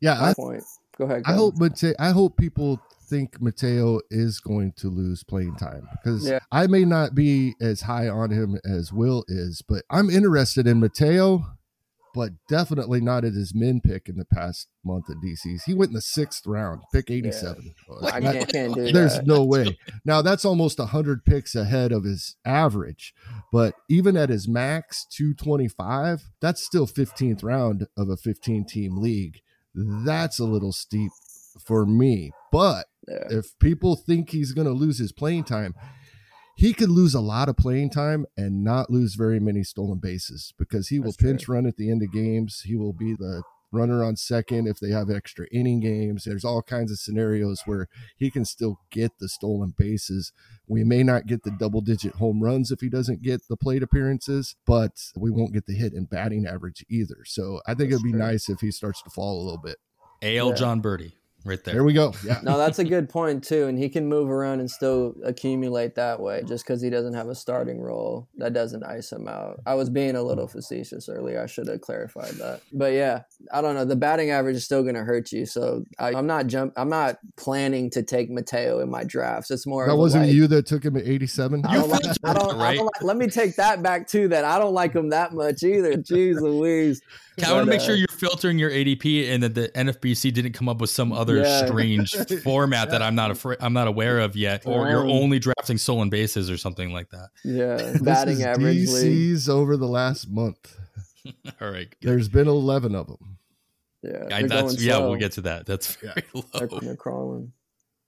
Yeah. 0.00 0.22
I, 0.22 0.34
point. 0.34 0.62
Go 0.96 1.04
ahead. 1.04 1.24
Go 1.24 1.32
I 1.32 1.34
hope 1.34 1.58
Mateo, 1.58 1.94
I 1.98 2.10
hope 2.10 2.36
people 2.36 2.80
think 3.10 3.40
Mateo 3.40 4.00
is 4.10 4.38
going 4.38 4.72
to 4.76 4.88
lose 4.88 5.24
playing 5.24 5.56
time 5.56 5.88
because 5.92 6.28
yeah. 6.28 6.38
I 6.52 6.68
may 6.68 6.84
not 6.84 7.14
be 7.14 7.54
as 7.60 7.82
high 7.82 8.08
on 8.08 8.30
him 8.30 8.58
as 8.64 8.92
Will 8.92 9.24
is, 9.26 9.62
but 9.66 9.82
I'm 9.90 10.08
interested 10.08 10.66
in 10.66 10.78
Mateo 10.78 11.44
but 12.14 12.32
definitely 12.48 13.00
not 13.00 13.24
at 13.24 13.34
his 13.34 13.54
min 13.54 13.80
pick 13.80 14.08
in 14.08 14.16
the 14.16 14.24
past 14.24 14.68
month 14.84 15.10
at 15.10 15.16
DC's. 15.16 15.64
He 15.64 15.74
went 15.74 15.90
in 15.90 15.94
the 15.94 16.00
sixth 16.00 16.46
round, 16.46 16.82
pick 16.92 17.10
87. 17.10 17.74
Yeah. 18.02 18.08
I 18.12 18.20
can't, 18.20 18.48
can't 18.48 18.74
do 18.74 18.92
There's 18.92 19.16
that. 19.16 19.26
no 19.26 19.44
way. 19.44 19.78
Now, 20.04 20.22
that's 20.22 20.44
almost 20.44 20.78
100 20.78 21.24
picks 21.24 21.54
ahead 21.54 21.92
of 21.92 22.04
his 22.04 22.36
average, 22.44 23.14
but 23.52 23.74
even 23.88 24.16
at 24.16 24.28
his 24.28 24.48
max 24.48 25.06
225, 25.10 26.30
that's 26.40 26.64
still 26.64 26.86
15th 26.86 27.42
round 27.44 27.86
of 27.96 28.08
a 28.08 28.16
15 28.16 28.64
team 28.64 28.96
league. 28.96 29.40
That's 29.74 30.38
a 30.38 30.44
little 30.44 30.72
steep 30.72 31.12
for 31.64 31.86
me. 31.86 32.32
But 32.50 32.86
yeah. 33.08 33.28
if 33.30 33.58
people 33.58 33.96
think 33.96 34.30
he's 34.30 34.52
going 34.52 34.66
to 34.66 34.72
lose 34.72 34.98
his 34.98 35.12
playing 35.12 35.44
time, 35.44 35.74
he 36.60 36.74
could 36.74 36.90
lose 36.90 37.14
a 37.14 37.20
lot 37.20 37.48
of 37.48 37.56
playing 37.56 37.88
time 37.88 38.26
and 38.36 38.62
not 38.62 38.90
lose 38.90 39.14
very 39.14 39.40
many 39.40 39.62
stolen 39.62 39.96
bases 39.96 40.52
because 40.58 40.88
he 40.88 41.00
will 41.00 41.14
pinch 41.14 41.48
run 41.48 41.64
at 41.64 41.78
the 41.78 41.90
end 41.90 42.02
of 42.02 42.12
games. 42.12 42.60
He 42.66 42.76
will 42.76 42.92
be 42.92 43.14
the 43.14 43.42
runner 43.72 44.04
on 44.04 44.16
second 44.16 44.68
if 44.68 44.78
they 44.78 44.90
have 44.90 45.08
extra 45.08 45.46
inning 45.50 45.80
games. 45.80 46.24
There's 46.24 46.44
all 46.44 46.60
kinds 46.60 46.92
of 46.92 46.98
scenarios 46.98 47.62
where 47.64 47.88
he 48.18 48.30
can 48.30 48.44
still 48.44 48.78
get 48.90 49.12
the 49.18 49.26
stolen 49.26 49.72
bases. 49.78 50.34
We 50.68 50.84
may 50.84 51.02
not 51.02 51.24
get 51.24 51.44
the 51.44 51.56
double 51.58 51.80
digit 51.80 52.16
home 52.16 52.42
runs 52.42 52.70
if 52.70 52.82
he 52.82 52.90
doesn't 52.90 53.22
get 53.22 53.48
the 53.48 53.56
plate 53.56 53.82
appearances, 53.82 54.54
but 54.66 55.00
we 55.16 55.30
won't 55.30 55.54
get 55.54 55.64
the 55.64 55.72
hit 55.72 55.94
and 55.94 56.10
batting 56.10 56.46
average 56.46 56.84
either. 56.90 57.24
So 57.24 57.62
I 57.66 57.72
think 57.72 57.88
That's 57.88 58.02
it'd 58.02 58.04
be 58.04 58.10
true. 58.10 58.18
nice 58.18 58.50
if 58.50 58.60
he 58.60 58.70
starts 58.70 59.00
to 59.04 59.08
fall 59.08 59.40
a 59.40 59.44
little 59.44 59.62
bit. 59.64 59.78
AL 60.22 60.48
yeah. 60.50 60.54
Jon 60.54 60.82
Berti 60.82 61.14
right 61.44 61.62
there. 61.64 61.74
There 61.74 61.84
we 61.84 61.92
go. 61.92 62.12
Yeah. 62.24 62.40
no, 62.42 62.58
that's 62.58 62.78
a 62.78 62.84
good 62.84 63.08
point 63.08 63.44
too, 63.44 63.66
and 63.66 63.78
he 63.78 63.88
can 63.88 64.08
move 64.08 64.30
around 64.30 64.60
and 64.60 64.70
still 64.70 65.14
accumulate 65.24 65.94
that 65.94 66.20
way. 66.20 66.42
Just 66.46 66.64
because 66.64 66.82
he 66.82 66.90
doesn't 66.90 67.14
have 67.14 67.28
a 67.28 67.34
starting 67.34 67.80
role, 67.80 68.28
that 68.36 68.52
doesn't 68.52 68.84
ice 68.84 69.12
him 69.12 69.28
out. 69.28 69.60
I 69.66 69.74
was 69.74 69.90
being 69.90 70.16
a 70.16 70.22
little 70.22 70.46
facetious 70.46 71.08
earlier. 71.08 71.42
I 71.42 71.46
should 71.46 71.68
have 71.68 71.80
clarified 71.80 72.32
that. 72.34 72.60
But 72.72 72.92
yeah, 72.92 73.22
I 73.52 73.60
don't 73.60 73.74
know. 73.74 73.84
The 73.84 73.96
batting 73.96 74.30
average 74.30 74.56
is 74.56 74.64
still 74.64 74.82
going 74.82 74.94
to 74.94 75.04
hurt 75.04 75.32
you. 75.32 75.46
So 75.46 75.84
I, 75.98 76.12
am 76.12 76.26
not 76.26 76.46
jump. 76.46 76.74
I'm 76.76 76.90
not 76.90 77.18
planning 77.36 77.90
to 77.90 78.02
take 78.02 78.30
Mateo 78.30 78.80
in 78.80 78.90
my 78.90 79.04
drafts. 79.04 79.50
It's 79.50 79.66
more. 79.66 79.86
That 79.86 79.96
wasn't 79.96 80.26
like, 80.26 80.34
you 80.34 80.46
that 80.48 80.66
took 80.66 80.84
him 80.84 80.96
at 80.96 81.06
87. 81.06 81.64
I 81.64 81.74
don't, 81.74 81.88
like, 81.88 82.00
I 82.24 82.32
don't, 82.32 82.56
right? 82.56 82.68
I 82.70 82.74
don't 82.76 82.84
like, 82.84 83.02
let 83.02 83.16
me 83.16 83.28
take 83.28 83.56
that 83.56 83.82
back 83.82 84.06
too. 84.06 84.28
That 84.28 84.44
I 84.44 84.58
don't 84.58 84.74
like 84.74 84.94
him 84.94 85.10
that 85.10 85.32
much 85.32 85.62
either. 85.62 85.94
Jeez 85.94 86.40
Louise. 86.40 87.00
I 87.44 87.52
want 87.52 87.64
to 87.64 87.70
make 87.70 87.80
sure 87.80 87.94
you're 87.94 88.08
filtering 88.08 88.58
your 88.58 88.70
ADP 88.70 89.30
and 89.30 89.42
that 89.42 89.54
the 89.54 89.68
NFBC 89.70 90.32
didn't 90.32 90.52
come 90.52 90.68
up 90.68 90.80
with 90.80 90.90
some 90.90 91.12
other 91.12 91.38
yeah. 91.38 91.66
strange 91.66 92.14
format 92.42 92.88
yeah. 92.88 92.92
that 92.92 93.02
I'm 93.02 93.14
not 93.14 93.30
afraid 93.30 93.58
I'm 93.60 93.72
not 93.72 93.88
aware 93.88 94.20
of 94.20 94.36
yet, 94.36 94.66
or 94.66 94.86
um, 94.86 94.90
you're 94.90 95.06
only 95.06 95.38
drafting 95.38 95.78
stolen 95.78 96.10
bases 96.10 96.50
or 96.50 96.56
something 96.56 96.92
like 96.92 97.10
that. 97.10 97.28
Yeah, 97.44 97.96
batting 98.02 98.42
average. 98.42 98.88
DCs 98.88 99.48
over 99.48 99.76
the 99.76 99.88
last 99.88 100.28
month. 100.28 100.76
All 101.60 101.70
right, 101.70 101.88
good. 102.00 102.08
there's 102.08 102.28
been 102.28 102.48
11 102.48 102.94
of 102.94 103.06
them. 103.06 103.38
Yeah, 104.02 104.28
I, 104.32 104.42
that's 104.44 104.82
yeah. 104.82 104.96
Slow. 104.96 105.10
We'll 105.10 105.18
get 105.18 105.32
to 105.32 105.42
that. 105.42 105.66
That's 105.66 105.96
very 105.96 106.14
yeah. 106.16 106.42
low. 106.54 106.66
They're, 106.66 106.80
they're 106.80 106.96
crawling. 106.96 107.52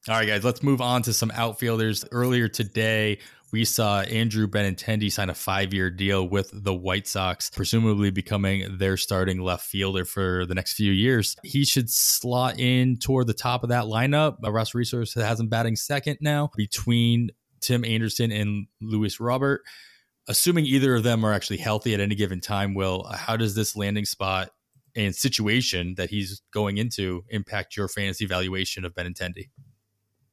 All 0.08 0.16
right, 0.16 0.26
guys, 0.26 0.42
let's 0.44 0.64
move 0.64 0.80
on 0.80 1.02
to 1.02 1.12
some 1.12 1.30
outfielders. 1.32 2.04
Earlier 2.10 2.48
today, 2.48 3.20
we 3.52 3.66
saw 3.66 4.00
Andrew 4.00 4.46
Benintendi 4.46 5.12
sign 5.12 5.28
a 5.28 5.34
five 5.34 5.74
year 5.74 5.90
deal 5.90 6.26
with 6.26 6.50
the 6.52 6.74
White 6.74 7.06
Sox, 7.06 7.50
presumably 7.50 8.10
becoming 8.10 8.78
their 8.78 8.96
starting 8.96 9.40
left 9.40 9.66
fielder 9.66 10.06
for 10.06 10.46
the 10.46 10.54
next 10.54 10.72
few 10.72 10.90
years. 10.90 11.36
He 11.44 11.66
should 11.66 11.90
slot 11.90 12.58
in 12.58 12.96
toward 12.96 13.26
the 13.26 13.34
top 13.34 13.62
of 13.62 13.68
that 13.68 13.84
lineup. 13.84 14.36
Uh, 14.42 14.50
Roster 14.50 14.78
Resource 14.78 15.14
has 15.14 15.38
him 15.38 15.48
batting 15.48 15.76
second 15.76 16.18
now 16.22 16.50
between 16.56 17.30
Tim 17.60 17.84
Anderson 17.84 18.32
and 18.32 18.66
Luis 18.80 19.20
Robert. 19.20 19.60
Assuming 20.28 20.64
either 20.64 20.94
of 20.94 21.02
them 21.02 21.24
are 21.24 21.32
actually 21.32 21.58
healthy 21.58 21.92
at 21.94 22.00
any 22.00 22.14
given 22.14 22.40
time, 22.40 22.74
Will, 22.74 23.04
how 23.04 23.36
does 23.36 23.54
this 23.54 23.76
landing 23.76 24.04
spot 24.04 24.50
and 24.94 25.14
situation 25.14 25.94
that 25.96 26.10
he's 26.10 26.42
going 26.54 26.78
into 26.78 27.24
impact 27.28 27.76
your 27.76 27.88
fantasy 27.88 28.24
valuation 28.24 28.84
of 28.84 28.94
Benintendi? 28.94 29.50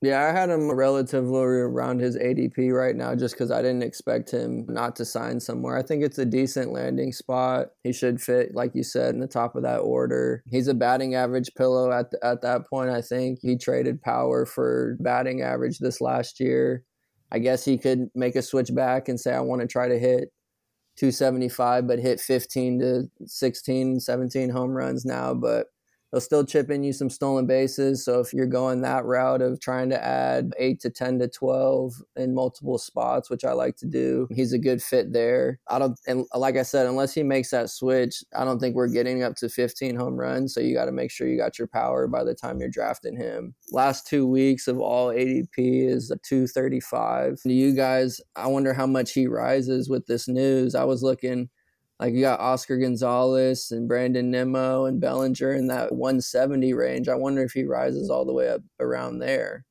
Yeah, 0.02 0.24
I 0.24 0.32
had 0.32 0.50
him 0.50 0.72
relatively 0.72 1.42
around 1.42 2.00
his 2.00 2.16
ADP 2.16 2.72
right 2.72 2.96
now 2.96 3.16
just 3.16 3.36
because 3.36 3.52
I 3.52 3.62
didn't 3.62 3.84
expect 3.84 4.32
him 4.32 4.66
not 4.70 4.96
to 4.96 5.06
sign 5.06 5.42
somewhere. 5.42 5.78
I 5.78 5.84
think 5.84 6.04
it's 6.04 6.18
a 6.18 6.26
decent 6.26 6.72
landing 6.72 7.12
spot. 7.12 7.72
He 7.84 7.92
should 7.92 8.22
fit, 8.22 8.56
like 8.56 8.74
you 8.74 8.84
said, 8.84 9.14
in 9.14 9.20
the 9.20 9.28
top 9.28 9.58
of 9.58 9.64
that 9.64 9.80
order. 9.80 10.42
He's 10.48 10.70
a 10.70 10.74
batting 10.74 11.16
average 11.16 11.50
pillow 11.58 11.92
at, 11.92 12.12
the, 12.12 12.26
at 12.26 12.42
that 12.44 12.70
point, 12.70 12.92
I 12.92 13.02
think. 13.02 13.40
He 13.42 13.58
traded 13.58 14.02
power 14.02 14.46
for 14.46 14.96
batting 15.02 15.42
average 15.42 15.80
this 15.80 16.00
last 16.00 16.40
year. 16.40 16.86
I 17.30 17.40
guess 17.40 17.66
he 17.66 17.78
could 17.78 18.08
make 18.16 18.38
a 18.38 18.42
switch 18.42 18.74
back 18.74 19.10
and 19.10 19.20
say, 19.20 19.34
I 19.34 19.42
want 19.42 19.62
to 19.62 19.68
try 19.68 19.90
to 19.90 20.00
hit 20.00 20.32
275, 20.96 21.88
but 21.88 22.00
hit 22.00 22.22
15 22.22 22.80
to 22.80 23.04
16, 23.26 24.00
17 24.00 24.50
home 24.50 24.72
runs 24.72 25.04
now. 25.04 25.34
But 25.34 25.68
They'll 26.12 26.22
still 26.22 26.46
chip 26.46 26.70
in 26.70 26.84
you 26.84 26.94
some 26.94 27.10
stolen 27.10 27.46
bases. 27.46 28.04
So 28.04 28.20
if 28.20 28.34
you're 28.34 28.48
going 28.48 28.82
that 28.82 29.06
route 29.06 29.42
of 29.42 29.60
trying 29.60 29.90
to 29.90 30.04
add 30.04 30.54
eight 30.58 30.80
to 30.82 30.90
10 30.90 31.20
to 31.20 31.28
12 31.28 32.02
in 32.16 32.34
multiple 32.34 32.78
spots, 32.78 33.30
which 33.30 33.46
I 33.46 33.52
like 33.54 33.76
to 33.78 33.86
do, 33.86 34.28
he's 34.32 34.54
a 34.54 34.58
good 34.58 34.82
fit 34.82 35.14
there. 35.14 35.60
I 35.68 35.80
don't, 35.80 36.00
and 36.08 36.26
like 36.36 36.58
I 36.58 36.64
said, 36.64 36.88
unless 36.88 37.14
he 37.14 37.24
makes 37.24 37.52
that 37.52 37.70
switch, 37.70 38.24
I 38.36 38.44
don't 38.44 38.60
think 38.60 38.76
we're 38.76 38.88
getting 38.88 39.24
up 39.24 39.36
to 39.38 39.50
15 39.50 39.96
home 39.96 40.16
runs. 40.16 40.54
So 40.54 40.62
you 40.62 40.74
got 40.74 40.86
to 40.86 40.92
make 40.92 41.12
sure 41.12 41.28
you 41.28 41.38
got 41.38 41.60
your 41.60 41.68
power 41.68 42.08
by 42.08 42.24
the 42.24 42.36
time 42.36 42.60
you're 42.60 42.70
drafting 42.70 43.16
him. 43.16 43.54
Last 43.72 44.08
two 44.08 44.26
weeks 44.26 44.68
of 44.68 44.80
all 44.80 45.10
ADP 45.10 45.48
is 45.58 46.10
a 46.10 46.18
235. 46.18 47.40
You 47.46 47.76
guys, 47.76 48.20
I 48.36 48.48
wonder 48.48 48.74
how 48.74 48.88
much 48.88 49.14
he 49.14 49.28
rises 49.28 49.90
with 49.90 50.08
this 50.08 50.28
news. 50.28 50.76
I 50.76 50.86
was 50.86 51.04
looking 51.04 51.50
like 52.00 52.14
you 52.14 52.22
got 52.22 52.40
Oscar 52.40 52.78
Gonzalez 52.78 53.72
and 53.72 53.88
Brandon 53.88 54.32
Nimmo 54.32 54.86
and 54.86 55.02
Bellinger 55.02 55.54
in 55.54 55.68
that 55.68 55.92
170 55.92 56.74
range. 56.74 57.10
I 57.10 57.16
wonder 57.16 57.44
if 57.44 57.52
he 57.52 57.64
rises 57.66 58.10
all 58.10 58.26
the 58.26 58.34
way 58.34 58.50
up 58.50 58.62
around 58.80 59.20
there. 59.20 59.66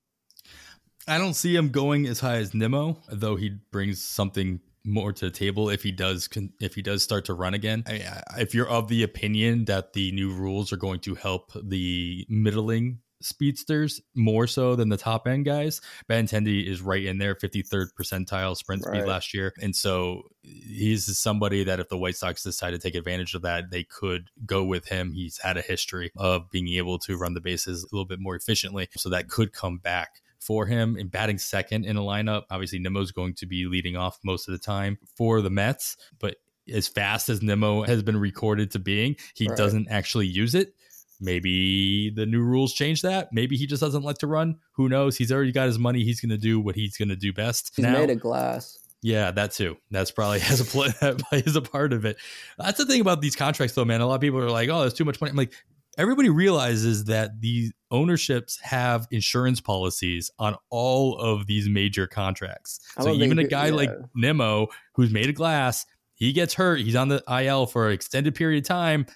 I 1.06 1.16
don't 1.16 1.34
see 1.34 1.56
him 1.56 1.70
going 1.70 2.06
as 2.06 2.20
high 2.20 2.36
as 2.36 2.52
Nimmo, 2.52 2.98
though 3.10 3.36
he 3.36 3.56
brings 3.70 4.02
something 4.02 4.60
more 4.84 5.12
to 5.12 5.26
the 5.26 5.30
table 5.30 5.70
if 5.70 5.82
he 5.82 5.90
does 5.90 6.28
if 6.60 6.74
he 6.74 6.82
does 6.82 7.02
start 7.02 7.24
to 7.26 7.34
run 7.34 7.54
again. 7.54 7.82
I, 7.86 8.22
if 8.38 8.54
you're 8.54 8.68
of 8.68 8.88
the 8.88 9.02
opinion 9.02 9.64
that 9.66 9.94
the 9.94 10.12
new 10.12 10.32
rules 10.32 10.72
are 10.72 10.76
going 10.76 11.00
to 11.00 11.14
help 11.14 11.52
the 11.62 12.26
middling 12.28 12.98
speedsters 13.20 14.00
more 14.14 14.46
so 14.46 14.76
than 14.76 14.88
the 14.88 14.96
top 14.96 15.26
end 15.26 15.44
guys. 15.44 15.80
Benintendi 16.08 16.66
is 16.66 16.80
right 16.80 17.04
in 17.04 17.18
there, 17.18 17.34
53rd 17.34 17.88
percentile 17.98 18.56
sprint 18.56 18.84
speed 18.84 19.04
last 19.04 19.34
year. 19.34 19.52
And 19.60 19.74
so 19.74 20.22
he's 20.42 21.18
somebody 21.18 21.64
that 21.64 21.80
if 21.80 21.88
the 21.88 21.98
White 21.98 22.16
Sox 22.16 22.42
decide 22.42 22.70
to 22.70 22.78
take 22.78 22.94
advantage 22.94 23.34
of 23.34 23.42
that, 23.42 23.70
they 23.70 23.84
could 23.84 24.30
go 24.46 24.64
with 24.64 24.88
him. 24.88 25.12
He's 25.12 25.38
had 25.38 25.56
a 25.56 25.62
history 25.62 26.10
of 26.16 26.50
being 26.50 26.68
able 26.68 26.98
to 27.00 27.16
run 27.16 27.34
the 27.34 27.40
bases 27.40 27.84
a 27.84 27.94
little 27.94 28.06
bit 28.06 28.20
more 28.20 28.36
efficiently. 28.36 28.88
So 28.96 29.08
that 29.10 29.28
could 29.28 29.52
come 29.52 29.78
back 29.78 30.22
for 30.38 30.66
him 30.66 30.96
in 30.96 31.08
batting 31.08 31.38
second 31.38 31.84
in 31.84 31.96
a 31.96 32.00
lineup. 32.00 32.44
Obviously, 32.50 32.78
Nimmo's 32.78 33.12
going 33.12 33.34
to 33.34 33.46
be 33.46 33.66
leading 33.66 33.96
off 33.96 34.18
most 34.24 34.48
of 34.48 34.52
the 34.52 34.58
time 34.58 34.98
for 35.16 35.42
the 35.42 35.50
Mets, 35.50 35.96
but 36.18 36.36
as 36.72 36.86
fast 36.86 37.28
as 37.28 37.42
Nimmo 37.42 37.82
has 37.82 38.02
been 38.02 38.16
recorded 38.16 38.70
to 38.72 38.78
being, 38.78 39.16
he 39.34 39.48
right. 39.48 39.56
doesn't 39.56 39.88
actually 39.90 40.26
use 40.26 40.54
it. 40.54 40.74
Maybe 41.20 42.10
the 42.10 42.26
new 42.26 42.42
rules 42.42 42.72
change 42.72 43.02
that. 43.02 43.32
Maybe 43.32 43.56
he 43.56 43.66
just 43.66 43.80
doesn't 43.80 44.04
like 44.04 44.18
to 44.18 44.26
run. 44.26 44.58
Who 44.72 44.88
knows? 44.88 45.16
He's 45.16 45.32
already 45.32 45.52
got 45.52 45.66
his 45.66 45.78
money. 45.78 46.04
He's 46.04 46.20
going 46.20 46.30
to 46.30 46.38
do 46.38 46.60
what 46.60 46.76
he's 46.76 46.96
going 46.96 47.08
to 47.08 47.16
do 47.16 47.32
best. 47.32 47.72
He's 47.74 47.84
now, 47.84 47.94
made 47.94 48.10
of 48.10 48.20
glass. 48.20 48.78
Yeah, 49.02 49.30
that 49.32 49.52
too. 49.52 49.76
That's 49.90 50.10
probably 50.10 50.38
has 50.40 50.60
a 50.60 50.64
play, 50.64 50.92
a 51.46 51.60
part 51.60 51.92
of 51.92 52.04
it. 52.04 52.16
That's 52.58 52.78
the 52.78 52.86
thing 52.86 53.00
about 53.00 53.20
these 53.20 53.36
contracts, 53.36 53.74
though, 53.74 53.84
man. 53.84 54.00
A 54.00 54.06
lot 54.06 54.16
of 54.16 54.20
people 54.20 54.40
are 54.40 54.50
like, 54.50 54.68
"Oh, 54.68 54.80
there's 54.80 54.94
too 54.94 55.04
much 55.04 55.20
money." 55.20 55.30
I'm 55.30 55.36
like, 55.36 55.52
everybody 55.96 56.28
realizes 56.28 57.04
that 57.04 57.40
the 57.40 57.72
ownerships 57.90 58.58
have 58.62 59.08
insurance 59.10 59.60
policies 59.60 60.30
on 60.38 60.56
all 60.70 61.18
of 61.18 61.46
these 61.46 61.68
major 61.68 62.06
contracts. 62.06 62.80
So 63.00 63.12
even 63.12 63.38
a 63.38 63.44
guy 63.44 63.66
yeah. 63.66 63.74
like 63.74 63.90
Nimmo, 64.14 64.68
who's 64.94 65.10
made 65.10 65.28
of 65.28 65.34
glass, 65.34 65.84
he 66.14 66.32
gets 66.32 66.54
hurt. 66.54 66.80
He's 66.80 66.96
on 66.96 67.08
the 67.08 67.22
IL 67.28 67.66
for 67.66 67.88
an 67.88 67.92
extended 67.92 68.34
period 68.34 68.64
of 68.64 68.68
time 68.68 69.06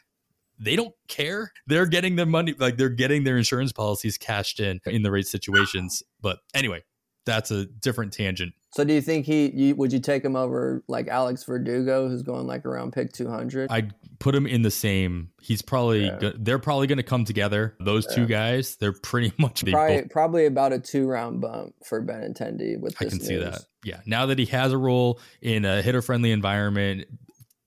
they 0.62 0.76
don't 0.76 0.94
care. 1.08 1.52
They're 1.66 1.86
getting 1.86 2.16
their 2.16 2.26
money, 2.26 2.54
like 2.58 2.76
they're 2.76 2.88
getting 2.88 3.24
their 3.24 3.36
insurance 3.36 3.72
policies 3.72 4.16
cashed 4.16 4.60
in 4.60 4.80
in 4.86 5.02
the 5.02 5.10
right 5.10 5.26
situations. 5.26 6.02
But 6.20 6.38
anyway, 6.54 6.84
that's 7.26 7.50
a 7.50 7.66
different 7.66 8.12
tangent. 8.12 8.54
So 8.74 8.84
do 8.84 8.94
you 8.94 9.02
think 9.02 9.26
he 9.26 9.50
you, 9.50 9.74
would 9.76 9.92
you 9.92 10.00
take 10.00 10.24
him 10.24 10.34
over 10.34 10.82
like 10.88 11.06
Alex 11.06 11.44
Verdugo 11.44 12.08
who's 12.08 12.22
going 12.22 12.46
like 12.46 12.64
around 12.64 12.92
pick 12.92 13.12
200? 13.12 13.70
I'd 13.70 13.92
put 14.18 14.34
him 14.34 14.46
in 14.46 14.62
the 14.62 14.70
same. 14.70 15.30
He's 15.42 15.60
probably 15.60 16.06
yeah. 16.06 16.18
go, 16.18 16.32
they're 16.38 16.58
probably 16.58 16.86
going 16.86 16.96
to 16.96 17.02
come 17.02 17.24
together. 17.24 17.76
Those 17.80 18.06
yeah. 18.08 18.16
two 18.16 18.26
guys, 18.26 18.76
they're 18.76 18.94
pretty 18.94 19.32
much 19.38 19.64
probably, 19.66 20.02
probably 20.08 20.46
about 20.46 20.72
a 20.72 20.78
two 20.78 21.06
round 21.06 21.42
bump 21.42 21.74
for 21.84 22.02
Benintendi 22.02 22.80
with 22.80 22.96
I 22.98 23.04
can 23.04 23.18
news. 23.18 23.26
see 23.26 23.36
that. 23.36 23.60
Yeah. 23.84 24.00
Now 24.06 24.26
that 24.26 24.38
he 24.38 24.46
has 24.46 24.72
a 24.72 24.78
role 24.78 25.20
in 25.42 25.66
a 25.66 25.82
hitter 25.82 26.00
friendly 26.00 26.30
environment, 26.30 27.06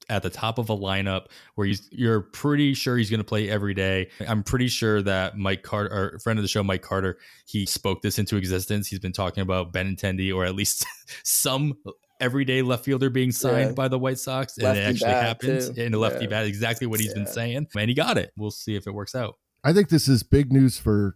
at 0.10 0.24
the 0.24 0.30
top 0.30 0.58
of 0.58 0.70
a 0.70 0.76
lineup 0.76 1.28
where 1.56 1.68
he's 1.68 1.88
you're 1.92 2.22
pretty 2.22 2.74
sure 2.74 2.98
he's 2.98 3.10
going 3.10 3.20
to 3.20 3.26
play 3.26 3.50
every 3.50 3.74
day. 3.74 4.10
I'm 4.28 4.44
pretty 4.44 4.68
sure 4.68 5.02
that 5.02 5.38
Mike 5.38 5.64
Carter, 5.64 5.94
our 5.94 6.20
friend 6.20 6.40
of 6.40 6.44
the 6.44 6.50
show, 6.50 6.64
Mike 6.64 6.82
Carter, 6.82 7.18
he 7.46 7.66
spoke 7.66 8.02
this 8.02 8.20
into 8.20 8.38
existence. 8.38 8.88
He's 8.88 9.00
been 9.00 9.14
talking 9.14 9.42
about 9.42 9.74
Benintendi 9.74 10.34
or 10.34 10.46
at 10.46 10.56
least 10.56 10.86
some 11.24 11.74
everyday 12.20 12.62
left 12.62 12.86
fielder 12.86 13.10
being 13.10 13.32
signed 13.32 13.70
yeah. 13.70 13.74
by 13.74 13.88
the 13.88 14.00
White 14.00 14.20
Sox, 14.20 14.58
and 14.58 14.66
lefty 14.66 14.80
it 14.80 14.84
actually 14.84 15.12
happened. 15.12 15.78
in 15.78 15.94
a 15.94 15.98
lefty 15.98 16.26
yeah. 16.26 16.30
bat, 16.30 16.46
exactly 16.46 16.88
what 16.88 17.00
he's 17.00 17.10
yeah. 17.10 17.16
been 17.16 17.28
saying, 17.28 17.68
and 17.78 17.90
he 17.90 17.94
got 17.94 18.18
it. 18.18 18.32
We'll 18.38 18.52
see 18.52 18.76
if 18.76 18.88
it 18.88 18.92
works 18.92 19.16
out. 19.16 19.36
I 19.64 19.74
think 19.74 19.90
this 19.90 20.08
is 20.08 20.24
big 20.24 20.54
news 20.54 20.78
for 20.78 21.16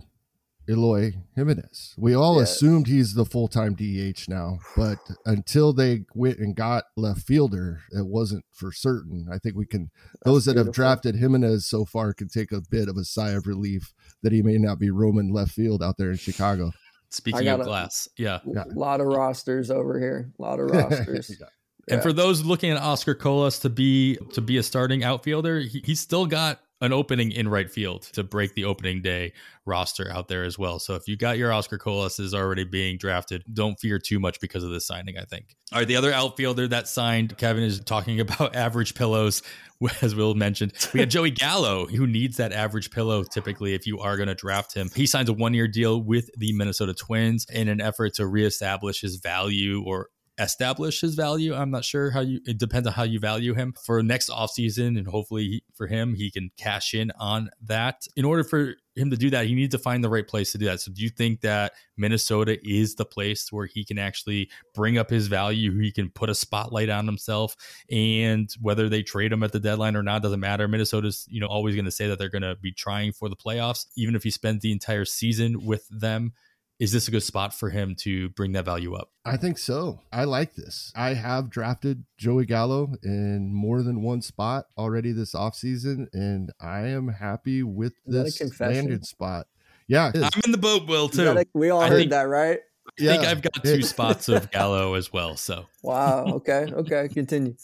Eloy 0.69 1.13
Jimenez. 1.35 1.95
We 1.97 2.13
all 2.13 2.39
yes. 2.39 2.51
assumed 2.51 2.87
he's 2.87 3.13
the 3.13 3.25
full 3.25 3.47
time 3.47 3.73
DH 3.73 4.29
now, 4.29 4.59
but 4.77 4.99
until 5.25 5.73
they 5.73 6.05
went 6.13 6.37
and 6.37 6.55
got 6.55 6.85
left 6.95 7.21
fielder, 7.21 7.81
it 7.91 8.05
wasn't 8.05 8.45
for 8.53 8.71
certain. 8.71 9.27
I 9.31 9.39
think 9.39 9.55
we 9.55 9.65
can, 9.65 9.89
That's 9.91 10.25
those 10.25 10.45
that 10.45 10.53
beautiful. 10.53 10.69
have 10.69 10.75
drafted 10.75 11.15
Jimenez 11.15 11.67
so 11.67 11.85
far 11.85 12.13
can 12.13 12.27
take 12.27 12.51
a 12.51 12.61
bit 12.61 12.87
of 12.87 12.97
a 12.97 13.03
sigh 13.03 13.31
of 13.31 13.47
relief 13.47 13.93
that 14.21 14.31
he 14.31 14.41
may 14.41 14.57
not 14.57 14.79
be 14.79 14.91
roaming 14.91 15.33
left 15.33 15.51
field 15.51 15.81
out 15.81 15.97
there 15.97 16.11
in 16.11 16.17
Chicago. 16.17 16.71
Speaking 17.09 17.47
of 17.47 17.61
glass, 17.61 18.07
yeah. 18.17 18.39
A 18.45 18.67
lot 18.75 19.01
of 19.01 19.07
rosters 19.07 19.71
over 19.71 19.99
here. 19.99 20.31
A 20.37 20.41
lot 20.41 20.59
of 20.59 20.69
rosters. 20.69 21.35
yeah. 21.39 21.47
And 21.89 22.03
for 22.03 22.13
those 22.13 22.43
looking 22.43 22.69
at 22.69 22.77
Oscar 22.77 23.15
Colas 23.15 23.57
to 23.59 23.69
be 23.69 24.17
to 24.33 24.41
be 24.41 24.57
a 24.57 24.63
starting 24.63 25.03
outfielder, 25.03 25.61
he, 25.61 25.81
he's 25.83 25.99
still 25.99 26.27
got 26.27 26.59
an 26.81 26.93
opening 26.93 27.31
in 27.31 27.47
right 27.47 27.69
field 27.69 28.03
to 28.03 28.23
break 28.23 28.53
the 28.53 28.65
opening 28.65 29.01
day 29.01 29.33
roster 29.65 30.09
out 30.11 30.27
there 30.27 30.43
as 30.43 30.57
well. 30.57 30.79
So 30.79 30.95
if 30.95 31.07
you 31.07 31.17
got 31.17 31.37
your 31.37 31.51
Oscar 31.51 31.77
Colas 31.77 32.19
is 32.19 32.33
already 32.33 32.63
being 32.63 32.97
drafted, 32.97 33.43
don't 33.51 33.79
fear 33.79 33.99
too 33.99 34.19
much 34.19 34.39
because 34.39 34.63
of 34.63 34.71
this 34.71 34.87
signing, 34.87 35.17
I 35.17 35.25
think. 35.25 35.55
All 35.71 35.79
right, 35.79 35.87
the 35.87 35.97
other 35.97 36.13
outfielder 36.13 36.67
that 36.69 36.87
signed, 36.87 37.37
Kevin 37.37 37.63
is 37.63 37.79
talking 37.81 38.19
about 38.19 38.55
average 38.55 38.95
pillows, 38.95 39.41
as 40.01 40.15
Will 40.15 40.35
mentioned. 40.35 40.73
We 40.93 41.01
have 41.01 41.09
Joey 41.09 41.31
Gallo, 41.31 41.85
who 41.85 42.07
needs 42.07 42.37
that 42.37 42.53
average 42.53 42.91
pillow 42.91 43.23
typically 43.23 43.73
if 43.73 43.85
you 43.85 43.99
are 43.99 44.15
going 44.15 44.29
to 44.29 44.35
draft 44.35 44.73
him. 44.73 44.89
He 44.95 45.05
signs 45.05 45.29
a 45.29 45.33
one 45.33 45.53
year 45.53 45.67
deal 45.67 46.01
with 46.01 46.29
the 46.37 46.53
Minnesota 46.53 46.93
Twins 46.93 47.45
in 47.51 47.67
an 47.67 47.81
effort 47.81 48.15
to 48.15 48.27
reestablish 48.27 49.01
his 49.01 49.17
value 49.17 49.83
or 49.85 50.07
establish 50.39 51.01
his 51.01 51.15
value. 51.15 51.53
I'm 51.53 51.71
not 51.71 51.83
sure 51.83 52.11
how 52.11 52.21
you, 52.21 52.39
it 52.45 52.57
depends 52.57 52.87
on 52.87 52.93
how 52.93 53.03
you 53.03 53.19
value 53.19 53.53
him 53.53 53.73
for 53.85 54.01
next 54.01 54.29
offseason. 54.29 54.97
And 54.97 55.07
hopefully 55.07 55.63
for 55.75 55.87
him, 55.87 56.15
he 56.15 56.31
can 56.31 56.51
cash 56.57 56.93
in 56.93 57.11
on 57.19 57.49
that. 57.63 58.07
In 58.15 58.25
order 58.25 58.43
for 58.43 58.75
him 58.95 59.09
to 59.09 59.17
do 59.17 59.29
that, 59.29 59.47
he 59.47 59.55
needs 59.55 59.73
to 59.73 59.79
find 59.79 60.03
the 60.03 60.09
right 60.09 60.27
place 60.27 60.51
to 60.53 60.57
do 60.57 60.65
that. 60.65 60.81
So 60.81 60.91
do 60.91 61.01
you 61.01 61.09
think 61.09 61.41
that 61.41 61.73
Minnesota 61.97 62.57
is 62.67 62.95
the 62.95 63.05
place 63.05 63.51
where 63.51 63.65
he 63.65 63.83
can 63.83 63.97
actually 63.97 64.49
bring 64.73 64.97
up 64.97 65.09
his 65.09 65.27
value? 65.27 65.77
He 65.79 65.91
can 65.91 66.09
put 66.09 66.29
a 66.29 66.35
spotlight 66.35 66.89
on 66.89 67.05
himself 67.05 67.55
and 67.91 68.49
whether 68.61 68.87
they 68.87 69.03
trade 69.03 69.33
him 69.33 69.43
at 69.43 69.51
the 69.51 69.59
deadline 69.59 69.95
or 69.95 70.03
not 70.03 70.21
doesn't 70.21 70.39
matter. 70.39 70.67
Minnesota's, 70.67 71.25
you 71.29 71.41
know, 71.41 71.47
always 71.47 71.75
going 71.75 71.85
to 71.85 71.91
say 71.91 72.07
that 72.07 72.17
they're 72.17 72.29
going 72.29 72.41
to 72.41 72.55
be 72.55 72.71
trying 72.71 73.11
for 73.11 73.29
the 73.29 73.35
playoffs, 73.35 73.85
even 73.95 74.15
if 74.15 74.23
he 74.23 74.31
spends 74.31 74.61
the 74.61 74.71
entire 74.71 75.05
season 75.05 75.65
with 75.65 75.87
them 75.89 76.33
is 76.79 76.93
this 76.93 77.07
a 77.07 77.11
good 77.11 77.23
spot 77.23 77.53
for 77.53 77.69
him 77.69 77.93
to 77.93 78.29
bring 78.29 78.53
that 78.53 78.65
value 78.65 78.95
up? 78.95 79.11
I 79.25 79.35
think 79.35 79.57
so. 79.57 79.99
I 80.13 80.23
like 80.23 80.55
this. 80.55 80.93
I 80.95 81.13
have 81.13 81.49
drafted 81.49 82.05
Joey 82.17 82.45
Gallo 82.45 82.93
in 83.03 83.53
more 83.53 83.83
than 83.83 84.01
one 84.01 84.21
spot 84.21 84.65
already 84.77 85.11
this 85.11 85.33
offseason, 85.33 86.07
and 86.13 86.51
I 86.59 86.87
am 86.87 87.09
happy 87.09 87.63
with 87.63 87.93
this 88.05 88.41
landed 88.59 89.05
spot. 89.05 89.47
Yeah, 89.87 90.11
I'm 90.15 90.41
in 90.45 90.51
the 90.51 90.57
boat, 90.57 90.87
Will, 90.87 91.09
too. 91.09 91.25
Gotta, 91.25 91.45
we 91.53 91.69
all 91.69 91.81
I 91.81 91.89
heard 91.89 91.97
think, 91.97 92.11
that, 92.11 92.23
right? 92.23 92.59
I 92.87 92.91
yeah. 93.03 93.11
think 93.11 93.25
I've 93.25 93.41
got 93.41 93.63
two 93.63 93.81
spots 93.83 94.29
of 94.29 94.49
Gallo 94.51 94.93
as 94.93 95.11
well. 95.11 95.35
So 95.35 95.65
wow. 95.83 96.25
Okay. 96.25 96.67
Okay. 96.71 97.07
Continue. 97.09 97.55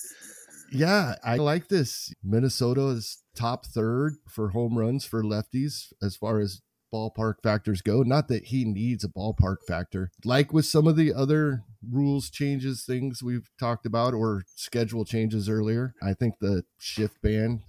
Yeah, 0.72 1.16
I 1.24 1.38
like 1.38 1.68
this. 1.68 2.14
Minnesota 2.24 2.88
is 2.88 3.24
top 3.36 3.66
third 3.66 4.16
for 4.28 4.50
home 4.50 4.78
runs 4.78 5.06
for 5.06 5.24
lefties 5.24 5.94
as 6.02 6.16
far 6.16 6.40
as 6.40 6.62
ballpark 6.96 7.36
factors 7.44 7.82
go. 7.82 8.04
Not 8.04 8.30
that 8.30 8.46
he 8.46 8.64
needs 8.64 9.04
a 9.04 9.10
ballpark 9.10 9.58
factor. 9.68 10.12
Like 10.24 10.54
with 10.54 10.66
some 10.66 10.88
of 10.88 10.96
the 10.96 11.14
other 11.14 11.64
rules 11.88 12.30
changes, 12.30 12.84
things 12.86 13.22
we've 13.22 13.50
talked 13.60 13.86
about, 13.86 14.14
or 14.14 14.44
schedule 14.56 15.04
changes 15.04 15.50
earlier, 15.50 15.94
I 16.02 16.14
think 16.14 16.36
the 16.40 16.64
shift 16.78 17.22
ban 17.22 17.64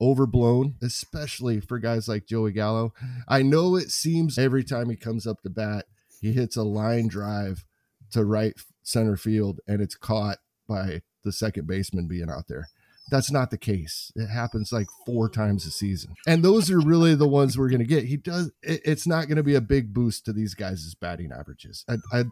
overblown, 0.00 0.76
especially 0.82 1.60
for 1.60 1.78
guys 1.78 2.08
like 2.08 2.26
Joey 2.26 2.52
Gallo. 2.52 2.92
I 3.26 3.42
know 3.42 3.74
it 3.74 3.90
seems 3.90 4.38
every 4.38 4.64
time 4.64 4.90
he 4.90 4.96
comes 4.96 5.26
up 5.26 5.42
to 5.42 5.50
bat, 5.50 5.86
he 6.20 6.32
hits 6.32 6.56
a 6.56 6.62
line 6.62 7.08
drive 7.08 7.64
to 8.12 8.24
right 8.24 8.54
center 8.82 9.16
field 9.16 9.60
and 9.66 9.80
it's 9.80 9.96
caught 9.96 10.38
by 10.68 11.02
the 11.24 11.32
second 11.32 11.66
baseman 11.66 12.06
being 12.06 12.30
out 12.30 12.48
there. 12.48 12.68
That's 13.10 13.30
not 13.30 13.50
the 13.50 13.58
case. 13.58 14.12
It 14.14 14.28
happens 14.28 14.72
like 14.72 14.88
four 15.06 15.28
times 15.28 15.64
a 15.66 15.70
season. 15.70 16.14
And 16.26 16.42
those 16.42 16.70
are 16.70 16.80
really 16.80 17.14
the 17.14 17.28
ones 17.28 17.56
we're 17.56 17.70
going 17.70 17.80
to 17.80 17.86
get. 17.86 18.04
He 18.04 18.16
does, 18.16 18.50
it, 18.62 18.82
it's 18.84 19.06
not 19.06 19.28
going 19.28 19.36
to 19.36 19.42
be 19.42 19.54
a 19.54 19.60
big 19.60 19.94
boost 19.94 20.24
to 20.26 20.32
these 20.32 20.54
guys' 20.54 20.94
batting 20.94 21.32
averages. 21.32 21.84
I, 21.88 21.96
I 22.12 22.24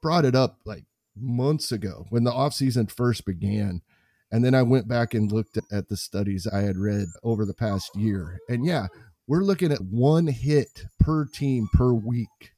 brought 0.00 0.24
it 0.24 0.34
up 0.34 0.58
like 0.64 0.84
months 1.16 1.72
ago 1.72 2.06
when 2.10 2.24
the 2.24 2.32
offseason 2.32 2.90
first 2.90 3.24
began. 3.24 3.82
And 4.30 4.44
then 4.44 4.54
I 4.54 4.62
went 4.62 4.88
back 4.88 5.12
and 5.12 5.30
looked 5.30 5.58
at 5.70 5.88
the 5.88 5.96
studies 5.96 6.46
I 6.46 6.62
had 6.62 6.78
read 6.78 7.08
over 7.22 7.44
the 7.44 7.54
past 7.54 7.94
year. 7.94 8.38
And 8.48 8.64
yeah, 8.64 8.86
we're 9.26 9.44
looking 9.44 9.70
at 9.70 9.82
one 9.82 10.26
hit 10.26 10.84
per 10.98 11.26
team 11.26 11.68
per 11.72 11.92
week. 11.92 12.52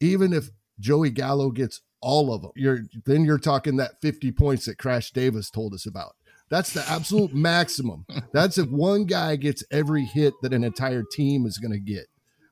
Even 0.00 0.32
if 0.32 0.50
Joey 0.80 1.10
Gallo 1.10 1.50
gets 1.50 1.82
all 2.00 2.32
of 2.32 2.42
them, 2.42 2.52
you're 2.56 2.80
then 3.04 3.24
you're 3.24 3.38
talking 3.38 3.76
that 3.76 4.00
50 4.00 4.32
points 4.32 4.64
that 4.66 4.78
Crash 4.78 5.12
Davis 5.12 5.50
told 5.50 5.74
us 5.74 5.86
about. 5.86 6.14
That's 6.54 6.72
the 6.72 6.88
absolute 6.88 7.34
maximum. 7.34 8.06
That's 8.32 8.58
if 8.58 8.68
one 8.68 9.06
guy 9.06 9.34
gets 9.34 9.64
every 9.72 10.04
hit 10.04 10.34
that 10.42 10.52
an 10.52 10.62
entire 10.62 11.02
team 11.02 11.46
is 11.46 11.58
going 11.58 11.72
to 11.72 11.80
get 11.80 12.04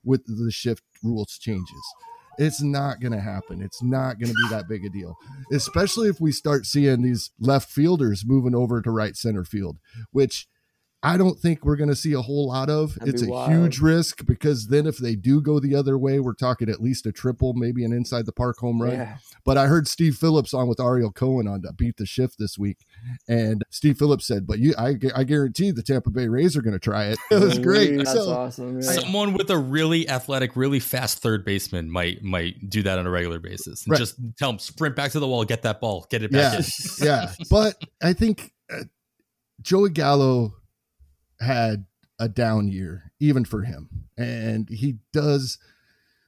with 0.04 0.24
the 0.26 0.50
shift 0.50 0.82
rules 1.04 1.38
changes. 1.38 1.94
It's 2.36 2.60
not 2.60 2.98
going 2.98 3.12
to 3.12 3.20
happen. 3.20 3.62
It's 3.62 3.80
not 3.80 4.18
going 4.18 4.32
to 4.32 4.34
be 4.34 4.48
that 4.50 4.68
big 4.68 4.84
a 4.84 4.88
deal, 4.88 5.14
especially 5.52 6.08
if 6.08 6.20
we 6.20 6.32
start 6.32 6.66
seeing 6.66 7.02
these 7.02 7.30
left 7.38 7.70
fielders 7.70 8.24
moving 8.26 8.56
over 8.56 8.82
to 8.82 8.90
right 8.90 9.14
center 9.14 9.44
field, 9.44 9.76
which 10.10 10.48
I 11.04 11.16
don't 11.16 11.36
think 11.38 11.64
we're 11.64 11.76
going 11.76 11.88
to 11.88 11.96
see 11.96 12.12
a 12.12 12.22
whole 12.22 12.46
lot 12.48 12.70
of. 12.70 12.94
That'd 12.94 13.14
it's 13.14 13.22
a 13.24 13.26
wild. 13.28 13.50
huge 13.50 13.80
risk 13.80 14.24
because 14.24 14.68
then 14.68 14.86
if 14.86 14.98
they 14.98 15.16
do 15.16 15.40
go 15.40 15.58
the 15.58 15.74
other 15.74 15.98
way, 15.98 16.20
we're 16.20 16.32
talking 16.34 16.68
at 16.68 16.80
least 16.80 17.06
a 17.06 17.12
triple, 17.12 17.54
maybe 17.54 17.84
an 17.84 17.92
inside 17.92 18.24
the 18.24 18.32
park 18.32 18.58
home 18.58 18.80
run. 18.80 18.92
Yeah. 18.92 19.16
But 19.44 19.58
I 19.58 19.66
heard 19.66 19.88
Steve 19.88 20.14
Phillips 20.16 20.54
on 20.54 20.68
with 20.68 20.78
Ariel 20.78 21.10
Cohen 21.10 21.48
on 21.48 21.62
to 21.62 21.72
beat 21.72 21.96
the 21.96 22.06
shift 22.06 22.36
this 22.38 22.56
week, 22.56 22.86
and 23.28 23.64
Steve 23.70 23.98
Phillips 23.98 24.26
said, 24.26 24.46
"But 24.46 24.60
you, 24.60 24.74
I, 24.78 24.94
I 25.14 25.24
guarantee 25.24 25.72
the 25.72 25.82
Tampa 25.82 26.10
Bay 26.10 26.28
Rays 26.28 26.56
are 26.56 26.62
going 26.62 26.72
to 26.74 26.78
try 26.78 27.06
it." 27.06 27.18
It 27.32 27.40
was 27.40 27.58
great. 27.58 27.96
That's 27.96 28.12
So, 28.12 28.30
awesome. 28.30 28.76
Yeah. 28.80 28.90
Someone 28.92 29.32
with 29.32 29.50
a 29.50 29.58
really 29.58 30.08
athletic, 30.08 30.54
really 30.54 30.78
fast 30.80 31.18
third 31.22 31.44
baseman 31.44 31.90
might 31.90 32.22
might 32.22 32.70
do 32.70 32.82
that 32.84 32.98
on 33.00 33.06
a 33.06 33.10
regular 33.10 33.40
basis. 33.40 33.84
And 33.84 33.92
Right. 33.92 33.98
Just 33.98 34.16
tell 34.38 34.50
him 34.50 34.58
sprint 34.60 34.94
back 34.94 35.10
to 35.12 35.18
the 35.20 35.26
wall, 35.26 35.44
get 35.44 35.62
that 35.62 35.80
ball, 35.80 36.06
get 36.10 36.22
it 36.22 36.30
back 36.30 36.52
yeah, 36.52 36.58
in. 36.58 37.06
yeah. 37.06 37.32
But 37.50 37.82
I 38.02 38.12
think 38.12 38.52
uh, 38.72 38.84
Joey 39.62 39.90
Gallo 39.90 40.54
had 41.42 41.84
a 42.18 42.28
down 42.28 42.68
year, 42.68 43.12
even 43.20 43.44
for 43.44 43.62
him, 43.62 44.06
and 44.16 44.68
he 44.70 44.98
does 45.12 45.58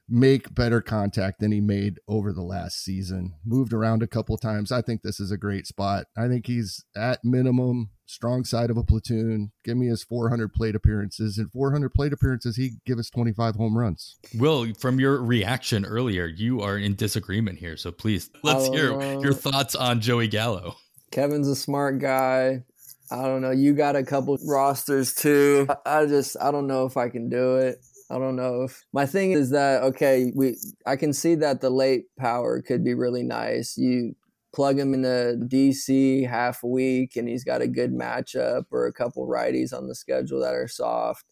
make 0.07 0.53
better 0.53 0.81
contact 0.81 1.39
than 1.39 1.51
he 1.51 1.59
made 1.59 1.99
over 2.07 2.31
the 2.31 2.43
last 2.43 2.83
season. 2.83 3.33
Moved 3.43 3.73
around 3.73 4.03
a 4.03 4.07
couple 4.07 4.37
times. 4.37 4.71
I 4.71 4.81
think 4.83 5.01
this 5.01 5.19
is 5.19 5.31
a 5.31 5.37
great 5.37 5.65
spot. 5.65 6.05
I 6.15 6.27
think 6.27 6.45
he's 6.45 6.83
at 6.95 7.23
minimum 7.25 7.89
strong 8.05 8.43
side 8.43 8.69
of 8.69 8.77
a 8.77 8.83
platoon. 8.83 9.51
Give 9.63 9.75
me 9.77 9.87
his 9.87 10.03
400 10.03 10.53
plate 10.53 10.75
appearances. 10.75 11.39
and 11.39 11.51
400 11.51 11.89
plate 11.91 12.13
appearances, 12.13 12.55
he 12.55 12.73
give 12.85 12.99
us 12.99 13.09
25 13.09 13.55
home 13.55 13.75
runs. 13.75 14.17
Will, 14.35 14.71
from 14.75 14.99
your 14.99 15.23
reaction 15.23 15.85
earlier, 15.85 16.27
you 16.27 16.61
are 16.61 16.77
in 16.77 16.93
disagreement 16.93 17.57
here. 17.57 17.75
So 17.77 17.91
please, 17.91 18.29
let's 18.43 18.67
Oh, 18.67 18.73
hear 18.73 18.89
your 19.21 19.31
uh, 19.31 19.35
thoughts 19.35 19.73
on 19.73 20.01
Joey 20.01 20.27
Gallo. 20.27 20.75
Kevin's 21.11 21.47
a 21.47 21.55
smart 21.55 21.97
guy. 21.97 22.63
I 23.11 23.23
don't 23.23 23.41
know. 23.41 23.51
You 23.51 23.73
got 23.73 23.95
a 23.95 24.03
couple 24.03 24.37
rosters 24.45 25.13
too. 25.13 25.67
I, 25.85 26.05
just 26.05 26.37
I 26.41 26.51
don't 26.51 26.67
know 26.67 26.85
if 26.85 26.97
I 26.97 27.09
can 27.09 27.29
do 27.29 27.57
it. 27.57 27.77
I 28.09 28.19
don't 28.19 28.35
know 28.35 28.63
if 28.63 28.83
my 28.93 29.05
thing 29.05 29.31
is 29.31 29.49
that 29.51 29.83
okay, 29.83 30.31
we 30.35 30.57
I 30.85 30.95
can 30.95 31.13
see 31.13 31.35
that 31.35 31.61
the 31.61 31.69
late 31.69 32.05
power 32.19 32.61
could 32.61 32.83
be 32.83 32.93
really 32.93 33.23
nice. 33.23 33.77
You 33.77 34.15
plug 34.53 34.79
him 34.79 34.93
into 34.93 35.37
DC 35.47 36.27
half 36.27 36.63
week 36.63 37.15
and 37.15 37.27
he's 37.27 37.43
got 37.43 37.61
a 37.61 37.67
good 37.67 37.93
matchup 37.93 38.63
or 38.71 38.87
a 38.87 38.93
couple 38.93 39.27
righties 39.27 39.73
on 39.73 39.87
the 39.87 39.95
schedule 39.95 40.39
that 40.39 40.53
are 40.53 40.67
soft. 40.67 41.25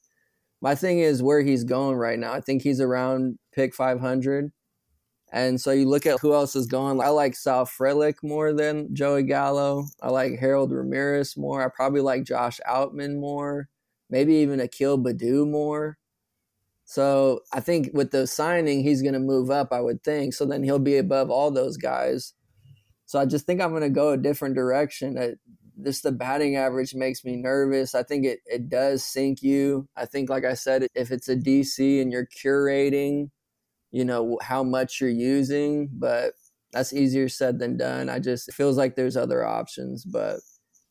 My 0.62 0.76
thing 0.76 1.00
is 1.00 1.24
where 1.24 1.41
he's 1.41 1.64
going 1.64 1.95
right 1.95 2.20
now. 2.20 2.34
I 2.34 2.41
think 2.41 2.64
he's 2.64 2.82
around 2.82 3.38
pick 3.54 3.74
500. 3.74 4.52
And 5.34 5.60
so 5.60 5.72
you 5.72 5.90
look 5.90 6.06
at 6.06 6.20
who 6.20 6.36
else 6.36 6.56
is 6.56 6.68
going. 6.68 7.02
I 7.02 7.10
like 7.10 7.36
Sal 7.36 7.66
Frelick 7.66 8.18
more 8.22 8.54
than 8.54 8.94
Joey 8.94 9.24
Gallo. 9.24 9.88
I 10.00 10.10
like 10.10 10.38
Harold 10.40 10.72
Ramirez 10.72 11.36
more. 11.36 11.66
I 11.66 11.70
probably 11.76 12.02
like 12.02 12.24
Josh 12.24 12.60
Outman 12.70 13.20
more. 13.20 13.68
Maybe 14.12 14.36
even 14.36 14.60
Akil 14.60 15.00
Baddoo 15.00 15.50
more. 15.50 15.98
So 16.86 17.40
I 17.52 17.62
think 17.62 17.90
with 17.94 18.12
the 18.12 18.28
signing, 18.28 18.84
he's 18.84 19.02
going 19.02 19.16
to 19.16 19.20
move 19.20 19.50
up, 19.50 19.70
I 19.74 19.82
would 19.82 20.04
think. 20.04 20.36
So 20.36 20.46
then 20.46 20.62
he'll 20.62 20.78
be 20.78 20.98
above 20.98 21.32
all 21.32 21.50
those 21.50 21.78
guys. 21.78 22.34
So 23.08 23.18
I 23.18 23.26
just 23.26 23.48
think 23.48 23.60
I'm 23.60 23.72
going 23.72 23.82
to 23.82 23.90
go 23.90 24.12
a 24.12 24.18
different 24.18 24.54
direction. 24.54 25.18
Uh, 25.18 25.32
Just 25.84 26.04
the 26.04 26.12
batting 26.12 26.58
average 26.58 26.94
makes 26.94 27.26
me 27.26 27.38
nervous. 27.38 27.96
I 27.96 28.04
think 28.04 28.26
it, 28.26 28.42
it 28.46 28.70
does 28.70 29.04
sink 29.04 29.42
you. 29.42 29.88
I 29.96 30.06
think, 30.06 30.30
like 30.30 30.46
I 30.46 30.54
said, 30.54 30.86
if 30.94 31.10
it's 31.10 31.28
a 31.28 31.36
DC 31.36 32.00
and 32.00 32.12
you're 32.12 32.28
curating, 32.28 33.30
you 33.94 34.03
know, 34.03 34.38
how 34.41 34.64
much 34.64 34.99
you're 34.99 35.10
using, 35.10 35.88
but 35.94 36.34
that's 36.74 36.91
easier 36.91 37.30
said 37.30 37.60
than 37.60 37.78
done. 37.78 38.10
I 38.10 38.20
just, 38.20 38.49
it 38.49 38.56
feels 38.56 38.76
like 38.76 38.95
there's 38.95 39.15
other 39.15 39.45
options, 39.45 40.03
but 40.03 40.40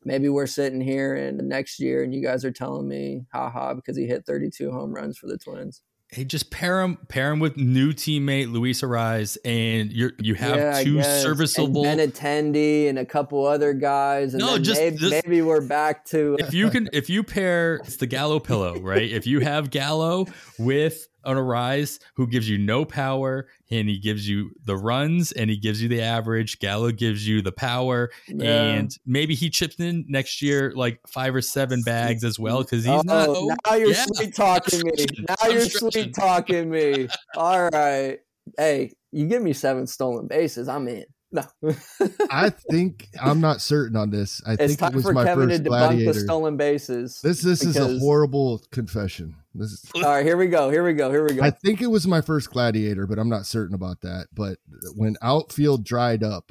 maybe 0.05 0.29
we're 0.29 0.47
sitting 0.47 0.81
here 0.81 1.15
and 1.15 1.39
next 1.49 1.81
year 1.81 2.03
and 2.05 2.15
you 2.15 2.23
guys 2.23 2.45
are 2.45 2.53
telling 2.53 2.87
me, 2.89 3.27
haha, 3.33 3.75
because 3.75 3.97
he 3.97 4.07
hit 4.07 4.25
32 4.25 4.71
home 4.71 4.95
runs 4.95 5.19
for 5.19 5.27
the 5.27 5.37
Twins. 5.37 5.83
Hey, 6.15 6.25
just 6.25 6.51
pair 6.51 6.83
him 6.83 6.99
pair 7.09 7.33
him 7.33 7.41
with 7.41 7.57
new 7.57 7.95
teammate 7.95 8.53
Luis 8.53 8.83
Arraez, 8.83 9.39
and 9.47 9.91
you 9.91 10.11
you 10.21 10.35
have 10.35 10.57
Yeah, 10.59 10.83
two 10.83 11.03
serviceable. 11.03 11.87
and 11.87 11.99
Benintendi 11.99 12.87
and 12.91 12.99
a 12.99 13.07
couple 13.07 13.47
other 13.47 13.73
guys, 13.73 14.35
and 14.35 14.43
No, 14.43 14.59
just- 14.59 14.79
maybe, 14.79 14.99
just- 14.99 15.25
maybe 15.27 15.41
we're 15.41 15.67
back 15.67 16.05
to 16.07 16.37
if 16.39 16.53
you 16.53 16.67
uh, 16.67 16.71
can 16.71 16.91
if 16.93 17.09
you 17.09 17.23
pair 17.23 17.77
it's 17.77 17.97
the 17.97 18.07
Gallo 18.07 18.41
pillow, 18.41 18.79
right? 18.79 19.11
If 19.11 19.27
you 19.27 19.41
have 19.41 19.71
Gallo 19.71 20.27
with 20.59 21.09
an 21.25 21.39
rise 21.39 21.99
who 22.17 22.27
gives 22.27 22.49
you 22.49 22.59
no 22.59 22.85
power 22.85 23.49
and 23.71 23.89
he 23.89 23.99
gives 23.99 24.29
you 24.29 24.51
the 24.65 24.77
runs 24.77 25.33
and 25.33 25.51
he 25.51 25.57
gives 25.57 25.83
you 25.83 25.89
the 25.89 26.03
average, 26.03 26.59
Gallo 26.59 26.91
gives 26.93 27.27
you 27.27 27.43
the 27.43 27.53
power 27.53 28.11
Yeah. 28.29 28.65
and 28.65 28.97
maybe 29.07 29.35
he 29.35 29.51
chips 29.51 29.77
in 29.81 30.05
next 30.09 30.43
year 30.43 30.73
like 30.75 31.01
five 31.09 31.35
or 31.35 31.43
seven 31.43 31.83
bags 31.83 32.25
as 32.25 32.39
well 32.39 32.63
because 32.63 32.85
he's 32.85 32.93
oh, 32.93 33.03
not 33.05 33.29
now 33.67 33.75
you're 33.75 33.91
yeah. 33.93 34.05
sweet 34.15 34.35
talking 34.35 34.81
me. 34.85 35.07
Now 35.29 35.35
I'm 35.43 35.53
you're 35.53 35.61
stretching. 35.63 35.91
sweet 35.91 36.15
talking 36.15 36.71
me. 36.71 37.09
All 37.37 37.69
right, 37.71 38.19
hey, 38.59 38.93
you 39.13 39.27
give 39.27 39.43
me 39.43 39.53
seven 39.53 39.87
stolen 39.87 40.27
bases, 40.27 40.69
I'm 40.69 40.89
in. 40.89 41.05
No, 41.35 41.45
I 42.31 42.51
think 42.51 43.09
I'm 43.19 43.41
not 43.41 43.63
certain 43.63 43.97
on 43.97 44.11
this. 44.11 44.43
I 44.47 44.53
it's 44.53 44.77
think 44.77 44.83
it 44.83 44.95
was 44.95 45.05
for 45.05 45.15
my 45.15 45.25
Kevin 45.25 45.49
to 45.49 45.55
first 45.55 45.63
debunk 45.63 45.65
the 45.65 45.69
gladiator. 45.71 46.21
stolen 46.21 46.57
bases. 46.59 47.21
This 47.23 47.41
this 47.41 47.65
is 47.65 47.77
a 47.77 47.99
horrible 47.99 48.63
confession. 48.71 49.37
This 49.55 49.71
is 49.73 49.91
All 49.97 50.03
right, 50.03 50.25
here 50.25 50.37
we 50.37 50.47
go. 50.47 50.71
Here 50.71 50.85
we 50.85 50.95
go. 50.95 51.11
Here 51.11 51.25
we 51.25 51.35
go. 51.35 51.43
I 51.43 51.51
think 51.51 51.83
it 51.83 51.89
was 51.89 52.07
my 52.07 52.21
first 52.21 52.51
gladiator, 52.51 53.07
but 53.07 53.19
I'm 53.19 53.29
not 53.29 53.47
certain 53.47 53.75
about 53.75 54.01
that. 54.01 54.29
But 54.33 54.59
when 54.95 55.17
outfield 55.23 55.85
dried 55.85 56.23
up, 56.23 56.51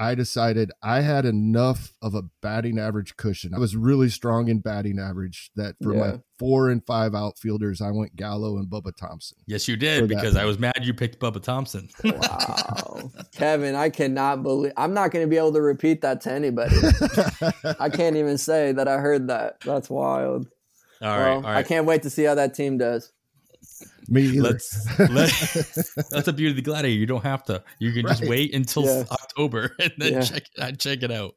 I 0.00 0.14
decided 0.14 0.70
I 0.80 1.00
had 1.00 1.24
enough 1.24 1.92
of 2.00 2.14
a 2.14 2.22
batting 2.40 2.78
average 2.78 3.16
cushion. 3.16 3.52
I 3.52 3.58
was 3.58 3.74
really 3.74 4.08
strong 4.08 4.46
in 4.48 4.60
batting 4.60 4.98
average 5.00 5.50
that 5.56 5.74
for 5.82 5.92
Yeah. 5.92 5.98
my 5.98 6.20
four 6.38 6.70
and 6.70 6.86
five 6.86 7.16
outfielders, 7.16 7.80
I 7.80 7.90
went 7.90 8.14
Gallo 8.14 8.58
and 8.58 8.68
Bubba 8.70 8.94
Thompson. 8.96 9.38
Yes, 9.48 9.66
you 9.66 9.76
did 9.76 10.08
because 10.08 10.36
I 10.36 10.44
was 10.44 10.56
mad 10.56 10.78
you 10.82 10.94
picked 10.94 11.18
Bubba 11.18 11.42
Thompson. 11.42 11.88
Wow, 12.04 13.10
Kevin, 13.32 13.74
I 13.74 13.90
cannot 13.90 14.44
believe 14.44 14.72
I'm 14.76 14.94
not 14.94 15.10
going 15.10 15.24
to 15.24 15.28
be 15.28 15.36
able 15.36 15.52
to 15.54 15.60
repeat 15.62 16.00
that 16.02 16.20
to 16.22 16.32
anybody. 16.32 16.76
I 17.80 17.88
can't 17.88 18.16
even 18.16 18.38
say 18.38 18.70
that 18.72 18.86
I 18.86 18.98
heard 18.98 19.26
that. 19.28 19.60
That's 19.64 19.90
wild. 19.90 20.46
All 21.02 21.08
right, 21.08 21.18
well, 21.28 21.34
all 21.36 21.42
right. 21.42 21.56
I 21.58 21.62
can't 21.62 21.86
wait 21.86 22.02
to 22.02 22.10
see 22.10 22.24
how 22.24 22.34
that 22.34 22.54
team 22.54 22.78
does. 22.78 23.12
Me 24.08 24.22
either. 24.36 24.42
Let's 24.42 24.98
let 24.98 25.08
that's 26.10 26.24
the 26.26 26.32
beauty 26.32 26.50
of 26.50 26.56
the 26.56 26.62
gladiator. 26.62 26.98
You 26.98 27.06
don't 27.06 27.24
have 27.24 27.44
to. 27.44 27.62
You 27.78 27.92
can 27.92 28.06
just 28.06 28.26
wait 28.26 28.54
until 28.54 28.84
Yeah. 28.84 29.04
October 29.10 29.74
and 29.80 29.92
then 29.98 30.12
Yeah. 30.14 30.20
check 30.22 30.42
it 30.56 30.62
out, 30.62 30.78
check 30.78 31.02
it 31.02 31.10
out. 31.12 31.34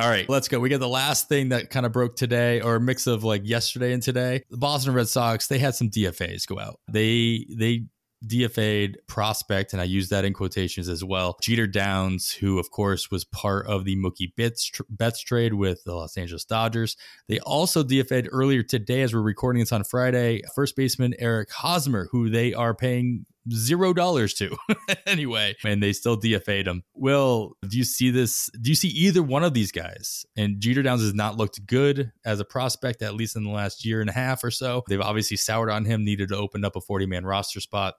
All 0.00 0.08
right, 0.08 0.28
let's 0.28 0.46
go. 0.48 0.60
We 0.60 0.68
got 0.68 0.78
the 0.80 0.88
last 0.88 1.28
thing 1.28 1.48
that 1.48 1.70
kind 1.70 1.84
of 1.84 1.90
broke 1.92 2.14
today, 2.14 2.60
or 2.60 2.76
a 2.76 2.80
mix 2.80 3.06
of 3.08 3.24
like 3.24 3.42
yesterday 3.44 3.92
and 3.92 4.02
today. 4.02 4.44
The 4.48 4.56
Boston 4.56 4.94
Red 4.94 5.08
Sox 5.08 5.48
they 5.48 5.58
had 5.58 5.74
some 5.74 5.90
DFAs 5.90 6.46
go 6.46 6.58
out. 6.58 6.78
They 6.88 7.46
they 7.50 7.84
DFA'd 8.26 8.98
prospect, 9.06 9.72
and 9.72 9.80
I 9.80 9.84
use 9.84 10.08
that 10.08 10.24
in 10.24 10.32
quotations 10.32 10.88
as 10.88 11.04
well. 11.04 11.36
Jeter 11.42 11.66
Downs, 11.66 12.32
who 12.32 12.58
of 12.58 12.70
course 12.70 13.10
was 13.10 13.24
part 13.24 13.66
of 13.66 13.84
the 13.84 13.96
Mookie 13.96 14.34
Betts, 14.36 14.70
Betts 14.90 15.20
trade 15.20 15.54
with 15.54 15.84
the 15.84 15.94
Los 15.94 16.16
Angeles 16.16 16.44
Dodgers. 16.44 16.96
They 17.28 17.38
also 17.40 17.82
DFA'd 17.84 18.28
earlier 18.32 18.62
today, 18.62 19.02
as 19.02 19.14
we're 19.14 19.22
recording 19.22 19.60
this 19.60 19.72
on 19.72 19.84
Friday, 19.84 20.42
first 20.54 20.76
baseman 20.76 21.14
Eric 21.18 21.50
Hosmer, 21.50 22.08
who 22.10 22.28
they 22.28 22.54
are 22.54 22.74
paying 22.74 23.26
zero 23.52 23.92
dollars 23.92 24.34
to 24.34 24.56
anyway, 25.06 25.56
and 25.64 25.82
they 25.82 25.92
still 25.92 26.18
DFA'd 26.20 26.66
him. 26.66 26.82
Will, 26.94 27.56
do 27.66 27.78
you 27.78 27.84
see 27.84 28.10
this? 28.10 28.50
Do 28.60 28.70
you 28.70 28.76
see 28.76 28.88
either 28.88 29.22
one 29.22 29.44
of 29.44 29.54
these 29.54 29.72
guys? 29.72 30.26
And 30.36 30.60
Jeter 30.60 30.82
Downs 30.82 31.02
has 31.02 31.14
not 31.14 31.36
looked 31.36 31.64
good 31.66 32.12
as 32.24 32.40
a 32.40 32.44
prospect, 32.44 33.02
at 33.02 33.14
least 33.14 33.36
in 33.36 33.44
the 33.44 33.50
last 33.50 33.84
year 33.84 34.00
and 34.00 34.10
a 34.10 34.12
half 34.12 34.44
or 34.44 34.50
so. 34.50 34.82
They've 34.88 35.00
obviously 35.00 35.36
soured 35.36 35.70
on 35.70 35.84
him, 35.84 36.04
needed 36.04 36.28
to 36.30 36.36
open 36.36 36.64
up 36.64 36.76
a 36.76 36.80
40 36.80 37.06
man 37.06 37.24
roster 37.24 37.60
spot. 37.60 37.94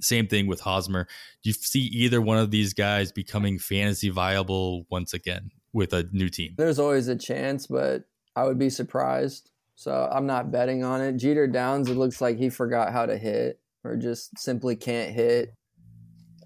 Same 0.00 0.26
thing 0.26 0.46
with 0.46 0.60
Hosmer. 0.60 1.06
Do 1.42 1.50
you 1.50 1.54
see 1.54 1.80
either 1.80 2.20
one 2.20 2.38
of 2.38 2.50
these 2.50 2.74
guys 2.74 3.12
becoming 3.12 3.58
fantasy 3.58 4.10
viable 4.10 4.86
once 4.90 5.14
again 5.14 5.50
with 5.72 5.92
a 5.92 6.08
new 6.12 6.28
team? 6.28 6.54
There's 6.56 6.78
always 6.78 7.08
a 7.08 7.16
chance, 7.16 7.66
but 7.66 8.04
I 8.34 8.44
would 8.44 8.58
be 8.58 8.70
surprised. 8.70 9.50
So 9.74 10.08
I'm 10.10 10.26
not 10.26 10.50
betting 10.50 10.84
on 10.84 11.02
it. 11.02 11.16
Jeter 11.16 11.46
Downs, 11.46 11.88
it 11.88 11.96
looks 11.96 12.20
like 12.20 12.38
he 12.38 12.48
forgot 12.48 12.92
how 12.92 13.06
to 13.06 13.16
hit 13.16 13.60
or 13.84 13.96
just 13.96 14.38
simply 14.38 14.74
can't 14.74 15.12
hit 15.12 15.54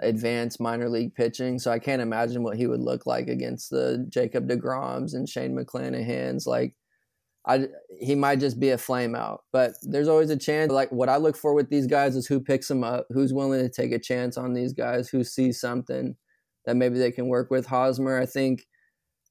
advanced 0.00 0.60
minor 0.60 0.88
league 0.88 1.14
pitching. 1.14 1.58
So 1.58 1.70
I 1.70 1.78
can't 1.78 2.02
imagine 2.02 2.42
what 2.42 2.56
he 2.56 2.66
would 2.66 2.80
look 2.80 3.06
like 3.06 3.28
against 3.28 3.70
the 3.70 4.06
Jacob 4.08 4.48
DeGroms 4.48 5.14
and 5.14 5.28
Shane 5.28 5.56
McClanahan's. 5.56 6.46
Like, 6.46 6.74
I 7.46 7.68
he 7.98 8.14
might 8.14 8.40
just 8.40 8.60
be 8.60 8.70
a 8.70 8.78
flame 8.78 9.14
out, 9.14 9.44
but 9.52 9.72
there's 9.82 10.08
always 10.08 10.30
a 10.30 10.36
chance. 10.36 10.70
Like 10.72 10.92
what 10.92 11.08
I 11.08 11.16
look 11.16 11.36
for 11.36 11.54
with 11.54 11.70
these 11.70 11.86
guys 11.86 12.16
is 12.16 12.26
who 12.26 12.40
picks 12.40 12.68
them 12.68 12.84
up, 12.84 13.06
who's 13.10 13.32
willing 13.32 13.60
to 13.60 13.68
take 13.70 13.92
a 13.92 13.98
chance 13.98 14.36
on 14.36 14.52
these 14.52 14.72
guys, 14.72 15.08
who 15.08 15.24
sees 15.24 15.60
something 15.60 16.16
that 16.66 16.76
maybe 16.76 16.98
they 16.98 17.10
can 17.10 17.28
work 17.28 17.50
with. 17.50 17.66
Hosmer, 17.66 18.20
I 18.20 18.26
think, 18.26 18.66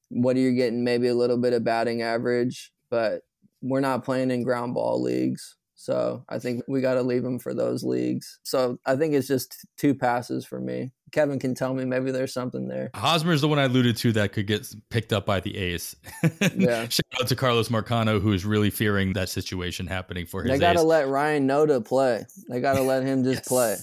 what 0.09 0.35
are 0.35 0.39
you 0.39 0.53
getting? 0.55 0.83
Maybe 0.83 1.07
a 1.07 1.15
little 1.15 1.37
bit 1.37 1.53
of 1.53 1.63
batting 1.63 2.01
average, 2.01 2.71
but 2.89 3.21
we're 3.61 3.79
not 3.79 4.03
playing 4.03 4.31
in 4.31 4.43
ground 4.43 4.73
ball 4.73 5.01
leagues. 5.01 5.55
So 5.79 6.25
I 6.27 6.39
think 6.39 6.63
we 6.67 6.81
got 6.81 6.95
to 6.95 7.03
leave 7.03 7.23
him 7.23 7.39
for 7.39 7.53
those 7.53 7.85
leagues. 7.85 8.39
So 8.43 8.77
I 8.85 8.97
think 8.97 9.13
it's 9.13 9.29
just 9.29 9.65
two 9.77 9.95
passes 9.95 10.45
for 10.45 10.59
me. 10.59 10.91
Kevin 11.13 11.39
can 11.39 11.55
tell 11.55 11.73
me 11.73 11.85
maybe 11.85 12.11
there's 12.11 12.33
something 12.33 12.67
there. 12.67 12.89
Hosmer 12.93 13.31
is 13.31 13.39
the 13.39 13.47
one 13.47 13.59
I 13.59 13.63
alluded 13.63 13.95
to 13.95 14.11
that 14.11 14.33
could 14.33 14.45
get 14.45 14.67
picked 14.89 15.13
up 15.13 15.25
by 15.25 15.39
the 15.39 15.55
A's. 15.55 15.95
yeah. 16.53 16.85
Shout 16.89 17.05
out 17.21 17.27
to 17.29 17.35
Carlos 17.37 17.69
Marcano, 17.69 18.19
who 18.21 18.33
is 18.33 18.43
really 18.43 18.69
fearing 18.69 19.13
that 19.13 19.29
situation 19.29 19.87
happening 19.87 20.25
for 20.25 20.43
his. 20.43 20.51
They 20.51 20.59
got 20.59 20.73
to 20.73 20.81
let 20.81 21.07
Ryan 21.07 21.47
know 21.47 21.65
to 21.65 21.79
play. 21.79 22.25
They 22.49 22.59
got 22.59 22.73
to 22.73 22.81
let 22.81 23.03
him 23.03 23.23
just 23.23 23.37
yes. 23.37 23.47
play. 23.47 23.77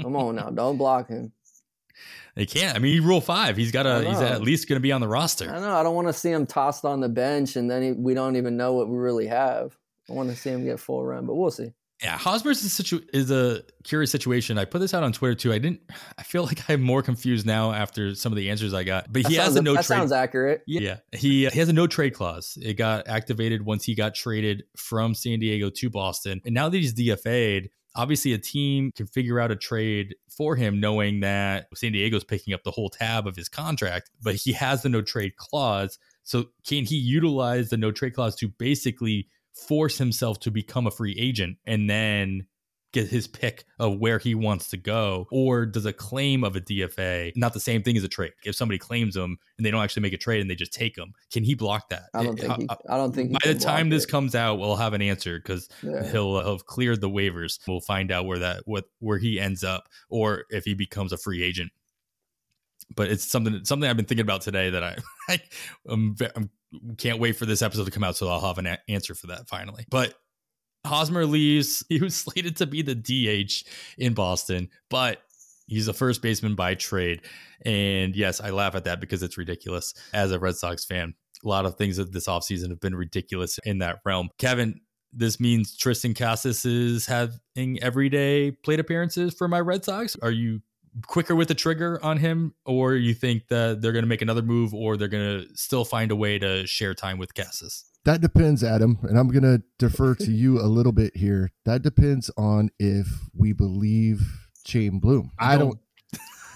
Come 0.00 0.16
on 0.16 0.36
now, 0.36 0.48
don't 0.48 0.78
block 0.78 1.08
him. 1.08 1.32
They 2.34 2.46
can't. 2.46 2.74
I 2.74 2.78
mean, 2.78 2.94
he 2.94 3.00
rule 3.00 3.20
five. 3.20 3.58
He's 3.58 3.72
got 3.72 3.82
to. 3.82 4.08
He's 4.08 4.20
at 4.20 4.40
least 4.40 4.70
going 4.70 4.78
to 4.78 4.82
be 4.82 4.90
on 4.90 5.02
the 5.02 5.08
roster. 5.08 5.50
I 5.50 5.60
know. 5.60 5.74
I 5.74 5.82
don't 5.82 5.94
want 5.94 6.08
to 6.08 6.14
see 6.14 6.30
him 6.30 6.46
tossed 6.46 6.86
on 6.86 7.00
the 7.00 7.10
bench, 7.10 7.56
and 7.56 7.70
then 7.70 7.82
he, 7.82 7.92
we 7.92 8.14
don't 8.14 8.36
even 8.36 8.56
know 8.56 8.72
what 8.72 8.88
we 8.88 8.96
really 8.96 9.26
have. 9.26 9.76
I 10.12 10.14
want 10.14 10.28
to 10.28 10.36
see 10.36 10.50
him 10.50 10.64
get 10.64 10.78
full 10.78 11.04
run, 11.04 11.26
but 11.26 11.34
we'll 11.34 11.50
see. 11.50 11.72
Yeah, 12.02 12.18
Hosmer's 12.18 12.58
is 12.58 12.66
a, 12.66 12.70
situ- 12.70 13.06
is 13.12 13.30
a 13.30 13.62
curious 13.84 14.10
situation. 14.10 14.58
I 14.58 14.64
put 14.64 14.80
this 14.80 14.92
out 14.92 15.04
on 15.04 15.12
Twitter 15.12 15.36
too. 15.36 15.52
I 15.52 15.58
didn't. 15.58 15.80
I 16.18 16.22
feel 16.22 16.44
like 16.44 16.68
I'm 16.68 16.82
more 16.82 17.02
confused 17.02 17.46
now 17.46 17.72
after 17.72 18.14
some 18.14 18.32
of 18.32 18.36
the 18.36 18.50
answers 18.50 18.74
I 18.74 18.82
got. 18.82 19.10
But 19.10 19.26
he 19.26 19.36
has 19.36 19.56
a 19.56 19.62
no. 19.62 19.72
That 19.74 19.86
trade- 19.86 19.96
sounds 19.96 20.12
accurate. 20.12 20.62
Yeah, 20.66 20.80
yeah. 20.80 21.18
He 21.18 21.48
he 21.48 21.58
has 21.58 21.68
a 21.68 21.72
no 21.72 21.86
trade 21.86 22.14
clause. 22.14 22.58
It 22.60 22.74
got 22.74 23.08
activated 23.08 23.64
once 23.64 23.84
he 23.84 23.94
got 23.94 24.14
traded 24.14 24.64
from 24.76 25.14
San 25.14 25.38
Diego 25.38 25.70
to 25.70 25.90
Boston, 25.90 26.42
and 26.44 26.54
now 26.54 26.68
that 26.68 26.76
he's 26.76 26.92
DFA'd, 26.92 27.70
obviously 27.94 28.32
a 28.32 28.38
team 28.38 28.90
can 28.92 29.06
figure 29.06 29.38
out 29.38 29.50
a 29.50 29.56
trade 29.56 30.16
for 30.28 30.56
him, 30.56 30.80
knowing 30.80 31.20
that 31.20 31.68
San 31.74 31.92
Diego's 31.92 32.24
picking 32.24 32.52
up 32.52 32.64
the 32.64 32.70
whole 32.72 32.90
tab 32.90 33.26
of 33.26 33.36
his 33.36 33.48
contract. 33.48 34.10
But 34.20 34.34
he 34.34 34.52
has 34.52 34.82
the 34.82 34.88
no 34.88 35.02
trade 35.02 35.36
clause. 35.36 35.98
So 36.24 36.46
can 36.66 36.84
he 36.84 36.96
utilize 36.96 37.70
the 37.70 37.76
no 37.76 37.92
trade 37.92 38.14
clause 38.14 38.34
to 38.36 38.48
basically 38.48 39.28
force 39.54 39.98
himself 39.98 40.40
to 40.40 40.50
become 40.50 40.86
a 40.86 40.90
free 40.90 41.16
agent 41.18 41.58
and 41.66 41.88
then 41.88 42.46
get 42.92 43.08
his 43.08 43.26
pick 43.26 43.64
of 43.78 43.98
where 43.98 44.18
he 44.18 44.34
wants 44.34 44.68
to 44.68 44.76
go? 44.76 45.26
Or 45.30 45.66
does 45.66 45.86
a 45.86 45.92
claim 45.92 46.44
of 46.44 46.56
a 46.56 46.60
DFA 46.60 47.32
not 47.36 47.54
the 47.54 47.60
same 47.60 47.82
thing 47.82 47.96
as 47.96 48.04
a 48.04 48.08
trade. 48.08 48.32
If 48.44 48.54
somebody 48.54 48.78
claims 48.78 49.16
him 49.16 49.38
and 49.56 49.66
they 49.66 49.70
don't 49.70 49.82
actually 49.82 50.02
make 50.02 50.12
a 50.12 50.18
trade 50.18 50.40
and 50.40 50.50
they 50.50 50.54
just 50.54 50.72
take 50.72 50.96
him 50.96 51.12
can 51.32 51.42
he 51.42 51.54
block 51.54 51.88
that? 51.88 52.04
I 52.14 52.22
don't 52.22 52.38
think 52.38 52.52
uh, 52.52 52.56
he, 52.58 52.66
uh, 52.68 52.76
I 52.88 52.96
don't 52.96 53.14
think 53.14 53.32
by 53.32 53.52
the 53.52 53.58
time 53.58 53.88
this 53.88 54.04
it. 54.04 54.10
comes 54.10 54.34
out 54.34 54.58
we'll 54.58 54.76
have 54.76 54.92
an 54.92 55.02
answer 55.02 55.40
cuz 55.40 55.68
yeah. 55.82 56.10
he'll 56.10 56.44
have 56.44 56.66
cleared 56.66 57.00
the 57.00 57.10
waivers. 57.10 57.58
We'll 57.66 57.80
find 57.80 58.12
out 58.12 58.26
where 58.26 58.38
that 58.40 58.62
what 58.66 58.84
where 59.00 59.18
he 59.18 59.40
ends 59.40 59.64
up 59.64 59.88
or 60.08 60.44
if 60.50 60.64
he 60.64 60.74
becomes 60.74 61.12
a 61.12 61.16
free 61.16 61.42
agent. 61.42 61.72
But 62.94 63.10
it's 63.10 63.24
something 63.24 63.64
something 63.64 63.88
I've 63.88 63.96
been 63.96 64.06
thinking 64.06 64.24
about 64.24 64.42
today 64.42 64.70
that 64.70 64.84
I, 64.84 64.96
I 65.28 65.40
am 65.88 66.14
I'm 66.36 66.50
can't 66.98 67.18
wait 67.18 67.36
for 67.36 67.46
this 67.46 67.62
episode 67.62 67.84
to 67.84 67.90
come 67.90 68.04
out, 68.04 68.16
so 68.16 68.28
I'll 68.28 68.40
have 68.40 68.58
an 68.58 68.66
a- 68.66 68.78
answer 68.88 69.14
for 69.14 69.28
that 69.28 69.48
finally. 69.48 69.84
But 69.90 70.14
Hosmer 70.86 71.26
leaves. 71.26 71.84
He 71.88 72.00
was 72.00 72.14
slated 72.14 72.56
to 72.56 72.66
be 72.66 72.82
the 72.82 72.94
DH 72.94 73.68
in 73.98 74.14
Boston, 74.14 74.68
but 74.90 75.22
he's 75.66 75.88
a 75.88 75.92
first 75.92 76.22
baseman 76.22 76.54
by 76.54 76.74
trade. 76.74 77.22
And 77.64 78.16
yes, 78.16 78.40
I 78.40 78.50
laugh 78.50 78.74
at 78.74 78.84
that 78.84 79.00
because 79.00 79.22
it's 79.22 79.38
ridiculous 79.38 79.94
as 80.12 80.32
a 80.32 80.38
Red 80.38 80.56
Sox 80.56 80.84
fan. 80.84 81.14
A 81.44 81.48
lot 81.48 81.66
of 81.66 81.76
things 81.76 81.96
that 81.96 82.12
this 82.12 82.28
offseason 82.28 82.70
have 82.70 82.80
been 82.80 82.94
ridiculous 82.94 83.58
in 83.64 83.78
that 83.78 83.98
realm. 84.04 84.30
Kevin, 84.38 84.80
this 85.12 85.38
means 85.38 85.76
Triston 85.76 86.16
Casas 86.16 86.64
is 86.64 87.06
having 87.06 87.82
everyday 87.82 88.52
plate 88.52 88.80
appearances 88.80 89.34
for 89.34 89.48
my 89.48 89.60
Red 89.60 89.84
Sox. 89.84 90.16
Are 90.22 90.30
you 90.30 90.60
quicker 91.06 91.34
with 91.34 91.48
the 91.48 91.54
trigger 91.54 91.98
on 92.02 92.18
him, 92.18 92.54
or 92.64 92.94
you 92.94 93.14
think 93.14 93.48
that 93.48 93.80
they're 93.80 93.92
going 93.92 94.04
to 94.04 94.08
make 94.08 94.22
another 94.22 94.42
move, 94.42 94.74
or 94.74 94.96
they're 94.96 95.08
going 95.08 95.42
to 95.42 95.56
still 95.56 95.84
find 95.84 96.10
a 96.10 96.16
way 96.16 96.38
to 96.38 96.66
share 96.66 96.94
time 96.94 97.18
with 97.18 97.34
Casas? 97.34 97.84
That 98.04 98.20
depends, 98.20 98.64
Adam, 98.64 98.98
and 99.02 99.18
I'm 99.18 99.28
going 99.28 99.44
to 99.44 99.62
defer 99.78 100.14
to 100.16 100.30
you 100.32 100.60
a 100.60 100.66
little 100.66 100.92
bit 100.92 101.16
here. 101.16 101.52
That 101.64 101.82
depends 101.82 102.30
on 102.36 102.70
if 102.78 103.06
we 103.34 103.52
believe 103.52 104.48
Chaim 104.66 104.98
Bloom. 104.98 105.30
I 105.38 105.56
don't. 105.56 105.78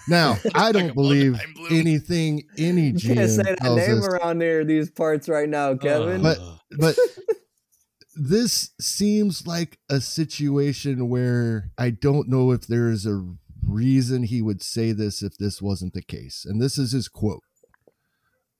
Now, 0.09 0.37
I 0.53 0.71
don't 0.71 0.93
believe 0.95 1.39
anything 1.71 2.43
any 2.57 2.93
GM 2.93 3.03
you 3.03 3.15
can't 3.15 3.29
say 3.29 3.43
that 3.43 3.61
name 3.63 3.99
us. 3.99 4.07
around 4.07 4.39
there 4.39 4.63
these 4.63 4.89
parts 4.89 5.29
right 5.29 5.49
now, 5.49 5.75
Kevin. 5.75 6.21
But 6.21 6.39
but 6.77 6.97
this 8.15 8.71
seems 8.79 9.45
like 9.45 9.79
a 9.89 10.01
situation 10.01 11.09
where 11.09 11.71
I 11.77 11.91
don't 11.91 12.27
know 12.27 12.51
if 12.51 12.67
there 12.67 12.89
is 12.89 13.05
a 13.05 13.35
reason 13.67 14.23
he 14.23 14.41
would 14.41 14.61
say 14.61 14.91
this 14.91 15.21
if 15.21 15.37
this 15.37 15.61
wasn't 15.61 15.93
the 15.93 16.01
case. 16.01 16.45
And 16.45 16.61
this 16.61 16.77
is 16.77 16.91
his 16.91 17.07
quote 17.07 17.43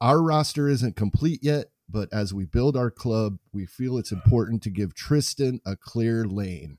Our 0.01 0.21
roster 0.21 0.67
isn't 0.67 0.95
complete 0.95 1.39
yet, 1.41 1.67
but 1.89 2.09
as 2.11 2.33
we 2.33 2.45
build 2.45 2.75
our 2.75 2.91
club, 2.91 3.37
we 3.51 3.65
feel 3.65 3.97
it's 3.97 4.11
important 4.11 4.61
to 4.63 4.69
give 4.69 4.93
Triston 4.93 5.59
a 5.65 5.75
clear 5.75 6.25
lane 6.25 6.77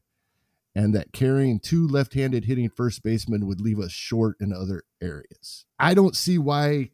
and 0.75 0.95
that 0.95 1.13
carrying 1.13 1.59
two 1.59 1.89
left 1.89 2.15
handed 2.15 2.45
hitting 2.45 2.71
first 2.71 3.03
basemen 3.03 3.47
would 3.47 3.61
leave 3.61 3.81
us 3.81 3.91
short 3.91 4.37
in 4.41 4.53
other 4.53 4.85
areas. 5.03 5.65
I 5.79 5.95
don't 5.95 6.17
see 6.17 6.39
why 6.39 6.91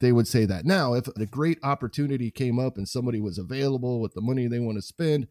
they 0.00 0.10
would 0.10 0.26
say 0.26 0.44
that. 0.46 0.64
Now, 0.64 0.94
if 0.94 1.06
a 1.06 1.26
great 1.26 1.58
opportunity 1.62 2.30
came 2.30 2.58
up 2.58 2.76
and 2.76 2.88
somebody 2.88 3.20
was 3.20 3.38
available 3.38 4.00
with 4.00 4.14
the 4.14 4.20
money 4.20 4.48
they 4.48 4.58
want 4.58 4.78
to 4.78 4.82
spend, 4.82 5.28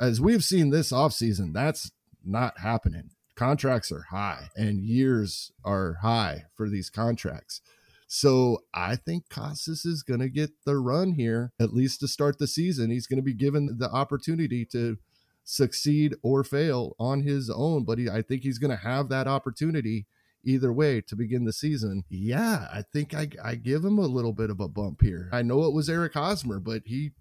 as 0.00 0.20
we've 0.20 0.42
seen 0.42 0.70
this 0.70 0.90
offseason, 0.90 1.52
that's 1.52 1.92
not 2.24 2.58
happening 2.58 3.10
contracts 3.38 3.92
are 3.92 4.06
high 4.10 4.48
and 4.56 4.82
years 4.82 5.52
are 5.64 5.98
high 6.02 6.44
for 6.56 6.68
these 6.68 6.90
contracts. 6.90 7.60
So 8.08 8.64
I 8.74 8.96
think 8.96 9.28
Casas 9.28 9.84
is 9.84 10.02
going 10.02 10.20
to 10.20 10.28
get 10.28 10.50
the 10.64 10.76
run 10.78 11.12
here, 11.12 11.52
at 11.60 11.72
least 11.72 12.00
to 12.00 12.08
start 12.08 12.38
the 12.38 12.48
season. 12.48 12.90
He's 12.90 13.06
going 13.06 13.18
to 13.18 13.22
be 13.22 13.34
given 13.34 13.76
the 13.78 13.90
opportunity 13.90 14.64
to 14.72 14.96
succeed 15.44 16.16
or 16.22 16.42
fail 16.42 16.96
on 16.98 17.22
his 17.22 17.48
own, 17.48 17.84
but 17.84 17.98
he, 17.98 18.10
I 18.10 18.22
think 18.22 18.42
he's 18.42 18.58
going 18.58 18.76
to 18.76 18.82
have 18.82 19.08
that 19.10 19.28
opportunity 19.28 20.06
either 20.44 20.72
way 20.72 21.00
to 21.02 21.14
begin 21.14 21.44
the 21.44 21.52
season. 21.52 22.04
Yeah, 22.08 22.66
I 22.72 22.82
think 22.92 23.14
I, 23.14 23.28
I 23.42 23.54
give 23.54 23.84
him 23.84 23.98
a 23.98 24.06
little 24.06 24.32
bit 24.32 24.50
of 24.50 24.58
a 24.58 24.68
bump 24.68 25.02
here. 25.02 25.28
I 25.32 25.42
know 25.42 25.64
it 25.64 25.74
was 25.74 25.88
Eric 25.88 26.14
Hosmer, 26.14 26.58
but 26.58 26.82
he 26.86 27.12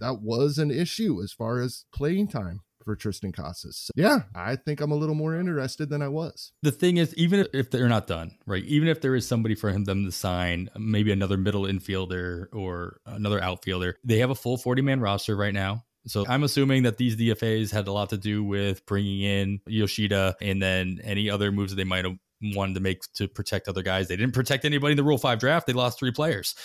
that 0.00 0.20
was 0.20 0.58
an 0.58 0.72
issue 0.72 1.22
as 1.22 1.32
far 1.32 1.60
as 1.60 1.84
playing 1.92 2.26
time 2.26 2.62
for 2.84 2.96
Triston 2.96 3.34
Casas. 3.34 3.76
So, 3.76 3.92
yeah, 3.96 4.20
I 4.34 4.56
think 4.56 4.80
I'm 4.80 4.92
a 4.92 4.96
little 4.96 5.14
more 5.14 5.34
interested 5.34 5.88
than 5.88 6.02
I 6.02 6.08
was. 6.08 6.52
The 6.62 6.72
thing 6.72 6.96
is, 6.96 7.14
even 7.16 7.46
if 7.52 7.70
they're 7.70 7.88
not 7.88 8.06
done, 8.06 8.36
right? 8.46 8.64
Even 8.64 8.88
if 8.88 9.00
there 9.00 9.14
is 9.14 9.26
somebody 9.26 9.54
for 9.54 9.70
him 9.70 9.84
them 9.84 10.04
to 10.04 10.12
sign, 10.12 10.70
maybe 10.76 11.12
another 11.12 11.36
middle 11.36 11.62
infielder 11.62 12.46
or 12.52 13.00
another 13.06 13.42
outfielder, 13.42 13.98
they 14.04 14.18
have 14.18 14.30
a 14.30 14.34
full 14.34 14.56
40 14.56 14.82
man 14.82 15.00
roster 15.00 15.36
right 15.36 15.54
now. 15.54 15.84
So 16.06 16.24
I'm 16.26 16.44
assuming 16.44 16.84
that 16.84 16.96
these 16.96 17.16
DFAs 17.16 17.70
had 17.70 17.86
a 17.86 17.92
lot 17.92 18.10
to 18.10 18.16
do 18.16 18.42
with 18.42 18.86
bringing 18.86 19.20
in 19.20 19.60
Yoshida 19.66 20.36
and 20.40 20.60
then 20.62 21.00
any 21.04 21.28
other 21.28 21.52
moves 21.52 21.72
that 21.72 21.76
they 21.76 21.84
might 21.84 22.04
have 22.04 22.16
wanted 22.42 22.74
to 22.74 22.80
make 22.80 23.02
to 23.14 23.28
protect 23.28 23.68
other 23.68 23.82
guys. 23.82 24.08
They 24.08 24.16
didn't 24.16 24.34
protect 24.34 24.64
anybody 24.64 24.92
in 24.92 24.96
the 24.96 25.04
Rule 25.04 25.18
5 25.18 25.38
draft. 25.38 25.66
They 25.66 25.74
lost 25.74 25.98
three 25.98 26.12
players. 26.12 26.54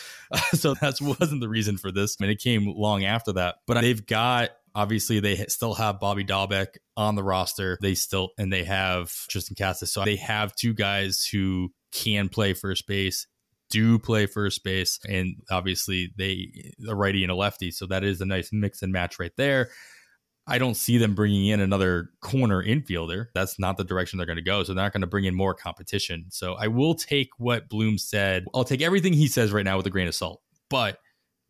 So 0.53 0.73
that 0.75 0.99
wasn't 1.01 1.41
the 1.41 1.49
reason 1.49 1.77
for 1.77 1.91
this. 1.91 2.17
I 2.19 2.23
mean, 2.23 2.31
it 2.31 2.39
came 2.39 2.65
long 2.65 3.03
after 3.03 3.33
that. 3.33 3.55
But 3.67 3.81
they've 3.81 4.05
got 4.05 4.51
Obviously, 4.75 5.21
they 5.21 5.37
still 5.47 5.73
have 5.73 6.01
Bobby 6.01 6.25
Dalbec 6.25 6.67
on 6.97 7.15
the 7.15 7.23
roster. 7.23 7.77
They 7.81 7.95
still 7.95 8.31
and 8.37 8.51
they 8.51 8.65
have 8.65 9.07
Triston 9.31 9.57
Casas. 9.57 9.91
So 9.91 10.03
they 10.03 10.17
have 10.17 10.53
two 10.55 10.73
guys 10.73 11.25
who 11.25 11.69
can 11.93 12.27
play 12.27 12.53
first 12.53 12.85
base, 12.85 13.25
do 13.69 13.97
play 13.97 14.25
first 14.25 14.65
base, 14.65 14.99
and 15.07 15.37
obviously 15.49 16.13
they 16.17 16.73
a 16.87 16.93
righty 16.93 17.23
and 17.23 17.31
a 17.31 17.35
lefty. 17.35 17.71
So 17.71 17.87
that 17.87 18.03
is 18.03 18.19
a 18.19 18.25
nice 18.25 18.49
mix 18.51 18.81
and 18.81 18.91
match 18.91 19.17
right 19.17 19.31
there. 19.37 19.69
I 20.47 20.59
don't 20.59 20.75
see 20.75 20.97
them 20.97 21.15
bringing 21.15 21.47
in 21.47 21.59
another 21.59 22.09
corner 22.21 22.63
infielder. 22.63 23.27
That's 23.33 23.57
not 23.57 23.77
the 23.77 23.83
direction 23.83 24.17
they're 24.17 24.27
going 24.27 24.35
to 24.35 24.43
go. 24.43 24.61
So 24.63 24.73
they're 24.73 24.83
not 24.83 24.93
going 24.93 25.01
to 25.01 25.07
bring 25.07 25.25
in 25.25 25.33
more 25.33 25.55
competition. 25.55 26.25
So 26.29 26.53
I 26.53 26.67
will 26.67 26.93
take 26.93 27.29
what 27.37 27.67
Bloom 27.67 27.97
said. 27.97 28.45
I'll 28.53 28.63
take 28.63 28.81
everything 28.81 29.13
he 29.13 29.27
says 29.27 29.51
right 29.51 29.65
now 29.65 29.77
with 29.77 29.87
a 29.87 29.89
grain 29.89 30.07
of 30.07 30.13
salt. 30.13 30.41
But 30.69 30.99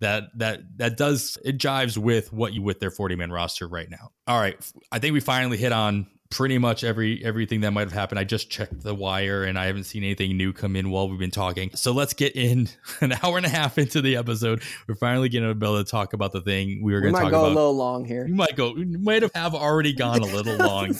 that 0.02 0.24
that 0.38 0.62
that 0.78 0.98
does 0.98 1.38
it 1.46 1.58
jives 1.58 1.98
with 1.98 2.34
what 2.34 2.54
you 2.54 2.62
with 2.62 2.80
their 2.80 2.92
40 2.92 3.16
man 3.16 3.32
roster 3.32 3.68
right 3.68 3.90
now. 3.90 4.12
All 4.28 4.40
right, 4.40 4.58
I 4.92 5.00
think 5.00 5.14
we 5.14 5.20
finally 5.20 5.58
hit 5.58 5.72
on 5.72 6.08
pretty 6.32 6.58
much 6.58 6.84
every 6.84 7.24
everything 7.24 7.62
that 7.62 7.72
might 7.72 7.82
have 7.82 7.94
happened. 7.94 8.20
I 8.20 8.24
just 8.24 8.50
checked 8.50 8.82
the 8.82 8.96
wire 8.96 9.44
and 9.44 9.58
I 9.58 9.66
haven't 9.66 9.86
seen 9.86 10.04
anything 10.04 10.36
new 10.36 10.54
come 10.54 10.76
in 10.76 10.90
while 10.90 11.08
we've 11.08 11.20
been 11.20 11.32
talking. 11.32 11.72
So 11.76 11.92
let's 11.92 12.14
get 12.14 12.36
in 12.36 12.68
an 13.02 13.14
hour 13.24 13.38
and 13.38 13.46
a 13.46 13.50
half 13.50 13.78
into 13.78 14.02
the 14.02 14.18
episode. 14.18 14.62
We're 14.88 14.96
finally 14.96 15.30
getting 15.30 15.50
to 15.50 15.56
be 15.56 15.66
able 15.66 15.84
to 15.84 15.90
talk 15.90 16.14
about 16.14 16.32
the 16.32 16.42
thing 16.42 16.82
we 16.84 16.94
were 16.94 17.02
going 17.02 17.14
to 17.14 17.22
talk 17.22 17.32
go 17.32 17.40
about. 17.40 17.52
a 17.52 17.56
little 17.56 17.76
long 17.76 18.06
here. 18.06 18.28
You 18.28 18.36
might 18.36 18.56
go, 18.56 18.76
you 18.76 19.00
might 19.00 19.22
have, 19.22 19.32
have 19.34 19.56
already 19.56 19.94
gone 19.94 20.20
a 20.20 20.26
little 20.26 20.58
long, 20.58 20.88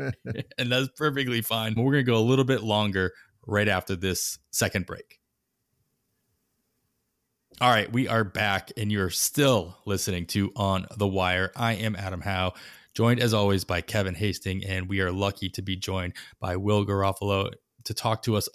and 0.58 0.72
that's 0.72 0.88
perfectly 0.96 1.42
fine. 1.42 1.74
But 1.74 1.82
we're 1.82 1.92
going 1.92 2.04
to 2.04 2.10
go 2.10 2.18
a 2.18 2.20
little 2.20 2.44
bit 2.44 2.62
longer 2.62 3.12
right 3.46 3.68
after 3.68 3.96
this 3.96 4.38
second 4.50 4.86
break. 4.86 5.19
All 7.62 7.68
right, 7.68 7.92
we 7.92 8.08
are 8.08 8.24
back, 8.24 8.72
and 8.78 8.90
you're 8.90 9.10
still 9.10 9.76
listening 9.84 10.24
to 10.28 10.50
On 10.56 10.86
the 10.96 11.06
Wire. 11.06 11.52
I 11.54 11.74
am 11.74 11.94
Adam 11.94 12.22
Howe 12.22 12.54
joined 12.94 13.20
as 13.20 13.34
always 13.34 13.64
by 13.64 13.82
Kevin 13.82 14.14
Hasting, 14.14 14.64
and 14.64 14.88
we 14.88 15.02
are 15.02 15.12
lucky 15.12 15.50
to 15.50 15.60
be 15.60 15.76
joined 15.76 16.14
by 16.40 16.56
Will 16.56 16.86
Garofalo 16.86 17.52
to 17.84 17.92
talk 17.92 18.22
to 18.22 18.36
us 18.36 18.48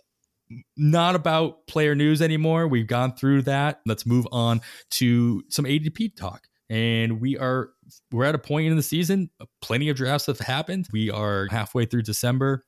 not 0.76 1.14
about 1.14 1.68
player 1.68 1.94
news 1.94 2.20
anymore. 2.20 2.68
We've 2.68 2.88
gone 2.88 3.16
through 3.16 3.44
that. 3.44 3.82
Let's 3.86 4.08
move 4.08 4.28
on 4.32 4.62
to 4.92 5.44
some 5.50 5.66
ADP 5.66 6.16
talk. 6.16 6.48
And 6.72 7.22
we 7.22 7.38
are 7.38 7.70
we're 8.12 8.26
at 8.26 8.34
a 8.34 8.40
point 8.40 8.66
in 8.66 8.76
the 8.76 8.82
season. 8.82 9.30
Plenty 9.62 9.90
of 9.90 9.98
drafts 9.98 10.26
have 10.26 10.40
happened. 10.40 10.88
We 10.92 11.12
are 11.12 11.48
halfway 11.52 11.86
through 11.86 12.02
December. 12.02 12.66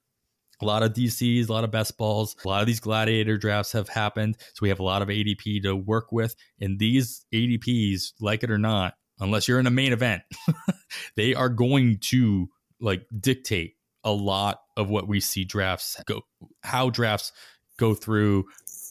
A 0.61 0.65
lot 0.65 0.83
of 0.83 0.93
DCs, 0.93 1.49
a 1.49 1.53
lot 1.53 1.63
of 1.63 1.71
best 1.71 1.97
balls, 1.97 2.35
a 2.43 2.47
lot 2.47 2.61
of 2.61 2.67
these 2.67 2.79
gladiator 2.79 3.37
drafts 3.37 3.71
have 3.73 3.89
happened. 3.89 4.37
So 4.53 4.59
we 4.61 4.69
have 4.69 4.79
a 4.79 4.83
lot 4.83 5.01
of 5.01 5.09
ADP 5.09 5.63
to 5.63 5.75
work 5.75 6.11
with. 6.11 6.35
And 6.59 6.79
these 6.79 7.25
ADPs, 7.33 8.13
like 8.19 8.43
it 8.43 8.51
or 8.51 8.57
not, 8.57 8.95
unless 9.19 9.47
you're 9.47 9.59
in 9.59 9.67
a 9.67 9.71
main 9.71 9.93
event, 9.93 10.23
they 11.15 11.33
are 11.33 11.49
going 11.49 11.99
to 12.09 12.49
like 12.79 13.05
dictate 13.19 13.75
a 14.03 14.11
lot 14.11 14.61
of 14.75 14.89
what 14.89 15.07
we 15.07 15.19
see 15.19 15.43
drafts 15.43 16.01
go, 16.05 16.21
how 16.63 16.89
drafts 16.89 17.31
go 17.77 17.93
through 17.93 18.45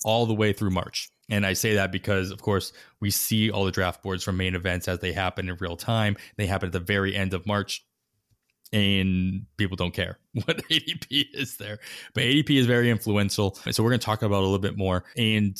all 0.04 0.26
the 0.26 0.34
way 0.34 0.52
through 0.52 0.70
March. 0.70 1.10
And 1.28 1.44
I 1.44 1.54
say 1.54 1.74
that 1.74 1.90
because, 1.90 2.30
of 2.30 2.40
course, 2.40 2.72
we 3.00 3.10
see 3.10 3.50
all 3.50 3.64
the 3.64 3.72
draft 3.72 4.02
boards 4.02 4.22
from 4.22 4.36
main 4.36 4.54
events 4.54 4.86
as 4.86 5.00
they 5.00 5.12
happen 5.12 5.48
in 5.48 5.56
real 5.58 5.76
time. 5.76 6.16
They 6.36 6.46
happen 6.46 6.68
at 6.68 6.72
the 6.72 6.80
very 6.80 7.16
end 7.16 7.34
of 7.34 7.46
March, 7.46 7.84
and 8.72 9.46
people 9.56 9.76
don't 9.76 9.94
care 9.94 10.18
what 10.32 10.58
ADP 10.68 11.26
is 11.34 11.56
there. 11.56 11.78
But 12.14 12.24
ADP 12.24 12.50
is 12.50 12.66
very 12.66 12.90
influential. 12.90 13.54
So 13.70 13.82
we're 13.82 13.90
going 13.90 14.00
to 14.00 14.06
talk 14.06 14.22
about 14.22 14.40
a 14.40 14.46
little 14.46 14.58
bit 14.58 14.76
more. 14.76 15.04
And 15.16 15.56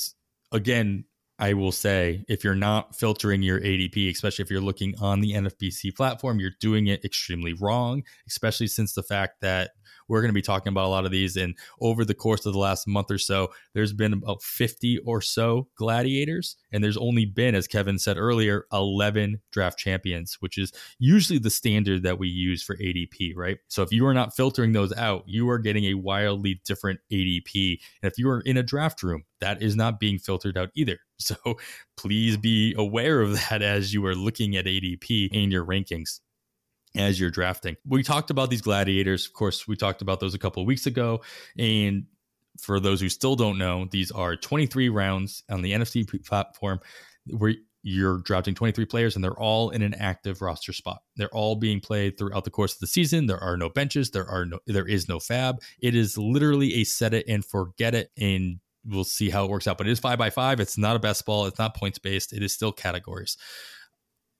again, 0.51 1.05
I 1.39 1.53
will 1.53 1.71
say 1.71 2.25
if 2.27 2.43
you're 2.43 2.55
not 2.55 2.95
filtering 2.95 3.43
your 3.43 3.59
ADP, 3.59 4.09
especially 4.11 4.43
if 4.43 4.49
you're 4.49 4.61
looking 4.61 4.95
on 4.99 5.21
the 5.21 5.33
NFBC 5.33 5.95
platform, 5.95 6.39
you're 6.39 6.51
doing 6.59 6.87
it 6.87 7.05
extremely 7.05 7.53
wrong, 7.53 8.03
especially 8.27 8.67
since 8.67 8.93
the 8.93 9.03
fact 9.03 9.41
that 9.41 9.71
we're 10.07 10.21
going 10.21 10.29
to 10.29 10.33
be 10.33 10.41
talking 10.41 10.71
about 10.71 10.85
a 10.85 10.89
lot 10.89 11.05
of 11.05 11.11
these. 11.11 11.35
And 11.35 11.55
over 11.81 12.05
the 12.05 12.13
course 12.13 12.45
of 12.45 12.53
the 12.53 12.59
last 12.59 12.87
month 12.87 13.11
or 13.11 13.17
so, 13.17 13.49
there's 13.73 13.93
been 13.93 14.13
about 14.13 14.41
50 14.41 14.99
or 14.99 15.21
so 15.21 15.67
gladiators. 15.75 16.55
And 16.71 16.83
there's 16.83 16.97
only 16.97 17.25
been, 17.25 17.55
as 17.55 17.67
Kevin 17.67 17.99
said 17.99 18.17
earlier, 18.17 18.65
11 18.71 19.41
draft 19.51 19.77
champions, 19.77 20.37
which 20.39 20.57
is 20.57 20.71
usually 20.99 21.39
the 21.39 21.49
standard 21.49 22.03
that 22.03 22.19
we 22.19 22.27
use 22.27 22.63
for 22.63 22.75
ADP, 22.77 23.33
right? 23.35 23.57
So 23.67 23.83
if 23.83 23.91
you 23.91 24.05
are 24.07 24.13
not 24.13 24.35
filtering 24.35 24.73
those 24.73 24.93
out, 24.93 25.23
you 25.27 25.49
are 25.49 25.59
getting 25.59 25.85
a 25.85 25.95
wildly 25.95 26.61
different 26.65 26.99
ADP. 27.11 27.79
And 28.01 28.11
if 28.11 28.17
you 28.17 28.29
are 28.29 28.41
in 28.41 28.57
a 28.57 28.63
draft 28.63 29.03
room, 29.03 29.23
that 29.39 29.61
is 29.61 29.75
not 29.75 29.99
being 29.99 30.19
filtered 30.19 30.57
out 30.57 30.69
either. 30.75 30.99
So 31.19 31.35
please 31.97 32.37
be 32.37 32.75
aware 32.77 33.21
of 33.21 33.33
that 33.49 33.63
as 33.63 33.91
you 33.91 34.05
are 34.05 34.13
looking 34.13 34.55
at 34.55 34.65
ADP 34.65 35.29
in 35.31 35.49
your 35.49 35.65
rankings 35.65 36.19
as 36.97 37.19
you're 37.19 37.29
drafting. 37.29 37.75
We 37.85 38.03
talked 38.03 38.29
about 38.29 38.49
these 38.49 38.61
gladiators. 38.61 39.25
Of 39.25 39.33
course, 39.33 39.67
we 39.67 39.75
talked 39.75 40.01
about 40.01 40.19
those 40.19 40.33
a 40.33 40.39
couple 40.39 40.61
of 40.61 40.67
weeks 40.67 40.85
ago. 40.85 41.21
And 41.57 42.05
for 42.59 42.79
those 42.79 43.01
who 43.01 43.09
still 43.09 43.35
don't 43.35 43.57
know, 43.57 43.87
these 43.89 44.11
are 44.11 44.35
23 44.35 44.89
rounds 44.89 45.43
on 45.49 45.61
the 45.61 45.73
NFBC 45.73 46.25
platform 46.25 46.79
where 47.27 47.53
you're 47.83 48.17
drafting 48.19 48.53
23 48.53 48.85
players 48.85 49.15
and 49.15 49.23
they're 49.23 49.39
all 49.39 49.69
in 49.69 49.81
an 49.81 49.93
active 49.93 50.41
roster 50.41 50.73
spot. 50.73 51.01
They're 51.15 51.33
all 51.33 51.55
being 51.55 51.79
played 51.79 52.17
throughout 52.17 52.43
the 52.43 52.49
course 52.49 52.73
of 52.73 52.79
the 52.79 52.87
season. 52.87 53.27
There 53.27 53.41
are 53.41 53.55
no 53.55 53.69
benches, 53.69 54.11
there 54.11 54.27
are 54.27 54.45
no 54.45 54.59
there 54.65 54.87
is 54.87 55.07
no 55.07 55.19
FAAB. 55.19 55.59
It 55.81 55.95
is 55.95 56.17
literally 56.17 56.75
a 56.75 56.83
set 56.83 57.13
it 57.13 57.25
and 57.29 57.45
forget 57.45 57.95
it 57.95 58.11
and 58.17 58.59
we'll 58.85 59.03
see 59.03 59.29
how 59.29 59.45
it 59.45 59.51
works 59.51 59.67
out. 59.67 59.77
But 59.77 59.87
it 59.87 59.91
is 59.91 59.99
5 59.99 60.17
by 60.17 60.29
5. 60.29 60.59
It's 60.59 60.77
not 60.77 60.95
a 60.95 60.99
best 60.99 61.25
ball, 61.25 61.45
it's 61.45 61.59
not 61.59 61.75
points 61.75 61.99
based. 61.99 62.33
It 62.33 62.43
is 62.43 62.53
still 62.53 62.71
categories. 62.71 63.37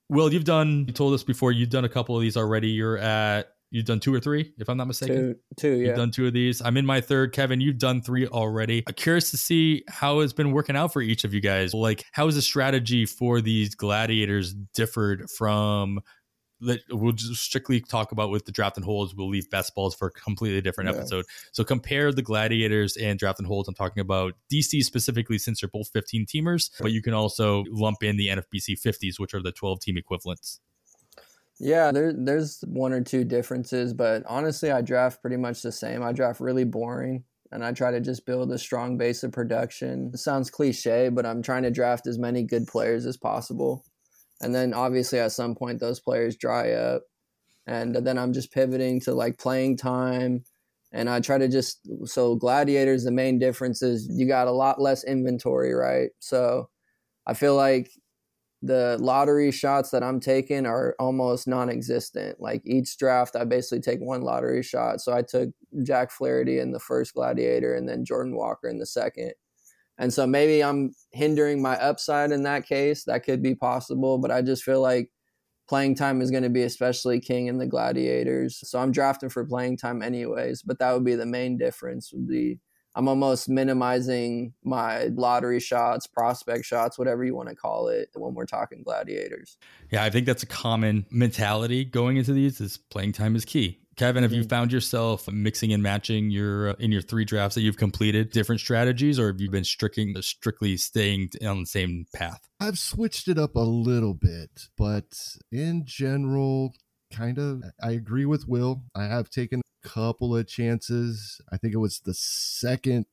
Will, 0.09 0.31
you've 0.31 0.45
done. 0.45 0.85
You 0.88 0.93
told 0.93 1.13
us 1.13 1.23
before 1.23 1.51
you've 1.51 1.69
done 1.69 1.85
a 1.85 1.89
couple 1.89 2.15
of 2.15 2.21
these 2.21 2.38
already. 2.38 2.69
You're 2.69 2.97
at. 2.97 3.53
You've 3.69 3.85
done 3.85 3.99
two 3.99 4.13
or 4.13 4.21
three, 4.21 4.53
if 4.57 4.69
I'm 4.69 4.77
not 4.77 4.88
mistaken. 4.88 5.15
Two, 5.17 5.35
two, 5.57 5.75
yeah. 5.75 5.88
You've 5.88 5.97
done 5.97 6.09
two 6.09 6.25
of 6.25 6.31
these. 6.31 6.61
I'm 6.61 6.77
in 6.77 6.85
my 6.85 7.01
third. 7.01 7.34
Kevin, 7.34 7.59
you've 7.59 7.77
done 7.77 8.01
three 8.01 8.25
already. 8.25 8.85
I'm 8.88 8.93
curious 8.93 9.29
to 9.31 9.38
see 9.38 9.84
how 9.89 10.21
it's 10.21 10.31
been 10.31 10.53
working 10.53 10.77
out 10.77 10.93
for 10.93 11.01
each 11.01 11.25
of 11.25 11.34
you 11.34 11.41
guys. 11.41 11.73
Like, 11.73 12.05
how 12.13 12.29
is 12.29 12.35
the 12.35 12.41
strategy 12.41 13.05
for 13.05 13.41
these 13.41 13.75
gladiators 13.75 14.53
differed 14.53 15.29
from 15.29 15.99
that 16.61 16.81
we'll 16.89 17.11
just 17.11 17.41
strictly 17.41 17.79
talk 17.79 18.11
about 18.11 18.29
with 18.29 18.45
the 18.45 18.51
draft 18.51 18.77
and 18.77 18.85
holds. 18.85 19.15
We'll 19.15 19.29
leave 19.29 19.49
best 19.49 19.75
balls 19.75 19.95
for 19.95 20.07
a 20.07 20.11
completely 20.11 20.61
different 20.61 20.89
yeah. 20.89 20.97
episode. 20.97 21.25
So 21.51 21.63
compare 21.63 22.11
the 22.11 22.21
gladiators 22.21 22.97
and 22.97 23.19
draft 23.19 23.39
and 23.39 23.47
holds. 23.47 23.67
I'm 23.67 23.75
talking 23.75 24.01
about 24.01 24.34
DC 24.51 24.84
specifically 24.84 25.38
since 25.38 25.61
they're 25.61 25.69
both 25.69 25.89
15 25.89 26.25
teamers, 26.25 26.71
but 26.79 26.91
you 26.91 27.01
can 27.01 27.13
also 27.13 27.63
lump 27.69 28.03
in 28.03 28.17
the 28.17 28.27
NFBC 28.27 28.81
50s, 28.84 29.19
which 29.19 29.34
are 29.34 29.41
the 29.41 29.51
12 29.51 29.79
team 29.81 29.97
equivalents. 29.97 30.59
Yeah, 31.59 31.91
there, 31.91 32.13
there's 32.13 32.63
one 32.67 32.93
or 32.93 33.01
two 33.01 33.23
differences, 33.23 33.93
but 33.93 34.23
honestly, 34.27 34.71
I 34.71 34.81
draft 34.81 35.21
pretty 35.21 35.38
much 35.38 35.63
the 35.63 35.71
same. 35.71 36.03
I 36.03 36.11
draft 36.11 36.39
really 36.39 36.65
boring 36.65 37.23
and 37.51 37.63
I 37.63 37.71
try 37.71 37.91
to 37.91 37.99
just 37.99 38.25
build 38.25 38.51
a 38.51 38.57
strong 38.57 38.97
base 38.97 39.23
of 39.23 39.31
production. 39.31 40.11
It 40.13 40.17
sounds 40.17 40.51
cliche, 40.51 41.09
but 41.09 41.25
I'm 41.25 41.41
trying 41.41 41.63
to 41.63 41.71
draft 41.71 42.05
as 42.05 42.19
many 42.19 42.43
good 42.43 42.67
players 42.67 43.05
as 43.05 43.17
possible 43.17 43.85
and 44.41 44.53
then 44.53 44.73
obviously 44.73 45.19
at 45.19 45.31
some 45.31 45.55
point 45.55 45.80
those 45.80 45.99
players 45.99 46.35
dry 46.35 46.72
up. 46.72 47.03
And 47.65 47.95
then 47.95 48.18
i'm 48.18 48.34
just 48.34 48.51
pivoting 48.53 49.01
to 49.01 49.14
like 49.14 49.38
playing 49.38 49.77
time. 49.77 50.43
And 50.91 51.09
i 51.09 51.19
try 51.19 51.38
to 51.38 51.47
just 51.47 51.88
so 52.05 52.35
gladiators 52.35 53.03
the 53.03 53.11
main 53.11 53.39
difference 53.39 53.81
is 53.81 54.09
you 54.11 54.27
got 54.27 54.47
a 54.47 54.51
lot 54.51 54.81
less 54.81 55.03
inventory 55.03 55.73
right? 55.73 56.09
So 56.19 56.69
i 57.26 57.34
feel 57.34 57.55
like 57.55 57.89
the 58.64 58.97
lottery 58.99 59.51
shots 59.51 59.91
that 59.91 60.03
i'm 60.03 60.19
taking 60.19 60.65
are 60.65 60.95
almost 60.99 61.47
non-existent. 61.47 62.39
Like 62.39 62.61
each 62.65 62.97
draft 62.97 63.35
i 63.35 63.43
basically 63.43 63.81
take 63.81 63.99
one 63.99 64.22
lottery 64.22 64.64
shot. 64.64 65.01
So 65.01 65.14
i 65.14 65.22
took 65.22 65.49
jack 65.84 66.11
flaherty 66.11 66.59
in 66.59 66.72
the 66.72 66.80
first 66.80 67.14
gladiator 67.14 67.76
and 67.76 67.88
then 67.89 68.05
jordan 68.05 68.35
walker 68.35 68.69
in 68.69 68.80
the 68.80 68.85
second 68.85 69.34
and 69.97 70.13
so 70.13 70.27
maybe 70.27 70.63
I'm 70.63 70.93
hindering 71.11 71.61
my 71.61 71.75
upside 71.77 72.31
in 72.31 72.43
that 72.43 72.67
case. 72.67 73.03
That 73.05 73.23
could 73.23 73.41
be 73.41 73.55
possible, 73.55 74.17
but 74.17 74.31
I 74.31 74.41
just 74.41 74.63
feel 74.63 74.81
like 74.81 75.09
playing 75.67 75.95
time 75.95 76.21
is 76.21 76.31
going 76.31 76.43
to 76.43 76.49
be 76.49 76.63
especially 76.63 77.19
king 77.19 77.47
in 77.47 77.57
the 77.57 77.65
gladiators. 77.65 78.59
So 78.69 78.79
I'm 78.79 78.91
drafting 78.91 79.29
for 79.29 79.45
playing 79.45 79.77
time 79.77 80.01
anyways, 80.01 80.61
but 80.61 80.79
that 80.79 80.93
would 80.93 81.03
be 81.03 81.15
the 81.15 81.25
main 81.25 81.57
difference 81.57 82.13
would 82.13 82.27
be 82.27 82.59
I'm 82.97 83.07
almost 83.07 83.47
minimizing 83.47 84.53
my 84.63 85.05
lottery 85.13 85.59
shots, 85.59 86.07
prospect 86.07 86.65
shots, 86.65 86.97
whatever 86.97 87.23
you 87.23 87.35
want 87.35 87.47
to 87.47 87.55
call 87.55 87.89
it 87.89 88.09
when 88.15 88.33
we're 88.33 88.47
talking 88.47 88.81
gladiators. 88.81 89.59
Yeah, 89.91 90.03
I 90.03 90.09
think 90.09 90.25
that's 90.25 90.41
a 90.41 90.47
common 90.47 91.05
mentality 91.11 91.85
going 91.85 92.17
into 92.17 92.33
these 92.33 92.59
is 92.59 92.77
playing 92.77 93.11
time 93.11 93.35
is 93.35 93.45
key. 93.45 93.81
Kevin, 93.97 94.23
have 94.23 94.33
you 94.33 94.43
found 94.43 94.71
yourself 94.71 95.29
mixing 95.31 95.73
and 95.73 95.83
matching 95.83 96.31
your 96.31 96.69
uh, 96.69 96.73
in 96.79 96.91
your 96.91 97.03
three 97.03 97.23
drafts 97.23 97.53
that 97.53 97.61
you've 97.61 97.77
completed 97.77 98.31
different 98.31 98.61
strategies, 98.61 99.19
or 99.19 99.27
have 99.27 99.39
you 99.39 99.49
been 99.49 99.63
strictly 99.63 100.15
strictly 100.21 100.75
staying 100.75 101.29
on 101.45 101.61
the 101.61 101.65
same 101.67 102.05
path? 102.15 102.47
I've 102.59 102.79
switched 102.79 103.27
it 103.27 103.37
up 103.37 103.55
a 103.55 103.59
little 103.59 104.15
bit, 104.15 104.69
but 104.75 105.05
in 105.51 105.83
general, 105.85 106.73
kind 107.11 107.37
of, 107.37 107.63
I 107.81 107.91
agree 107.91 108.25
with 108.25 108.47
Will. 108.47 108.83
I 108.95 109.05
have 109.05 109.29
taken 109.29 109.59
a 109.59 109.66
couple 109.88 110.35
of 110.35 110.47
chances. 110.47 111.39
I 111.51 111.57
think 111.57 111.73
it 111.73 111.77
was 111.77 111.99
the 111.99 112.14
second 112.14 113.05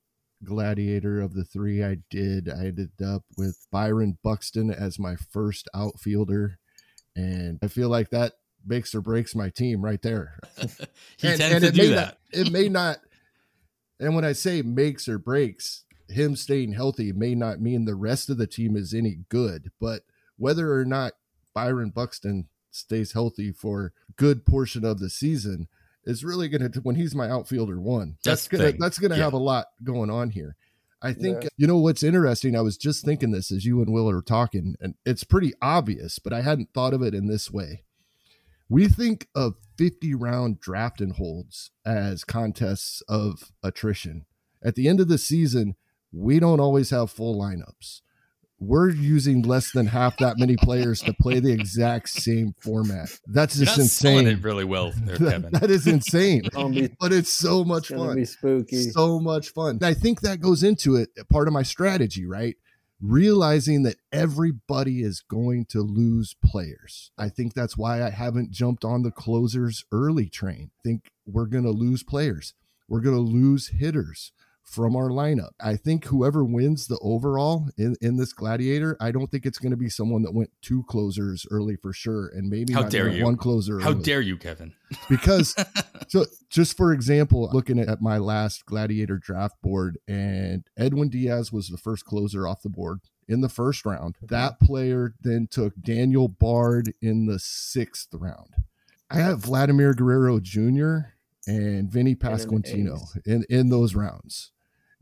gladiator 0.43 1.21
of 1.21 1.35
the 1.35 1.45
three 1.45 1.85
I 1.85 1.99
did. 2.11 2.49
I 2.49 2.67
ended 2.67 2.91
up 3.05 3.23
with 3.37 3.67
Byron 3.71 4.19
Buxton 4.23 4.71
as 4.71 4.99
my 4.99 5.15
first 5.17 5.69
outfielder, 5.75 6.59
and 7.15 7.59
I 7.63 7.69
feel 7.69 7.89
like 7.89 8.11
that 8.11 8.35
makes 8.67 8.95
or 8.95 9.01
breaks 9.01 9.35
my 9.35 9.51
team 9.51 9.85
right 9.85 10.03
there. 10.03 10.39
he 10.59 11.29
and, 11.29 11.39
tends 11.39 11.43
and 11.43 11.65
to 11.65 11.71
do 11.71 11.95
that. 11.95 12.19
Not, 12.33 12.47
it 12.47 12.53
may 12.53 12.69
not, 12.69 12.99
and 14.01 14.15
when 14.15 14.25
I 14.25 14.33
say 14.33 14.61
makes 14.63 15.09
or 15.09 15.19
breaks, 15.19 15.85
him 16.09 16.35
staying 16.35 16.73
healthy 16.73 17.13
may 17.13 17.35
not 17.35 17.61
mean 17.61 17.85
the 17.85 17.95
rest 17.95 18.29
of 18.29 18.37
the 18.37 18.47
team 18.47 18.77
is 18.77 18.93
any 18.93 19.19
good, 19.29 19.71
but 19.81 20.03
whether 20.37 20.73
or 20.73 20.85
not 20.85 21.13
Byron 21.55 21.91
Buxton 21.91 22.49
stays 22.73 23.13
healthy 23.13 23.53
for 23.53 23.87
a 23.87 24.13
good 24.17 24.45
portion 24.45 24.85
of 24.85 24.99
the 24.99 25.09
season 25.09 25.69
is 26.07 26.25
really 26.25 26.49
going 26.49 26.71
to 26.71 26.81
when 26.81 26.97
he's 26.97 27.15
my 27.15 27.29
outfielder 27.29 27.81
one. 27.81 28.17
That's, 28.25 28.47
that's 28.47 28.49
gonna 28.49 28.73
that's 28.79 28.99
gonna 28.99 29.17
yeah. 29.17 29.25
have 29.25 29.33
a 29.33 29.39
lot 29.39 29.67
going 29.83 30.11
on 30.11 30.31
here. 30.31 30.57
I 31.03 31.13
think 31.13 31.43
yeah. 31.43 31.49
you 31.57 31.67
know 31.67 31.79
what's 31.79 32.03
interesting. 32.03 32.57
I 32.57 32.63
was 32.63 32.77
just 32.77 33.05
thinking 33.05 33.31
this 33.31 33.53
as 33.53 33.65
you 33.65 33.83
and 33.83 33.93
Will 33.93 34.09
are 34.09 34.23
talking, 34.23 34.75
and 34.81 34.95
it's 35.05 35.25
pretty 35.25 35.53
obvious, 35.61 36.19
but 36.19 36.33
I 36.33 36.41
hadn't 36.41 36.71
thought 36.73 36.95
of 36.95 37.03
it 37.03 37.15
in 37.15 37.27
this 37.27 37.51
way. 37.51 37.85
We 38.69 38.89
think 38.89 39.29
of 39.35 39.55
50 39.77 40.15
round 40.15 40.61
draft 40.61 41.01
and 41.01 41.13
holds 41.13 41.71
as 41.85 42.25
contests 42.25 43.03
of 43.03 43.53
attrition. 43.63 44.25
At 44.63 44.77
the 44.77 44.89
end 44.89 45.01
of 45.01 45.09
the 45.09 45.19
season, 45.19 45.77
we 46.11 46.41
don't 46.41 46.61
always 46.61 46.89
have 46.91 47.11
full 47.11 47.39
lineups 47.39 48.01
we're 48.61 48.91
using 48.91 49.43
less 49.43 49.73
than 49.73 49.87
half 49.87 50.17
that 50.19 50.39
many 50.39 50.57
players 50.57 51.01
to 51.03 51.13
play 51.15 51.41
the 51.41 51.53
exact 51.53 52.09
same 52.09 52.55
format. 52.61 53.11
That's 53.27 53.59
just 53.59 53.79
insane. 53.79 54.27
It 54.27 54.43
really 54.43 54.65
well, 54.65 54.93
there, 55.05 55.17
Kevin. 55.17 55.51
that 55.53 55.71
is 55.71 55.87
insane, 55.87 56.43
but 57.01 57.13
it's 57.13 57.33
so 57.33 57.65
much 57.65 57.91
it's 57.91 58.01
fun. 58.01 58.17
Be 58.17 58.25
spooky. 58.25 58.91
So 58.91 59.19
much 59.21 59.51
fun. 59.51 59.79
I 59.83 59.95
think 59.95 60.21
that 60.21 60.41
goes 60.41 60.63
into 60.63 60.97
it. 60.97 61.11
Part 61.31 61.49
of 61.49 61.55
my 61.55 61.63
strategy, 61.63 62.25
right? 62.25 62.57
Realizing 63.03 63.83
that 63.83 63.97
everybody 64.13 65.03
is 65.03 65.21
going 65.21 65.67
to 65.71 65.81
lose 65.81 66.35
players. 66.45 67.11
I 67.19 67.29
think 67.29 67.55
that's 67.55 67.77
why 67.77 68.03
I 68.03 68.11
haven't 68.11 68.51
jumped 68.53 68.85
on 68.85 69.03
the 69.03 69.11
closers 69.11 69.85
early 69.93 70.29
train. 70.29 70.71
I 70.79 70.89
think 70.89 71.11
we're 71.27 71.47
going 71.47 71.65
to 71.65 71.71
lose 71.71 72.03
players. 72.03 72.55
We're 72.89 73.01
going 73.01 73.17
to 73.17 73.21
lose 73.21 73.69
hitters 73.69 74.33
from 74.65 74.97
our 74.97 75.09
lineup. 75.09 75.51
I 75.61 75.77
think 75.77 76.07
whoever 76.07 76.45
wins 76.45 76.86
the 76.86 76.99
overall 77.01 77.69
in, 77.77 77.97
in 78.01 78.16
this 78.16 78.32
gladiator, 78.32 78.97
I 78.99 79.12
don't 79.12 79.31
think 79.31 79.47
it's 79.47 79.59
going 79.59 79.70
to 79.70 79.77
be 79.77 79.91
someone 79.91 80.23
that 80.23 80.35
went 80.35 80.51
two 80.62 80.85
closers 80.89 81.47
early 81.51 81.77
for 81.77 81.93
sure, 81.93 82.28
and 82.28 82.49
maybe 82.49 82.73
how 82.73 82.82
dare 82.82 83.09
you 83.09 83.24
one 83.24 83.36
closer. 83.36 83.78
How 83.78 83.91
early. 83.91 84.03
dare 84.03 84.20
you, 84.20 84.36
Kevin? 84.36 84.73
Because 85.09 85.57
so 86.09 86.24
just 86.51 86.77
for 86.77 86.93
example, 86.93 87.51
looking 87.53 87.81
at 87.81 88.01
my 88.01 88.16
last 88.16 88.65
gladiator 88.65 89.16
draft 89.19 89.61
board, 89.61 89.99
and 90.07 90.65
Edwin 90.77 91.09
Diaz 91.09 91.53
was 91.53 91.69
the 91.69 91.77
first 91.77 92.05
closer 92.05 92.47
off 92.47 92.62
the 92.62 92.69
board 92.69 93.01
in 93.28 93.41
the 93.41 93.49
first 93.49 93.85
round. 93.85 94.16
That 94.23 94.61
player 94.61 95.15
then 95.20 95.49
took 95.51 95.74
Daniel 95.81 96.28
Bard 96.28 96.93
in 97.03 97.27
the 97.27 97.41
sixth 97.41 98.09
round. 98.12 98.55
I 99.11 99.16
have 99.16 99.41
Vladimir 99.41 99.95
Guerrero 99.95 100.39
Jr. 100.41 101.11
and 101.47 101.91
Vinny 101.91 102.15
Pasquantino 102.15 102.99
in, 103.27 103.45
in 103.51 103.69
those 103.69 103.95
rounds. 103.95 104.53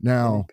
Now, 0.03 0.47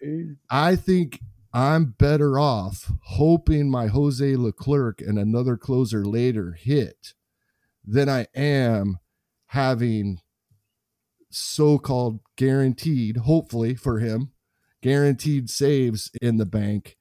I 0.48 0.76
think 0.76 1.20
I'm 1.52 1.96
better 1.98 2.38
off 2.38 2.92
hoping 3.02 3.68
my 3.68 3.88
Jose 3.88 4.36
Leclerc 4.36 5.00
and 5.00 5.18
another 5.18 5.56
closer 5.56 6.04
later 6.04 6.52
hit 6.52 7.14
than 7.84 8.08
I 8.08 8.28
am 8.34 9.00
having 9.46 10.20
so 11.30 11.78
called 11.78 12.20
guaranteed, 12.36 13.18
hopefully 13.18 13.74
for 13.74 13.98
him, 13.98 14.30
guaranteed 14.82 15.50
saves 15.50 16.12
in 16.22 16.36
the 16.36 16.46
bank 16.46 16.96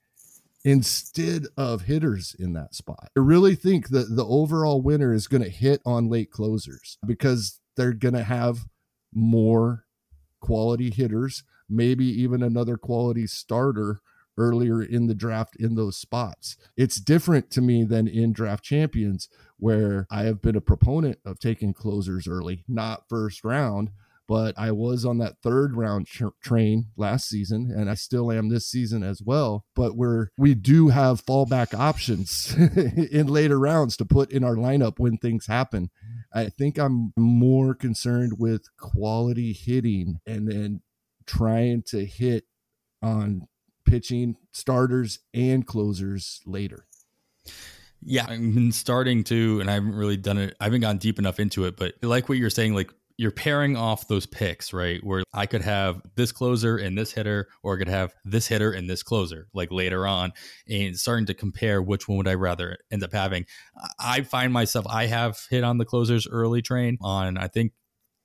instead 0.66 1.46
of 1.56 1.84
hitters 1.84 2.36
in 2.38 2.54
that 2.54 2.74
spot. 2.74 3.10
I 3.16 3.20
really 3.20 3.54
think 3.54 3.90
that 3.90 4.16
the 4.16 4.26
overall 4.26 4.82
winner 4.82 5.14
is 5.14 5.28
going 5.28 5.44
to 5.44 5.50
hit 5.50 5.82
on 5.86 6.10
late 6.10 6.32
closers 6.32 6.98
because 7.06 7.60
they're 7.78 7.94
going 7.94 8.16
to 8.16 8.24
have 8.24 8.66
more 9.14 9.86
quality 10.42 10.90
hitters 10.90 11.44
maybe 11.70 12.06
even 12.06 12.44
another 12.44 12.78
quality 12.78 13.28
starter 13.28 14.02
earlier 14.40 14.82
in 14.82 15.08
the 15.08 15.14
draft 15.14 15.56
in 15.58 15.76
those 15.76 15.98
spots. 15.98 16.58
It's 16.78 17.00
different 17.00 17.52
to 17.52 17.62
me 17.62 17.84
than 17.84 18.08
in 18.08 18.32
draft 18.34 18.64
champions, 18.64 19.28
where 19.58 20.08
I 20.10 20.24
have 20.24 20.42
been 20.42 20.56
a 20.56 20.62
proponent 20.62 21.20
of 21.26 21.40
taking 21.40 21.74
closers 21.74 22.28
early, 22.28 22.64
not 22.68 23.10
first 23.10 23.44
round. 23.44 23.92
But 24.28 24.54
I 24.60 24.72
was 24.72 25.06
on 25.06 25.18
that 25.18 25.42
third 25.42 25.76
round 25.76 26.06
tr- 26.06 26.28
train 26.44 26.90
last 26.96 27.28
season, 27.28 27.74
and 27.76 27.90
I 27.90 27.96
still 27.96 28.32
am 28.32 28.50
this 28.50 28.70
season 28.70 29.02
as 29.02 29.24
well. 29.24 29.66
But 29.76 29.98
we're 29.98 30.28
we 30.38 30.54
do 30.54 30.90
have 30.90 31.26
fallback 31.26 31.74
options 31.74 32.56
in 33.12 33.26
later 33.26 33.58
rounds 33.60 33.98
to 33.98 34.06
put 34.06 34.32
in 34.32 34.44
our 34.44 34.54
lineup 34.54 35.00
when 35.00 35.18
things 35.18 35.48
happen. 35.48 35.90
I 36.32 36.50
think 36.50 36.78
I'm 36.78 37.12
more 37.18 37.74
concerned 37.74 38.34
with 38.38 38.68
quality 38.78 39.52
hitting 39.52 40.20
and 40.28 40.48
then 40.48 40.82
trying 41.30 41.84
to 41.84 42.04
hit 42.06 42.46
on 43.02 43.48
pitching 43.86 44.36
starters 44.52 45.20
and 45.34 45.66
closers 45.66 46.42
later. 46.46 46.86
Yeah, 48.02 48.26
I've 48.28 48.40
been 48.40 48.72
starting 48.72 49.24
to, 49.26 49.60
and 49.60 49.70
I 49.70 49.76
haven't 49.76 49.94
really 49.94 50.18
done 50.18 50.38
it. 50.38 50.56
I 50.60 50.64
haven't 50.64 50.82
gone 50.82 50.98
deep 50.98 51.20
enough 51.20 51.40
into 51.40 51.66
it, 51.66 51.78
but 51.78 51.94
like 52.02 52.30
what 52.30 52.38
you're 52.38 52.50
saying, 52.50 52.74
like 52.74 52.92
you're 53.18 53.32
pairing 53.32 53.76
off 53.76 54.08
those 54.08 54.26
picks, 54.26 54.72
right? 54.74 55.04
Where 55.04 55.24
I 55.34 55.46
could 55.46 55.62
have 55.62 56.02
this 56.16 56.32
closer 56.32 56.78
and 56.78 56.98
this 56.98 57.12
hitter, 57.12 57.50
or 57.62 57.76
I 57.76 57.78
could 57.78 57.90
have 57.90 58.14
this 58.26 58.48
hitter 58.48 58.72
and 58.72 58.90
this 58.90 59.04
closer, 59.04 59.50
like 59.54 59.72
later 59.72 60.08
on, 60.08 60.32
and 60.68 60.98
starting 60.98 61.26
to 61.28 61.34
compare 61.34 61.82
which 61.82 62.08
one 62.08 62.18
would 62.18 62.28
I 62.28 62.36
rather 62.36 62.78
end 62.90 63.04
up 63.04 63.12
having. 63.12 63.46
I 64.00 64.22
find 64.22 64.54
myself, 64.54 64.88
I 64.90 65.08
have 65.08 65.38
hit 65.50 65.64
on 65.64 65.78
the 65.78 65.86
closers 65.86 66.28
early 66.28 66.62
train 66.62 66.98
on, 67.02 67.38
I 67.38 67.48
think, 67.48 67.74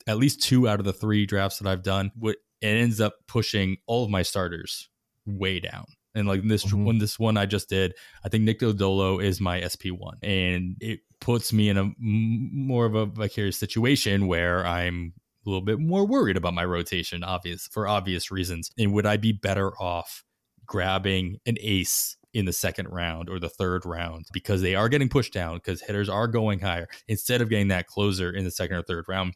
at 0.07 0.19
least 0.19 0.43
two 0.43 0.69
out 0.69 0.79
of 0.79 0.85
the 0.85 0.93
three 0.93 1.27
drafts 1.27 1.59
that 1.59 1.69
I've 1.69 1.83
done. 1.83 2.13
What 2.15 2.37
it 2.61 2.67
ends 2.67 3.01
up 3.01 3.15
pushing 3.27 3.77
all 3.87 4.05
of 4.05 4.11
my 4.11 4.23
starters 4.23 4.89
way 5.27 5.61
down. 5.61 5.87
And 6.15 6.29
like 6.29 6.43
this 6.45 6.65
mm-hmm. 6.65 6.85
one, 6.85 6.99
this 6.99 7.19
one 7.19 7.37
I 7.37 7.47
just 7.47 7.69
did, 7.69 7.95
I 8.25 8.29
think 8.29 8.45
Nick 8.45 8.61
Lodolo 8.61 9.23
is 9.23 9.41
my 9.41 9.61
SP 9.67 9.91
one, 9.91 10.19
and 10.23 10.77
it 10.81 11.01
puts 11.21 11.53
me 11.53 11.69
in 11.69 11.77
a 11.77 11.91
more 11.99 12.87
of 12.87 12.95
a 12.95 13.07
vicarious 13.07 13.57
situation 13.57 14.27
where 14.29 14.65
I'm 14.65 15.13
a 15.45 15.51
little 15.51 15.65
bit 15.65 15.81
more 15.81 16.07
worried 16.07 16.37
about 16.37 16.55
my 16.55 16.65
rotation, 16.65 17.25
obvious 17.25 17.67
for 17.67 17.89
obvious 17.89 18.31
reasons. 18.31 18.71
And 18.79 18.93
would 18.93 19.07
I 19.07 19.17
be 19.17 19.33
better 19.33 19.73
off 19.79 20.23
grabbing 20.67 21.39
an 21.47 21.57
ace 21.61 22.17
in 22.33 22.47
the 22.47 22.53
second 22.53 22.89
round 22.89 23.29
or 23.29 23.39
the 23.39 23.49
third 23.49 23.85
round 23.85 24.27
because 24.33 24.63
they 24.63 24.75
are 24.75 24.89
getting 24.89 25.09
pushed 25.09 25.33
down 25.33 25.57
because 25.57 25.81
hitters 25.81 26.09
are 26.09 26.27
going 26.27 26.61
higher 26.61 26.89
instead 27.09 27.41
of 27.41 27.49
getting 27.49 27.69
that 27.69 27.87
closer 27.87 28.31
in 28.31 28.45
the 28.45 28.51
second 28.51 28.77
or 28.77 28.83
third 28.83 29.05
round? 29.09 29.35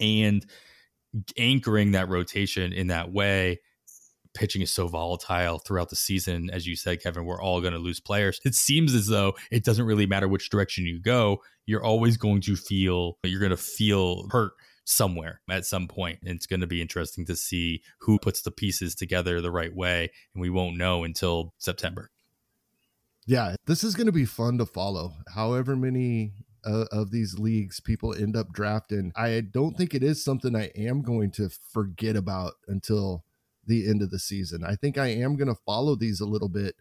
And 0.00 0.44
anchoring 1.38 1.92
that 1.92 2.08
rotation 2.08 2.72
in 2.72 2.88
that 2.88 3.12
way 3.12 3.60
pitching 4.34 4.62
is 4.62 4.72
so 4.72 4.88
volatile 4.88 5.58
throughout 5.58 5.90
the 5.90 5.96
season. 5.96 6.50
As 6.50 6.66
you 6.66 6.76
said, 6.76 7.02
Kevin, 7.02 7.24
we're 7.24 7.40
all 7.40 7.60
going 7.60 7.72
to 7.72 7.78
lose 7.78 8.00
players. 8.00 8.40
It 8.44 8.54
seems 8.54 8.94
as 8.94 9.06
though 9.06 9.34
it 9.50 9.64
doesn't 9.64 9.84
really 9.84 10.06
matter 10.06 10.28
which 10.28 10.50
direction 10.50 10.84
you 10.84 11.00
go. 11.00 11.42
You're 11.66 11.84
always 11.84 12.16
going 12.16 12.40
to 12.42 12.56
feel, 12.56 13.18
you're 13.22 13.40
going 13.40 13.50
to 13.50 13.56
feel 13.56 14.28
hurt 14.30 14.52
somewhere 14.84 15.40
at 15.50 15.66
some 15.66 15.86
point. 15.86 16.20
And 16.24 16.34
it's 16.34 16.46
going 16.46 16.60
to 16.60 16.66
be 16.66 16.82
interesting 16.82 17.26
to 17.26 17.36
see 17.36 17.82
who 18.00 18.18
puts 18.18 18.42
the 18.42 18.50
pieces 18.50 18.94
together 18.94 19.40
the 19.40 19.52
right 19.52 19.74
way. 19.74 20.10
And 20.34 20.40
we 20.40 20.50
won't 20.50 20.76
know 20.76 21.04
until 21.04 21.54
September. 21.58 22.10
Yeah, 23.26 23.54
this 23.66 23.84
is 23.84 23.94
going 23.94 24.06
to 24.06 24.12
be 24.12 24.24
fun 24.24 24.58
to 24.58 24.66
follow. 24.66 25.12
However 25.34 25.76
many 25.76 26.32
uh, 26.64 26.84
of 26.92 27.10
these 27.10 27.38
leagues 27.38 27.80
people 27.80 28.14
end 28.14 28.36
up 28.36 28.52
drafting. 28.52 29.12
I 29.16 29.40
don't 29.40 29.76
think 29.76 29.94
it 29.94 30.02
is 30.02 30.24
something 30.24 30.54
I 30.54 30.70
am 30.76 31.02
going 31.02 31.30
to 31.32 31.48
forget 31.48 32.16
about 32.16 32.54
until 32.68 33.24
the 33.66 33.88
end 33.88 34.02
of 34.02 34.10
the 34.10 34.18
season. 34.18 34.64
I 34.64 34.76
think 34.76 34.98
I 34.98 35.08
am 35.08 35.36
going 35.36 35.48
to 35.48 35.60
follow 35.66 35.94
these 35.94 36.20
a 36.20 36.26
little 36.26 36.48
bit 36.48 36.74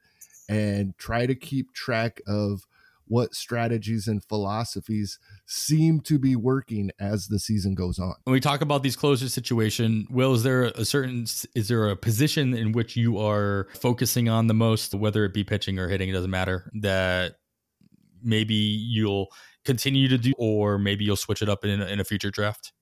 and 0.50 0.98
try 0.98 1.26
to 1.26 1.36
keep 1.36 1.74
track 1.74 2.22
of 2.28 2.66
what 3.12 3.36
strategies 3.36 4.08
and 4.08 4.24
philosophies 4.24 5.20
seem 5.46 6.00
to 6.00 6.18
be 6.18 6.34
working 6.36 6.90
as 6.98 7.28
the 7.28 7.40
season 7.40 7.76
goes 7.76 8.00
on. 8.00 8.16
When 8.24 8.32
we 8.32 8.40
talk 8.40 8.62
about 8.62 8.84
these 8.84 8.96
closer 8.96 9.28
situation, 9.28 10.08
Will, 10.10 10.34
is 10.34 10.44
there 10.44 10.64
a 10.64 10.86
certain 10.86 11.24
is 11.24 11.68
there 11.68 11.90
a 11.90 11.96
position 11.98 12.54
in 12.54 12.72
which 12.72 12.96
you 12.96 13.20
are 13.20 13.68
focusing 13.74 14.30
on 14.30 14.48
the 14.48 14.54
most, 14.54 14.96
whether 14.96 15.26
it 15.26 15.34
be 15.34 15.44
pitching 15.44 15.78
or 15.78 15.90
hitting, 15.90 16.08
it 16.08 16.14
doesn't 16.14 16.32
matter, 16.32 16.72
that 16.76 17.36
maybe 18.24 18.56
you'll 18.56 19.28
continue 19.66 20.08
to 20.08 20.18
do, 20.18 20.34
or 20.38 20.78
maybe 20.78 21.06
you'll 21.06 21.16
switch 21.16 21.42
it 21.42 21.50
up 21.50 21.64
in, 21.64 21.82
in 21.82 22.00
a 22.00 22.04
future 22.04 22.32
draft? 22.32 22.74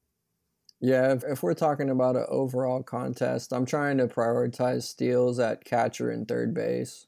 Yeah, 0.82 1.14
if, 1.14 1.24
if 1.26 1.44
we're 1.44 1.56
talking 1.56 1.90
about 1.90 2.16
an 2.16 2.26
overall 2.30 2.84
contest, 2.84 3.52
I'm 3.52 3.66
trying 3.66 3.98
to 3.98 4.08
prioritize 4.08 4.84
steals 4.84 5.38
at 5.40 5.66
catcher 5.66 6.10
and 6.10 6.28
third 6.28 6.54
base. 6.54 7.06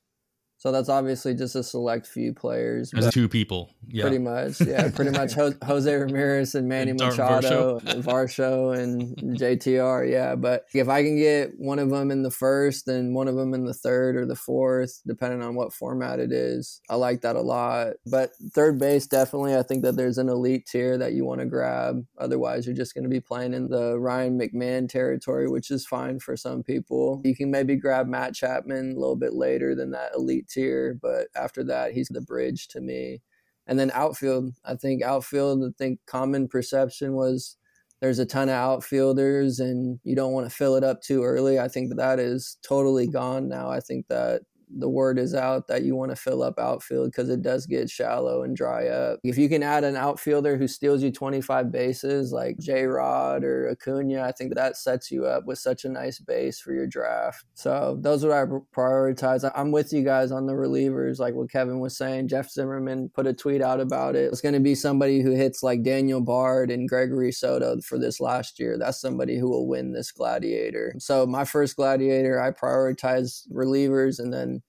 So 0.61 0.71
that's 0.71 0.89
obviously 0.89 1.33
just 1.33 1.55
a 1.55 1.63
select 1.63 2.05
few 2.05 2.35
players. 2.35 2.91
There's 2.91 3.11
two 3.11 3.27
people. 3.27 3.73
Yeah. 3.87 4.03
Pretty 4.03 4.19
much. 4.19 4.61
Yeah. 4.61 4.91
Pretty 4.95 5.09
much 5.09 5.33
Jose 5.33 5.91
Ramirez 5.91 6.53
and 6.53 6.69
Manny 6.69 6.93
Machado, 6.93 7.79
and 7.87 8.03
Varsho 8.03 8.77
and 8.77 9.17
JTR. 9.39 10.07
Yeah. 10.07 10.35
But 10.35 10.65
if 10.75 10.87
I 10.87 11.01
can 11.01 11.17
get 11.17 11.53
one 11.57 11.79
of 11.79 11.89
them 11.89 12.11
in 12.11 12.21
the 12.21 12.29
first 12.29 12.87
and 12.87 13.15
one 13.15 13.27
of 13.27 13.35
them 13.37 13.55
in 13.55 13.65
the 13.65 13.73
third 13.73 14.15
or 14.15 14.27
the 14.27 14.35
fourth, 14.35 15.01
depending 15.07 15.41
on 15.41 15.55
what 15.55 15.73
format 15.73 16.19
it 16.19 16.31
is, 16.31 16.79
I 16.91 16.95
like 16.95 17.21
that 17.21 17.35
a 17.35 17.41
lot. 17.41 17.93
But 18.05 18.33
third 18.53 18.77
base, 18.77 19.07
definitely, 19.07 19.55
I 19.55 19.63
think 19.63 19.81
that 19.81 19.95
there's 19.95 20.19
an 20.19 20.29
elite 20.29 20.67
tier 20.67 20.95
that 20.99 21.13
you 21.13 21.25
want 21.25 21.39
to 21.39 21.47
grab. 21.47 22.05
Otherwise, 22.19 22.67
you're 22.67 22.75
just 22.75 22.93
going 22.93 23.05
to 23.05 23.09
be 23.09 23.19
playing 23.19 23.55
in 23.55 23.69
the 23.69 23.97
Ryan 23.97 24.39
McMahon 24.39 24.87
territory, 24.87 25.49
which 25.49 25.71
is 25.71 25.87
fine 25.87 26.19
for 26.19 26.37
some 26.37 26.61
people. 26.61 27.19
You 27.25 27.35
can 27.35 27.49
maybe 27.49 27.77
grab 27.77 28.05
Matt 28.07 28.35
Chapman 28.35 28.91
a 28.91 28.99
little 28.99 29.15
bit 29.15 29.33
later 29.33 29.73
than 29.73 29.89
that 29.89 30.11
elite 30.15 30.49
tier, 30.51 30.97
but 31.01 31.27
after 31.35 31.63
that, 31.65 31.93
he's 31.93 32.09
the 32.09 32.21
bridge 32.21 32.67
to 32.69 32.81
me. 32.81 33.21
And 33.67 33.79
then 33.79 33.91
outfield, 33.93 34.53
I 34.65 34.75
think 34.75 35.03
outfield, 35.03 35.63
I 35.63 35.69
think 35.77 35.99
common 36.05 36.47
perception 36.47 37.13
was 37.13 37.57
there's 38.01 38.19
a 38.19 38.25
ton 38.25 38.49
of 38.49 38.55
outfielders 38.55 39.59
and 39.59 39.99
you 40.03 40.15
don't 40.15 40.33
want 40.33 40.49
to 40.49 40.55
fill 40.55 40.75
it 40.75 40.83
up 40.83 41.01
too 41.01 41.23
early. 41.23 41.59
I 41.59 41.67
think 41.67 41.95
that, 41.95 42.19
is 42.19 42.57
totally 42.63 43.07
gone 43.07 43.47
now. 43.47 43.69
I 43.69 43.79
think 43.79 44.07
that 44.07 44.41
the 44.77 44.89
word 44.89 45.19
is 45.19 45.33
out 45.33 45.67
that 45.67 45.83
you 45.83 45.95
want 45.95 46.11
to 46.11 46.15
fill 46.15 46.43
up 46.43 46.59
outfield 46.59 47.11
because 47.11 47.29
it 47.29 47.41
does 47.41 47.65
get 47.65 47.89
shallow 47.89 48.43
and 48.43 48.55
dry 48.55 48.87
up. 48.87 49.19
If 49.23 49.37
you 49.37 49.49
can 49.49 49.63
add 49.63 49.83
an 49.83 49.95
outfielder 49.95 50.57
who 50.57 50.67
steals 50.67 51.03
you 51.03 51.11
25 51.11 51.71
bases 51.71 52.31
like 52.31 52.57
J 52.59 52.83
Rod 52.85 53.43
or 53.43 53.69
Acuna, 53.69 54.21
I 54.23 54.31
think 54.31 54.55
that 54.55 54.77
sets 54.77 55.11
you 55.11 55.25
up 55.25 55.45
with 55.45 55.59
such 55.59 55.85
a 55.85 55.89
nice 55.89 56.19
base 56.19 56.59
for 56.59 56.73
your 56.73 56.87
draft. 56.87 57.45
So 57.53 57.97
those 58.01 58.23
are 58.23 58.29
what 58.29 58.37
I 58.37 58.79
prioritize. 58.79 59.49
I'm 59.55 59.71
with 59.71 59.93
you 59.93 60.03
guys 60.03 60.31
on 60.31 60.45
the 60.45 60.53
relievers, 60.53 61.19
like 61.19 61.33
what 61.33 61.51
Kevin 61.51 61.79
was 61.79 61.97
saying. 61.97 62.27
Jeff 62.27 62.49
Zimmerman 62.49 63.09
put 63.13 63.27
a 63.27 63.33
tweet 63.33 63.61
out 63.61 63.79
about 63.79 64.15
it. 64.15 64.31
It's 64.31 64.41
going 64.41 64.53
to 64.53 64.59
be 64.59 64.75
somebody 64.75 65.21
who 65.21 65.31
hits 65.31 65.63
like 65.63 65.83
Daniel 65.83 66.21
Bard 66.21 66.71
and 66.71 66.87
Gregory 66.87 67.31
Soto 67.31 67.79
for 67.81 67.97
this 67.97 68.19
last 68.19 68.59
year. 68.59 68.77
That's 68.77 69.01
somebody 69.01 69.37
who 69.37 69.49
will 69.49 69.67
win 69.67 69.91
this 69.91 70.11
gladiator. 70.11 70.93
So 70.97 71.25
my 71.25 71.45
first 71.45 71.75
gladiator, 71.75 72.41
I 72.41 72.51
prioritize 72.51 73.47
relievers 73.51 74.19
and 74.19 74.33
then 74.33 74.60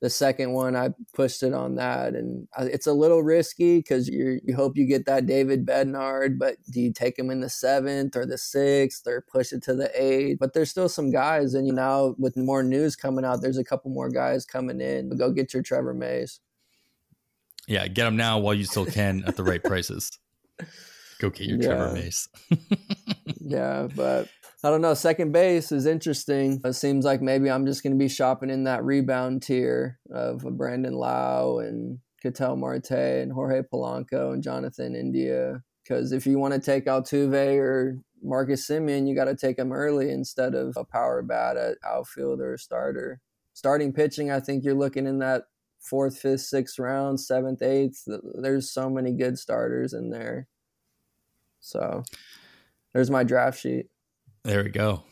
the 0.00 0.10
second 0.10 0.52
one 0.52 0.74
I 0.74 0.90
pushed 1.12 1.42
it 1.42 1.52
on 1.52 1.74
that, 1.74 2.14
and 2.14 2.48
it's 2.58 2.86
a 2.86 2.92
little 2.92 3.22
risky 3.22 3.78
because 3.78 4.08
you 4.08 4.40
you 4.44 4.56
hope 4.56 4.78
you 4.78 4.86
get 4.86 5.04
that 5.06 5.26
David 5.26 5.66
Bednar, 5.66 6.38
but 6.38 6.56
do 6.70 6.80
you 6.80 6.92
take 6.92 7.18
him 7.18 7.30
in 7.30 7.40
the 7.40 7.50
seventh 7.50 8.16
or 8.16 8.24
the 8.24 8.38
sixth 8.38 9.06
or 9.06 9.20
push 9.20 9.52
it 9.52 9.62
to 9.64 9.74
the 9.74 9.90
eighth? 9.94 10.38
But 10.38 10.54
there's 10.54 10.70
still 10.70 10.88
some 10.88 11.10
guys, 11.10 11.52
and 11.52 11.66
you 11.66 11.74
now 11.74 12.14
with 12.18 12.36
more 12.36 12.62
news 12.62 12.96
coming 12.96 13.26
out, 13.26 13.42
there's 13.42 13.58
a 13.58 13.64
couple 13.64 13.90
more 13.90 14.08
guys 14.08 14.46
coming 14.46 14.80
in. 14.80 15.14
Go 15.16 15.30
get 15.30 15.52
your 15.52 15.62
Trevor 15.62 15.92
Mays. 15.92 16.40
Yeah, 17.68 17.86
get 17.86 18.04
them 18.04 18.16
now 18.16 18.38
while 18.38 18.54
you 18.54 18.64
still 18.64 18.86
can 18.86 19.22
at 19.26 19.36
the 19.36 19.44
right 19.44 19.62
prices. 19.62 20.18
Go 21.20 21.28
get 21.28 21.46
your 21.46 21.58
yeah. 21.58 21.66
Trevor 21.66 21.92
Mays. 21.92 22.28
yeah, 23.40 23.86
but 23.94 24.28
I 24.62 24.68
don't 24.68 24.82
know. 24.82 24.92
Second 24.92 25.32
base 25.32 25.72
is 25.72 25.86
interesting. 25.86 26.60
It 26.62 26.74
seems 26.74 27.06
like 27.06 27.22
maybe 27.22 27.50
I'm 27.50 27.64
just 27.64 27.82
going 27.82 27.94
to 27.94 27.98
be 27.98 28.08
shopping 28.08 28.50
in 28.50 28.64
that 28.64 28.84
rebound 28.84 29.42
tier 29.42 29.98
of 30.10 30.42
Brandon 30.58 30.92
Lowe 30.92 31.60
and 31.60 32.00
Ketel 32.20 32.56
Marte 32.56 32.90
and 32.90 33.32
Jorge 33.32 33.62
Polanco 33.62 34.34
and 34.34 34.42
Jonathan 34.42 34.94
India. 34.94 35.62
Because 35.82 36.12
if 36.12 36.26
you 36.26 36.38
want 36.38 36.52
to 36.52 36.60
take 36.60 36.84
Altuve 36.84 37.58
or 37.58 37.98
Marcus 38.22 38.68
Semien, 38.68 39.08
you 39.08 39.14
got 39.14 39.24
to 39.24 39.34
take 39.34 39.56
them 39.56 39.72
early 39.72 40.10
instead 40.10 40.54
of 40.54 40.76
a 40.76 40.84
power 40.84 41.22
bat 41.22 41.56
at 41.56 41.78
outfield 41.82 42.40
or 42.40 42.58
starter. 42.58 43.20
Starting 43.54 43.94
pitching, 43.94 44.30
I 44.30 44.40
think 44.40 44.62
you're 44.62 44.74
looking 44.74 45.06
in 45.06 45.20
that 45.20 45.44
fourth, 45.80 46.18
fifth, 46.18 46.42
sixth 46.42 46.78
round, 46.78 47.18
seventh, 47.18 47.62
eighth. 47.62 48.06
There's 48.34 48.70
so 48.70 48.90
many 48.90 49.12
good 49.12 49.38
starters 49.38 49.94
in 49.94 50.10
there. 50.10 50.48
So 51.60 52.02
there's 52.92 53.10
my 53.10 53.24
draft 53.24 53.58
sheet. 53.58 53.86
There 54.44 54.64
we 54.64 54.70
go. 54.70 55.02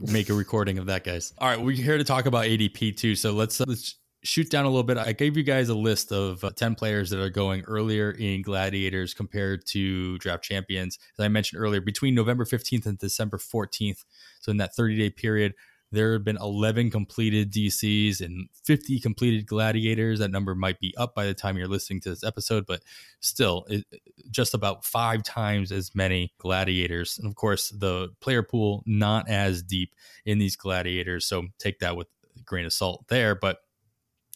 Make 0.00 0.30
a 0.30 0.34
recording 0.34 0.78
of 0.78 0.86
that, 0.86 1.04
guys. 1.04 1.32
All 1.38 1.48
right, 1.48 1.60
we're 1.60 1.76
here 1.76 1.98
to 1.98 2.04
talk 2.04 2.26
about 2.26 2.44
ADP 2.44 2.96
too. 2.96 3.14
So 3.14 3.32
let's 3.32 3.60
uh, 3.60 3.64
let's 3.66 3.96
shoot 4.24 4.50
down 4.50 4.64
a 4.64 4.68
little 4.68 4.82
bit. 4.82 4.98
I 4.98 5.12
gave 5.12 5.36
you 5.36 5.42
guys 5.42 5.68
a 5.68 5.74
list 5.74 6.10
of 6.10 6.42
uh, 6.42 6.50
10 6.50 6.74
players 6.74 7.10
that 7.10 7.20
are 7.20 7.30
going 7.30 7.62
earlier 7.62 8.10
in 8.12 8.42
gladiators 8.42 9.14
compared 9.14 9.66
to 9.68 10.18
draft 10.18 10.42
champions. 10.42 10.98
As 11.18 11.24
I 11.24 11.28
mentioned 11.28 11.60
earlier, 11.60 11.80
between 11.80 12.14
November 12.14 12.44
15th 12.44 12.86
and 12.86 12.98
December 12.98 13.38
14th. 13.38 14.04
So 14.40 14.50
in 14.50 14.56
that 14.56 14.74
30 14.74 14.96
day 14.96 15.10
period, 15.10 15.54
there 15.90 16.12
have 16.12 16.24
been 16.24 16.38
11 16.40 16.90
completed 16.90 17.52
DCs 17.52 18.20
and 18.20 18.48
50 18.64 19.00
completed 19.00 19.46
gladiators. 19.46 20.18
That 20.18 20.30
number 20.30 20.54
might 20.54 20.78
be 20.80 20.94
up 20.96 21.14
by 21.14 21.26
the 21.26 21.34
time 21.34 21.56
you're 21.56 21.66
listening 21.66 22.00
to 22.02 22.10
this 22.10 22.24
episode, 22.24 22.66
but 22.66 22.82
still, 23.20 23.64
it, 23.68 23.84
just 24.30 24.54
about 24.54 24.84
five 24.84 25.22
times 25.22 25.72
as 25.72 25.94
many 25.94 26.34
gladiators. 26.38 27.18
And 27.18 27.26
of 27.26 27.36
course, 27.36 27.70
the 27.70 28.10
player 28.20 28.42
pool 28.42 28.82
not 28.86 29.28
as 29.28 29.62
deep 29.62 29.94
in 30.26 30.38
these 30.38 30.56
gladiators. 30.56 31.24
So 31.26 31.46
take 31.58 31.78
that 31.80 31.96
with 31.96 32.08
a 32.38 32.42
grain 32.42 32.66
of 32.66 32.72
salt 32.72 33.06
there. 33.08 33.34
But 33.34 33.58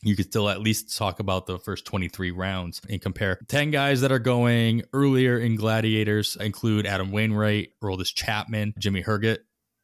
you 0.03 0.17
could 0.17 0.27
still 0.27 0.49
at 0.49 0.61
least 0.61 0.97
talk 0.97 1.21
about 1.21 1.47
the 1.47 1.59
first 1.59 1.85
23 1.85 2.33
rounds 2.33 2.81
and 2.89 3.01
compare 3.01 3.39
10 3.49 3.71
guys 3.71 4.01
that 4.01 4.11
are 4.11 4.19
going 4.19 4.83
earlier 4.93 5.39
in 5.39 5.55
gladiators 5.55 6.37
include 6.37 6.87
Adam 6.87 7.13
Wainwright, 7.13 7.71
Aroldis 7.83 8.13
Chapman, 8.13 8.75
Jimmy 8.79 9.03
Herget, 9.03 9.39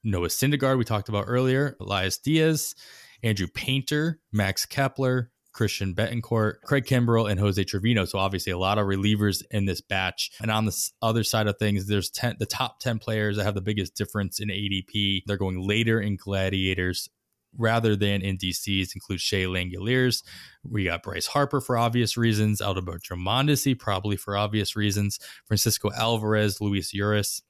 Noah 0.04 0.28
Syndergaard, 0.28 0.78
we 0.78 0.84
talked 0.84 1.08
about 1.08 1.24
earlier, 1.26 1.76
Elias 1.80 2.18
Diaz, 2.18 2.74
Andrew 3.22 3.48
Painter, 3.52 4.20
Max 4.32 4.64
Kepler, 4.64 5.30
Christian 5.52 5.92
Bethancourt, 5.92 6.60
Craig 6.64 6.84
Kimbrel, 6.84 7.28
and 7.28 7.40
Jose 7.40 7.62
Trevino. 7.64 8.04
So 8.04 8.18
obviously 8.18 8.52
a 8.52 8.58
lot 8.58 8.78
of 8.78 8.86
relievers 8.86 9.42
in 9.50 9.64
this 9.64 9.80
batch. 9.80 10.30
And 10.40 10.52
on 10.52 10.66
the 10.66 10.90
other 11.02 11.24
side 11.24 11.48
of 11.48 11.58
things, 11.58 11.86
there's 11.86 12.10
10, 12.10 12.36
the 12.38 12.46
top 12.46 12.78
10 12.78 13.00
players 13.00 13.36
that 13.36 13.44
have 13.44 13.54
the 13.54 13.60
biggest 13.60 13.96
difference 13.96 14.38
in 14.38 14.50
ADP. 14.50 15.22
They're 15.26 15.36
going 15.36 15.60
later 15.60 16.00
in 16.00 16.16
gladiators 16.16 17.08
rather 17.56 17.96
than 17.96 18.22
in 18.22 18.38
DCs 18.38 18.94
include 18.94 19.20
Shea 19.20 19.44
Langeliers. 19.44 20.22
We 20.62 20.84
got 20.84 21.02
Bryce 21.02 21.26
Harper 21.26 21.60
for 21.60 21.76
obvious 21.76 22.16
reasons, 22.16 22.60
Alberto 22.60 23.16
Mondesi 23.16 23.76
probably 23.76 24.16
for 24.16 24.36
obvious 24.36 24.76
reasons, 24.76 25.18
Francisco 25.46 25.90
Alvarez, 25.96 26.60
Luis 26.60 26.94
Urias, 26.94 27.42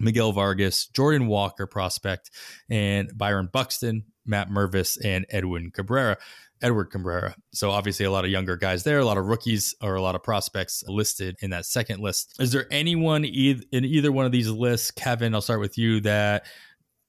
Miguel 0.00 0.32
Vargas, 0.32 0.86
Jordan 0.88 1.26
Walker 1.26 1.66
prospect, 1.66 2.30
and 2.68 3.10
Byron 3.16 3.48
Buxton, 3.52 4.04
Matt 4.26 4.48
Mervis, 4.48 4.98
and 5.04 5.26
Edwin 5.30 5.70
Cabrera. 5.70 6.16
Edward 6.62 6.90
Cabrera. 6.90 7.34
So 7.52 7.70
obviously 7.70 8.04
a 8.04 8.10
lot 8.10 8.26
of 8.26 8.30
younger 8.30 8.56
guys 8.56 8.84
there, 8.84 8.98
a 8.98 9.04
lot 9.04 9.16
of 9.16 9.24
rookies 9.24 9.74
or 9.82 9.94
a 9.94 10.02
lot 10.02 10.14
of 10.14 10.22
prospects 10.22 10.84
listed 10.86 11.36
in 11.40 11.50
that 11.50 11.64
second 11.64 12.00
list. 12.00 12.34
Is 12.38 12.52
there 12.52 12.66
anyone 12.70 13.24
in 13.24 13.64
either 13.72 14.12
one 14.12 14.26
of 14.26 14.32
these 14.32 14.48
lists, 14.48 14.90
Kevin? 14.90 15.34
I'll 15.34 15.40
start 15.40 15.60
with 15.60 15.78
you 15.78 16.00
that 16.00 16.44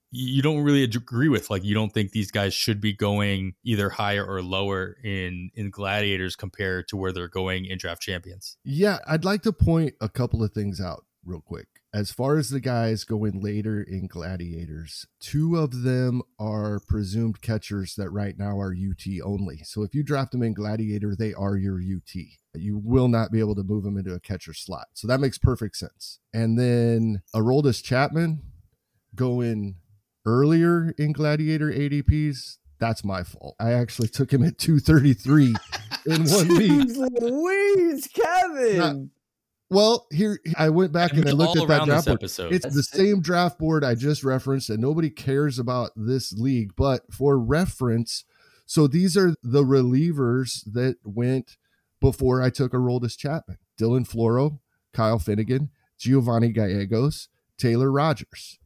you 0.09 0.41
don't 0.41 0.61
really 0.61 0.83
agree 0.83 1.29
with. 1.29 1.49
Like 1.49 1.63
you 1.63 1.73
don't 1.73 1.93
think 1.93 2.11
these 2.11 2.31
guys 2.31 2.53
should 2.53 2.79
be 2.79 2.93
going 2.93 3.53
either 3.63 3.89
higher 3.89 4.25
or 4.25 4.41
lower 4.41 4.95
in 5.03 5.51
in 5.55 5.69
gladiators 5.69 6.35
compared 6.35 6.87
to 6.89 6.97
where 6.97 7.11
they're 7.11 7.27
going 7.27 7.65
in 7.65 7.77
draft 7.77 8.01
champions. 8.01 8.57
Yeah, 8.63 8.99
I'd 9.07 9.25
like 9.25 9.41
to 9.43 9.53
point 9.53 9.95
a 9.99 10.09
couple 10.09 10.43
of 10.43 10.53
things 10.53 10.79
out 10.79 11.05
real 11.25 11.41
quick. 11.41 11.67
As 11.93 12.09
far 12.09 12.37
as 12.37 12.49
the 12.49 12.61
guys 12.61 13.03
going 13.03 13.41
later 13.41 13.81
in 13.81 14.07
Gladiators, 14.07 15.05
two 15.19 15.57
of 15.57 15.83
them 15.83 16.21
are 16.39 16.79
presumed 16.87 17.41
catchers 17.41 17.95
that 17.95 18.09
right 18.11 18.37
now 18.37 18.57
are 18.57 18.73
UT 18.73 19.05
only. 19.25 19.57
So 19.65 19.83
if 19.83 19.93
you 19.93 20.01
draft 20.01 20.31
them 20.31 20.41
in 20.41 20.53
Gladiator, 20.53 21.17
they 21.17 21.33
are 21.33 21.57
your 21.57 21.81
UT. 21.81 22.15
You 22.53 22.77
will 22.77 23.09
not 23.09 23.29
be 23.29 23.41
able 23.41 23.55
to 23.55 23.63
move 23.63 23.83
them 23.83 23.97
into 23.97 24.13
a 24.13 24.21
catcher 24.21 24.53
slot. 24.53 24.87
So 24.93 25.05
that 25.07 25.19
makes 25.19 25.37
perfect 25.37 25.75
sense. 25.75 26.19
And 26.33 26.57
then 26.57 27.23
Aroldis 27.35 27.83
Chapman 27.83 28.41
going 29.13 29.75
earlier 30.25 30.93
in 30.97 31.11
Gladiator 31.11 31.71
ADPs, 31.71 32.57
that's 32.79 33.03
my 33.03 33.23
fault. 33.23 33.55
I 33.59 33.73
actually 33.73 34.07
took 34.07 34.31
him 34.31 34.43
at 34.43 34.57
233 34.57 35.55
in 36.05 36.23
one 36.23 36.47
week. 36.57 36.97
Louise, 37.21 38.07
Kevin. 38.07 38.77
Not, 38.77 38.95
well, 39.71 40.05
here 40.11 40.37
I 40.57 40.69
went 40.69 40.91
back 40.91 41.13
and 41.13 41.27
I 41.27 41.31
looked 41.31 41.57
at 41.57 41.67
that 41.69 41.85
draft 41.85 42.05
board. 42.05 42.19
Episode. 42.19 42.53
It's 42.53 42.75
the 42.75 42.83
same 42.83 43.21
draft 43.21 43.57
board 43.57 43.85
I 43.85 43.95
just 43.95 44.21
referenced, 44.21 44.69
and 44.69 44.79
nobody 44.79 45.09
cares 45.09 45.57
about 45.57 45.91
this 45.95 46.33
league. 46.33 46.75
But 46.75 47.03
for 47.11 47.39
reference, 47.39 48.25
so 48.65 48.85
these 48.85 49.15
are 49.15 49.33
the 49.41 49.63
relievers 49.63 50.61
that 50.73 50.97
went 51.05 51.55
before 52.01 52.41
I 52.41 52.49
took 52.49 52.73
Aroldis 52.73 53.17
Chapman: 53.17 53.59
Dylan 53.79 54.05
Floro, 54.05 54.59
Kyle 54.93 55.19
Finnegan, 55.19 55.69
Giovanni 55.97 56.49
Gallegos, 56.49 57.29
Taylor 57.57 57.91
Rogers. 57.91 58.59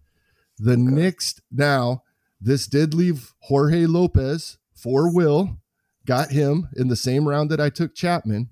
The 0.58 0.74
okay. 0.74 0.82
next 0.82 1.42
now, 1.52 2.02
this 2.42 2.66
did 2.66 2.96
leave 2.96 3.34
Jorge 3.42 3.86
Lopez 3.86 4.58
for 4.74 5.14
Will, 5.14 5.60
got 6.08 6.32
him 6.32 6.70
in 6.76 6.88
the 6.88 6.96
same 6.96 7.30
round 7.30 7.52
that 7.52 7.62
I 7.62 7.70
took 7.70 7.94
Chapman. 7.94 8.50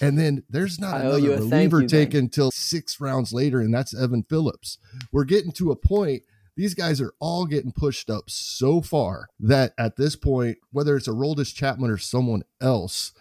And 0.00 0.18
then 0.18 0.42
there's 0.48 0.78
not 0.78 0.96
I 0.96 1.00
another 1.00 1.36
reliever 1.36 1.86
taken 1.86 2.24
until 2.24 2.50
six 2.50 3.00
rounds 3.00 3.32
later, 3.32 3.60
and 3.60 3.72
that's 3.72 3.94
Evan 3.94 4.24
Phillips. 4.24 4.78
We're 5.12 5.24
getting 5.24 5.52
to 5.52 5.70
a 5.70 5.76
point. 5.76 6.22
These 6.56 6.74
guys 6.74 7.00
are 7.00 7.14
all 7.18 7.46
getting 7.46 7.72
pushed 7.72 8.08
up 8.08 8.30
so 8.30 8.80
far 8.80 9.28
that 9.40 9.72
at 9.78 9.96
this 9.96 10.16
point, 10.16 10.58
whether 10.70 10.96
it's 10.96 11.08
a 11.08 11.12
Roldis 11.12 11.54
Chapman 11.54 11.90
or 11.90 11.98
someone 11.98 12.42
else, 12.60 13.12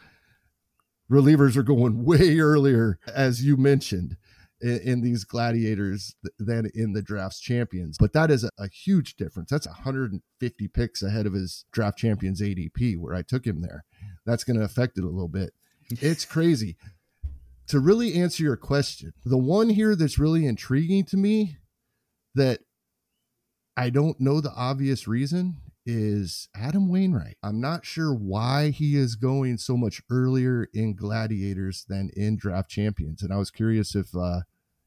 relievers 1.12 1.56
are 1.56 1.64
going 1.64 2.06
way 2.06 2.40
earlier, 2.40 3.00
as 3.14 3.44
you 3.44 3.58
mentioned, 3.58 4.18
in, 4.62 4.80
in 4.80 5.02
these 5.02 5.24
gladiators 5.24 6.16
than 6.40 6.70
in 6.74 6.94
the 6.94 7.02
draft's 7.02 7.40
champions. 7.40 7.98
But 8.00 8.14
that 8.14 8.32
is 8.32 8.44
a, 8.44 8.50
a 8.58 8.68
huge 8.68 9.16
difference. 9.16 9.50
That's 9.50 9.68
150 9.68 10.68
picks 10.70 11.04
ahead 11.04 11.26
of 11.26 11.34
his 11.34 11.66
draft 11.72 11.98
champions 11.98 12.42
ADP, 12.42 12.98
where 12.98 13.16
I 13.16 13.22
took 13.22 13.46
him 13.46 13.62
there. 13.62 13.84
That's 14.26 14.44
going 14.44 14.58
to 14.58 14.66
affect 14.66 14.98
it 14.98 15.04
a 15.04 15.10
little 15.10 15.28
bit. 15.28 15.54
It's 15.90 16.26
crazy. 16.26 16.78
to 17.68 17.80
really 17.80 18.16
answer 18.16 18.44
your 18.44 18.58
question, 18.58 19.14
the 19.26 19.38
one 19.38 19.70
here 19.70 19.96
that's 19.96 20.20
really 20.20 20.46
intriguing 20.46 21.04
to 21.06 21.18
me 21.18 21.58
that 22.36 22.60
I 23.76 23.90
don't 23.90 24.20
know 24.20 24.40
the 24.40 24.54
obvious 24.54 25.08
reason 25.08 25.58
is 25.86 26.48
Adam 26.56 26.90
Wainwright. 26.90 27.38
I'm 27.44 27.60
not 27.60 27.86
sure 27.86 28.14
why 28.14 28.70
he 28.70 28.96
is 28.96 29.16
going 29.16 29.58
so 29.58 29.78
much 29.78 30.02
earlier 30.10 30.68
in 30.74 30.96
Gladiators 30.96 31.86
than 31.88 32.10
in 32.16 32.38
Draft 32.38 32.70
Champions. 32.70 33.22
And 33.22 33.34
I 33.34 33.38
was 33.38 33.52
curious 33.52 33.96
if 33.96 34.16
uh, 34.16 34.42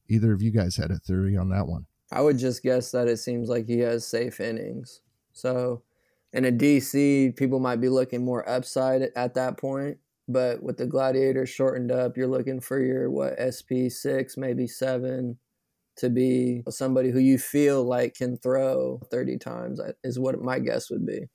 either 0.09 0.33
of 0.33 0.41
you 0.41 0.51
guys 0.51 0.75
had 0.75 0.91
a 0.91 0.99
theory 0.99 1.37
on 1.37 1.49
that 1.49 1.67
one. 1.67 1.85
I 2.11 2.21
would 2.21 2.37
just 2.37 2.63
guess 2.63 2.91
that 2.91 3.07
it 3.07 3.17
seems 3.17 3.49
like 3.49 3.67
he 3.67 3.79
has 3.79 4.05
safe 4.05 4.39
innings. 4.39 5.01
So 5.31 5.83
in 6.33 6.45
a 6.45 6.51
DC, 6.51 7.35
people 7.35 7.59
might 7.59 7.79
be 7.79 7.89
looking 7.89 8.25
more 8.25 8.47
upside 8.49 9.03
at 9.15 9.35
that 9.35 9.57
point. 9.57 9.97
But 10.29 10.61
with 10.61 10.77
the 10.77 10.85
Gladiators 10.85 11.49
shortened 11.49 11.91
up, 11.91 12.15
you're 12.15 12.27
looking 12.27 12.59
for 12.59 12.79
your 12.79 13.09
what 13.09 13.35
SP 13.41 13.89
six, 13.89 14.37
maybe 14.37 14.67
seven, 14.67 15.39
to 15.97 16.09
be 16.09 16.63
somebody 16.69 17.09
who 17.09 17.19
you 17.19 17.39
feel 17.39 17.83
like 17.83 18.13
can 18.13 18.37
throw 18.37 19.01
30 19.09 19.39
times 19.39 19.79
uh, 19.79 19.91
is 20.03 20.19
what 20.19 20.39
my 20.39 20.59
guess 20.59 20.91
would 20.91 21.05
be. 21.05 21.25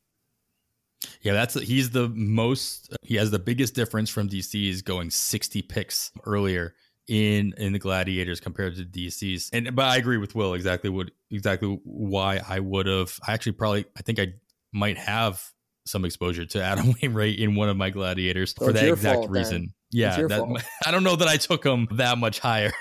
Yeah, 1.22 1.32
that's 1.32 1.54
he's 1.54 1.90
the 1.90 2.08
most 2.10 2.96
he 3.02 3.16
has 3.16 3.32
the 3.32 3.38
biggest 3.38 3.74
difference 3.74 4.10
from 4.10 4.28
DC's 4.28 4.80
going 4.80 5.10
60 5.10 5.62
picks 5.62 6.12
earlier 6.24 6.74
in 7.08 7.52
in 7.58 7.72
the 7.72 7.78
gladiators 7.80 8.40
compared 8.40 8.76
to 8.76 8.84
DC's. 8.84 9.50
And 9.52 9.74
but 9.74 9.86
I 9.86 9.96
agree 9.96 10.18
with 10.18 10.36
Will 10.36 10.54
exactly 10.54 10.88
what 10.88 11.10
exactly 11.32 11.80
why 11.82 12.40
I 12.48 12.60
would 12.60 12.86
have 12.86 13.18
I 13.26 13.32
actually 13.32 13.52
probably 13.52 13.86
I 13.96 14.02
think 14.02 14.20
I 14.20 14.34
might 14.72 14.98
have 14.98 15.42
some 15.86 16.04
exposure 16.04 16.46
to 16.46 16.62
Adam 16.62 16.94
Wainwright 17.02 17.38
in 17.38 17.54
one 17.54 17.68
of 17.68 17.76
my 17.76 17.90
gladiators 17.90 18.54
so 18.56 18.66
for 18.66 18.72
that 18.72 18.88
exact 18.88 19.16
fault, 19.16 19.30
reason. 19.30 19.72
Yeah, 19.90 20.16
that, 20.26 20.64
I 20.86 20.90
don't 20.90 21.04
know 21.04 21.16
that 21.16 21.28
I 21.28 21.36
took 21.36 21.64
him 21.64 21.88
that 21.92 22.18
much 22.18 22.38
higher. 22.38 22.72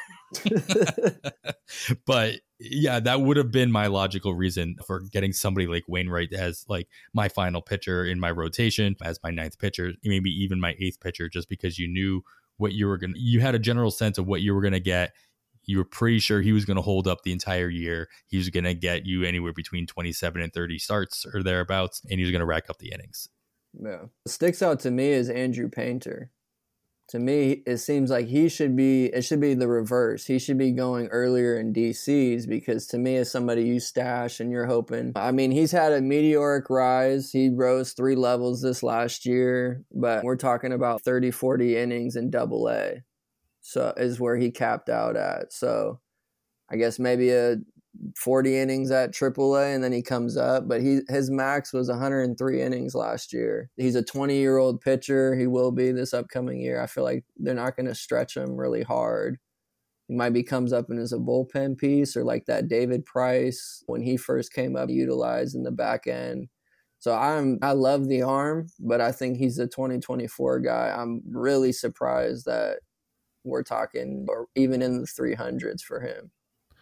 but 2.05 2.35
yeah, 2.59 2.99
that 2.99 3.21
would 3.21 3.37
have 3.37 3.51
been 3.51 3.71
my 3.71 3.87
logical 3.87 4.33
reason 4.33 4.77
for 4.85 5.01
getting 5.01 5.33
somebody 5.33 5.67
like 5.67 5.83
Wainwright 5.87 6.33
as 6.33 6.65
like 6.67 6.87
my 7.13 7.29
final 7.29 7.61
pitcher 7.61 8.05
in 8.05 8.19
my 8.19 8.31
rotation, 8.31 8.95
as 9.03 9.19
my 9.23 9.29
ninth 9.29 9.59
pitcher, 9.59 9.93
maybe 10.03 10.31
even 10.31 10.59
my 10.59 10.75
eighth 10.79 10.99
pitcher, 10.99 11.29
just 11.29 11.49
because 11.49 11.77
you 11.77 11.87
knew 11.87 12.23
what 12.57 12.73
you 12.73 12.87
were 12.87 12.97
going 12.97 13.13
to, 13.13 13.19
you 13.19 13.41
had 13.41 13.55
a 13.55 13.59
general 13.59 13.91
sense 13.91 14.17
of 14.17 14.25
what 14.25 14.41
you 14.41 14.53
were 14.55 14.61
going 14.61 14.73
to 14.73 14.79
get. 14.79 15.13
You 15.65 15.77
were 15.77 15.85
pretty 15.85 16.19
sure 16.19 16.41
he 16.41 16.51
was 16.51 16.65
going 16.65 16.75
to 16.75 16.81
hold 16.81 17.07
up 17.07 17.23
the 17.23 17.31
entire 17.31 17.69
year. 17.69 18.09
He 18.27 18.37
was 18.37 18.49
going 18.49 18.65
to 18.65 18.73
get 18.73 19.05
you 19.05 19.23
anywhere 19.23 19.53
between 19.53 19.87
27 19.87 20.41
and 20.41 20.53
30 20.53 20.79
starts 20.79 21.25
or 21.33 21.43
thereabouts, 21.43 22.01
and 22.09 22.19
he 22.19 22.23
was 22.23 22.31
going 22.31 22.41
to 22.41 22.45
rack 22.45 22.69
up 22.69 22.79
the 22.79 22.91
innings. 22.91 23.29
Yeah. 23.79 24.01
What 24.23 24.31
sticks 24.31 24.61
out 24.61 24.79
to 24.81 24.91
me 24.91 25.09
is 25.09 25.29
Andrew 25.29 25.69
Painter 25.69 26.31
to 27.09 27.19
me, 27.19 27.61
it 27.67 27.77
seems 27.77 28.09
like 28.09 28.27
he 28.27 28.49
should 28.49 28.75
be, 28.75 29.05
it 29.05 29.23
should 29.23 29.41
be 29.41 29.53
the 29.53 29.67
reverse. 29.67 30.25
He 30.25 30.39
should 30.39 30.57
be 30.57 30.71
going 30.71 31.07
earlier 31.07 31.59
in 31.59 31.73
DCs 31.73 32.47
because 32.47 32.87
to 32.87 32.97
me, 32.97 33.17
as 33.17 33.31
somebody 33.31 33.63
you 33.63 33.79
stash 33.79 34.39
and 34.39 34.51
you're 34.51 34.65
hoping, 34.65 35.11
I 35.15 35.31
mean, 35.31 35.51
he's 35.51 35.71
had 35.71 35.91
a 35.91 36.01
meteoric 36.01 36.69
rise. 36.69 37.31
He 37.31 37.49
rose 37.49 37.93
three 37.93 38.15
levels 38.15 38.61
this 38.61 38.83
last 38.83 39.25
year, 39.25 39.83
but 39.91 40.23
we're 40.23 40.37
talking 40.37 40.71
about 40.71 41.03
30, 41.03 41.31
40 41.31 41.77
innings 41.77 42.15
in 42.15 42.29
double 42.29 42.69
A. 42.69 43.03
So 43.63 43.93
is 43.97 44.19
where 44.19 44.37
he 44.37 44.51
capped 44.51 44.89
out 44.89 45.15
at. 45.15 45.51
So 45.53 45.99
I 46.69 46.75
guess 46.75 46.99
maybe 46.99 47.31
a 47.31 47.57
40 48.17 48.57
innings 48.57 48.91
at 48.91 49.11
AAA 49.11 49.73
and 49.73 49.83
then 49.83 49.93
he 49.93 50.01
comes 50.01 50.35
up. 50.37 50.67
But 50.67 50.81
he 50.81 50.99
his 51.09 51.31
max 51.31 51.73
was 51.73 51.89
103 51.89 52.61
innings 52.61 52.93
last 52.93 53.33
year. 53.33 53.69
He's 53.77 53.95
a 53.95 54.03
20 54.03 54.35
year 54.37 54.57
old 54.57 54.81
pitcher. 54.81 55.35
He 55.35 55.47
will 55.47 55.71
be 55.71 55.91
this 55.91 56.13
upcoming 56.13 56.59
year. 56.59 56.81
I 56.81 56.87
feel 56.87 57.03
like 57.05 57.23
they're 57.37 57.55
not 57.55 57.75
going 57.75 57.87
to 57.87 57.95
stretch 57.95 58.35
him 58.37 58.55
really 58.57 58.83
hard. 58.83 59.39
He 60.09 60.15
might 60.15 60.31
be 60.31 60.43
comes 60.43 60.73
up 60.73 60.89
and 60.89 60.99
is 60.99 61.13
a 61.13 61.17
bullpen 61.17 61.77
piece 61.77 62.17
or 62.17 62.25
like 62.25 62.45
that 62.47 62.67
David 62.67 63.05
Price 63.05 63.83
when 63.87 64.01
he 64.01 64.17
first 64.17 64.53
came 64.53 64.75
up 64.75 64.89
utilized 64.89 65.55
in 65.55 65.63
the 65.63 65.71
back 65.71 66.07
end. 66.07 66.49
So 66.99 67.15
I'm 67.15 67.59
I 67.61 67.73
love 67.73 68.07
the 68.09 68.23
arm, 68.23 68.67
but 68.79 69.01
I 69.01 69.11
think 69.13 69.37
he's 69.37 69.59
a 69.59 69.67
2024 69.67 70.59
guy. 70.59 70.93
I'm 70.97 71.21
really 71.29 71.71
surprised 71.71 72.45
that 72.45 72.79
we're 73.43 73.63
talking 73.63 74.25
or 74.29 74.47
even 74.55 74.81
in 74.81 75.01
the 75.01 75.07
300s 75.07 75.81
for 75.81 75.99
him. 75.99 76.31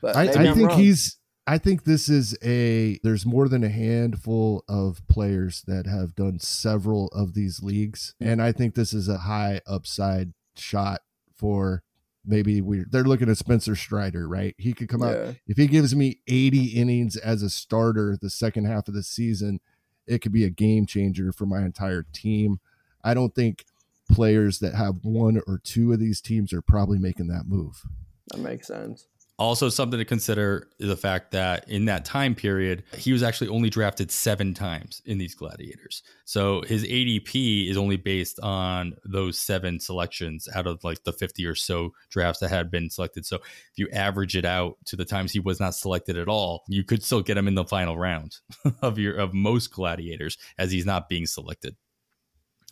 But 0.01 0.15
I, 0.15 0.23
I 0.23 0.53
think 0.53 0.69
wrong. 0.69 0.79
he's. 0.79 1.17
I 1.47 1.57
think 1.57 1.83
this 1.83 2.09
is 2.09 2.37
a. 2.43 2.99
There's 3.03 3.25
more 3.25 3.47
than 3.47 3.63
a 3.63 3.69
handful 3.69 4.63
of 4.67 5.05
players 5.07 5.63
that 5.67 5.85
have 5.85 6.15
done 6.15 6.39
several 6.39 7.07
of 7.09 7.33
these 7.33 7.61
leagues, 7.61 8.15
mm. 8.21 8.31
and 8.31 8.41
I 8.41 8.51
think 8.51 8.75
this 8.75 8.93
is 8.93 9.07
a 9.07 9.19
high 9.19 9.61
upside 9.67 10.33
shot 10.55 11.01
for 11.35 11.83
maybe 12.25 12.61
we 12.61 12.83
they're 12.89 13.03
looking 13.03 13.29
at 13.29 13.37
Spencer 13.37 13.75
Strider, 13.75 14.27
right? 14.27 14.55
He 14.57 14.73
could 14.73 14.89
come 14.89 15.01
yeah. 15.01 15.07
out 15.07 15.35
if 15.47 15.57
he 15.57 15.67
gives 15.67 15.95
me 15.95 16.19
80 16.27 16.65
innings 16.67 17.17
as 17.17 17.41
a 17.41 17.49
starter 17.49 18.17
the 18.19 18.29
second 18.29 18.65
half 18.65 18.87
of 18.87 18.93
the 18.93 19.03
season, 19.03 19.59
it 20.07 20.19
could 20.19 20.31
be 20.31 20.45
a 20.45 20.49
game 20.49 20.85
changer 20.85 21.31
for 21.31 21.45
my 21.45 21.61
entire 21.61 22.05
team. 22.13 22.59
I 23.03 23.13
don't 23.13 23.33
think 23.33 23.65
players 24.11 24.59
that 24.59 24.75
have 24.75 24.95
one 25.03 25.41
or 25.47 25.59
two 25.63 25.93
of 25.93 25.99
these 25.99 26.21
teams 26.21 26.53
are 26.53 26.61
probably 26.61 26.99
making 26.99 27.27
that 27.27 27.47
move. 27.47 27.81
That 28.27 28.39
makes 28.39 28.67
sense. 28.67 29.07
Also, 29.41 29.69
something 29.69 29.97
to 29.97 30.05
consider 30.05 30.67
is 30.77 30.87
the 30.87 30.95
fact 30.95 31.31
that 31.31 31.67
in 31.67 31.85
that 31.85 32.05
time 32.05 32.35
period, 32.35 32.83
he 32.95 33.11
was 33.11 33.23
actually 33.23 33.47
only 33.47 33.71
drafted 33.71 34.11
seven 34.11 34.53
times 34.53 35.01
in 35.07 35.17
these 35.17 35.33
gladiators. 35.33 36.03
So 36.25 36.61
his 36.67 36.83
ADP 36.83 37.67
is 37.67 37.75
only 37.75 37.97
based 37.97 38.39
on 38.41 38.93
those 39.03 39.39
seven 39.39 39.79
selections 39.79 40.47
out 40.53 40.67
of 40.67 40.83
like 40.83 41.05
the 41.05 41.11
50 41.11 41.43
or 41.47 41.55
so 41.55 41.89
drafts 42.11 42.41
that 42.41 42.51
had 42.51 42.69
been 42.69 42.91
selected. 42.91 43.25
So 43.25 43.37
if 43.37 43.77
you 43.77 43.89
average 43.91 44.35
it 44.35 44.45
out 44.45 44.77
to 44.85 44.95
the 44.95 45.05
times 45.05 45.31
he 45.31 45.39
was 45.39 45.59
not 45.59 45.73
selected 45.73 46.17
at 46.17 46.27
all, 46.27 46.63
you 46.67 46.83
could 46.83 47.01
still 47.01 47.23
get 47.23 47.37
him 47.37 47.47
in 47.47 47.55
the 47.55 47.65
final 47.65 47.97
round 47.97 48.37
of 48.83 48.99
your 48.99 49.15
of 49.15 49.33
most 49.33 49.73
gladiators 49.73 50.37
as 50.59 50.71
he's 50.71 50.85
not 50.85 51.09
being 51.09 51.25
selected 51.25 51.75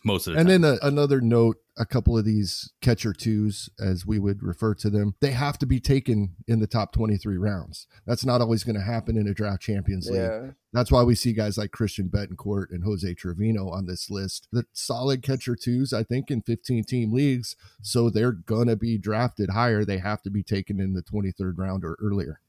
most 0.04 0.26
of 0.26 0.34
the 0.34 0.40
and 0.40 0.48
time. 0.48 0.62
then 0.62 0.78
a, 0.82 0.86
another 0.86 1.20
note 1.20 1.58
a 1.78 1.86
couple 1.86 2.16
of 2.16 2.24
these 2.24 2.72
catcher 2.82 3.12
twos 3.12 3.70
as 3.80 4.04
we 4.04 4.18
would 4.18 4.42
refer 4.42 4.74
to 4.74 4.90
them 4.90 5.14
they 5.20 5.30
have 5.30 5.56
to 5.58 5.66
be 5.66 5.80
taken 5.80 6.36
in 6.46 6.60
the 6.60 6.66
top 6.66 6.92
23 6.92 7.38
rounds. 7.38 7.86
That's 8.06 8.24
not 8.24 8.40
always 8.40 8.64
going 8.64 8.76
to 8.76 8.82
happen 8.82 9.16
in 9.16 9.26
a 9.26 9.34
draft 9.34 9.62
champions 9.62 10.08
league. 10.08 10.20
Yeah. 10.20 10.50
that's 10.72 10.92
why 10.92 11.02
we 11.02 11.14
see 11.14 11.32
guys 11.32 11.56
like 11.56 11.70
christian 11.70 12.08
bethancourt 12.08 12.66
and 12.70 12.84
jose 12.84 13.14
trevino 13.14 13.68
on 13.70 13.86
this 13.86 14.10
list. 14.10 14.48
The 14.52 14.64
solid 14.72 15.22
catcher 15.22 15.56
twos 15.56 15.92
i 15.92 16.02
think 16.02 16.30
in 16.30 16.42
15 16.42 16.84
team 16.84 17.12
leagues 17.12 17.56
so 17.82 18.10
they're 18.10 18.32
going 18.32 18.68
to 18.68 18.76
be 18.76 18.98
drafted 18.98 19.50
higher. 19.50 19.84
They 19.84 19.98
have 19.98 20.22
to 20.22 20.30
be 20.30 20.42
taken 20.42 20.80
in 20.80 20.92
the 20.92 21.02
23rd 21.02 21.54
round 21.56 21.84
or 21.84 21.96
earlier 22.00 22.40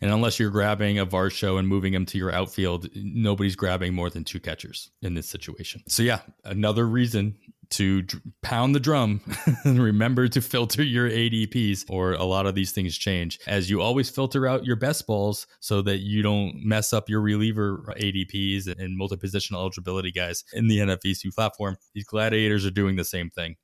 and 0.00 0.10
unless 0.10 0.38
you're 0.38 0.50
grabbing 0.50 0.98
a 0.98 1.06
Varsho 1.06 1.58
and 1.58 1.68
moving 1.68 1.94
him 1.94 2.06
to 2.06 2.18
your 2.18 2.32
outfield, 2.32 2.88
nobody's 2.94 3.56
grabbing 3.56 3.94
more 3.94 4.10
than 4.10 4.24
two 4.24 4.40
catchers 4.40 4.90
in 5.02 5.14
this 5.14 5.28
situation. 5.28 5.82
So, 5.88 6.02
yeah, 6.02 6.20
another 6.44 6.86
reason 6.86 7.36
to 7.70 8.04
pound 8.42 8.74
the 8.74 8.80
drum 8.80 9.22
and 9.64 9.82
remember 9.82 10.28
to 10.28 10.40
filter 10.42 10.82
your 10.82 11.08
ADPs, 11.08 11.86
or 11.88 12.12
a 12.12 12.24
lot 12.24 12.46
of 12.46 12.54
these 12.54 12.70
things 12.70 12.96
change 12.96 13.38
as 13.46 13.70
you 13.70 13.80
always 13.80 14.10
filter 14.10 14.46
out 14.46 14.64
your 14.64 14.76
best 14.76 15.06
balls 15.06 15.46
so 15.60 15.80
that 15.82 15.98
you 15.98 16.22
don't 16.22 16.54
mess 16.62 16.92
up 16.92 17.08
your 17.08 17.22
reliever 17.22 17.82
ADPs 17.98 18.66
and 18.66 18.96
multi 18.96 19.16
positional 19.16 19.60
eligibility 19.60 20.12
guys 20.12 20.44
in 20.52 20.68
the 20.68 20.78
NFBC 20.78 21.34
platform. 21.34 21.76
These 21.94 22.04
gladiators 22.04 22.66
are 22.66 22.70
doing 22.70 22.96
the 22.96 23.04
same 23.04 23.30
thing 23.30 23.56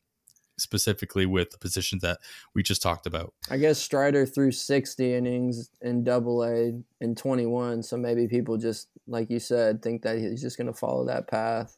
specifically 0.58 1.26
with 1.26 1.50
the 1.50 1.58
positions 1.58 2.02
that 2.02 2.18
we 2.54 2.62
just 2.62 2.82
talked 2.82 3.06
about. 3.06 3.34
I 3.50 3.56
guess 3.56 3.78
Strider 3.78 4.26
threw 4.26 4.52
60 4.52 5.14
innings 5.14 5.70
in 5.80 6.04
double 6.04 6.44
A 6.44 6.72
in 7.00 7.14
21. 7.14 7.82
So 7.82 7.96
maybe 7.96 8.28
people 8.28 8.56
just, 8.56 8.88
like 9.06 9.30
you 9.30 9.38
said, 9.38 9.82
think 9.82 10.02
that 10.02 10.18
he's 10.18 10.42
just 10.42 10.56
going 10.56 10.66
to 10.66 10.72
follow 10.72 11.06
that 11.06 11.28
path. 11.28 11.76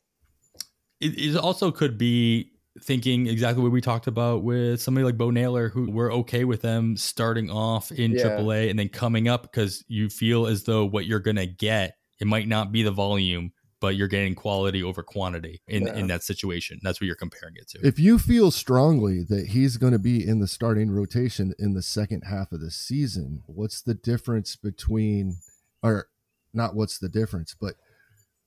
It, 1.01 1.19
it, 1.19 1.36
also 1.36 1.70
could 1.70 1.97
be 1.97 2.52
thinking 2.82 3.27
exactly 3.27 3.62
what 3.62 3.73
we 3.73 3.81
talked 3.81 4.07
about 4.07 4.43
with 4.43 4.81
somebody 4.81 5.05
like 5.05 5.16
Bo 5.16 5.31
Naylor, 5.31 5.69
who 5.69 5.90
we're 5.90 6.12
okay 6.12 6.44
with 6.44 6.62
them 6.62 6.97
starting 6.97 7.51
off 7.51 7.90
in 7.90 8.12
yeah. 8.12 8.24
AAA 8.24 8.70
and 8.70 8.78
then 8.78 8.89
coming 8.89 9.28
up 9.28 9.43
because 9.43 9.85
you 9.89 10.09
feel 10.09 10.47
as 10.47 10.65
though 10.65 10.85
what 10.85 11.07
you're 11.07 11.20
going 11.20 11.36
to 11.36 11.47
get, 11.47 11.97
it 12.20 12.27
might 12.27 12.48
not 12.48 12.70
be 12.70 12.82
the 12.82 12.90
volume 12.90 13.52
but 13.81 13.97
you're 13.97 14.09
getting 14.09 14.35
quality 14.35 14.82
over 14.82 15.02
quantity 15.02 15.62
in 15.66 15.86
yeah. 15.86 15.94
in 15.94 16.07
that 16.09 16.23
situation. 16.23 16.78
That's 16.82 17.01
what 17.01 17.07
you're 17.07 17.16
comparing 17.16 17.55
it 17.57 17.69
to. 17.70 17.86
If 17.86 17.98
you 17.98 18.19
feel 18.19 18.51
strongly 18.51 19.24
that 19.28 19.48
he's 19.48 19.77
going 19.77 19.93
to 19.93 19.98
be 19.98 20.27
in 20.27 20.40
the 20.40 20.47
starting 20.47 20.90
rotation 20.90 21.55
in 21.59 21.74
the 21.74 21.82
second 21.82 22.23
half 22.28 22.52
of 22.52 22.61
the 22.61 22.70
season, 22.70 23.43
what's 23.47 23.82
the 23.82 23.94
difference 23.94 24.57
between 24.57 25.39
or 25.82 26.09
not 26.52 26.74
what's 26.74 26.98
the 26.98 27.09
difference, 27.09 27.55
but 27.59 27.74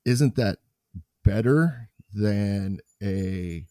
isn't 0.05 0.35
that 0.35 0.59
better 1.23 1.89
than 2.13 2.79
a 3.01 3.65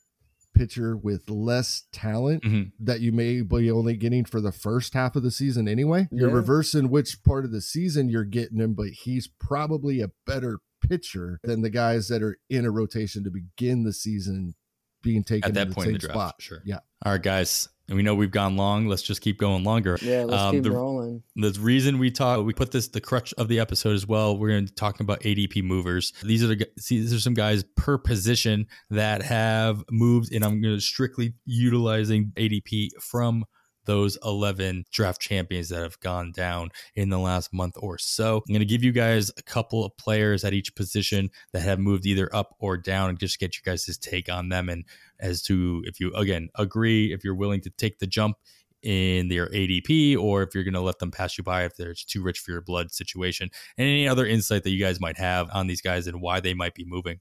pitcher 0.54 0.96
with 0.96 1.30
less 1.30 1.84
talent 1.92 2.42
mm-hmm. 2.42 2.68
that 2.78 3.00
you 3.00 3.12
may 3.12 3.40
be 3.40 3.70
only 3.70 3.96
getting 3.96 4.24
for 4.24 4.40
the 4.40 4.52
first 4.52 4.94
half 4.94 5.16
of 5.16 5.22
the 5.22 5.30
season 5.30 5.66
anyway. 5.66 6.08
Yeah. 6.10 6.22
You're 6.22 6.30
reversing 6.30 6.90
which 6.90 7.22
part 7.24 7.44
of 7.44 7.52
the 7.52 7.60
season 7.60 8.08
you're 8.08 8.24
getting 8.24 8.58
him, 8.58 8.74
but 8.74 8.88
he's 8.88 9.26
probably 9.26 10.00
a 10.00 10.10
better 10.26 10.58
pitcher 10.88 11.40
than 11.42 11.62
the 11.62 11.70
guys 11.70 12.08
that 12.08 12.22
are 12.22 12.38
in 12.50 12.64
a 12.64 12.70
rotation 12.70 13.24
to 13.24 13.30
begin 13.30 13.84
the 13.84 13.92
season 13.92 14.54
being 15.02 15.24
taken 15.24 15.48
at 15.48 15.54
that 15.54 15.72
point 15.72 15.88
in 15.88 15.92
the 15.94 15.98
draft. 15.98 16.14
Spot. 16.14 16.34
Sure. 16.38 16.62
Yeah. 16.64 16.78
All 17.04 17.12
right, 17.12 17.22
guys. 17.22 17.68
and 17.88 17.96
we 17.96 18.02
know 18.04 18.14
we've 18.14 18.30
gone 18.30 18.56
long. 18.56 18.86
Let's 18.86 19.02
just 19.02 19.20
keep 19.20 19.38
going 19.38 19.64
longer. 19.64 19.98
Yeah, 20.00 20.22
let's 20.22 20.40
Um, 20.40 20.54
keep 20.54 20.62
the- 20.62 20.70
rolling. 20.70 21.22
The 21.34 21.50
reason 21.60 21.98
we 21.98 22.10
talk, 22.12 22.46
we 22.46 22.52
put 22.54 22.70
this 22.70 22.86
the 22.88 23.00
crutch 23.00 23.34
of 23.34 23.48
the 23.48 23.58
episode 23.58 23.94
as 23.94 24.06
well. 24.06 24.38
We're 24.38 24.50
going 24.50 24.66
to 24.66 24.72
be 24.72 24.76
talking 24.76 25.04
about 25.04 25.20
ADP 25.22 25.62
movers. 25.62 26.12
These 26.22 26.44
are 26.44 26.46
the 26.46 26.66
see, 26.78 27.00
these 27.00 27.12
are 27.12 27.18
some 27.20 27.34
guys 27.34 27.64
per 27.76 27.98
position 27.98 28.66
that 28.90 29.22
have 29.22 29.82
moved, 29.90 30.32
and 30.32 30.44
I'm 30.44 30.62
going 30.62 30.76
to 30.76 30.80
strictly 30.80 31.34
utilizing 31.44 32.32
ADP 32.36 32.90
from 33.00 33.44
those 33.84 34.18
11 34.24 34.84
draft 34.92 35.20
champions 35.20 35.68
that 35.68 35.82
have 35.82 35.98
gone 36.00 36.32
down 36.32 36.70
in 36.94 37.08
the 37.08 37.18
last 37.18 37.52
month 37.52 37.76
or 37.78 37.98
so. 37.98 38.36
I'm 38.36 38.52
going 38.52 38.60
to 38.60 38.66
give 38.66 38.84
you 38.84 38.92
guys 38.92 39.30
a 39.36 39.42
couple 39.42 39.84
of 39.84 39.96
players 39.96 40.44
at 40.44 40.52
each 40.52 40.74
position 40.74 41.30
that 41.52 41.62
have 41.62 41.78
moved 41.78 42.06
either 42.06 42.34
up 42.34 42.54
or 42.58 42.76
down 42.76 43.10
and 43.10 43.18
just 43.18 43.38
get 43.38 43.56
you 43.56 43.62
guys' 43.64 43.98
take 43.98 44.30
on 44.30 44.48
them 44.48 44.68
and 44.68 44.84
as 45.20 45.42
to 45.42 45.82
if 45.86 46.00
you 46.00 46.12
again 46.14 46.48
agree 46.56 47.12
if 47.12 47.24
you're 47.24 47.34
willing 47.34 47.60
to 47.60 47.70
take 47.70 47.98
the 47.98 48.06
jump 48.06 48.36
in 48.82 49.28
their 49.28 49.48
ADP 49.48 50.18
or 50.18 50.42
if 50.42 50.54
you're 50.54 50.64
going 50.64 50.74
to 50.74 50.80
let 50.80 50.98
them 50.98 51.10
pass 51.10 51.38
you 51.38 51.44
by 51.44 51.64
if 51.64 51.76
they're 51.76 51.94
too 51.94 52.22
rich 52.22 52.40
for 52.40 52.50
your 52.50 52.60
blood 52.60 52.90
situation 52.90 53.48
and 53.78 53.86
any 53.86 54.08
other 54.08 54.26
insight 54.26 54.64
that 54.64 54.70
you 54.70 54.80
guys 54.80 55.00
might 55.00 55.18
have 55.18 55.48
on 55.52 55.68
these 55.68 55.80
guys 55.80 56.06
and 56.06 56.20
why 56.20 56.40
they 56.40 56.54
might 56.54 56.74
be 56.74 56.84
moving. 56.84 57.20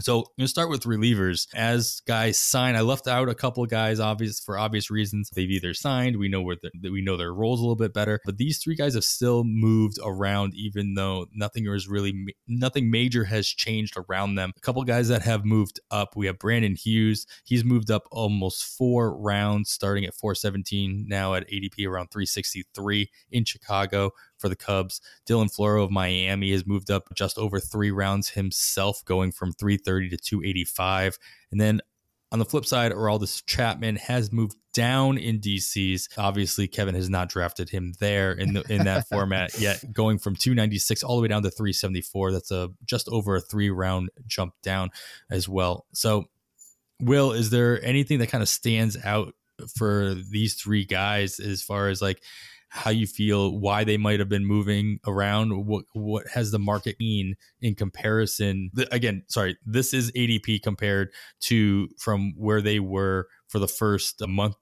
So 0.00 0.18
I'm 0.18 0.24
going 0.38 0.44
to 0.44 0.48
start 0.48 0.70
with 0.70 0.82
relievers. 0.82 1.48
As 1.54 2.00
guys 2.06 2.38
sign, 2.38 2.76
I 2.76 2.82
left 2.82 3.08
out 3.08 3.28
a 3.28 3.34
couple 3.34 3.64
of 3.64 3.70
guys, 3.70 3.98
obvious 3.98 4.38
for 4.38 4.56
obvious 4.56 4.92
reasons. 4.92 5.28
They've 5.30 5.50
either 5.50 5.74
signed, 5.74 6.16
we 6.16 6.28
know 6.28 6.40
where 6.40 6.56
we 6.82 7.02
know 7.02 7.16
their 7.16 7.34
roles 7.34 7.58
a 7.58 7.62
little 7.62 7.74
bit 7.74 7.92
better, 7.92 8.20
but 8.24 8.38
these 8.38 8.58
three 8.58 8.76
guys 8.76 8.94
have 8.94 9.02
still 9.02 9.42
moved 9.44 9.98
around, 10.04 10.54
even 10.54 10.94
though 10.94 11.26
nothing 11.34 11.66
is 11.66 11.88
really 11.88 12.26
nothing 12.46 12.90
major 12.90 13.24
has 13.24 13.48
changed 13.48 13.96
around 13.96 14.36
them. 14.36 14.52
A 14.56 14.60
couple 14.60 14.82
guys 14.84 15.08
that 15.08 15.22
have 15.22 15.44
moved 15.44 15.80
up. 15.90 16.14
We 16.14 16.26
have 16.26 16.38
Brandon 16.38 16.76
Hughes. 16.76 17.26
He's 17.44 17.64
moved 17.64 17.90
up 17.90 18.04
almost 18.12 18.64
four 18.64 19.16
rounds, 19.16 19.70
starting 19.70 20.04
at 20.04 20.14
417, 20.14 21.06
now 21.08 21.34
at 21.34 21.48
ADP 21.48 21.86
around 21.88 22.12
363 22.12 23.10
in 23.32 23.44
Chicago 23.44 24.12
for 24.38 24.48
the 24.48 24.56
Cubs. 24.56 25.00
Dylan 25.26 25.54
Floro 25.54 25.84
of 25.84 25.90
Miami 25.90 26.52
has 26.52 26.66
moved 26.66 26.90
up 26.90 27.14
just 27.14 27.38
over 27.38 27.60
three 27.60 27.90
rounds 27.90 28.30
himself, 28.30 29.04
going 29.04 29.32
from 29.32 29.52
330 29.52 30.10
to 30.10 30.16
285. 30.16 31.18
And 31.50 31.60
then 31.60 31.80
on 32.30 32.38
the 32.38 32.44
flip 32.44 32.66
side, 32.66 32.92
Aroldis 32.92 33.42
Chapman 33.46 33.96
has 33.96 34.32
moved 34.32 34.56
down 34.74 35.16
in 35.16 35.40
DC's. 35.40 36.08
Obviously, 36.18 36.68
Kevin 36.68 36.94
has 36.94 37.08
not 37.08 37.30
drafted 37.30 37.70
him 37.70 37.94
there 38.00 38.32
in 38.32 38.52
the, 38.52 38.62
in 38.72 38.84
that 38.84 39.08
format 39.10 39.58
yet, 39.58 39.82
going 39.92 40.18
from 40.18 40.36
296 40.36 41.02
all 41.02 41.16
the 41.16 41.22
way 41.22 41.28
down 41.28 41.42
to 41.42 41.50
374. 41.50 42.32
That's 42.32 42.50
a 42.50 42.70
just 42.84 43.08
over 43.08 43.36
a 43.36 43.40
three 43.40 43.70
round 43.70 44.10
jump 44.26 44.54
down 44.62 44.90
as 45.30 45.48
well. 45.48 45.86
So, 45.94 46.26
Will, 47.00 47.32
is 47.32 47.50
there 47.50 47.82
anything 47.84 48.18
that 48.18 48.26
kind 48.26 48.42
of 48.42 48.48
stands 48.48 48.96
out 49.04 49.34
for 49.76 50.14
these 50.14 50.54
three 50.54 50.84
guys 50.84 51.40
as 51.40 51.62
far 51.62 51.88
as 51.88 52.02
like 52.02 52.22
how 52.68 52.90
you 52.90 53.06
feel, 53.06 53.58
why 53.58 53.84
they 53.84 53.96
might 53.96 54.20
have 54.20 54.28
been 54.28 54.44
moving 54.44 55.00
around, 55.06 55.66
what 55.66 55.84
what 55.92 56.26
has 56.28 56.50
the 56.50 56.58
market 56.58 56.96
mean 57.00 57.34
in 57.60 57.74
comparison? 57.74 58.70
Again, 58.92 59.24
sorry, 59.28 59.56
this 59.64 59.94
is 59.94 60.12
ADP 60.12 60.62
compared 60.62 61.10
to 61.40 61.88
from 61.98 62.34
where 62.36 62.60
they 62.60 62.80
were 62.80 63.26
for 63.48 63.58
the 63.58 63.68
first 63.68 64.26
month 64.26 64.56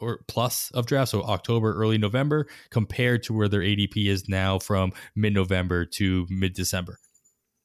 or 0.00 0.20
plus 0.28 0.70
of 0.72 0.86
draft, 0.86 1.10
so 1.10 1.22
October, 1.24 1.74
early 1.74 1.98
November, 1.98 2.46
compared 2.70 3.22
to 3.24 3.32
where 3.32 3.48
their 3.48 3.60
ADP 3.60 4.06
is 4.06 4.28
now 4.28 4.58
from 4.58 4.92
mid 5.16 5.34
November 5.34 5.84
to 5.84 6.26
mid 6.30 6.54
December. 6.54 6.98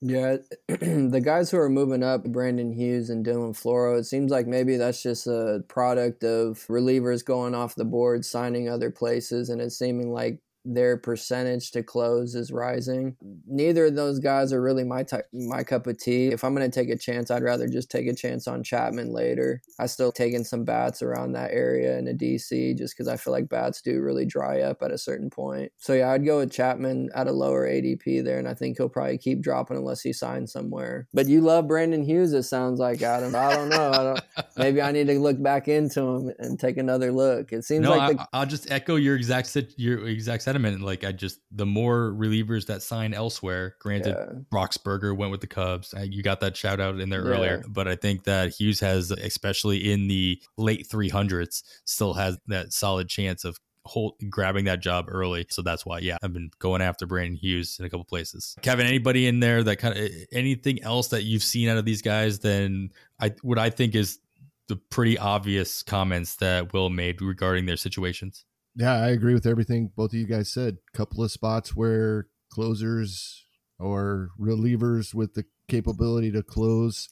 Yeah, 0.06 0.38
the 0.68 1.22
guys 1.24 1.50
who 1.50 1.58
are 1.58 1.70
moving 1.70 2.04
up, 2.04 2.26
Brandon 2.26 2.74
Hughes 2.74 3.10
and 3.10 3.26
Dylan 3.26 3.54
Floro, 3.58 3.98
it 3.98 4.04
seems 4.04 4.32
like 4.32 4.48
maybe 4.48 4.76
that's 4.76 5.02
just 5.02 5.28
a 5.28 5.64
product 5.70 6.24
of 6.26 6.58
relievers 6.68 7.24
going 7.24 7.56
off 7.56 7.76
the 7.76 7.86
board, 7.86 8.26
signing 8.26 8.68
other 8.68 8.92
places, 8.92 9.50
and 9.50 9.62
it's 9.62 9.78
seeming 9.78 10.12
like 10.12 10.40
their 10.66 10.98
percentage 10.98 11.72
to 11.72 11.84
close 11.84 12.36
is 12.36 12.52
rising. 12.52 13.16
Neither 13.48 13.88
of 13.88 13.96
those 13.96 14.20
guys 14.20 14.54
are 14.54 14.62
really 14.62 14.84
my 14.84 15.04
type, 15.04 15.28
my 15.34 15.64
cup 15.64 15.88
of 15.88 15.98
tea. 15.98 16.28
If 16.28 16.44
I'm 16.44 16.56
going 16.56 16.70
to 16.70 16.74
take 16.74 16.90
a 16.90 16.98
chance, 16.98 17.30
I'd 17.30 17.44
rather 17.44 17.68
just 17.68 17.92
take 17.92 18.08
a 18.08 18.16
chance 18.16 18.48
on 18.48 18.64
Chapman 18.64 19.12
later. 19.12 19.62
I 19.80 19.88
still 19.88 20.12
taking 20.12 20.44
some 20.44 20.64
bats 20.64 21.02
around 21.02 21.34
that 21.34 21.52
area 21.52 21.98
in 21.98 22.08
a 22.08 22.14
DC 22.14 22.78
just 22.78 22.96
because 22.96 23.08
I 23.08 23.18
feel 23.18 23.34
like 23.34 23.50
bats 23.50 23.82
do 23.82 24.02
really 24.02 24.26
dry 24.26 24.62
up 24.62 24.82
at 24.82 24.92
a 24.92 24.98
certain 24.98 25.30
point. 25.30 25.72
So 25.78 25.94
yeah, 25.94 26.12
I'd 26.12 26.26
go 26.26 26.40
with 26.40 26.52
Chapman 26.52 27.10
at 27.14 27.28
a 27.28 27.32
lower 27.32 27.68
ADP 27.68 28.24
there, 28.24 28.40
and 28.40 28.48
I 28.48 28.54
think 28.54 28.78
he'll 28.78 28.90
probably 28.90 29.18
keep 29.18 29.42
dropping 29.42 29.78
unless 29.78 30.02
he 30.02 30.14
signs 30.14 30.52
somewhere. 30.52 31.08
But 31.14 31.28
you 31.28 31.42
love 31.42 31.68
Brandon 31.68 32.04
Hughes. 32.04 32.34
It 32.34 32.44
sounds 32.44 32.80
like 32.80 33.02
Adam. 33.02 33.36
I 33.36 33.54
don't 33.54 33.70
know. 33.70 33.92
I 33.92 34.04
don't, 34.04 34.22
maybe 34.58 34.82
I 34.82 34.92
need 34.92 35.08
to 35.08 35.20
look 35.20 35.42
back 35.42 35.68
into 35.68 36.02
him 36.02 36.34
and 36.40 36.60
take 36.60 36.78
another 36.78 37.12
look. 37.12 37.52
It 37.52 37.66
seems 37.66 37.84
no, 37.84 37.96
like 37.96 38.18
the, 38.18 38.24
I, 38.24 38.28
I'll 38.34 38.46
just 38.46 38.72
echo 38.72 38.96
your 38.96 39.16
exact 39.16 39.56
your 39.78 40.08
exact 40.08 40.44
sentiment. 40.54 40.82
Like 40.84 41.04
I 41.04 41.12
just 41.12 41.40
the 41.52 41.66
more 41.66 42.12
relievers 42.12 42.68
that 42.68 42.82
sign 42.82 43.14
elsewhere. 43.14 43.76
Granted, 43.80 44.16
yeah. 44.18 44.40
Boxberger 44.52 45.16
went 45.16 45.32
with 45.32 45.42
the 45.42 45.48
Cubs. 45.48 45.94
You 46.04 46.24
got 46.24 46.40
that 46.42 46.56
shout 46.56 46.80
out 46.80 47.00
in 47.00 47.10
there 47.10 47.26
Yeah. 47.26 47.32
earlier, 47.32 47.64
but 47.68 47.88
I 47.88 47.96
think 47.96 48.24
that 48.24 48.54
Hughes 48.54 48.80
has, 48.80 49.12
especially 49.12 49.92
in 49.92 50.08
the 50.08 50.42
late 50.58 50.88
300s, 50.88 51.64
still 51.86 52.14
has 52.14 52.38
that 52.48 52.74
solid 52.74 53.10
chance 53.10 53.44
of 53.44 53.60
hold, 53.86 54.14
grabbing 54.30 54.66
that 54.66 54.80
job 54.80 55.06
early. 55.10 55.46
So 55.50 55.62
that's 55.62 55.86
why, 55.86 56.00
yeah, 56.00 56.18
I've 56.24 56.32
been 56.34 56.52
going 56.60 56.82
after 56.82 57.06
Brandon 57.06 57.36
Hughes 57.36 57.78
in 57.80 57.86
a 57.86 57.90
couple 57.90 58.06
places. 58.06 58.56
Kevin, 58.62 58.88
anybody 58.88 59.28
in 59.28 59.40
there 59.42 59.64
that 59.64 59.78
kind 59.78 59.98
of 59.98 60.10
anything 60.32 60.82
else 60.84 61.10
that 61.10 61.24
you've 61.24 61.44
seen 61.44 61.68
out 61.70 61.78
of 61.78 61.86
these 61.86 62.02
guys? 62.02 62.40
Then 62.40 62.92
I 63.20 63.34
what 63.42 63.60
I 63.60 63.70
think 63.70 63.96
is 63.96 64.20
the 64.70 64.78
pretty 64.78 65.18
obvious 65.18 65.84
comments 65.84 66.38
that 66.38 66.72
Will 66.72 66.90
made 66.90 67.22
regarding 67.22 67.66
their 67.66 67.76
situations. 67.76 68.46
Yeah, 68.76 68.94
I 68.94 69.10
agree 69.10 69.34
with 69.34 69.46
everything 69.46 69.92
both 69.96 70.12
of 70.14 70.20
you 70.20 70.26
guys 70.26 70.52
said. 70.52 70.78
Couple 70.94 71.24
of 71.24 71.32
spots 71.32 71.76
where 71.76 72.28
closers 72.52 73.46
or 73.80 74.30
relievers 74.40 75.14
with 75.14 75.34
the 75.36 75.46
capability 75.68 76.32
to 76.32 76.44
close 76.44 77.10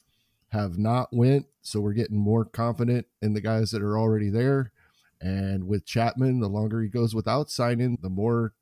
have 0.48 0.76
not 0.78 1.08
went, 1.12 1.46
so 1.62 1.80
we're 1.80 1.92
getting 1.92 2.18
more 2.18 2.44
confident 2.44 3.06
in 3.22 3.32
the 3.32 3.40
guys 3.40 3.70
that 3.70 3.82
are 3.82 3.96
already 3.98 4.28
there. 4.28 4.72
And 5.20 5.66
with 5.68 5.86
Chapman, 5.86 6.40
the 6.40 6.48
longer 6.48 6.82
he 6.82 6.88
goes 6.88 7.14
without 7.14 7.48
signing, 7.48 7.96
the 8.02 8.10
more 8.10 8.54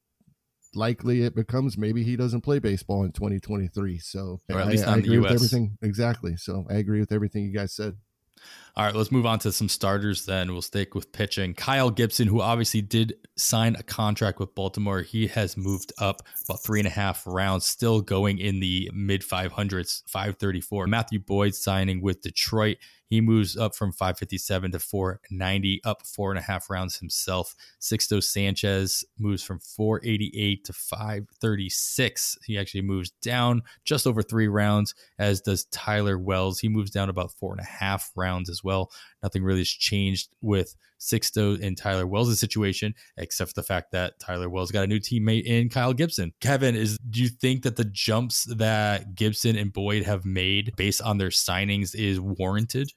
likely 0.75 1.23
it 1.23 1.35
becomes 1.35 1.77
maybe 1.77 2.05
he 2.05 2.17
doesn't 2.17 2.43
play 2.43 2.59
baseball 2.59 3.03
in 3.03 3.13
2023. 3.13 3.99
So 3.99 4.41
Or 4.51 4.61
at 4.61 4.67
I- 4.67 4.71
least 4.71 4.87
I, 4.87 4.99
agree 4.99 5.19
with 5.19 5.33
everything 5.33 5.79
exactly. 5.83 6.37
So 6.37 6.67
I 6.71 6.75
agree 6.75 7.01
with 7.01 7.13
everything 7.13 7.45
you 7.45 7.53
guys 7.53 7.73
said. 7.73 7.97
All 8.77 8.85
right, 8.85 8.95
let's 8.95 9.13
move 9.13 9.27
on 9.27 9.39
to 9.41 9.53
some 9.53 9.69
starters 9.69 10.27
then. 10.27 10.53
We'll 10.53 10.63
stick 10.63 10.95
with 10.95 11.13
pitching. 11.13 11.55
Kyle 11.55 11.91
Gibson, 11.91 12.29
who 12.29 12.41
obviously 12.41 12.81
did 12.81 13.15
sign 13.37 13.77
a 13.77 13.83
contract 13.83 14.39
with 14.39 14.55
Baltimore, 14.55 15.01
he 15.03 15.27
has 15.29 15.57
moved 15.57 15.93
up 15.99 16.23
about 16.49 16.63
three 16.63 16.81
and 16.81 16.87
a 16.87 16.91
half 16.91 17.23
rounds, 17.27 17.67
still 17.67 18.01
going 18.01 18.39
in 18.39 18.61
the 18.61 18.91
mid 18.95 19.23
500s, 19.23 20.03
534. 20.07 20.87
Matthew 20.87 21.19
Boyd 21.19 21.55
signing 21.55 22.01
with 22.01 22.23
Detroit. 22.23 22.79
He 23.11 23.21
moves 23.21 23.57
up 23.57 23.75
from 23.75 23.91
557 23.91 24.71
to 24.71 24.79
490, 24.79 25.81
up 25.85 26.07
four 26.07 26.31
and 26.31 26.39
a 26.39 26.43
half 26.43 26.71
rounds 26.71 26.97
himself. 26.97 27.57
Sixto 27.81 28.23
Sanchez 28.23 29.05
moves 29.19 29.43
from 29.43 29.59
488 29.59 30.65
to 30.65 30.73
536. 30.73 32.39
He 32.47 32.57
actually 32.57 32.83
moves 32.83 33.11
down 33.21 33.63
just 33.85 34.07
over 34.07 34.23
three 34.23 34.47
rounds, 34.47 34.95
as 35.19 35.41
does 35.41 35.65
Tyler 35.67 36.17
Wells. 36.19 36.61
He 36.61 36.69
moves 36.69 36.93
down 36.93 37.09
about 37.09 37.33
four 37.33 37.53
and 37.53 37.61
a 37.61 37.65
half 37.65 38.13
rounds 38.15 38.49
as 38.49 38.60
well. 38.65 38.91
Nothing 39.23 39.43
really 39.43 39.61
has 39.61 39.69
changed 39.69 40.29
with 40.41 40.75
Sixto 41.01 41.61
and 41.63 41.77
Tyler 41.77 42.07
Wells' 42.07 42.39
situation, 42.39 42.95
except 43.17 43.51
for 43.51 43.55
the 43.55 43.63
fact 43.63 43.93
that 43.93 44.19
Tyler 44.21 44.49
Wells 44.49 44.71
got 44.71 44.85
a 44.85 44.87
new 44.87 45.01
teammate 45.01 45.45
in 45.45 45.69
Kyle 45.69 45.95
Gibson. 45.95 46.33
Kevin, 46.41 46.75
is 46.75 46.99
do 47.09 47.23
you 47.23 47.29
think 47.29 47.63
that 47.63 47.77
the 47.77 47.85
jumps 47.85 48.45
that 48.45 49.15
Gibson 49.15 49.57
and 49.57 49.73
Boyd 49.73 50.05
have 50.05 50.25
made 50.25 50.75
based 50.77 51.03
on 51.03 51.19
their 51.19 51.29
signings 51.29 51.95
is 51.95 52.21
warranted? 52.21 52.93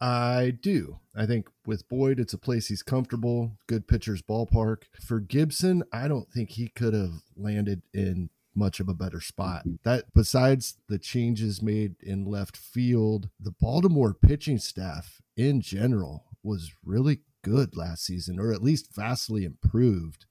I 0.00 0.52
do. 0.60 0.98
I 1.14 1.24
think 1.24 1.48
with 1.64 1.88
Boyd, 1.88 2.20
it's 2.20 2.34
a 2.34 2.38
place 2.38 2.66
he's 2.66 2.82
comfortable, 2.82 3.56
good 3.66 3.88
pitcher's 3.88 4.20
ballpark. 4.20 4.82
For 5.00 5.20
Gibson, 5.20 5.84
I 5.92 6.06
don't 6.06 6.30
think 6.30 6.50
he 6.50 6.68
could 6.68 6.92
have 6.92 7.22
landed 7.34 7.82
in 7.94 8.28
much 8.56 8.80
of 8.80 8.88
a 8.88 8.94
better 8.94 9.20
spot. 9.20 9.60
Mm-hmm. 9.60 9.76
That 9.84 10.04
besides 10.14 10.78
the 10.88 10.98
changes 10.98 11.62
made 11.62 11.96
in 12.02 12.24
left 12.24 12.56
field, 12.56 13.30
the 13.38 13.54
Baltimore 13.60 14.14
pitching 14.14 14.58
staff 14.58 15.20
in 15.36 15.60
general 15.60 16.24
was 16.42 16.72
really 16.84 17.20
good 17.42 17.76
last 17.76 18.04
season, 18.04 18.40
or 18.40 18.52
at 18.52 18.62
least 18.62 18.94
vastly 18.94 19.44
improved. 19.44 20.26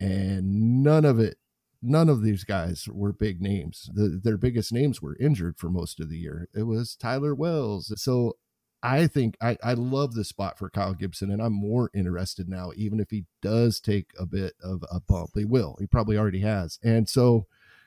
And 0.00 0.82
none 0.82 1.04
of 1.04 1.18
it 1.18 1.36
none 1.82 2.08
of 2.08 2.22
these 2.22 2.44
guys 2.44 2.88
were 2.88 3.12
big 3.12 3.42
names. 3.42 3.90
The, 3.92 4.20
their 4.22 4.36
biggest 4.36 4.72
names 4.72 5.02
were 5.02 5.16
injured 5.18 5.58
for 5.58 5.68
most 5.68 5.98
of 5.98 6.08
the 6.08 6.16
year. 6.16 6.48
It 6.54 6.62
was 6.62 6.94
Tyler 6.94 7.34
Wells. 7.34 7.92
So 8.00 8.36
I 8.82 9.06
think 9.06 9.36
I, 9.40 9.56
I 9.62 9.74
love 9.74 10.14
the 10.14 10.24
spot 10.24 10.58
for 10.58 10.70
Kyle 10.70 10.94
Gibson, 10.94 11.30
and 11.30 11.40
I'm 11.40 11.52
more 11.52 11.90
interested 11.94 12.48
now, 12.48 12.72
even 12.76 12.98
if 12.98 13.10
he 13.10 13.26
does 13.40 13.80
take 13.80 14.10
a 14.18 14.26
bit 14.26 14.54
of 14.62 14.84
a 14.90 15.00
bump. 15.00 15.30
He 15.34 15.44
will. 15.44 15.76
He 15.78 15.86
probably 15.86 16.16
already 16.16 16.40
has. 16.40 16.78
And 16.82 17.08
so, 17.08 17.46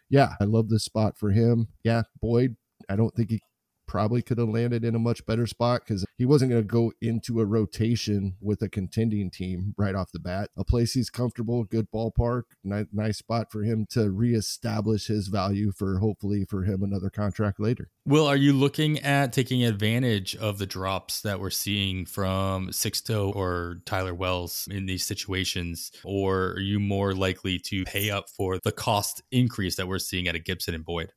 yeah, 0.09 0.33
I 0.39 0.45
love 0.45 0.69
this 0.69 0.83
spot 0.83 1.17
for 1.17 1.31
him. 1.31 1.67
Yeah, 1.83 2.03
Boyd, 2.21 2.55
I 2.89 2.95
don't 2.95 3.13
think 3.15 3.29
he 3.31 3.41
probably 3.87 4.21
could 4.21 4.37
have 4.37 4.49
landed 4.49 4.83
in 4.83 4.95
a 4.95 4.99
much 4.99 5.25
better 5.25 5.47
spot 5.47 5.81
because 5.85 6.05
he 6.17 6.25
wasn't 6.25 6.51
going 6.51 6.61
to 6.61 6.67
go 6.67 6.91
into 7.01 7.39
a 7.39 7.45
rotation 7.45 8.35
with 8.41 8.61
a 8.61 8.69
contending 8.69 9.29
team 9.29 9.73
right 9.77 9.95
off 9.95 10.11
the 10.11 10.19
bat. 10.19 10.49
A 10.57 10.63
place 10.63 10.93
he's 10.93 11.09
comfortable, 11.09 11.63
good 11.63 11.87
ballpark, 11.91 12.43
ni- 12.63 12.85
nice 12.91 13.17
spot 13.17 13.51
for 13.51 13.63
him 13.63 13.85
to 13.91 14.11
reestablish 14.11 15.07
his 15.07 15.27
value 15.27 15.71
for 15.71 15.99
hopefully 15.99 16.45
for 16.45 16.63
him 16.63 16.83
another 16.83 17.09
contract 17.09 17.59
later. 17.59 17.89
Will, 18.05 18.27
are 18.27 18.35
you 18.35 18.53
looking 18.53 18.99
at 18.99 19.33
taking 19.33 19.63
advantage 19.63 20.35
of 20.35 20.57
the 20.57 20.65
drops 20.65 21.21
that 21.21 21.39
we're 21.39 21.49
seeing 21.49 22.05
from 22.05 22.69
Sixto 22.69 23.35
or 23.35 23.81
Tyler 23.85 24.13
Wells 24.13 24.67
in 24.69 24.85
these 24.85 25.05
situations? 25.05 25.91
Or 26.03 26.51
are 26.51 26.59
you 26.59 26.79
more 26.79 27.13
likely 27.13 27.59
to 27.59 27.83
pay 27.85 28.09
up 28.09 28.29
for 28.29 28.59
the 28.63 28.71
cost 28.71 29.21
increase 29.31 29.75
that 29.75 29.87
we're 29.87 29.99
seeing 29.99 30.27
at 30.27 30.35
a 30.35 30.39
Gibson 30.39 30.75
and 30.75 30.85
Boyd? 30.85 31.11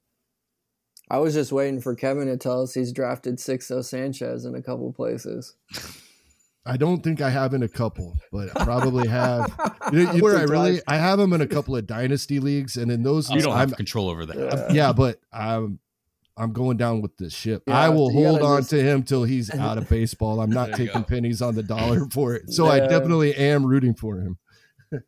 I 1.11 1.19
was 1.19 1.35
just 1.35 1.53
waiting 1.53 1.81
for 1.81 1.95
Kevin 1.95 2.27
to 2.27 2.37
tell 2.37 2.63
us 2.63 2.75
he's 2.75 2.93
drafted 2.93 3.37
Sixto 3.37 3.85
Sanchez 3.85 4.45
in 4.45 4.55
a 4.55 4.63
couple 4.63 4.93
places. 4.93 5.55
I 6.67 6.77
don't 6.77 7.03
think 7.03 7.23
I 7.23 7.31
have 7.31 7.55
in 7.55 7.63
a 7.63 7.69
couple, 7.69 8.19
but 8.31 8.51
I 8.55 8.65
probably 8.65 9.09
have. 9.09 9.59
You 9.91 10.05
know, 10.05 10.13
where 10.19 10.37
I 10.37 10.43
really 10.43 10.83
I 10.87 10.97
have 10.97 11.19
him 11.19 11.33
in 11.33 11.41
a 11.41 11.47
couple 11.47 11.75
of 11.75 11.87
dynasty 11.87 12.41
leagues, 12.41 12.77
and 12.77 12.93
in 12.93 13.03
those 13.03 13.31
you 13.31 13.41
don't 13.41 13.55
I'm, 13.55 13.71
have 13.71 13.77
control 13.79 14.11
over 14.11 14.27
that. 14.27 14.37
Yeah. 14.37 14.67
yeah, 14.71 14.93
but 14.93 15.19
I'm 15.33 15.79
I'm 16.37 16.53
going 16.53 16.77
down 16.77 17.01
with 17.01 17.17
this 17.17 17.33
ship. 17.33 17.63
Yeah, 17.67 17.79
I 17.79 17.89
will 17.89 18.13
hold 18.13 18.43
on 18.43 18.59
just- 18.59 18.71
to 18.71 18.83
him 18.83 19.03
till 19.03 19.25
he's 19.25 19.51
out 19.51 19.79
of 19.79 19.89
baseball. 19.89 20.43
I'm 20.43 20.51
not 20.51 20.73
taking 20.75 21.01
go. 21.01 21.05
pennies 21.05 21.41
on 21.41 21.55
the 21.55 21.63
dollar 21.63 22.07
for 22.11 22.35
it. 22.35 22.53
So 22.53 22.67
I 22.67 22.81
definitely 22.81 23.35
am 23.35 23.65
rooting 23.65 23.95
for 23.95 24.19
him. 24.21 24.37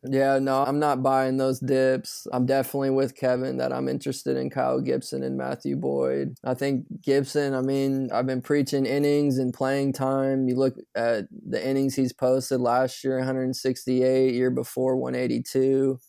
Yeah, 0.03 0.39
no, 0.39 0.63
I'm 0.63 0.79
not 0.79 1.01
buying 1.01 1.37
those 1.37 1.59
dips. 1.59 2.27
I'm 2.31 2.45
definitely 2.45 2.91
with 2.91 3.15
Kevin 3.15 3.57
that 3.57 3.73
I'm 3.73 3.87
interested 3.87 4.37
in 4.37 4.49
Kyle 4.49 4.79
Gibson 4.79 5.23
and 5.23 5.37
Matthew 5.37 5.75
Boyd. 5.75 6.35
I 6.43 6.53
think 6.53 6.85
Gibson, 7.01 7.53
I 7.55 7.61
mean, 7.61 8.09
I've 8.11 8.27
been 8.27 8.41
preaching 8.41 8.85
innings 8.85 9.37
and 9.39 9.53
playing 9.53 9.93
time. 9.93 10.47
You 10.47 10.55
look 10.55 10.75
at 10.95 11.25
the 11.31 11.65
innings 11.65 11.95
he's 11.95 12.13
posted 12.13 12.61
last 12.61 13.03
year 13.03 13.17
168, 13.17 14.33
year 14.35 14.51
before 14.51 14.97
182, 14.97 15.99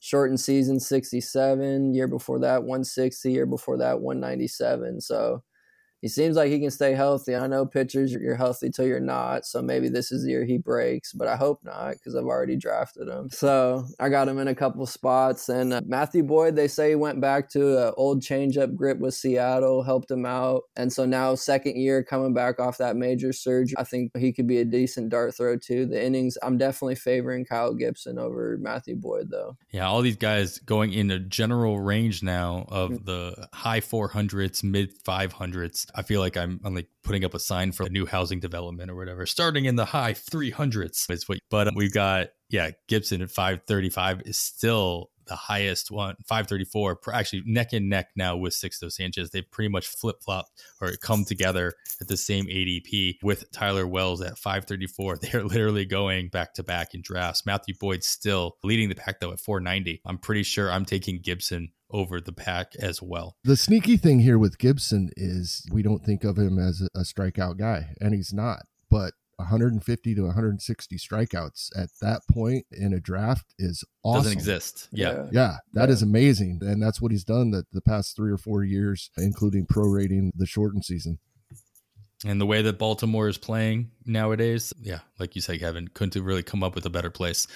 shortened 0.00 0.40
season 0.40 0.78
67, 0.80 1.94
year 1.94 2.08
before 2.08 2.38
that 2.40 2.64
160, 2.64 3.32
year 3.32 3.46
before 3.46 3.78
that 3.78 4.00
197. 4.00 5.00
So 5.00 5.42
he 6.02 6.08
seems 6.08 6.36
like 6.36 6.50
he 6.50 6.58
can 6.60 6.70
stay 6.70 6.92
healthy. 6.92 7.34
I 7.34 7.46
know 7.46 7.64
pitchers, 7.64 8.12
you're 8.12 8.34
healthy 8.34 8.68
till 8.70 8.86
you're 8.86 9.00
not. 9.00 9.46
So 9.46 9.62
maybe 9.62 9.88
this 9.88 10.12
is 10.12 10.24
the 10.24 10.30
year 10.30 10.44
he 10.44 10.58
breaks, 10.58 11.12
but 11.12 11.28
I 11.28 11.36
hope 11.36 11.60
not 11.64 11.92
because 11.94 12.14
I've 12.14 12.24
already 12.24 12.56
drafted 12.56 13.08
him. 13.08 13.30
So 13.30 13.86
I 14.00 14.08
got 14.10 14.28
him 14.28 14.38
in 14.38 14.48
a 14.48 14.54
couple 14.54 14.84
spots. 14.86 15.48
And 15.48 15.72
uh, 15.72 15.80
Matthew 15.86 16.24
Boyd, 16.24 16.56
they 16.56 16.68
say 16.68 16.90
he 16.90 16.94
went 16.96 17.20
back 17.20 17.48
to 17.50 17.86
an 17.88 17.94
old 17.96 18.20
changeup 18.20 18.74
grip 18.74 18.98
with 18.98 19.14
Seattle, 19.14 19.82
helped 19.84 20.10
him 20.10 20.26
out. 20.26 20.62
And 20.76 20.92
so 20.92 21.04
now, 21.06 21.34
second 21.36 21.76
year 21.76 22.02
coming 22.02 22.34
back 22.34 22.58
off 22.58 22.78
that 22.78 22.96
major 22.96 23.32
surge, 23.32 23.72
I 23.78 23.84
think 23.84 24.10
he 24.16 24.32
could 24.32 24.48
be 24.48 24.58
a 24.58 24.64
decent 24.64 25.08
dart 25.10 25.36
throw 25.36 25.56
too. 25.56 25.86
The 25.86 26.04
innings, 26.04 26.36
I'm 26.42 26.58
definitely 26.58 26.96
favoring 26.96 27.44
Kyle 27.44 27.74
Gibson 27.74 28.18
over 28.18 28.58
Matthew 28.60 28.96
Boyd 28.96 29.30
though. 29.30 29.56
Yeah, 29.70 29.86
all 29.86 30.02
these 30.02 30.16
guys 30.16 30.58
going 30.58 30.92
in 30.92 31.12
a 31.12 31.20
general 31.20 31.78
range 31.80 32.24
now 32.24 32.66
of 32.68 32.90
Mm. 32.90 33.04
the 33.06 33.48
high 33.52 33.80
400s, 33.80 34.64
mid 34.64 34.90
500s. 35.04 35.86
I 35.94 36.02
feel 36.02 36.20
like 36.20 36.36
I'm, 36.36 36.60
I'm 36.64 36.74
like 36.74 36.88
putting 37.02 37.24
up 37.24 37.34
a 37.34 37.38
sign 37.38 37.72
for 37.72 37.84
a 37.84 37.90
new 37.90 38.06
housing 38.06 38.40
development 38.40 38.90
or 38.90 38.94
whatever, 38.94 39.26
starting 39.26 39.64
in 39.64 39.76
the 39.76 39.84
high 39.84 40.12
300s. 40.12 41.10
Is 41.10 41.28
what, 41.28 41.38
but 41.50 41.74
we've 41.74 41.92
got 41.92 42.28
yeah, 42.52 42.70
Gibson 42.86 43.22
at 43.22 43.30
535 43.30 44.22
is 44.26 44.38
still 44.38 45.10
the 45.26 45.36
highest 45.36 45.90
one, 45.90 46.16
534. 46.26 46.98
Actually, 47.12 47.42
neck 47.46 47.72
and 47.72 47.88
neck 47.88 48.10
now 48.14 48.36
with 48.36 48.52
Sixto 48.52 48.92
Sanchez. 48.92 49.30
They've 49.30 49.50
pretty 49.50 49.70
much 49.70 49.86
flip 49.86 50.16
flopped 50.22 50.50
or 50.80 50.92
come 51.00 51.24
together 51.24 51.72
at 52.00 52.08
the 52.08 52.16
same 52.16 52.46
ADP 52.46 53.16
with 53.22 53.50
Tyler 53.52 53.86
Wells 53.86 54.20
at 54.20 54.38
534. 54.38 55.16
They're 55.22 55.44
literally 55.44 55.86
going 55.86 56.28
back 56.28 56.54
to 56.54 56.62
back 56.62 56.94
in 56.94 57.00
drafts. 57.02 57.46
Matthew 57.46 57.74
Boyd 57.80 58.04
still 58.04 58.56
leading 58.62 58.88
the 58.88 58.94
pack 58.94 59.20
though 59.20 59.32
at 59.32 59.40
490. 59.40 60.02
I'm 60.04 60.18
pretty 60.18 60.42
sure 60.42 60.70
I'm 60.70 60.84
taking 60.84 61.20
Gibson 61.20 61.70
over 61.92 62.20
the 62.20 62.32
pack 62.32 62.74
as 62.76 63.00
well. 63.02 63.36
The 63.44 63.56
sneaky 63.56 63.96
thing 63.96 64.20
here 64.20 64.38
with 64.38 64.58
Gibson 64.58 65.10
is 65.16 65.66
we 65.70 65.82
don't 65.82 66.04
think 66.04 66.24
of 66.24 66.36
him 66.38 66.58
as 66.58 66.80
a, 66.82 66.98
a 66.98 67.02
strikeout 67.02 67.58
guy, 67.58 67.94
and 68.00 68.14
he's 68.14 68.32
not. 68.32 68.62
But 68.90 69.14
150 69.36 70.14
to 70.14 70.22
160 70.22 70.96
strikeouts 70.98 71.70
at 71.76 71.88
that 72.00 72.20
point 72.30 72.64
in 72.70 72.92
a 72.92 73.00
draft 73.00 73.54
is 73.58 73.82
awesome. 74.04 74.22
Doesn't 74.24 74.38
exist. 74.38 74.88
Yeah. 74.92 75.26
Yeah, 75.32 75.56
that 75.74 75.88
Yeah. 75.88 75.92
is 75.92 76.02
amazing, 76.02 76.60
and 76.62 76.82
that's 76.82 77.00
what 77.00 77.10
he's 77.12 77.24
done 77.24 77.50
the, 77.50 77.64
the 77.72 77.80
past 77.80 78.14
three 78.16 78.30
or 78.32 78.38
four 78.38 78.62
years, 78.64 79.10
including 79.16 79.66
prorating 79.66 80.30
the 80.36 80.46
shortened 80.46 80.84
season. 80.84 81.18
And 82.24 82.40
the 82.40 82.46
way 82.46 82.62
that 82.62 82.78
Baltimore 82.78 83.26
is 83.26 83.36
playing 83.36 83.90
nowadays, 84.06 84.72
yeah, 84.80 85.00
like 85.18 85.34
you 85.34 85.40
said, 85.40 85.58
Kevin, 85.58 85.88
couldn't 85.88 86.22
really 86.22 86.44
come 86.44 86.62
up 86.62 86.76
with 86.76 86.86
a 86.86 86.90
better 86.90 87.10
place. 87.10 87.48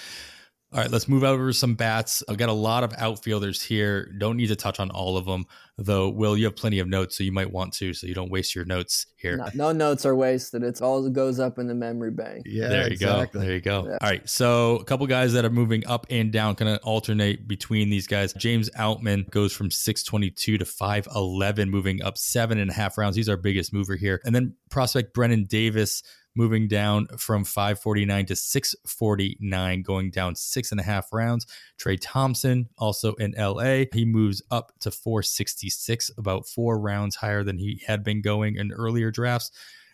All 0.73 0.81
right, 0.81 0.91
let's 0.91 1.07
move 1.07 1.23
over 1.23 1.53
some 1.53 1.75
bats. 1.75 2.21
I've 2.27 2.35
got 2.35 2.49
a 2.49 2.53
lot 2.53 2.83
of 2.83 2.93
outfielders 2.97 3.61
here. 3.61 4.11
Don't 4.17 4.35
need 4.35 4.47
to 4.47 4.55
touch 4.57 4.81
on 4.81 4.91
all 4.91 5.15
of 5.15 5.25
them, 5.25 5.45
though. 5.77 6.09
Will, 6.09 6.37
you 6.37 6.43
have 6.43 6.57
plenty 6.57 6.79
of 6.79 6.89
notes, 6.89 7.17
so 7.17 7.23
you 7.23 7.31
might 7.31 7.49
want 7.49 7.71
to, 7.75 7.93
so 7.93 8.05
you 8.05 8.13
don't 8.13 8.29
waste 8.29 8.53
your 8.53 8.65
notes 8.65 9.05
here. 9.15 9.37
No, 9.37 9.47
no 9.53 9.71
notes 9.71 10.05
are 10.05 10.13
wasted. 10.13 10.63
It's 10.63 10.81
all 10.81 11.01
that 11.03 11.13
goes 11.13 11.39
up 11.39 11.57
in 11.57 11.67
the 11.67 11.73
memory 11.73 12.11
bank. 12.11 12.43
Yeah, 12.45 12.67
there 12.67 12.91
you 12.91 12.97
go. 12.97 13.25
There 13.33 13.53
you 13.53 13.61
go. 13.61 13.85
Yeah. 13.85 13.97
All 14.01 14.09
right. 14.09 14.27
So 14.27 14.75
a 14.75 14.83
couple 14.83 15.07
guys 15.07 15.31
that 15.33 15.45
are 15.45 15.49
moving 15.49 15.87
up 15.87 16.05
and 16.09 16.33
down, 16.33 16.55
kind 16.55 16.69
of 16.69 16.79
alternate 16.83 17.47
between 17.47 17.89
these 17.89 18.05
guys. 18.05 18.33
James 18.33 18.69
Outman 18.71 19.29
goes 19.29 19.53
from 19.53 19.71
622 19.71 20.57
to 20.57 20.65
511, 20.65 21.69
moving 21.69 22.01
up 22.03 22.17
seven 22.17 22.57
and 22.57 22.69
a 22.69 22.73
half 22.73 22.97
rounds. 22.97 23.15
He's 23.15 23.29
our 23.29 23.37
biggest 23.37 23.71
mover 23.71 23.95
here. 23.95 24.19
And 24.25 24.35
then 24.35 24.53
prospect 24.69 25.13
Brennen 25.13 25.45
Davis 25.45 26.03
moving 26.37 26.67
down 26.67 27.07
from 27.17 27.43
549 27.43 28.27
to 28.27 28.35
649, 28.35 29.81
going 29.81 30.11
down 30.11 30.35
six 30.35 30.71
and 30.71 30.79
a 30.79 30.83
half 30.83 31.11
rounds. 31.11 31.47
Trayce 31.79 31.99
Thompson, 32.01 32.69
also 32.77 33.13
in 33.15 33.33
LA, 33.37 33.85
he 33.91 34.05
moves 34.05 34.41
up 34.51 34.71
to 34.81 34.91
466, 34.91 36.11
about 36.17 36.47
four 36.47 36.79
rounds 36.79 37.15
higher 37.15 37.43
than 37.43 37.57
he 37.57 37.81
had 37.85 38.03
been 38.03 38.21
going 38.21 38.55
in 38.55 38.71
earlier 38.71 39.11
drafts. 39.11 39.51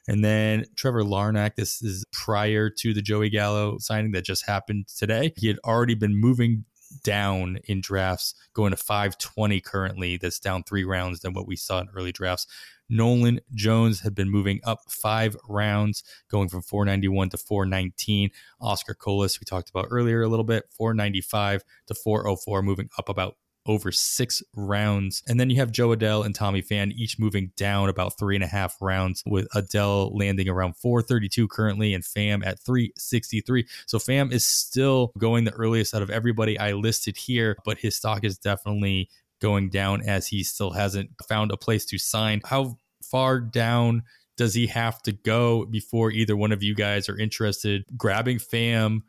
And 0.08 0.24
then 0.24 0.66
Trevor 0.76 1.04
Larnach, 1.04 1.56
this 1.56 1.82
is 1.82 2.04
prior 2.12 2.70
to 2.70 2.94
the 2.94 3.02
Joey 3.02 3.30
Gallo 3.30 3.78
signing 3.80 4.12
that 4.12 4.26
just 4.26 4.46
happened 4.46 4.88
today. 4.90 5.34
He 5.38 5.48
had 5.48 5.60
already 5.66 5.96
been 5.96 6.16
moving 6.16 6.66
down 7.04 7.58
in 7.66 7.82
drafts, 7.82 8.36
going 8.54 8.72
to 8.72 8.78
520 8.78 9.60
currently. 9.62 10.18
That's 10.18 10.40
down 10.40 10.64
three 10.64 10.84
rounds 10.84 11.22
than 11.22 11.34
what 11.34 11.48
we 11.48 11.56
saw 11.56 11.80
in 11.80 11.90
early 11.96 12.12
drafts. 12.12 12.48
Nolan 12.90 13.40
Jones 13.54 14.02
had 14.02 14.16
been 14.16 14.30
moving 14.30 14.60
up 14.64 14.80
five 14.90 15.36
rounds, 15.48 16.04
going 16.30 16.50
from 16.50 16.62
491 16.62 17.30
to 17.30 17.38
419. 17.38 18.30
Oscar 18.62 18.94
Colas, 18.94 19.40
we 19.40 19.46
talked 19.46 19.70
about 19.70 19.88
earlier 19.90 20.22
a 20.22 20.28
little 20.28 20.44
bit, 20.44 20.66
495 20.78 21.64
to 21.88 21.94
404, 21.94 22.62
moving 22.62 22.90
up 22.98 23.10
about 23.10 23.36
over 23.66 23.92
six 23.92 24.44
rounds. 24.56 25.24
And 25.28 25.40
then 25.40 25.50
you 25.50 25.58
have 25.58 25.72
Jo 25.72 25.90
Adell 25.90 26.26
and 26.26 26.36
Tommy 26.36 26.62
Pham 26.62 26.92
each 26.92 27.18
moving 27.18 27.52
down 27.56 27.90
about 27.90 28.18
three 28.18 28.36
and 28.36 28.44
a 28.44 28.48
half 28.48 28.76
rounds, 28.82 29.24
with 29.26 29.48
Adele 29.56 30.16
landing 30.16 30.50
around 30.50 30.76
432 30.78 31.48
currently 31.48 31.94
and 31.94 32.04
Pham 32.04 32.46
at 32.46 32.60
363. 32.60 33.66
So 33.86 33.98
Pham 33.98 34.32
is 34.32 34.46
still 34.46 35.14
going 35.18 35.46
the 35.46 35.54
earliest 35.54 35.94
out 35.94 36.02
of 36.02 36.10
everybody 36.10 36.60
I 36.60 36.74
listed 36.74 37.16
here, 37.16 37.58
but 37.64 37.78
his 37.78 37.96
stock 37.96 38.24
is 38.24 38.38
definitely 38.38 39.10
going 39.44 39.70
down 39.70 40.02
as 40.08 40.26
he 40.26 40.42
still 40.42 40.72
hasn't 40.72 41.10
found 41.28 41.52
a 41.52 41.58
place 41.58 41.86
to 41.86 41.98
sign. 41.98 42.40
How 42.46 42.78
far 43.04 43.42
down 43.42 44.04
does 44.38 44.54
he 44.54 44.66
have 44.68 45.02
to 45.04 45.12
go 45.12 45.66
before 45.66 46.12
either 46.12 46.36
one 46.36 46.54
of 46.54 46.64
you 46.64 46.74
guys 46.74 47.10
are 47.10 47.20
interested 47.20 47.84
grabbing 47.98 48.40
Pham 48.40 49.02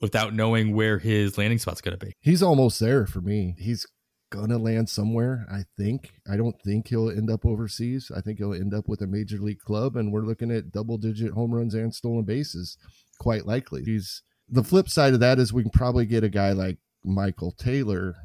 without 0.00 0.34
knowing 0.34 0.76
where 0.76 0.98
his 0.98 1.38
landing 1.38 1.58
spot's 1.58 1.80
going 1.80 1.98
to 1.98 2.06
be? 2.06 2.12
He's 2.20 2.42
almost 2.42 2.78
there 2.78 3.06
for 3.06 3.22
me. 3.22 3.56
He's 3.58 3.86
gonna 4.30 4.58
land 4.58 4.88
somewhere. 4.88 5.46
I 5.50 5.64
think. 5.76 6.14
I 6.30 6.36
don't 6.36 6.60
think 6.62 6.88
he'll 6.88 7.10
end 7.10 7.30
up 7.30 7.44
overseas. 7.44 8.10
I 8.14 8.20
think 8.20 8.38
he'll 8.38 8.54
end 8.54 8.74
up 8.74 8.88
with 8.88 9.02
a 9.02 9.06
major 9.06 9.38
league 9.38 9.60
club, 9.60 9.96
and 9.96 10.10
we're 10.10 10.24
looking 10.24 10.50
at 10.50 10.72
double 10.72 10.96
digit 10.96 11.32
home 11.32 11.54
runs 11.54 11.74
and 11.74 11.94
stolen 11.94 12.24
bases. 12.24 12.78
Quite 13.18 13.46
likely. 13.46 13.84
He's 13.84 14.22
the 14.48 14.64
flip 14.64 14.88
side 14.88 15.12
of 15.14 15.20
that 15.20 15.38
is 15.38 15.52
we 15.52 15.62
can 15.62 15.70
probably 15.70 16.06
get 16.06 16.24
a 16.24 16.28
guy 16.28 16.52
like 16.52 16.78
Michael 17.04 17.52
Taylor 17.52 18.16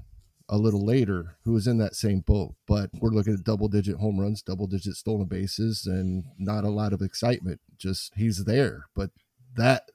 a 0.50 0.58
little 0.58 0.86
later 0.86 1.38
who 1.44 1.56
is 1.56 1.68
in 1.68 1.78
that 1.80 1.96
same 1.96 2.22
boat. 2.22 2.56
But 2.68 2.90
we're 3.00 3.10
looking 3.10 3.34
at 3.34 3.44
double 3.44 3.68
digit 3.68 3.98
home 3.98 4.20
runs, 4.20 4.42
double 4.42 4.68
digit 4.68 4.96
stolen 4.96 5.28
bases, 5.28 5.86
and 5.86 6.26
not 6.38 6.64
a 6.64 6.70
lot 6.70 6.94
of 6.94 7.02
excitement. 7.02 7.60
Just 7.78 8.14
he's 8.16 8.46
there. 8.46 8.86
But 8.96 9.12
that 9.56 9.92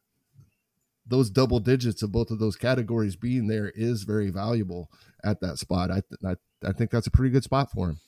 those 1.06 1.30
double 1.30 1.60
digits 1.60 2.02
of 2.02 2.12
both 2.12 2.30
of 2.30 2.38
those 2.38 2.56
categories 2.56 3.16
being 3.16 3.48
there 3.48 3.70
is 3.74 4.04
very 4.04 4.30
valuable 4.30 4.90
at 5.24 5.40
that 5.40 5.58
spot. 5.58 5.90
I 5.90 6.00
th- 6.00 6.36
I, 6.64 6.68
I 6.68 6.72
think 6.72 6.90
that's 6.90 7.06
a 7.06 7.10
pretty 7.10 7.30
good 7.30 7.44
spot 7.44 7.70
for 7.70 7.88
him. 7.88 8.00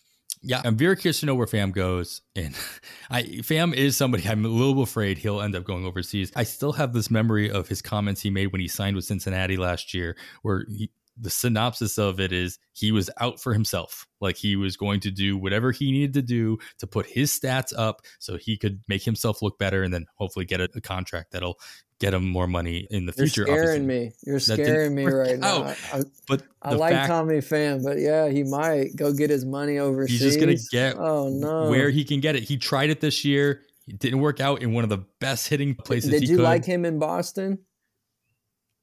Yeah, 0.47 0.61
I'm 0.63 0.77
very 0.77 0.97
curious 0.97 1.21
to 1.21 1.27
know 1.27 1.35
where 1.35 1.47
Pham 1.47 1.73
goes. 1.73 2.21
And 2.37 2.55
I 3.11 3.23
Pham 3.23 3.75
is 3.75 3.97
somebody 3.97 4.29
I'm 4.29 4.45
a 4.45 4.49
little 4.49 4.83
afraid 4.83 5.19
he'll 5.19 5.41
end 5.41 5.57
up 5.57 5.65
going 5.65 5.87
overseas. 5.87 6.31
I 6.37 6.45
still 6.45 6.73
have 6.73 6.93
this 6.93 7.11
memory 7.11 7.51
of 7.51 7.69
his 7.69 7.81
comments 7.81 8.21
he 8.21 8.31
made 8.31 8.53
when 8.53 8.61
he 8.61 8.69
signed 8.69 8.95
with 8.95 9.07
Cincinnati 9.07 9.57
last 9.57 9.95
year, 9.95 10.17
where 10.43 10.67
he, 10.69 10.91
the 11.17 11.31
synopsis 11.31 11.99
of 11.99 12.19
it 12.19 12.33
is 12.33 12.59
he 12.73 12.91
was 12.93 13.09
out 13.21 13.41
for 13.41 13.53
himself. 13.53 14.07
Like 14.21 14.37
he 14.37 14.57
was 14.57 14.77
going 14.77 15.01
to 15.01 15.11
do 15.11 15.37
whatever 15.37 15.71
he 15.73 15.93
needed 15.93 16.15
to 16.15 16.23
do 16.23 16.59
to 16.79 16.87
put 16.87 17.07
his 17.07 17.31
stats 17.31 17.73
up 17.77 18.03
so 18.19 18.37
he 18.37 18.57
could 18.57 18.81
make 18.89 19.03
himself 19.05 19.41
look 19.43 19.59
better 19.59 19.83
and 19.83 19.95
then 19.95 20.07
hopefully 20.17 20.45
get 20.45 20.61
a, 20.61 20.69
a 20.75 20.81
contract 20.81 21.31
that'll 21.33 21.59
get 22.01 22.13
him 22.13 22.29
more 22.29 22.49
money 22.49 22.89
in 22.91 23.07
the 23.07 23.15
You're 23.17 23.27
future. 23.29 23.45
scaring 23.45 23.83
obviously. 23.83 24.07
me. 24.07 24.13
You're 24.27 24.41
scaring 24.41 24.95
me 24.97 25.05
right 25.07 25.39
now. 25.39 25.65
out. 25.65 25.77
I, 25.93 25.99
I, 25.99 26.03
But 26.27 26.43
I 26.61 26.75
like 26.75 26.93
fact 26.93 27.09
Tommy 27.09 27.37
Pham, 27.37 27.85
but 27.85 27.99
yeah, 28.01 28.29
he 28.29 28.43
might 28.43 28.97
go 28.97 29.13
get 29.13 29.31
his 29.31 29.45
money 29.45 29.79
overseas. 29.79 30.21
he's 30.21 30.33
just 30.35 30.41
going 30.45 30.57
to 30.57 30.63
get 30.73 30.97
Oh 30.99 31.29
no! 31.29 31.71
where 31.71 31.91
he 31.91 32.03
can 32.05 32.19
get 32.21 32.35
it. 32.35 32.43
He 32.43 32.57
tried 32.57 32.91
it 32.91 33.01
this 33.01 33.25
year. 33.25 33.63
It 33.87 33.99
didn't 34.01 34.19
work 34.21 34.41
out 34.41 34.63
in 34.63 34.73
one 34.73 34.83
of 34.83 34.91
the 34.91 35.05
best 35.21 35.47
hitting 35.47 35.75
places 35.77 36.11
Did 36.11 36.29
you 36.29 36.37
could. 36.39 36.43
like 36.43 36.65
him 36.65 36.85
in 36.85 36.99
Boston? 36.99 37.59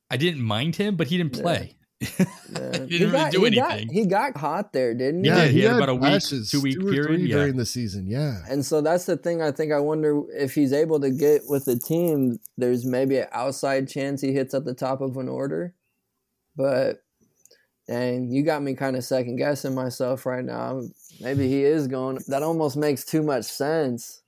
I 0.10 0.18
didn't 0.18 0.42
mind 0.42 0.76
him, 0.76 0.96
but 0.96 1.08
he 1.08 1.18
didn't 1.18 1.34
play. 1.34 1.70
Yeah. 1.72 1.81
didn't 2.52 3.12
really 3.12 3.30
do 3.32 3.44
he 3.44 3.52
got- 3.52 3.72
anything. 3.72 3.90
he 3.94 4.06
got 4.06 4.36
hot 4.38 4.74
there, 4.74 4.94
didn't 4.94 5.24
he? 5.24 5.30
Yeah, 5.30 5.46
he 5.46 5.62
had 5.62 5.74
had 5.74 5.78
about 5.78 5.90
a 5.90 5.94
week, 5.96 6.02
flashes, 6.04 6.50
two-week 6.52 6.80
two 6.80 6.88
or 6.88 6.92
period, 6.92 7.22
yeah. 7.22 7.36
during 7.38 7.58
the 7.58 7.66
season. 7.66 8.08
Yeah, 8.08 8.40
And 8.50 8.66
so 8.66 8.82
that's 8.82 9.06
the 9.06 9.18
thing. 9.18 9.42
I 9.42 9.52
think 9.52 9.72
I 9.72 9.80
wonder 9.80 10.22
if 10.34 10.56
he's 10.56 10.74
able 10.74 11.00
to 11.02 11.12
get 11.12 11.44
with 11.48 11.66
the 11.66 11.78
team. 11.78 12.40
There's 12.58 12.86
maybe 12.86 13.18
an 13.18 13.28
outside 13.32 13.88
chance 13.88 14.22
he 14.22 14.34
hits 14.34 14.54
at 14.54 14.66
the 14.66 14.74
top 14.74 15.02
of 15.02 15.18
an 15.18 15.30
order, 15.30 15.76
but 16.56 17.04
dang, 17.88 18.30
you 18.32 18.44
got 18.44 18.64
me 18.64 18.74
kind 18.74 18.96
of 18.96 19.04
second 19.04 19.36
guessing 19.38 19.76
myself 19.76 20.26
right 20.26 20.46
now. 20.46 20.82
Maybe 21.20 21.48
he 21.48 21.64
is 21.64 21.88
going. 21.88 22.20
That 22.28 22.42
almost 22.44 22.78
makes 22.78 23.06
too 23.06 23.22
much 23.22 23.46
sense. 23.46 24.21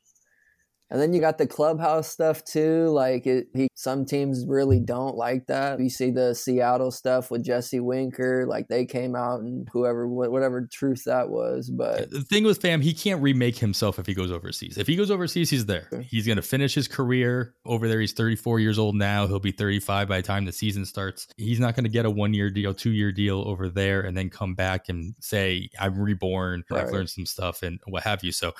And 0.93 1.01
then 1.01 1.11
you 1.11 1.19
got 1.19 1.39
the 1.39 1.47
clubhouse 1.47 2.07
stuff 2.07 2.45
too. 2.45 2.87
Like 2.89 3.25
it, 3.25 3.47
he, 3.55 3.67
some 3.73 4.05
teams 4.05 4.45
really 4.47 4.79
don't 4.79 5.17
like 5.17 5.47
that. 5.47 5.79
You 5.79 5.89
see 5.89 6.11
the 6.11 6.35
Seattle 6.35 6.91
stuff 6.91 7.31
with 7.31 7.43
Jesse 7.43 7.79
Winker. 7.79 8.45
Like 8.47 8.67
they 8.67 8.85
came 8.85 9.15
out 9.15 9.41
and 9.41 9.67
whoever, 9.73 10.07
whatever 10.07 10.69
truth 10.71 11.05
that 11.05 11.29
was, 11.29 11.71
but 11.71 12.11
The 12.11 12.21
thing 12.21 12.43
with 12.43 12.61
Pham, 12.61 12.83
he 12.83 12.93
can't 12.93 13.23
remake 13.23 13.57
himself 13.57 13.97
if 13.97 14.05
he 14.05 14.13
goes 14.13 14.31
overseas. 14.31 14.77
If 14.77 14.85
he 14.85 14.95
goes 14.95 15.09
overseas, 15.09 15.49
he's 15.49 15.65
there. 15.65 15.89
He's 16.07 16.27
going 16.27 16.35
to 16.35 16.43
finish 16.43 16.75
his 16.75 16.87
career 16.87 17.55
over 17.65 17.87
there. 17.87 17.99
He's 17.99 18.13
34 18.13 18.59
years 18.59 18.77
old 18.77 18.93
now. 18.95 19.25
He'll 19.25 19.39
be 19.39 19.51
35 19.51 20.07
by 20.07 20.17
the 20.17 20.27
time 20.27 20.45
the 20.45 20.51
season 20.51 20.85
starts. 20.85 21.27
He's 21.37 21.59
not 21.59 21.75
going 21.75 21.85
to 21.85 21.89
get 21.89 22.05
a 22.05 22.09
one 22.11 22.35
year 22.35 22.51
deal, 22.51 22.71
two 22.71 22.91
year 22.91 23.11
deal 23.11 23.43
over 23.47 23.67
there 23.67 24.01
and 24.01 24.15
then 24.15 24.29
come 24.29 24.53
back 24.53 24.89
and 24.89 25.15
say, 25.19 25.69
I'm 25.79 25.97
reborn. 25.97 26.63
I've 26.71 26.91
learned 26.91 27.09
some 27.09 27.25
stuff 27.25 27.63
and 27.63 27.79
what 27.87 28.03
have 28.03 28.23
you. 28.23 28.31
So 28.31 28.53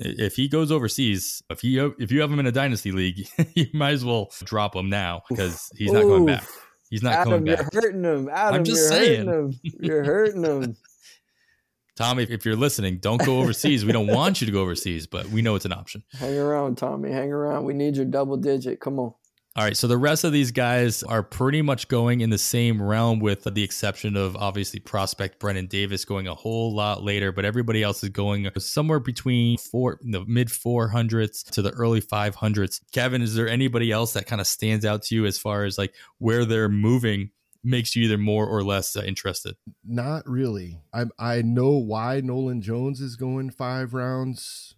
if 0.00 0.36
he 0.36 0.48
goes 0.48 0.72
overseas, 0.72 1.42
if 1.50 1.62
you 1.62 1.94
if 1.98 2.10
you 2.10 2.20
have 2.20 2.32
him 2.32 2.38
in 2.38 2.46
a 2.46 2.52
dynasty 2.52 2.92
league, 2.92 3.28
you 3.54 3.66
might 3.74 3.92
as 3.92 4.04
well 4.04 4.30
drop 4.44 4.74
him 4.74 4.88
now 4.88 5.22
because 5.28 5.70
he's 5.76 5.92
not 5.92 6.02
going 6.02 6.26
back. 6.26 6.44
He's 6.88 7.02
not 7.02 7.12
Adam, 7.12 7.32
coming 7.32 7.44
back. 7.54 7.72
you're 7.72 7.82
hurting 7.82 8.04
him. 8.04 8.28
Adam, 8.28 8.64
just 8.64 8.80
you're 8.80 8.88
saying. 8.88 9.26
hurting 9.26 9.52
him. 9.52 9.60
You're 9.80 10.04
hurting 10.04 10.44
him. 10.44 10.76
Tom, 11.96 12.18
if, 12.18 12.30
if 12.30 12.46
you're 12.46 12.56
listening, 12.56 12.96
don't 12.96 13.22
go 13.24 13.40
overseas. 13.40 13.84
we 13.84 13.92
don't 13.92 14.06
want 14.06 14.40
you 14.40 14.46
to 14.46 14.52
go 14.52 14.62
overseas, 14.62 15.06
but 15.06 15.26
we 15.26 15.42
know 15.42 15.54
it's 15.54 15.66
an 15.66 15.72
option. 15.72 16.02
Hang 16.18 16.36
around, 16.36 16.78
Tommy. 16.78 17.10
Hang 17.12 17.30
around. 17.30 17.64
We 17.64 17.74
need 17.74 17.94
your 17.94 18.06
double 18.06 18.38
digit. 18.38 18.80
Come 18.80 18.98
on. 18.98 19.12
All 19.56 19.64
right, 19.64 19.76
so 19.76 19.88
the 19.88 19.98
rest 19.98 20.22
of 20.22 20.30
these 20.30 20.52
guys 20.52 21.02
are 21.02 21.24
pretty 21.24 21.60
much 21.60 21.88
going 21.88 22.20
in 22.20 22.30
the 22.30 22.38
same 22.38 22.80
realm, 22.80 23.18
with 23.18 23.42
the 23.42 23.64
exception 23.64 24.16
of 24.16 24.36
obviously 24.36 24.78
prospect 24.78 25.40
Brennen 25.40 25.66
Davis 25.66 26.04
going 26.04 26.28
a 26.28 26.34
whole 26.36 26.72
lot 26.72 27.02
later, 27.02 27.32
but 27.32 27.44
everybody 27.44 27.82
else 27.82 28.04
is 28.04 28.10
going 28.10 28.48
somewhere 28.58 29.00
between 29.00 29.58
four, 29.58 29.98
the 30.02 30.24
mid 30.24 30.52
four 30.52 30.88
hundreds 30.88 31.42
to 31.42 31.62
the 31.62 31.72
early 31.72 32.00
five 32.00 32.36
hundreds. 32.36 32.80
Kevin, 32.92 33.22
is 33.22 33.34
there 33.34 33.48
anybody 33.48 33.90
else 33.90 34.12
that 34.12 34.26
kind 34.26 34.40
of 34.40 34.46
stands 34.46 34.84
out 34.84 35.02
to 35.04 35.16
you 35.16 35.26
as 35.26 35.36
far 35.36 35.64
as 35.64 35.76
like 35.76 35.96
where 36.18 36.44
they're 36.44 36.68
moving 36.68 37.30
makes 37.64 37.96
you 37.96 38.04
either 38.04 38.18
more 38.18 38.46
or 38.46 38.62
less 38.62 38.94
uh, 38.94 39.02
interested? 39.02 39.56
not 39.84 40.28
really. 40.28 40.80
I 40.94 41.06
I 41.18 41.42
know 41.42 41.70
why 41.70 42.20
Nolan 42.20 42.62
Jones 42.62 43.00
is 43.00 43.16
going 43.16 43.50
five 43.50 43.94
rounds, 43.94 44.76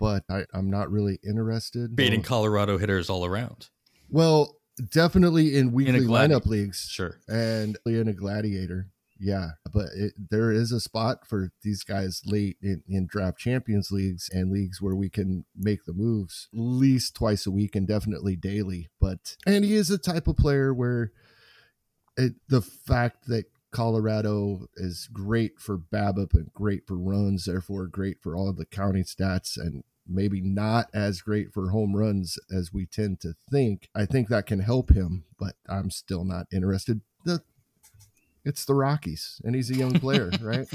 but 0.00 0.24
I, 0.30 0.46
I'm 0.54 0.70
not 0.70 0.90
really 0.90 1.18
interested. 1.22 1.94
Baiting. 1.94 2.22
Colorado 2.22 2.78
hitters 2.78 3.10
all 3.10 3.26
around. 3.26 3.68
Well, 4.14 4.56
definitely 4.92 5.56
in 5.56 5.72
weekly 5.72 6.00
gladi- 6.00 6.30
lineup 6.30 6.46
leagues, 6.46 6.86
Sure. 6.88 7.18
and 7.28 7.76
in 7.84 8.06
a 8.08 8.12
gladiator. 8.12 8.88
Yeah, 9.18 9.50
but 9.72 9.88
it, 9.96 10.12
there 10.30 10.50
is 10.52 10.70
a 10.72 10.80
spot 10.80 11.26
for 11.26 11.50
these 11.62 11.82
guys 11.82 12.22
late 12.26 12.56
in, 12.62 12.82
in 12.88 13.06
draft 13.06 13.38
champions 13.38 13.90
leagues 13.90 14.28
and 14.32 14.50
leagues 14.52 14.82
where 14.82 14.94
we 14.94 15.08
can 15.08 15.44
make 15.56 15.84
the 15.84 15.92
moves 15.92 16.48
at 16.52 16.58
least 16.60 17.14
twice 17.14 17.46
a 17.46 17.50
week 17.50 17.74
and 17.76 17.86
definitely 17.88 18.36
daily. 18.36 18.88
But 19.00 19.36
and 19.46 19.64
he 19.64 19.74
is 19.74 19.90
a 19.90 19.98
type 19.98 20.26
of 20.28 20.36
player 20.36 20.74
where 20.74 21.12
it, 22.16 22.34
the 22.48 22.60
fact 22.62 23.26
that 23.28 23.46
Colorado 23.72 24.66
is 24.76 25.08
great 25.12 25.58
for 25.58 25.76
BABIP 25.78 26.34
and 26.34 26.52
great 26.52 26.86
for 26.86 26.96
runs, 26.96 27.44
therefore 27.44 27.86
great 27.86 28.18
for 28.20 28.36
all 28.36 28.52
the 28.52 28.66
counting 28.66 29.04
stats 29.04 29.56
and 29.56 29.82
maybe 30.06 30.40
not 30.40 30.88
as 30.92 31.20
great 31.20 31.52
for 31.52 31.70
home 31.70 31.96
runs 31.96 32.38
as 32.54 32.72
we 32.72 32.86
tend 32.86 33.20
to 33.20 33.34
think. 33.50 33.88
I 33.94 34.06
think 34.06 34.28
that 34.28 34.46
can 34.46 34.60
help 34.60 34.90
him, 34.90 35.24
but 35.38 35.54
I'm 35.68 35.90
still 35.90 36.24
not 36.24 36.46
interested. 36.52 37.00
The 37.24 37.42
it's 38.44 38.66
the 38.66 38.74
Rockies, 38.74 39.40
and 39.42 39.54
he's 39.54 39.70
a 39.70 39.74
young 39.74 39.98
player, 39.98 40.30
right? 40.40 40.68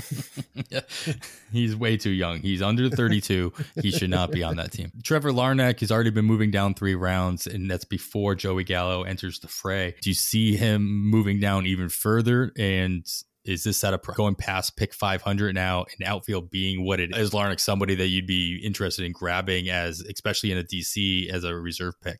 He's 1.51 1.75
way 1.75 1.97
too 1.97 2.09
young. 2.09 2.39
He's 2.39 2.61
under 2.63 2.89
32. 2.89 3.53
he 3.81 3.91
should 3.91 4.09
not 4.09 4.31
be 4.31 4.41
on 4.43 4.55
that 4.55 4.71
team. 4.71 4.91
Trevor 5.03 5.31
Larnach 5.31 5.79
has 5.81 5.91
already 5.91 6.09
been 6.09 6.25
moving 6.25 6.49
down 6.49 6.73
three 6.73 6.95
rounds, 6.95 7.45
and 7.45 7.69
that's 7.69 7.85
before 7.85 8.33
Joey 8.33 8.63
Gallo 8.63 9.03
enters 9.03 9.39
the 9.39 9.47
fray. 9.47 9.95
Do 10.01 10.09
you 10.09 10.15
see 10.15 10.55
him 10.55 11.09
moving 11.09 11.39
down 11.39 11.67
even 11.67 11.89
further? 11.89 12.51
And 12.57 13.05
is 13.45 13.63
this 13.63 13.83
a 13.83 13.99
going 14.15 14.35
past 14.35 14.77
pick 14.77 14.93
500 14.93 15.55
now 15.55 15.85
and 15.97 16.07
outfield 16.07 16.49
being 16.49 16.85
what 16.85 16.99
it 16.99 17.15
is? 17.15 17.31
Larnach 17.31 17.59
somebody 17.59 17.95
that 17.95 18.07
you'd 18.07 18.27
be 18.27 18.61
interested 18.63 19.05
in 19.05 19.11
grabbing 19.11 19.69
as, 19.69 20.01
especially 20.01 20.51
in 20.51 20.57
a 20.57 20.63
DC 20.63 21.29
as 21.29 21.43
a 21.43 21.55
reserve 21.55 21.95
pick? 22.01 22.19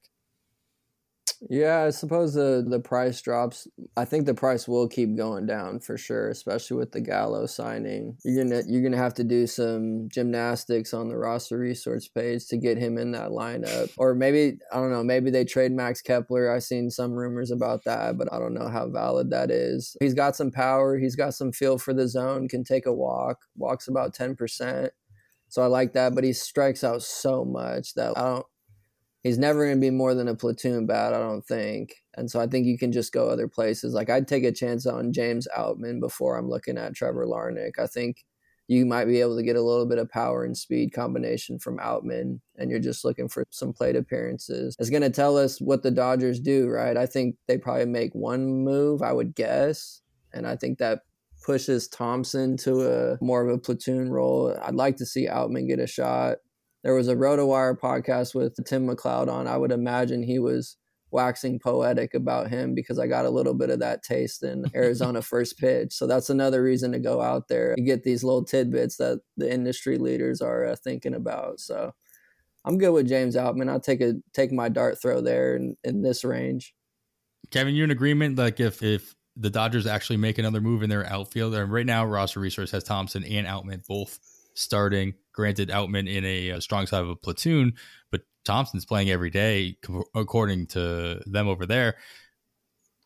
Yeah, 1.50 1.84
I 1.84 1.90
suppose 1.92 2.34
the 2.34 2.66
the 2.68 2.80
price 2.80 3.22
drops. 3.22 3.68
I 3.96 4.06
think 4.06 4.26
the 4.26 4.34
price 4.34 4.68
will 4.68 4.88
keep 4.88 5.16
going 5.16 5.46
down 5.46 5.80
for 5.80 5.98
sure, 5.98 6.30
especially 6.30 6.78
with 6.78 6.92
the 6.92 7.02
Gallo 7.02 7.46
signing. 7.46 8.18
You're 8.24 8.44
gonna 8.44 8.64
you're 8.68 8.84
gonna 8.84 8.98
have 8.98 9.14
to 9.16 9.24
do 9.24 9.48
some 9.48 10.10
gymnastics 10.10 10.94
on 10.94 11.10
the 11.10 11.18
roster 11.18 11.58
resource 11.58 12.08
page 12.08 12.48
to 12.48 12.58
get 12.58 12.78
him 12.78 12.98
in 12.98 13.12
that 13.12 13.30
lineup. 13.30 13.92
Or 13.98 14.16
maybe 14.16 14.60
I 14.72 14.78
don't 14.78 14.92
know, 14.92 15.04
maybe 15.04 15.32
they 15.32 15.46
trade 15.46 15.72
Max 15.72 16.02
Kepler. 16.02 16.52
I've 16.52 16.64
seen 16.64 16.90
some 16.90 17.14
rumors 17.14 17.52
about 17.52 17.84
that, 17.86 18.18
but 18.18 18.32
I 18.32 18.40
don't 18.40 18.54
know 18.54 18.68
how 18.68 18.90
valid 18.90 19.30
that 19.32 19.52
is. 19.52 19.96
He's 20.00 20.14
got 20.14 20.36
some 20.36 20.52
power, 20.52 20.98
he's 20.98 21.16
got 21.16 21.34
some 21.34 21.52
feel 21.52 21.78
for 21.78 21.94
the 21.94 22.08
zone, 22.08 22.48
can 22.48 22.64
take 22.64 22.86
a 22.86 22.94
walk, 22.94 23.38
walks 23.56 23.88
about 23.88 24.14
ten 24.14 24.36
percent. 24.36 24.92
So 25.50 25.64
I 25.64 25.66
like 25.66 25.94
that, 25.94 26.14
but 26.14 26.24
he 26.24 26.34
strikes 26.34 26.84
out 26.84 27.02
so 27.02 27.44
much 27.44 27.96
that 27.96 28.16
I 28.18 28.22
don't 28.22 28.46
he's 29.24 29.38
never 29.38 29.66
going 29.66 29.78
to 29.78 29.82
be 29.82 29.90
more 29.90 30.14
than 30.14 30.28
a 30.28 30.36
platoon 30.36 30.86
bat, 30.86 31.14
I 31.14 31.20
don't 31.20 31.46
think. 31.46 31.96
And 32.16 32.30
so 32.30 32.40
I 32.40 32.48
think 32.48 32.66
you 32.66 32.78
can 32.78 32.92
just 32.92 33.14
go 33.14 33.30
other 33.30 33.48
places. 33.48 33.94
Like 33.94 34.10
I'd 34.10 34.28
take 34.28 34.44
a 34.44 34.52
chance 34.52 34.86
on 34.86 35.14
James 35.14 35.48
Outman 35.58 36.00
before 36.00 36.38
I'm 36.38 36.50
looking 36.50 36.78
at 36.78 36.96
Trevor 36.96 37.26
Larnach. 37.26 37.80
I 37.80 37.88
think 37.88 38.26
you 38.68 38.86
might 38.86 39.06
be 39.06 39.20
able 39.20 39.36
to 39.36 39.44
get 39.44 39.56
a 39.56 39.62
little 39.62 39.88
bit 39.88 39.98
of 39.98 40.12
power 40.12 40.46
and 40.46 40.56
speed 40.56 40.94
combination 40.94 41.58
from 41.58 41.80
Outman, 41.80 42.40
and 42.58 42.70
you're 42.70 42.80
just 42.80 43.04
looking 43.04 43.28
for 43.28 43.44
some 43.50 43.74
plate 43.74 43.96
appearances. 43.96 44.76
It's 44.78 44.92
going 44.92 45.02
to 45.02 45.10
tell 45.10 45.38
us 45.38 45.60
what 45.60 45.82
the 45.82 45.90
Dodgers 45.90 46.40
do, 46.40 46.68
right? 46.68 46.96
I 46.96 47.08
think 47.08 47.36
they 47.48 47.58
probably 47.58 47.86
make 47.86 48.14
one 48.14 48.64
move, 48.64 49.02
I 49.02 49.12
would 49.12 49.34
guess. 49.34 50.02
And 50.34 50.46
I 50.46 50.56
think 50.56 50.78
that 50.78 51.02
pushes 51.44 51.88
Thompson 51.88 52.58
to 52.58 52.82
a 52.88 53.18
more 53.24 53.42
of 53.42 53.52
a 53.52 53.58
platoon 53.58 54.12
role. 54.12 54.56
I'd 54.62 54.76
like 54.76 54.98
to 54.98 55.06
see 55.06 55.28
Outman 55.28 55.68
get 55.68 55.80
a 55.80 55.88
shot 55.88 56.38
there 56.84 56.96
was 56.96 57.08
a 57.08 57.16
RotoWire 57.16 57.78
podcast 57.78 58.34
with 58.34 58.56
Tim 58.66 58.88
McLeod 58.88 59.30
on. 59.30 59.48
I 59.48 59.58
would 59.58 59.72
imagine 59.72 60.24
he 60.24 60.40
was 60.40 60.78
waxing 61.12 61.60
poetic 61.60 62.14
about 62.14 62.50
him 62.50 62.76
because 62.76 63.00
I 63.00 63.08
got 63.08 63.26
a 63.26 63.30
little 63.30 63.54
bit 63.54 63.70
of 63.70 63.80
that 63.80 64.04
taste 64.04 64.44
in 64.44 64.66
Arizona 64.76 65.22
first 65.22 65.58
pitch. 65.58 65.94
So 65.94 66.08
that's 66.08 66.30
another 66.30 66.64
reason 66.64 66.92
to 66.92 67.00
go 67.00 67.22
out 67.22 67.48
there. 67.48 67.74
and 67.74 67.86
get 67.86 68.04
these 68.04 68.24
little 68.24 68.44
tidbits 68.44 68.98
that 68.98 69.22
the 69.36 69.52
industry 69.52 69.98
leaders 69.98 70.42
are 70.42 70.66
uh, 70.66 70.76
thinking 70.76 71.16
about. 71.16 71.60
So 71.60 71.94
I'm 72.66 72.78
good 72.78 72.92
with 72.92 73.08
James 73.08 73.36
Outman. 73.36 73.70
I'll 73.70 73.80
take 73.80 74.02
a 74.02 74.16
take 74.34 74.52
my 74.52 74.70
dart 74.70 75.02
throw 75.02 75.22
there 75.22 75.56
in, 75.56 75.76
in 75.84 76.02
this 76.02 76.24
range. 76.24 76.74
Kevin, 77.52 77.74
you're 77.74 77.86
in 77.86 77.92
agreement? 77.92 78.38
Like 78.38 78.60
if 78.60 78.84
if 78.84 79.16
the 79.36 79.50
Dodgers 79.50 79.88
actually 79.88 80.18
make 80.18 80.38
another 80.38 80.62
move 80.62 80.84
in 80.84 80.90
their 80.90 81.06
outfield, 81.06 81.56
and 81.56 81.72
right 81.72 81.86
now 81.86 82.06
roster 82.06 82.40
resource 82.40 82.72
has 82.72 82.84
Thompson 82.84 83.24
and 83.24 83.48
Outman 83.48 83.86
both 83.88 84.20
starting. 84.54 85.14
Granted, 85.40 85.70
Outman 85.70 86.14
in 86.14 86.26
a, 86.26 86.50
a 86.50 86.62
strong 86.62 86.86
side 86.86 87.02
of 87.02 87.08
a 87.08 87.16
platoon, 87.16 87.76
but 88.12 88.24
Thompson's 88.44 88.84
playing 88.84 89.10
every 89.10 89.30
day, 89.30 89.78
co- 89.82 90.04
according 90.14 90.68
to 90.68 91.22
them 91.26 91.48
over 91.48 91.66
there. 91.66 91.96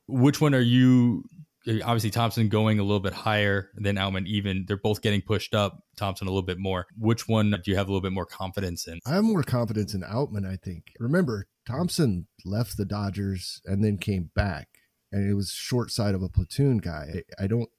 Which 0.08 0.42
one 0.42 0.56
are 0.56 0.60
you? 0.60 1.26
Obviously, 1.68 2.10
Thompson 2.10 2.50
going 2.50 2.80
a 2.80 2.84
little 2.84 3.00
bit 3.00 3.14
higher 3.14 3.70
than 3.76 3.98
Outman. 3.98 4.26
Even 4.26 4.66
they're 4.68 4.78
both 4.78 5.04
getting 5.04 5.22
pushed 5.22 5.54
up. 5.54 5.84
Thompson 5.96 6.26
a 6.26 6.32
little 6.32 6.42
bit 6.42 6.58
more. 6.58 6.88
Which 6.98 7.28
one 7.28 7.52
do 7.52 7.70
you 7.70 7.78
have 7.78 7.88
a 7.88 7.92
little 7.92 8.02
bit 8.02 8.12
more 8.12 8.26
confidence 8.26 8.88
in? 8.88 9.00
I 9.06 9.14
have 9.14 9.24
more 9.24 9.44
confidence 9.44 9.94
in 9.94 10.02
Outman, 10.02 10.52
I 10.52 10.56
think. 10.56 10.94
Remember, 11.00 11.46
Thompson 11.68 12.26
left 12.44 12.78
the 12.78 12.86
Dodgers 12.86 13.62
and 13.66 13.84
then 13.84 14.00
came 14.00 14.32
back 14.34 14.70
and 15.12 15.30
it 15.30 15.36
was 15.36 15.52
short 15.52 15.92
side 15.92 16.16
of 16.16 16.24
a 16.24 16.28
platoon 16.28 16.80
guy. 16.80 17.24
I, 17.40 17.44
I 17.44 17.48
don't 17.48 17.70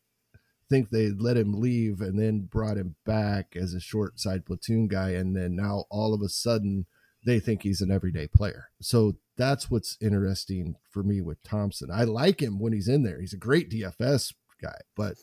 think 0.68 0.90
they 0.90 1.10
let 1.10 1.36
him 1.36 1.52
leave 1.52 2.00
and 2.00 2.18
then 2.18 2.42
brought 2.42 2.76
him 2.76 2.96
back 3.04 3.54
as 3.56 3.74
a 3.74 3.80
short 3.80 4.18
side 4.18 4.46
platoon 4.46 4.88
guy, 4.88 5.10
and 5.10 5.36
then 5.36 5.56
now 5.56 5.84
all 5.90 6.14
of 6.14 6.22
a 6.22 6.28
sudden 6.28 6.86
they 7.24 7.40
think 7.40 7.62
he's 7.62 7.80
an 7.80 7.90
everyday 7.90 8.28
player. 8.28 8.68
So 8.80 9.16
that's 9.36 9.70
what's 9.70 9.96
interesting 10.00 10.76
for 10.90 11.02
me 11.02 11.20
with 11.20 11.42
Thompson. 11.42 11.90
I 11.90 12.04
like 12.04 12.40
him 12.40 12.58
when 12.58 12.72
he's 12.72 12.88
in 12.88 13.02
there. 13.02 13.20
He's 13.20 13.32
a 13.32 13.38
great 13.38 13.70
DFS 13.70 14.34
guy, 14.60 14.78
but 14.96 15.16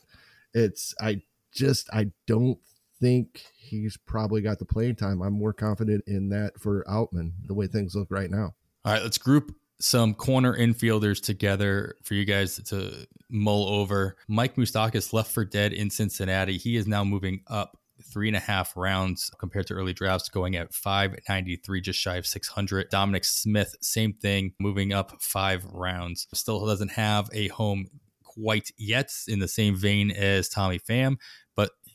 it's 0.53 0.93
I 0.99 1.21
just 1.53 1.89
I 1.93 2.11
don't 2.27 2.59
think 2.99 3.43
he's 3.57 3.97
probably 3.97 4.41
got 4.41 4.59
the 4.59 4.65
playing 4.65 4.95
time. 4.95 5.21
I'm 5.21 5.33
more 5.33 5.53
confident 5.53 6.03
in 6.07 6.29
that 6.29 6.59
for 6.59 6.83
Outman 6.87 7.31
the 7.45 7.53
way 7.53 7.67
things 7.67 7.95
look 7.95 8.09
right 8.11 8.29
now. 8.29 8.53
All 8.83 8.93
right, 8.93 9.03
let's 9.03 9.17
group 9.17 9.55
some 9.81 10.13
corner 10.13 10.55
infielders 10.55 11.21
together 11.21 11.95
for 12.03 12.13
you 12.13 12.25
guys 12.25 12.57
to 12.57 13.07
mull 13.29 13.67
over. 13.67 14.15
Mike 14.27 14.55
Moustakas 14.55 15.13
left 15.13 15.31
for 15.31 15.43
dead 15.43 15.73
in 15.73 15.89
Cincinnati. 15.89 16.57
He 16.57 16.75
is 16.75 16.87
now 16.87 17.03
moving 17.03 17.41
up 17.47 17.77
three 18.03 18.27
and 18.27 18.37
a 18.37 18.41
half 18.41 18.75
rounds 18.75 19.31
compared 19.39 19.67
to 19.67 19.73
early 19.73 19.93
drafts, 19.93 20.29
going 20.29 20.55
at 20.55 20.73
593, 20.73 21.81
just 21.81 21.99
shy 21.99 22.15
of 22.15 22.25
600. 22.25 22.89
Dominic 22.89 23.25
Smith, 23.25 23.75
same 23.81 24.13
thing, 24.13 24.53
moving 24.59 24.93
up 24.93 25.21
five 25.21 25.65
rounds. 25.65 26.27
Still 26.33 26.65
doesn't 26.65 26.91
have 26.91 27.29
a 27.33 27.47
home 27.49 27.87
quite 28.23 28.71
yet 28.77 29.11
in 29.27 29.39
the 29.39 29.47
same 29.47 29.75
vein 29.75 30.11
as 30.11 30.47
Tommy 30.47 30.79
Pham, 30.79 31.17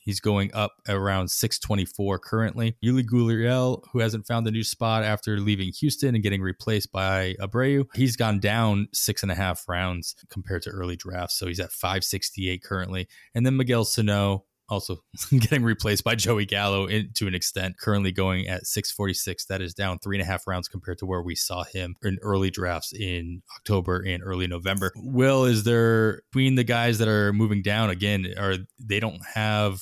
He's 0.06 0.20
going 0.20 0.54
up 0.54 0.72
around 0.88 1.32
624 1.32 2.20
currently. 2.20 2.76
Yuli 2.82 3.04
Gurriel, 3.04 3.82
who 3.92 3.98
hasn't 3.98 4.24
found 4.26 4.46
a 4.46 4.52
new 4.52 4.62
spot 4.62 5.02
after 5.02 5.40
leaving 5.40 5.72
Houston 5.80 6.14
and 6.14 6.22
getting 6.22 6.40
replaced 6.40 6.92
by 6.92 7.34
Abreu, 7.40 7.86
he's 7.92 8.14
gone 8.14 8.38
down 8.38 8.86
six 8.92 9.24
and 9.24 9.32
a 9.32 9.34
half 9.34 9.68
rounds 9.68 10.14
compared 10.30 10.62
to 10.62 10.70
early 10.70 10.94
drafts. 10.94 11.36
So 11.36 11.48
he's 11.48 11.58
at 11.58 11.72
568 11.72 12.62
currently. 12.62 13.08
And 13.34 13.44
then 13.44 13.56
Miguel 13.56 13.84
Sano, 13.84 14.44
also 14.68 14.98
getting 15.30 15.62
replaced 15.62 16.04
by 16.04 16.14
Joey 16.14 16.46
Gallo 16.46 16.86
in, 16.86 17.10
to 17.14 17.26
an 17.26 17.34
extent, 17.34 17.78
currently 17.78 18.12
going 18.12 18.46
at 18.48 18.66
646. 18.66 19.46
That 19.46 19.62
is 19.62 19.74
down 19.74 19.98
three 19.98 20.16
and 20.16 20.22
a 20.22 20.26
half 20.26 20.46
rounds 20.46 20.68
compared 20.68 20.98
to 20.98 21.06
where 21.06 21.22
we 21.22 21.34
saw 21.34 21.64
him 21.64 21.96
in 22.02 22.18
early 22.22 22.50
drafts 22.50 22.92
in 22.92 23.42
October 23.56 24.02
and 24.06 24.22
early 24.22 24.46
November. 24.46 24.92
Will, 24.96 25.44
is 25.44 25.64
there 25.64 26.22
between 26.32 26.54
the 26.54 26.64
guys 26.64 26.98
that 26.98 27.08
are 27.08 27.32
moving 27.32 27.62
down 27.62 27.90
again, 27.90 28.26
are 28.38 28.56
they 28.78 29.00
don't 29.00 29.22
have 29.34 29.80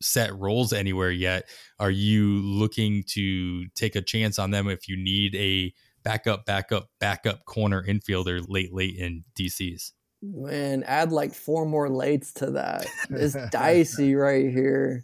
set 0.00 0.34
roles 0.34 0.72
anywhere 0.72 1.10
yet? 1.10 1.48
Are 1.78 1.90
you 1.90 2.40
looking 2.42 3.04
to 3.10 3.68
take 3.70 3.96
a 3.96 4.02
chance 4.02 4.38
on 4.38 4.50
them 4.50 4.68
if 4.68 4.88
you 4.88 4.96
need 4.96 5.34
a 5.36 5.72
backup, 6.02 6.44
backup, 6.44 6.88
backup 7.00 7.44
corner 7.44 7.84
infielder 7.86 8.44
late, 8.48 8.72
late 8.72 8.96
in 8.96 9.24
DCs? 9.38 9.92
Man, 10.22 10.84
add 10.84 11.10
like 11.10 11.34
four 11.34 11.66
more 11.66 11.88
lates 11.88 12.32
to 12.34 12.52
that. 12.52 12.86
It's 13.10 13.36
dicey 13.50 14.14
right 14.14 14.50
here. 14.50 15.02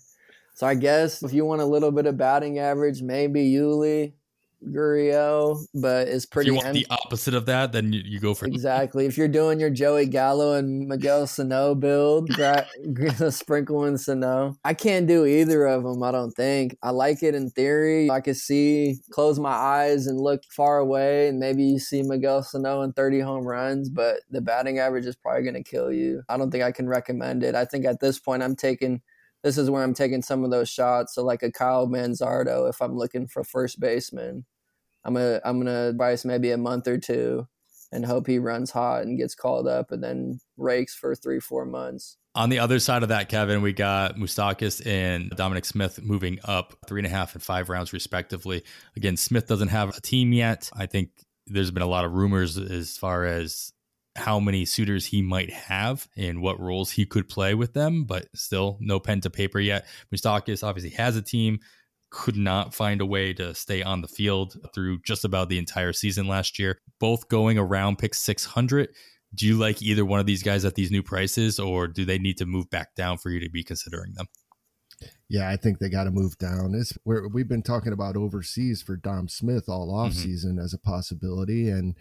So 0.55 0.67
I 0.67 0.75
guess 0.75 1.23
if 1.23 1.33
you 1.33 1.45
want 1.45 1.61
a 1.61 1.67
little 1.67 1.91
bit 1.91 2.07
of 2.07 2.17
batting 2.17 2.59
average, 2.59 3.03
maybe 3.03 3.51
Yuli. 3.51 4.13
Gurriel, 4.65 5.65
but 5.75 6.09
it's 6.09 6.27
pretty. 6.27 6.51
You 6.51 6.57
want 6.57 6.73
the 6.73 6.87
opposite 6.91 7.35
of 7.35 7.47
that, 7.47 7.73
then 7.73 7.93
you, 7.93 8.03
you 8.05 8.21
go 8.21 8.35
for 8.35 8.47
exactly. 8.47 9.07
if 9.07 9.17
you're 9.17 9.29
doing 9.29 9.61
your 9.61 9.71
Joey 9.71 10.07
Gallo 10.07 10.55
and 10.55 10.89
Miguel 10.89 11.27
Sano 11.27 11.75
build, 11.75 12.29
gra- 12.31 12.67
sprinkle 13.31 13.85
in 13.85 13.97
Sano. 13.99 14.57
I 14.65 14.75
can't 14.75 15.07
do 15.07 15.25
either 15.27 15.65
of 15.67 15.85
them. 15.85 16.03
I 16.03 16.11
don't 16.11 16.33
think 16.33 16.77
I 16.83 16.91
like 16.91 17.23
it 17.23 17.35
in 17.35 17.51
theory. 17.51 18.11
I 18.11 18.21
could 18.21 18.37
see, 18.37 18.99
close 19.11 19.39
my 19.39 19.53
eyes 19.53 20.07
and 20.07 20.21
look 20.21 20.43
far 20.51 20.79
away, 20.79 21.29
and 21.29 21.39
maybe 21.39 21.63
you 21.63 21.79
see 21.79 22.03
Miguel 22.03 22.43
Sano 22.43 22.83
in 22.83 22.93
30 22.93 23.21
home 23.21 23.47
runs. 23.47 23.89
But 23.89 24.21
the 24.31 24.41
batting 24.41 24.79
average 24.79 25.07
is 25.07 25.17
probably 25.17 25.43
going 25.43 25.63
to 25.63 25.69
kill 25.69 25.93
you. 25.93 26.23
I 26.29 26.37
don't 26.37 26.51
think 26.51 26.65
I 26.65 26.73
can 26.73 26.89
recommend 26.89 27.45
it. 27.45 27.55
I 27.55 27.65
think 27.65 27.85
at 27.85 28.01
this 28.01 28.19
point, 28.19 28.43
I'm 28.43 28.57
taking 28.57 29.03
this 29.43 29.59
is 29.59 29.71
where 29.71 29.83
I'm 29.83 29.95
taking 29.95 30.23
some 30.23 30.45
of 30.45 30.51
those 30.51 30.69
shots. 30.69 31.15
So 31.15 31.25
like 31.25 31.43
a 31.43 31.53
Kyle 31.53 31.87
Manzardo, 31.87 32.69
if 32.69 32.81
I'm 32.83 32.97
looking 32.97 33.27
for 33.27 33.45
first 33.45 33.81
baseman, 33.81 34.45
I'm 35.05 35.15
gonna 35.15 35.41
I'm 35.45 35.59
gonna 35.59 35.95
price 35.97 36.25
maybe 36.25 36.51
a 36.51 36.59
month 36.59 36.89
or 36.89 36.99
two 36.99 37.47
and 37.93 38.05
hope 38.05 38.27
he 38.27 38.39
runs 38.39 38.71
hot 38.71 39.03
and 39.03 39.19
gets 39.19 39.35
called 39.35 39.67
up 39.67 39.91
and 39.91 40.03
then 40.03 40.41
rakes 40.57 40.95
for 40.95 41.15
three 41.15 41.41
four 41.41 41.65
months. 41.65 42.17
On 42.35 42.51
the 42.51 42.59
other 42.59 42.79
side 42.79 43.03
of 43.03 43.09
that, 43.09 43.29
Kevin, 43.29 43.63
we 43.63 43.73
got 43.73 44.17
Moustakas 44.17 44.87
and 44.87 45.31
Dominic 45.31 45.65
Smith 45.65 46.01
moving 46.03 46.39
up 46.45 46.77
three 46.87 47.01
and 47.01 47.07
a 47.07 47.11
half 47.11 47.35
and 47.35 47.43
five 47.43 47.69
rounds 47.69 47.93
respectively. 47.93 48.63
Again, 48.97 49.17
Smith 49.17 49.47
doesn't 49.47 49.69
have 49.69 49.97
a 49.97 50.01
team 50.01 50.33
yet. 50.33 50.71
I 50.73 50.87
think 50.87 51.11
there's 51.47 51.71
been 51.71 51.83
a 51.83 51.89
lot 51.89 52.05
of 52.05 52.13
rumors 52.13 52.59
as 52.59 52.97
far 52.97 53.25
as 53.25 53.73
how 54.19 54.39
many 54.41 54.65
suitors 54.65 55.07
he 55.07 55.23
might 55.23 55.51
have 55.51 56.09
and 56.17 56.43
what 56.43 56.61
roles 56.61 56.91
he 56.91 57.07
could 57.07 57.29
play 57.29 57.55
with 57.55 57.73
them, 57.73 58.05
but 58.05 58.27
still 58.35 58.77
no 58.81 59.01
pen 59.01 59.21
to 59.23 59.31
paper 59.31 59.61
yet. 59.61 59.87
Moustakas 60.15 60.63
obviously 60.63 60.91
has 60.91 61.17
a 61.17 61.23
team, 61.23 61.61
could 62.11 62.37
not 62.37 62.75
find 62.75 63.01
a 63.01 63.07
way 63.07 63.33
to 63.35 63.55
stay 63.55 63.83
on 63.83 64.01
the 64.01 64.09
field 64.09 64.57
through 64.75 65.01
just 65.03 65.25
about 65.25 65.49
the 65.49 65.59
entire 65.59 65.93
season 65.93 66.27
last 66.27 66.59
year, 66.59 66.81
both 66.99 67.29
going 67.29 67.59
around 67.59 67.99
pick 67.99 68.15
600. 68.15 68.89
Do 69.35 69.47
you 69.47 69.59
like 69.59 69.83
either 69.83 70.05
one 70.05 70.21
of 70.21 70.27
these 70.27 70.43
guys 70.43 70.65
at 70.65 70.75
these 70.75 70.91
new 70.91 71.03
prices, 71.03 71.59
or 71.59 71.87
do 71.87 72.05
they 72.05 72.19
need 72.19 72.39
to 72.39 72.47
move 72.47 72.71
back 72.71 72.95
down 72.95 73.19
for 73.19 73.31
you 73.31 73.41
to 73.41 73.51
be 73.51 73.63
considering 73.63 74.15
them? 74.15 74.27
Yeah, 75.29 75.51
I 75.51 75.57
think 75.57 75.79
they 75.79 75.91
got 75.91 76.05
to 76.05 76.11
move 76.11 76.39
down. 76.39 76.75
It's 76.75 76.97
where 77.05 77.29
we've 77.29 77.49
been 77.49 77.63
talking 77.63 77.93
about 77.93 78.17
overseas 78.17 78.81
for 78.83 78.97
Dom 78.97 79.29
Smith 79.29 79.69
all 79.69 79.95
off 79.95 80.13
mm-hmm. 80.13 80.21
season 80.21 80.59
as 80.59 80.73
a 80.73 80.79
possibility, 80.79 81.69
and 81.69 81.95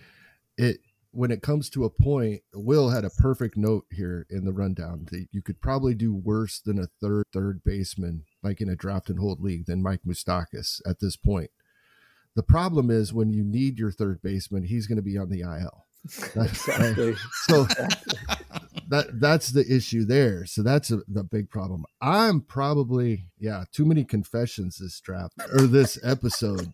it 0.57 0.77
when 1.18 1.31
it 1.31 1.41
comes 1.41 1.68
to 1.68 1.84
a 1.84 1.89
point, 1.89 2.44
Will 2.53 2.91
had 2.91 3.03
a 3.03 3.10
perfect 3.10 3.57
note 3.57 3.85
here 3.89 4.27
in 4.30 4.45
the 4.45 4.53
rundown 4.53 5.07
that 5.10 5.26
you 5.31 5.41
could 5.41 5.60
probably 5.60 5.95
do 5.95 6.14
worse 6.14 6.60
than 6.60 6.77
a 6.77 6.85
third 7.02 7.26
third 7.34 7.64
baseman, 7.64 8.23
like 8.44 8.61
in 8.61 8.69
a 8.69 8.76
draft 8.76 9.10
and 9.10 9.18
hold 9.18 9.41
league, 9.41 9.65
than 9.65 9.81
Mike 9.81 10.02
Moustakas 10.06 10.80
at 10.85 10.99
this 10.99 11.15
point. 11.15 11.49
The 12.35 12.44
problem 12.44 12.91
is 12.91 13.14
when 13.14 13.31
you 13.31 13.44
need 13.44 13.80
your 13.80 13.91
third 13.91 14.22
baseman, 14.22 14.61
he's 14.65 14.85
going 14.85 14.98
to 14.98 15.02
be 15.02 15.18
on 15.18 15.30
the 15.30 15.41
IL. 15.41 15.85
Uh, 16.38 16.44
exactly. 16.44 17.15
so 17.48 17.64
that 18.88 19.07
that's 19.19 19.49
the 19.49 19.65
issue 19.69 20.06
there. 20.06 20.45
So 20.45 20.61
that's 20.61 20.91
a, 20.91 20.99
the 21.07 21.23
big 21.23 21.49
problem. 21.49 21.84
I'm 21.99 22.41
probably 22.41 23.26
yeah, 23.39 23.65
too 23.73 23.85
many 23.85 24.06
confessions 24.06 24.77
this 24.77 25.02
draft 25.02 25.34
or 25.52 25.61
this 25.61 25.99
episode. 26.03 26.72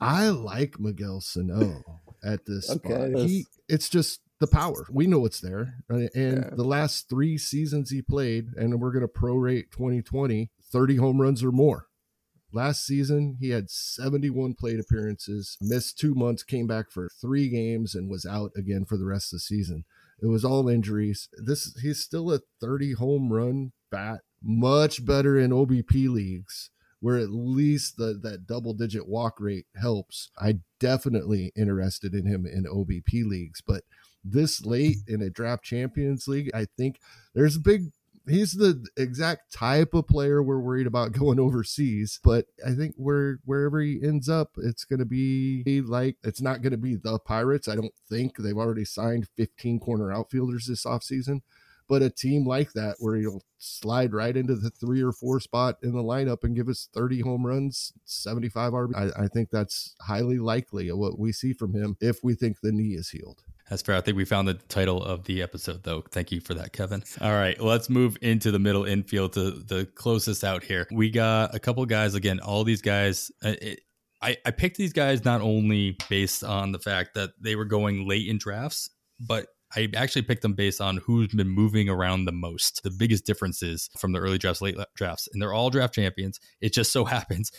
I 0.00 0.30
like 0.30 0.80
Miguel 0.80 1.20
Sano 1.20 1.84
at 2.24 2.46
this 2.46 2.70
okay, 2.70 2.88
spot. 2.88 3.28
He, 3.28 3.46
it's 3.68 3.88
just 3.88 4.20
the 4.40 4.46
power. 4.46 4.86
We 4.90 5.06
know 5.06 5.24
it's 5.26 5.40
there. 5.40 5.76
And 5.88 6.10
yeah. 6.14 6.50
the 6.52 6.64
last 6.64 7.08
three 7.08 7.38
seasons 7.38 7.90
he 7.90 8.02
played, 8.02 8.48
and 8.56 8.80
we're 8.80 8.92
going 8.92 9.06
to 9.06 9.08
prorate 9.08 9.70
2020, 9.70 10.50
30 10.62 10.96
home 10.96 11.20
runs 11.20 11.42
or 11.44 11.52
more. 11.52 11.86
Last 12.52 12.86
season, 12.86 13.36
he 13.40 13.50
had 13.50 13.68
71 13.68 14.54
plate 14.54 14.78
appearances, 14.78 15.56
missed 15.60 15.98
two 15.98 16.14
months, 16.14 16.44
came 16.44 16.68
back 16.68 16.90
for 16.90 17.08
three 17.20 17.48
games, 17.48 17.96
and 17.96 18.08
was 18.08 18.24
out 18.24 18.52
again 18.56 18.84
for 18.84 18.96
the 18.96 19.06
rest 19.06 19.32
of 19.32 19.38
the 19.38 19.40
season. 19.40 19.84
It 20.22 20.26
was 20.26 20.44
all 20.44 20.68
injuries. 20.68 21.28
This 21.44 21.76
he's 21.82 21.98
still 21.98 22.32
a 22.32 22.40
30 22.60 22.92
home 22.92 23.32
run 23.32 23.72
bat, 23.90 24.20
much 24.40 25.04
better 25.04 25.36
in 25.36 25.50
OBP 25.50 26.08
leagues 26.08 26.70
where 27.04 27.18
at 27.18 27.28
least 27.28 27.98
the 27.98 28.18
that 28.22 28.46
double 28.46 28.72
digit 28.72 29.06
walk 29.06 29.38
rate 29.38 29.66
helps. 29.76 30.30
I 30.40 30.60
definitely 30.80 31.52
interested 31.54 32.14
in 32.14 32.24
him 32.24 32.46
in 32.46 32.64
OBP 32.64 33.26
leagues, 33.26 33.60
but 33.60 33.84
this 34.24 34.64
late 34.64 34.96
in 35.06 35.20
a 35.20 35.28
draft 35.28 35.62
champions 35.62 36.26
league, 36.26 36.50
I 36.54 36.66
think 36.78 36.98
there's 37.34 37.56
a 37.56 37.60
big 37.60 37.92
he's 38.26 38.52
the 38.52 38.86
exact 38.96 39.52
type 39.52 39.92
of 39.92 40.08
player 40.08 40.42
we're 40.42 40.60
worried 40.60 40.86
about 40.86 41.12
going 41.20 41.38
overseas. 41.38 42.20
But 42.24 42.46
I 42.66 42.72
think 42.72 42.94
where 42.96 43.38
wherever 43.44 43.82
he 43.82 44.00
ends 44.02 44.30
up, 44.30 44.52
it's 44.56 44.86
going 44.86 45.00
to 45.00 45.04
be 45.04 45.82
like 45.86 46.16
it's 46.24 46.40
not 46.40 46.62
going 46.62 46.72
to 46.72 46.78
be 46.78 46.94
the 46.94 47.18
Pirates. 47.18 47.68
I 47.68 47.74
don't 47.74 47.92
think 48.08 48.38
they've 48.38 48.56
already 48.56 48.86
signed 48.86 49.28
15 49.36 49.78
corner 49.78 50.10
outfielders 50.10 50.68
this 50.68 50.86
offseason 50.86 51.42
but 51.88 52.02
a 52.02 52.10
team 52.10 52.46
like 52.46 52.72
that 52.72 52.96
where 52.98 53.16
he'll 53.16 53.42
slide 53.58 54.12
right 54.12 54.36
into 54.36 54.54
the 54.54 54.70
three 54.70 55.02
or 55.02 55.12
four 55.12 55.40
spot 55.40 55.76
in 55.82 55.92
the 55.92 56.02
lineup 56.02 56.44
and 56.44 56.56
give 56.56 56.68
us 56.68 56.88
30 56.94 57.20
home 57.20 57.46
runs, 57.46 57.92
75 58.04 58.72
RB. 58.72 58.96
I, 58.96 59.24
I 59.24 59.28
think 59.28 59.50
that's 59.50 59.94
highly 60.00 60.38
likely 60.38 60.90
what 60.92 61.18
we 61.18 61.32
see 61.32 61.52
from 61.52 61.74
him 61.74 61.96
if 62.00 62.22
we 62.22 62.34
think 62.34 62.60
the 62.60 62.72
knee 62.72 62.94
is 62.94 63.10
healed. 63.10 63.42
That's 63.70 63.82
fair. 63.82 63.96
I 63.96 64.02
think 64.02 64.16
we 64.16 64.26
found 64.26 64.46
the 64.46 64.54
title 64.54 65.02
of 65.02 65.24
the 65.24 65.42
episode, 65.42 65.84
though. 65.84 66.02
Thank 66.10 66.30
you 66.30 66.40
for 66.40 66.52
that, 66.54 66.72
Kevin. 66.72 67.02
All 67.20 67.32
right, 67.32 67.58
let's 67.58 67.88
move 67.88 68.16
into 68.20 68.50
the 68.50 68.58
middle 68.58 68.84
infield 68.84 69.32
to 69.34 69.52
the 69.52 69.86
closest 69.94 70.44
out 70.44 70.62
here. 70.62 70.86
We 70.92 71.10
got 71.10 71.54
a 71.54 71.58
couple 71.58 71.84
guys. 71.86 72.14
Again, 72.14 72.40
all 72.40 72.64
these 72.64 72.82
guys. 72.82 73.30
Uh, 73.42 73.54
it, 73.60 73.80
I, 74.20 74.36
I 74.46 74.50
picked 74.52 74.76
these 74.76 74.92
guys 74.92 75.24
not 75.24 75.40
only 75.40 75.98
based 76.08 76.44
on 76.44 76.72
the 76.72 76.78
fact 76.78 77.14
that 77.14 77.30
they 77.40 77.56
were 77.56 77.64
going 77.66 78.06
late 78.08 78.28
in 78.28 78.38
drafts, 78.38 78.88
but 79.20 79.48
I 79.76 79.88
actually 79.96 80.22
picked 80.22 80.42
them 80.42 80.54
based 80.54 80.80
on 80.80 80.98
who's 80.98 81.28
been 81.28 81.48
moving 81.48 81.88
around 81.88 82.24
the 82.24 82.32
most. 82.32 82.82
The 82.82 82.90
biggest 82.90 83.26
differences 83.26 83.90
from 83.98 84.12
the 84.12 84.18
early 84.18 84.38
drafts, 84.38 84.62
late 84.62 84.76
drafts, 84.94 85.28
and 85.32 85.40
they're 85.40 85.52
all 85.52 85.70
draft 85.70 85.94
champions. 85.94 86.40
It 86.60 86.72
just 86.72 86.92
so 86.92 87.04
happens 87.14 87.50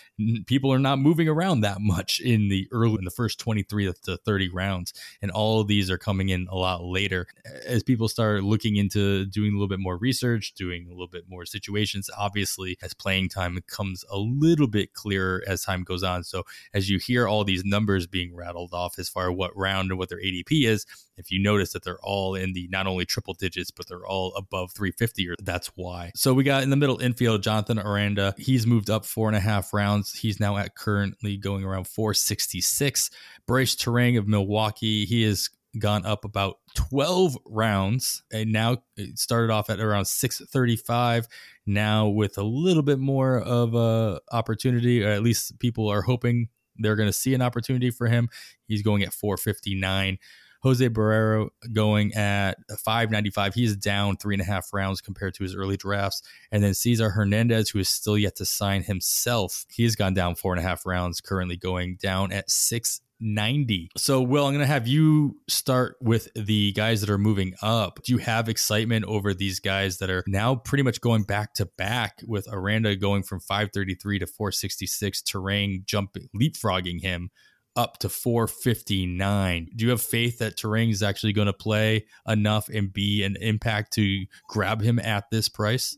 people 0.46 0.72
are 0.72 0.80
not 0.80 1.00
moving 1.00 1.28
around 1.28 1.62
that 1.62 1.78
much 1.80 2.20
in 2.20 2.50
the 2.50 2.68
early, 2.72 2.96
in 2.96 3.06
the 3.06 3.12
first 3.12 3.40
23 3.40 3.94
to 4.06 4.18
30 4.18 4.50
rounds. 4.50 4.94
And 5.22 5.32
all 5.32 5.60
of 5.60 5.68
these 5.68 5.90
are 5.92 5.98
coming 5.98 6.30
in 6.30 6.48
a 6.50 6.56
lot 6.56 6.84
later. 6.84 7.28
As 7.66 7.84
people 7.84 8.08
start 8.08 8.44
looking 8.44 8.76
into 8.76 9.26
doing 9.26 9.52
a 9.52 9.56
little 9.56 9.68
bit 9.68 9.80
more 9.80 9.98
research, 9.98 10.54
doing 10.54 10.88
a 10.88 10.92
little 10.92 11.08
bit 11.08 11.26
more 11.28 11.46
situations, 11.46 12.10
obviously, 12.18 12.78
as 12.82 12.94
playing 12.94 13.30
time 13.30 13.56
becomes 13.56 14.04
a 14.10 14.18
little 14.18 14.68
bit 14.68 14.94
clearer 14.94 15.44
as 15.48 15.64
time 15.64 15.84
goes 15.84 16.04
on. 16.04 16.24
So 16.24 16.44
as 16.74 16.90
you 16.90 17.00
hear 17.00 17.28
all 17.28 17.44
these 17.44 17.66
numbers 17.66 18.08
being 18.08 18.36
rattled 18.36 18.74
off 18.74 18.98
as 19.00 19.10
far 19.10 19.32
as 19.32 19.38
what 19.38 19.56
round 19.56 19.92
and 19.92 19.98
what 19.98 20.10
their 20.10 20.22
ADP 20.22 20.66
is, 20.66 20.86
if 21.18 21.32
you 21.32 21.42
notice 21.42 21.74
that 21.74 21.84
they're 21.84 22.00
all 22.06 22.36
in 22.36 22.54
the 22.54 22.68
not 22.72 22.88
only 22.88 23.06
triple 23.06 23.34
digits, 23.34 23.72
but 23.72 23.88
they're 23.88 24.06
all 24.06 24.34
above 24.36 24.72
350, 24.72 25.30
or 25.30 25.36
that's 25.42 25.72
why. 25.76 26.12
So 26.16 26.34
we 26.34 26.44
got 26.44 26.64
in 26.64 26.70
the 26.70 26.76
middle 26.76 27.00
infield, 27.00 27.44
Jonathan 27.44 27.80
Aranda. 27.80 28.34
He's 28.38 28.66
moved 28.66 28.90
up 28.90 29.06
four 29.06 29.28
and 29.28 29.36
a 29.36 29.42
half 29.42 29.74
rounds. 29.74 30.14
He's 30.14 30.40
now 30.40 30.58
at 30.58 30.76
currently 30.76 31.38
going 31.38 31.64
around 31.64 31.88
466. 31.88 33.10
Brice 33.46 33.76
Turang 33.76 34.18
of 34.18 34.28
Milwaukee, 34.28 35.06
he 35.06 35.24
has 35.24 35.50
gone 35.80 36.06
up 36.06 36.24
about 36.26 36.60
12 36.76 37.38
rounds 37.46 38.24
and 38.32 38.52
now 38.52 38.78
it 38.96 39.20
started 39.20 39.52
off 39.52 39.70
at 39.70 39.80
around 39.80 40.06
635 40.06 41.28
now 41.66 42.08
with 42.08 42.38
a 42.38 42.44
little 42.44 42.84
bit 42.84 43.00
more 43.00 43.40
of 43.40 43.76
a 43.76 44.20
opportunity 44.32 45.04
or 45.04 45.10
at 45.10 45.22
least 45.22 45.60
people 45.60 45.90
are 45.90 46.02
hoping 46.02 46.48
they're 46.78 46.96
going 46.96 47.10
to 47.10 47.14
see 47.14 47.34
an 47.34 47.42
opportunity 47.42 47.92
for 47.92 48.08
him 48.08 48.30
he's 48.68 48.82
going 48.82 49.04
at 49.04 49.14
459 49.14 50.18
Jose 50.66 50.90
Barrero 50.90 51.50
going 51.74 52.12
at 52.16 52.58
595. 52.84 53.54
He's 53.54 53.76
down 53.76 54.18
three 54.18 54.34
and 54.34 54.42
a 54.42 54.46
half 54.46 54.74
rounds 54.74 55.00
compared 55.00 55.36
to 55.36 55.44
his 55.44 55.56
early 55.56 55.78
drafts. 55.78 56.24
And 56.52 56.64
then 56.64 56.74
Cesar 56.74 57.12
Hernandez, 57.12 57.70
who 57.70 57.78
is 57.78 57.88
still 57.88 58.18
yet 58.18 58.36
to 58.38 58.46
sign 58.46 58.82
himself, 58.82 59.66
he's 59.70 59.96
gone 59.96 60.16
down 60.16 60.34
four 60.34 60.54
and 60.54 60.60
a 60.60 60.68
half 60.68 60.84
rounds, 60.84 61.22
currently 61.22 61.56
going 61.56 62.00
down 62.02 62.32
at 62.32 62.50
690. 62.50 63.92
So, 63.96 64.24
Will, 64.24 64.48
I'm 64.48 64.54
going 64.54 64.62
to 64.62 64.66
have 64.66 64.88
you 64.88 65.38
start 65.48 65.98
with 66.02 66.30
the 66.34 66.72
guys 66.72 67.00
that 67.02 67.12
are 67.12 67.20
moving 67.20 67.54
up. 67.62 68.00
Do 68.04 68.14
you 68.14 68.18
have 68.18 68.50
excitement 68.50 69.06
over 69.06 69.36
these 69.36 69.60
guys 69.60 70.00
that 70.00 70.10
are 70.10 70.24
now 70.26 70.56
pretty 70.56 70.84
much 70.84 71.00
going 71.00 71.26
back 71.26 71.54
to 71.56 71.68
back 71.78 72.24
with 72.26 72.48
Aranda 72.52 72.96
going 72.96 73.22
from 73.22 73.40
533 73.40 74.18
to 74.18 74.26
466, 74.26 75.22
Turang 75.22 75.86
jumping, 75.86 76.28
leapfrogging 76.36 77.04
him 77.04 77.30
up 77.76 77.98
to 78.00 78.10
459. 78.10 79.70
Do 79.76 79.86
you 79.86 79.92
have 79.92 80.02
faith 80.02 80.40
that 80.40 80.58
Turang 80.58 80.92
is 80.92 81.04
actually 81.04 81.34
going 81.34 81.48
to 81.48 81.54
play 81.54 82.06
enough 82.28 82.70
and 82.70 82.92
be 82.92 83.24
an 83.24 83.36
impact 83.42 83.94
to 83.94 84.26
grab 84.48 84.82
him 84.82 85.00
at 85.00 85.30
this 85.30 85.50
price? 85.50 85.98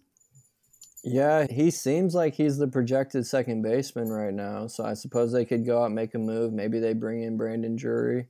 Yeah, 1.04 1.46
he 1.50 1.72
seems 1.72 2.16
like 2.16 2.34
he's 2.34 2.58
the 2.58 2.68
projected 2.68 3.26
second 3.26 3.62
baseman 3.62 4.10
right 4.10 4.34
now. 4.34 4.68
So 4.68 4.84
I 4.84 4.94
suppose 4.94 5.32
they 5.32 5.46
could 5.46 5.66
go 5.66 5.82
out 5.82 5.86
and 5.86 5.96
make 5.96 6.16
a 6.16 6.20
move. 6.20 6.52
Maybe 6.52 6.80
they 6.80 6.94
bring 6.94 7.24
in 7.24 7.38
Brandon 7.38 7.76
Drury 7.76 8.28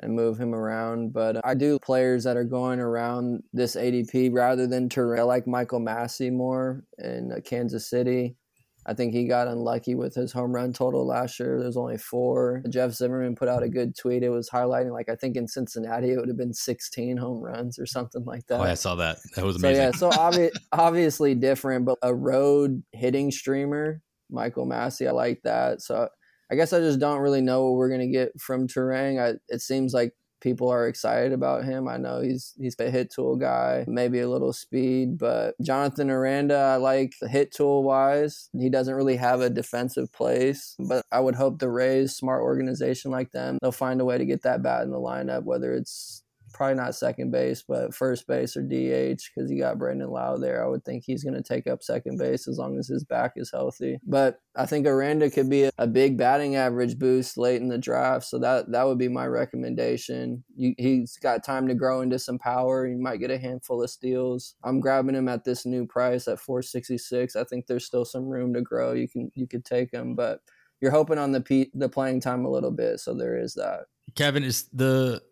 and 0.00 0.14
move 0.14 0.38
him 0.38 0.54
around. 0.54 1.12
But 1.12 1.44
I 1.44 1.54
do 1.54 1.78
players 1.80 2.24
that 2.24 2.36
are 2.36 2.44
going 2.44 2.78
around 2.80 3.42
this 3.52 3.74
ADP 3.76 4.32
rather 4.32 4.66
than 4.66 4.88
Terrell, 4.88 5.26
like 5.26 5.46
Michael 5.46 5.80
Massey 5.80 6.30
more 6.30 6.84
in 6.98 7.32
Kansas 7.44 7.88
City. 7.88 8.36
I 8.84 8.94
think 8.94 9.12
he 9.14 9.26
got 9.26 9.46
unlucky 9.46 9.94
with 9.94 10.14
his 10.14 10.32
home 10.32 10.52
run 10.52 10.72
total 10.72 11.06
last 11.06 11.38
year. 11.38 11.60
There's 11.60 11.76
only 11.76 11.98
four. 11.98 12.62
Jeff 12.68 12.92
Zimmerman 12.92 13.36
put 13.36 13.48
out 13.48 13.62
a 13.62 13.68
good 13.68 13.96
tweet. 13.96 14.24
It 14.24 14.30
was 14.30 14.50
highlighting 14.50 14.92
like 14.92 15.08
I 15.08 15.14
think 15.14 15.36
in 15.36 15.46
Cincinnati 15.46 16.10
it 16.10 16.16
would 16.16 16.28
have 16.28 16.36
been 16.36 16.54
16 16.54 17.16
home 17.16 17.40
runs 17.40 17.78
or 17.78 17.86
something 17.86 18.24
like 18.24 18.46
that. 18.48 18.60
Oh, 18.60 18.64
I 18.64 18.74
saw 18.74 18.96
that. 18.96 19.18
That 19.36 19.44
was 19.44 19.56
amazing. 19.56 19.92
So 19.92 20.08
yeah, 20.08 20.12
so 20.12 20.18
obvi- 20.18 20.50
obviously 20.72 21.34
different, 21.34 21.84
but 21.84 21.98
a 22.02 22.14
road 22.14 22.82
hitting 22.92 23.30
streamer, 23.30 24.02
Michael 24.30 24.66
Massey, 24.66 25.06
I 25.06 25.12
like 25.12 25.42
that. 25.44 25.80
So 25.80 26.08
I 26.50 26.54
guess 26.56 26.72
I 26.72 26.80
just 26.80 26.98
don't 26.98 27.20
really 27.20 27.40
know 27.40 27.64
what 27.64 27.74
we're 27.74 27.90
gonna 27.90 28.08
get 28.08 28.38
from 28.40 28.66
Turang. 28.66 29.22
I, 29.22 29.38
it 29.48 29.60
seems 29.60 29.94
like 29.94 30.12
people 30.42 30.68
are 30.68 30.88
excited 30.88 31.32
about 31.32 31.64
him. 31.64 31.88
I 31.88 31.96
know 31.96 32.20
he's 32.20 32.52
he's 32.58 32.74
a 32.78 32.90
hit 32.90 33.10
tool 33.10 33.36
guy, 33.36 33.84
maybe 33.86 34.20
a 34.20 34.28
little 34.28 34.52
speed, 34.52 35.16
but 35.16 35.54
Jonathan 35.62 36.10
Aranda, 36.10 36.56
I 36.56 36.76
like 36.76 37.14
the 37.20 37.28
hit 37.28 37.52
tool 37.52 37.84
wise. 37.84 38.50
He 38.52 38.68
doesn't 38.68 38.94
really 38.94 39.16
have 39.16 39.40
a 39.40 39.48
defensive 39.48 40.12
place, 40.12 40.74
but 40.78 41.04
I 41.12 41.20
would 41.20 41.36
hope 41.36 41.58
the 41.58 41.70
Rays, 41.70 42.14
smart 42.14 42.42
organization 42.42 43.10
like 43.10 43.30
them, 43.30 43.58
they'll 43.62 43.72
find 43.72 44.00
a 44.00 44.04
way 44.04 44.18
to 44.18 44.26
get 44.26 44.42
that 44.42 44.62
bat 44.62 44.82
in 44.82 44.90
the 44.90 44.98
lineup, 44.98 45.44
whether 45.44 45.72
it's 45.72 46.21
probably 46.52 46.76
not 46.76 46.94
second 46.94 47.30
base, 47.30 47.62
but 47.66 47.94
first 47.94 48.26
base 48.26 48.56
or 48.56 48.62
DH 48.62 49.20
because 49.34 49.50
you 49.50 49.58
got 49.58 49.78
Brandon 49.78 50.10
Lowe 50.10 50.38
there. 50.38 50.64
I 50.64 50.68
would 50.68 50.84
think 50.84 51.04
he's 51.04 51.24
going 51.24 51.34
to 51.34 51.42
take 51.42 51.66
up 51.66 51.82
second 51.82 52.18
base 52.18 52.46
as 52.46 52.58
long 52.58 52.78
as 52.78 52.88
his 52.88 53.04
back 53.04 53.32
is 53.36 53.50
healthy. 53.50 53.98
But 54.06 54.40
I 54.54 54.66
think 54.66 54.86
Aranda 54.86 55.30
could 55.30 55.48
be 55.48 55.70
a, 55.78 55.86
big 55.86 56.16
batting 56.16 56.56
average 56.56 56.98
boost 56.98 57.36
late 57.36 57.60
in 57.60 57.68
the 57.68 57.76
draft, 57.76 58.24
so 58.24 58.38
that 58.38 58.70
that 58.72 58.86
would 58.86 58.98
be 58.98 59.08
my 59.08 59.26
recommendation. 59.26 60.42
You, 60.56 60.74
he's 60.78 61.16
got 61.18 61.44
time 61.44 61.68
to 61.68 61.74
grow 61.74 62.00
into 62.00 62.18
some 62.18 62.38
power. 62.38 62.86
You 62.86 62.98
might 62.98 63.20
get 63.20 63.30
a 63.30 63.38
handful 63.38 63.82
of 63.82 63.90
steals. 63.90 64.54
I'm 64.64 64.80
grabbing 64.80 65.14
him 65.14 65.28
at 65.28 65.44
this 65.44 65.66
new 65.66 65.86
price 65.86 66.28
at 66.28 66.40
466. 66.40 67.36
I 67.36 67.44
think 67.44 67.66
there's 67.66 67.84
still 67.84 68.04
some 68.04 68.24
room 68.24 68.54
to 68.54 68.62
grow. 68.62 68.92
You 68.92 69.08
can 69.08 69.30
you 69.34 69.46
could 69.46 69.64
take 69.64 69.92
him, 69.92 70.14
but 70.14 70.40
you're 70.80 70.90
hoping 70.90 71.18
on 71.18 71.32
the 71.32 71.70
the 71.74 71.88
playing 71.88 72.20
time 72.20 72.44
a 72.44 72.50
little 72.50 72.72
bit, 72.72 73.00
so 73.00 73.14
there 73.14 73.38
is 73.38 73.54
that. 73.54 73.84
Kevin 74.14 74.42
is 74.44 74.68
the 74.72 75.22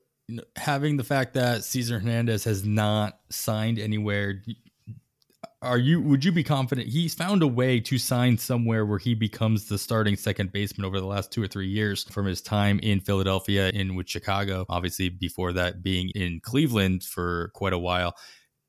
having 0.57 0.97
the 0.97 1.05
fact 1.05 1.35
that 1.35 1.65
Cesar 1.65 1.99
Hernandez 1.99 2.45
has 2.45 2.65
not 2.65 3.19
signed 3.31 3.79
anywhere, 3.79 4.43
are 5.63 5.79
you 5.79 6.01
would 6.01 6.25
you 6.25 6.33
be 6.33 6.43
confident 6.43 6.89
he's 6.89 7.15
found 7.15 7.43
a 7.43 7.47
way 7.47 7.81
to 7.81 7.99
sign 7.99 8.39
somewhere 8.39 8.87
where 8.87 8.99
he 8.99 9.15
becomes 9.15 9.69
the 9.69 9.77
starting 9.77 10.17
second 10.17 10.53
baseman 10.53 10.87
over 10.87 10.99
the 10.99 11.07
last 11.07 11.31
two 11.31 11.43
or 11.43 11.47
three 11.47 11.69
years 11.69 12.05
from 12.05 12.25
his 12.25 12.41
time 12.41 12.79
in 12.83 13.01
Philadelphia 13.01 13.69
in 13.71 13.95
with 13.95 14.09
Chicago, 14.09 14.65
obviously 14.69 15.11
before 15.11 15.53
that 15.53 15.83
being 15.83 16.11
in 16.15 16.41
Cleveland 16.43 17.03
for 17.03 17.51
quite 17.55 17.73
a 17.73 17.79
while. 17.79 18.15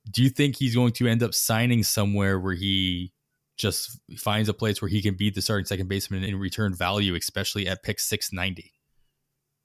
Do 0.10 0.24
you 0.24 0.30
think 0.30 0.58
he's 0.58 0.76
going 0.76 0.94
to 0.94 1.08
end 1.08 1.24
up 1.24 1.34
signing 1.34 1.84
somewhere 1.84 2.40
where 2.40 2.56
he 2.56 3.14
just 3.58 4.00
finds 4.18 4.50
a 4.50 4.54
place 4.54 4.82
where 4.82 4.90
he 4.90 5.02
can 5.02 5.16
be 5.16 5.30
the 5.30 5.42
starting 5.42 5.66
second 5.66 5.88
baseman 5.88 6.24
and 6.24 6.40
return 6.40 6.74
value, 6.74 7.16
especially 7.16 7.68
at 7.68 7.84
pick 7.84 8.00
690? 8.00 8.74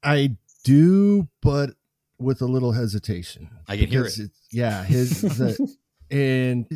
I 0.04 0.36
do, 0.62 1.28
but 1.40 1.70
with 2.18 2.40
a 2.40 2.46
little 2.46 2.72
hesitation. 2.72 3.50
I 3.68 3.76
can 3.76 3.88
hear 3.88 4.04
it. 4.04 4.18
Yeah, 4.50 4.84
his 4.84 5.20
the, 5.20 5.74
and 6.10 6.66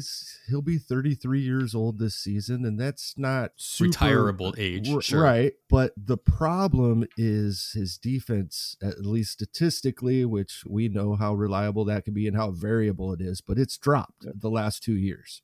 he'll 0.48 0.62
be 0.62 0.78
33 0.78 1.40
years 1.40 1.74
old 1.74 1.98
this 1.98 2.16
season, 2.16 2.64
and 2.64 2.78
that's 2.78 3.14
not 3.16 3.52
super, 3.56 3.88
retirable 3.88 4.54
age, 4.58 4.90
r- 4.90 5.00
sure. 5.00 5.22
right? 5.22 5.52
But 5.68 5.92
the 5.96 6.16
problem 6.16 7.06
is 7.16 7.72
his 7.74 7.96
defense, 7.96 8.76
at 8.82 9.04
least 9.04 9.32
statistically, 9.32 10.24
which 10.24 10.64
we 10.68 10.88
know 10.88 11.14
how 11.14 11.34
reliable 11.34 11.84
that 11.86 12.04
can 12.04 12.14
be 12.14 12.26
and 12.26 12.36
how 12.36 12.50
variable 12.50 13.12
it 13.12 13.20
is, 13.20 13.40
but 13.40 13.58
it's 13.58 13.78
dropped 13.78 14.24
yeah. 14.24 14.32
the 14.34 14.50
last 14.50 14.82
two 14.82 14.96
years, 14.96 15.42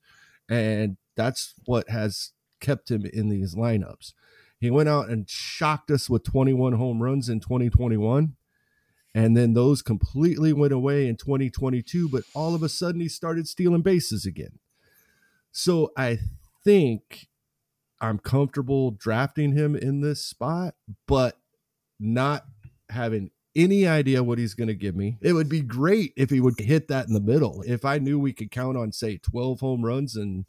and 0.49 0.97
that's 1.17 1.55
what 1.65 1.89
has 1.89 2.33
kept 2.61 2.91
him 2.91 3.07
in 3.07 3.29
these 3.29 3.55
lineups. 3.55 4.13
He 4.59 4.71
went 4.71 4.89
out 4.89 5.09
and 5.11 5.29
shocked 5.29 5.91
us 5.91 6.09
with 6.09 6.25
21 6.25 6.73
home 6.75 7.03
runs 7.03 7.29
in 7.29 7.41
2021 7.41 8.37
and 9.17 9.35
then 9.35 9.55
those 9.55 9.81
completely 9.81 10.53
went 10.53 10.75
away 10.75 11.09
in 11.09 11.17
2022 11.17 12.09
but 12.09 12.23
all 12.35 12.55
of 12.55 12.63
a 12.63 12.69
sudden 12.69 13.01
he 13.01 13.09
started 13.09 13.49
stealing 13.49 13.83
bases 13.83 14.27
again. 14.27 14.59
So 15.51 15.93
i 15.97 16.19
think 16.65 17.29
i'm 18.01 18.19
comfortable 18.19 18.91
drafting 18.91 19.53
him 19.53 19.75
in 19.75 20.01
this 20.01 20.25
spot 20.25 20.75
but 21.07 21.39
not 21.99 22.45
having 22.91 23.31
any 23.55 23.87
idea 23.87 24.23
what 24.23 24.39
he's 24.39 24.53
going 24.53 24.69
to 24.69 24.75
give 24.75 24.95
me. 24.95 25.17
It 25.23 25.33
would 25.33 25.49
be 25.49 25.63
great 25.63 26.13
if 26.15 26.29
he 26.29 26.41
would 26.41 26.61
hit 26.61 26.89
that 26.89 27.07
in 27.09 27.15
the 27.15 27.21
middle. 27.21 27.63
If 27.67 27.85
i 27.87 27.99
knew 27.99 28.19
we 28.19 28.35
could 28.35 28.51
count 28.51 28.77
on 28.77 28.93
say 28.93 29.17
12 29.17 29.61
home 29.61 29.85
runs 29.85 30.15
and 30.15 30.45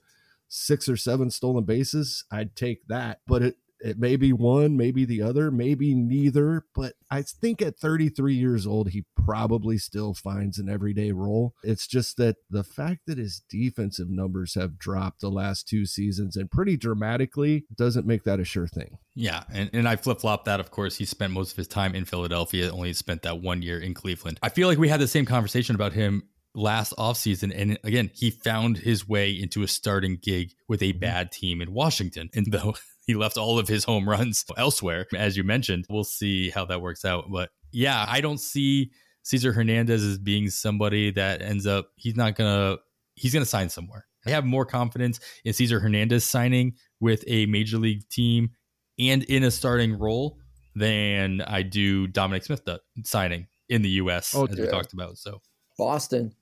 six 0.49 0.88
or 0.88 0.95
seven 0.95 1.30
stolen 1.30 1.65
bases 1.65 2.23
i'd 2.31 2.56
take 2.56 2.88
that 2.88 3.19
but 3.27 3.41
it 3.41 3.57
it 3.80 3.98
may 3.98 4.16
be 4.16 4.34
one, 4.34 4.78
maybe 4.78 5.06
the 5.06 5.22
other, 5.22 5.52
maybe 5.52 5.94
neither. 5.94 6.66
But 6.76 6.94
I 7.12 7.22
think 7.22 7.62
at 7.62 7.80
33 7.80 8.34
years 8.34 8.66
old, 8.66 8.90
he 8.90 9.06
probably 9.16 9.78
still 9.78 10.14
finds 10.14 10.58
an 10.58 10.70
everyday 10.70 11.12
role. 11.12 11.54
It's 11.64 11.88
just 11.88 12.18
that 12.18 12.38
the 12.49 12.64
fact 12.64 13.02
that 13.08 13.18
his 13.18 13.41
defensive 13.49 14.10
numbers 14.10 14.56
have 14.56 14.78
dropped 14.78 15.22
the 15.22 15.30
last 15.30 15.68
two 15.68 15.86
seasons 15.86 16.36
and 16.36 16.49
pretty 16.49 16.78
dramatically 16.78 17.66
doesn't 17.76 18.08
make 18.08 18.24
that 18.24 18.40
a 18.40 18.45
sure 18.45 18.68
thing. 18.68 18.98
Yeah. 19.16 19.44
And, 19.52 19.70
and 19.74 19.88
I 19.88 19.95
flip 19.95 20.22
flop 20.22 20.45
that. 20.45 20.60
Of 20.60 20.72
course, 20.72 20.98
he 20.98 21.06
spent 21.06 21.34
most 21.34 21.52
of 21.52 21.58
his 21.58 21.68
time 21.68 21.95
in 21.95 22.06
Philadelphia, 22.06 22.72
only 22.72 22.94
spent 22.94 23.24
that 23.24 23.41
one 23.41 23.62
year 23.62 23.80
in 23.80 23.94
Cleveland. 23.94 24.40
I 24.41 24.49
feel 24.49 24.68
like 24.68 24.78
we 24.78 24.90
had 24.90 24.99
the 24.99 25.08
same 25.08 25.26
conversation 25.26 25.76
about 25.76 25.94
him 25.94 26.24
last 26.58 26.94
offseason. 26.98 27.54
And 27.56 27.78
again, 27.84 28.10
he 28.14 28.32
found 28.32 28.80
his 28.80 29.08
way 29.08 29.32
into 29.32 29.64
a 29.64 29.68
starting 29.68 30.18
gig 30.22 30.54
with 30.68 30.82
a 30.82 30.91
mm-hmm. 30.91 30.99
bad 30.99 31.32
team 31.32 31.62
in 31.62 31.72
Washington. 31.72 32.30
And 32.34 32.52
though 32.52 32.76
he 33.08 33.16
left 33.16 33.38
all 33.38 33.58
of 33.58 33.68
his 33.68 33.86
home 33.86 34.08
runs 34.08 34.46
elsewhere, 34.58 35.08
as 35.16 35.36
you 35.36 35.44
mentioned, 35.44 35.86
we'll 35.90 36.04
see 36.04 36.50
how 36.50 36.66
that 36.66 36.82
works 36.82 37.06
out. 37.06 37.26
But 37.32 37.50
yeah, 37.72 38.06
I 38.08 38.22
don't 38.22 38.40
see 38.40 38.92
Cesar 39.24 39.54
Hernandez 39.54 40.04
as 40.04 40.18
being 40.20 40.50
somebody 40.50 41.12
that 41.12 41.42
ends 41.42 41.66
up 41.66 41.90
he's 41.96 42.16
not 42.16 42.36
gonna 42.36 42.78
he's 43.16 43.34
gonna 43.34 43.46
sign 43.46 43.70
somewhere. 43.70 44.06
I 44.26 44.30
have 44.32 44.46
more 44.46 44.66
confidence 44.66 45.22
in 45.46 45.54
Cesar 45.54 45.80
Hernandez 45.80 46.26
signing 46.26 46.76
with 47.00 47.24
a 47.28 47.46
major 47.46 47.78
league 47.78 48.08
team 48.10 48.52
and 49.00 49.24
in 49.24 49.44
a 49.44 49.52
starting 49.52 49.98
role 49.98 50.38
than 50.76 51.42
I 51.42 51.62
do 51.62 52.08
Dominic 52.08 52.44
Smith 52.44 52.62
signing 53.04 53.48
in 53.70 53.82
the 53.82 53.90
U.S. 53.90 54.34
Oh, 54.36 54.46
as 54.46 54.58
yeah. 54.58 54.66
we 54.66 54.72
talked 54.72 54.92
about. 54.94 55.18
So 55.18 55.42
Boston, 55.78 56.34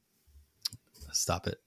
stop 1.12 1.48
it. 1.48 1.60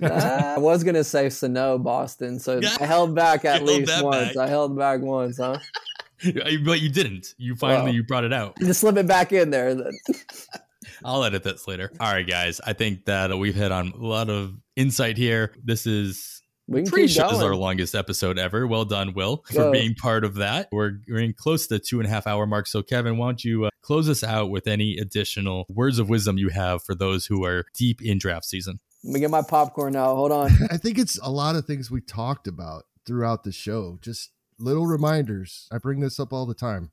I 0.00 0.58
was 0.58 0.84
gonna 0.84 1.04
say 1.04 1.28
Sano 1.30 1.78
Boston, 1.78 2.38
so 2.38 2.60
I 2.80 2.86
held 2.86 3.14
back 3.14 3.44
at 3.44 3.62
least 3.62 4.02
once. 4.02 4.34
Back. 4.34 4.36
I 4.36 4.48
held 4.48 4.76
back 4.76 5.00
once, 5.00 5.38
huh? 5.38 5.58
but 6.64 6.80
you 6.80 6.88
didn't. 6.88 7.34
You 7.36 7.54
finally 7.54 7.84
well, 7.84 7.94
you 7.94 8.04
brought 8.04 8.24
it 8.24 8.32
out. 8.32 8.58
Just 8.58 8.80
slip 8.80 8.96
it 8.96 9.06
back 9.06 9.32
in 9.32 9.50
there. 9.50 9.90
I'll 11.04 11.24
edit 11.24 11.42
this 11.42 11.66
later. 11.66 11.90
All 11.98 12.12
right, 12.12 12.26
guys. 12.26 12.60
I 12.64 12.74
think 12.74 13.06
that 13.06 13.36
we've 13.36 13.54
hit 13.54 13.72
on 13.72 13.88
a 13.88 13.96
lot 13.96 14.30
of 14.30 14.54
insight 14.76 15.16
here. 15.16 15.52
This 15.64 15.86
is 15.86 16.42
we 16.68 16.84
pretty 16.84 17.08
sure 17.08 17.24
this 17.28 17.38
is 17.38 17.42
our 17.42 17.56
longest 17.56 17.94
episode 17.96 18.38
ever. 18.38 18.68
Well 18.68 18.84
done, 18.84 19.12
Will, 19.14 19.44
for 19.48 19.54
Go. 19.54 19.72
being 19.72 19.94
part 19.94 20.24
of 20.24 20.36
that. 20.36 20.68
We're, 20.70 21.00
we're 21.08 21.18
in 21.18 21.34
close 21.34 21.66
to 21.66 21.74
the 21.74 21.80
two 21.80 21.98
and 21.98 22.06
a 22.06 22.10
half 22.10 22.26
hour 22.26 22.46
mark. 22.46 22.68
So, 22.68 22.82
Kevin, 22.82 23.16
why 23.18 23.28
don't 23.28 23.44
you 23.44 23.64
uh, 23.64 23.70
close 23.82 24.08
us 24.08 24.22
out 24.22 24.50
with 24.50 24.68
any 24.68 24.96
additional 24.96 25.66
words 25.68 25.98
of 25.98 26.08
wisdom 26.08 26.38
you 26.38 26.50
have 26.50 26.84
for 26.84 26.94
those 26.94 27.26
who 27.26 27.44
are 27.44 27.64
deep 27.74 28.00
in 28.00 28.18
draft 28.18 28.44
season? 28.44 28.78
Let 29.04 29.14
me 29.14 29.20
get 29.20 29.30
my 29.30 29.42
popcorn 29.42 29.94
now. 29.94 30.14
Hold 30.14 30.32
on. 30.32 30.50
I 30.70 30.76
think 30.76 30.98
it's 30.98 31.18
a 31.18 31.30
lot 31.30 31.56
of 31.56 31.66
things 31.66 31.90
we 31.90 32.00
talked 32.00 32.46
about 32.46 32.84
throughout 33.06 33.42
the 33.42 33.52
show. 33.52 33.98
Just 34.00 34.30
little 34.58 34.86
reminders. 34.86 35.68
I 35.72 35.78
bring 35.78 36.00
this 36.00 36.20
up 36.20 36.32
all 36.32 36.46
the 36.46 36.54
time. 36.54 36.92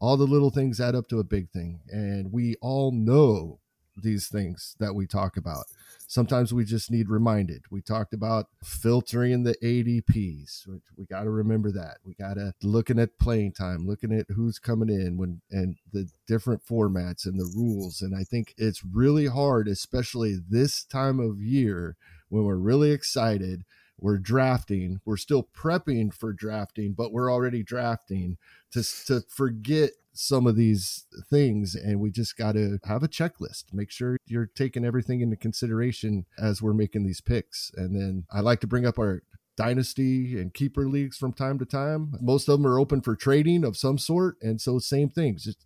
All 0.00 0.16
the 0.16 0.26
little 0.26 0.50
things 0.50 0.80
add 0.80 0.94
up 0.94 1.08
to 1.08 1.20
a 1.20 1.24
big 1.24 1.50
thing. 1.50 1.80
And 1.88 2.32
we 2.32 2.56
all 2.60 2.90
know 2.90 3.60
these 3.96 4.28
things 4.28 4.76
that 4.78 4.94
we 4.94 5.06
talk 5.06 5.36
about. 5.36 5.64
Sometimes 6.06 6.52
we 6.52 6.64
just 6.64 6.90
need 6.90 7.08
reminded. 7.08 7.64
We 7.70 7.80
talked 7.80 8.12
about 8.12 8.46
filtering 8.62 9.44
the 9.44 9.56
ADPs. 9.62 10.68
We 10.96 11.06
got 11.06 11.24
to 11.24 11.30
remember 11.30 11.70
that. 11.72 11.98
We 12.04 12.14
got 12.14 12.34
to 12.34 12.52
looking 12.62 12.98
at 12.98 13.18
playing 13.18 13.52
time, 13.52 13.86
looking 13.86 14.12
at 14.12 14.26
who's 14.28 14.58
coming 14.58 14.88
in 14.88 15.16
when 15.16 15.40
and 15.50 15.76
the 15.92 16.08
different 16.26 16.64
formats 16.64 17.26
and 17.26 17.38
the 17.38 17.50
rules. 17.56 18.02
And 18.02 18.14
I 18.14 18.24
think 18.24 18.54
it's 18.56 18.84
really 18.84 19.26
hard, 19.26 19.68
especially 19.68 20.38
this 20.48 20.84
time 20.84 21.20
of 21.20 21.40
year 21.40 21.96
when 22.28 22.44
we're 22.44 22.56
really 22.56 22.90
excited 22.90 23.64
we're 23.98 24.18
drafting 24.18 25.00
we're 25.04 25.16
still 25.16 25.48
prepping 25.56 26.12
for 26.12 26.32
drafting 26.32 26.92
but 26.92 27.12
we're 27.12 27.30
already 27.30 27.62
drafting 27.62 28.36
to, 28.72 28.82
to 29.06 29.20
forget 29.28 29.90
some 30.14 30.46
of 30.46 30.56
these 30.56 31.06
things 31.30 31.74
and 31.74 32.00
we 32.00 32.10
just 32.10 32.36
got 32.36 32.52
to 32.52 32.78
have 32.84 33.02
a 33.02 33.08
checklist 33.08 33.64
make 33.72 33.90
sure 33.90 34.16
you're 34.26 34.50
taking 34.54 34.84
everything 34.84 35.20
into 35.20 35.36
consideration 35.36 36.26
as 36.38 36.60
we're 36.60 36.74
making 36.74 37.04
these 37.04 37.20
picks 37.20 37.70
and 37.76 37.96
then 37.96 38.24
i 38.30 38.40
like 38.40 38.60
to 38.60 38.66
bring 38.66 38.86
up 38.86 38.98
our 38.98 39.22
dynasty 39.56 40.38
and 40.38 40.54
keeper 40.54 40.86
leagues 40.86 41.16
from 41.16 41.32
time 41.32 41.58
to 41.58 41.64
time 41.64 42.12
most 42.20 42.48
of 42.48 42.58
them 42.58 42.66
are 42.66 42.78
open 42.78 43.00
for 43.00 43.16
trading 43.16 43.64
of 43.64 43.76
some 43.76 43.98
sort 43.98 44.36
and 44.42 44.60
so 44.60 44.78
same 44.78 45.08
things 45.08 45.44
just 45.44 45.64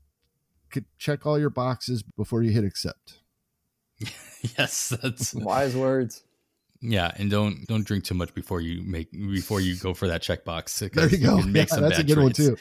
check 0.98 1.24
all 1.24 1.38
your 1.38 1.50
boxes 1.50 2.02
before 2.16 2.42
you 2.42 2.50
hit 2.50 2.64
accept 2.64 3.18
yes 4.58 4.96
that's 5.00 5.34
wise 5.34 5.76
words 5.76 6.22
yeah, 6.80 7.10
and 7.16 7.30
don't 7.30 7.66
don't 7.66 7.84
drink 7.84 8.04
too 8.04 8.14
much 8.14 8.34
before 8.34 8.60
you 8.60 8.82
make 8.82 9.10
before 9.10 9.60
you 9.60 9.76
go 9.76 9.94
for 9.94 10.08
that 10.08 10.22
checkbox. 10.22 10.90
There 10.92 11.08
you 11.08 11.18
go. 11.18 11.38
You 11.38 11.46
yeah, 11.52 11.64
that's 11.64 11.98
a 11.98 12.04
good 12.04 12.14
trades. 12.14 12.16
one 12.16 12.32
too. 12.32 12.56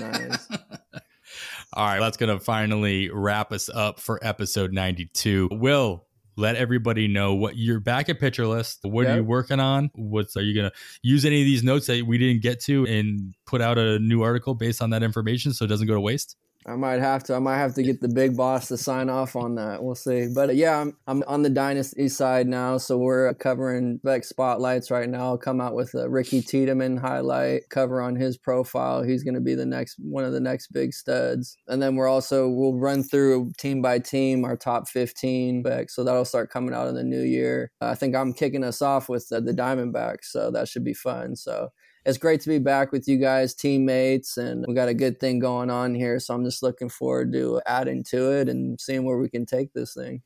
nice. 0.00 0.48
All 1.76 1.84
right, 1.84 1.98
that's 1.98 2.16
gonna 2.16 2.38
finally 2.38 3.10
wrap 3.10 3.50
us 3.50 3.68
up 3.68 3.98
for 3.98 4.20
episode 4.22 4.72
ninety-two. 4.72 5.48
Will 5.50 6.06
let 6.36 6.54
everybody 6.54 7.08
know 7.08 7.34
what 7.34 7.56
you're 7.56 7.80
back 7.80 8.08
at 8.08 8.20
Pitcher 8.20 8.46
List. 8.46 8.80
What 8.82 9.02
yep. 9.02 9.12
are 9.12 9.16
you 9.18 9.24
working 9.24 9.58
on? 9.58 9.90
What's 9.96 10.36
are 10.36 10.42
you 10.42 10.54
gonna 10.54 10.70
use 11.02 11.24
any 11.24 11.40
of 11.40 11.44
these 11.44 11.64
notes 11.64 11.88
that 11.88 12.06
we 12.06 12.16
didn't 12.16 12.42
get 12.42 12.60
to 12.60 12.86
and 12.86 13.34
put 13.44 13.60
out 13.60 13.76
a 13.76 13.98
new 13.98 14.22
article 14.22 14.54
based 14.54 14.82
on 14.82 14.90
that 14.90 15.02
information 15.02 15.52
so 15.52 15.64
it 15.64 15.68
doesn't 15.68 15.88
go 15.88 15.94
to 15.94 16.00
waste? 16.00 16.36
I 16.66 16.76
might 16.76 17.00
have 17.00 17.22
to. 17.24 17.34
I 17.34 17.40
might 17.40 17.58
have 17.58 17.74
to 17.74 17.82
get 17.82 18.00
the 18.00 18.08
big 18.08 18.36
boss 18.36 18.68
to 18.68 18.78
sign 18.78 19.10
off 19.10 19.36
on 19.36 19.56
that. 19.56 19.82
We'll 19.82 19.94
see. 19.94 20.28
But 20.34 20.56
yeah, 20.56 20.80
I'm 20.80 20.96
I'm 21.06 21.22
on 21.26 21.42
the 21.42 21.50
dynasty 21.50 22.08
side 22.08 22.46
now, 22.46 22.78
so 22.78 22.96
we're 22.96 23.34
covering 23.34 24.00
Beck 24.02 24.24
spotlights 24.24 24.90
right 24.90 25.08
now. 25.08 25.26
I'll 25.26 25.38
come 25.38 25.60
out 25.60 25.74
with 25.74 25.94
a 25.94 26.08
Ricky 26.08 26.40
Tiedemann 26.40 26.96
highlight 26.96 27.68
cover 27.68 28.00
on 28.00 28.16
his 28.16 28.38
profile. 28.38 29.02
He's 29.02 29.22
going 29.22 29.34
to 29.34 29.42
be 29.42 29.54
the 29.54 29.66
next 29.66 29.96
one 29.98 30.24
of 30.24 30.32
the 30.32 30.40
next 30.40 30.68
big 30.68 30.94
studs. 30.94 31.56
And 31.68 31.82
then 31.82 31.96
we're 31.96 32.08
also 32.08 32.48
we'll 32.48 32.74
run 32.74 33.02
through 33.02 33.52
team 33.58 33.82
by 33.82 33.98
team 33.98 34.44
our 34.44 34.56
top 34.56 34.88
15 34.88 35.62
Beck, 35.62 35.90
so 35.90 36.02
that'll 36.02 36.24
start 36.24 36.50
coming 36.50 36.74
out 36.74 36.88
in 36.88 36.94
the 36.94 37.04
new 37.04 37.22
year. 37.22 37.72
I 37.82 37.94
think 37.94 38.16
I'm 38.16 38.32
kicking 38.32 38.64
us 38.64 38.80
off 38.80 39.10
with 39.10 39.28
the, 39.28 39.40
the 39.42 39.52
Diamondbacks, 39.52 40.24
so 40.24 40.50
that 40.50 40.68
should 40.68 40.84
be 40.84 40.94
fun. 40.94 41.36
So 41.36 41.68
it's 42.04 42.18
great 42.18 42.40
to 42.42 42.48
be 42.48 42.58
back 42.58 42.92
with 42.92 43.08
you 43.08 43.16
guys, 43.16 43.54
teammates, 43.54 44.36
and 44.36 44.64
we 44.68 44.74
got 44.74 44.88
a 44.88 44.94
good 44.94 45.20
thing 45.20 45.38
going 45.38 45.70
on 45.70 45.94
here. 45.94 46.20
So 46.20 46.34
I'm 46.34 46.44
just 46.44 46.62
looking 46.62 46.88
forward 46.88 47.32
to 47.32 47.60
adding 47.66 48.04
to 48.10 48.32
it 48.32 48.48
and 48.48 48.80
seeing 48.80 49.04
where 49.04 49.18
we 49.18 49.28
can 49.28 49.46
take 49.46 49.72
this 49.72 49.94
thing. 49.94 50.22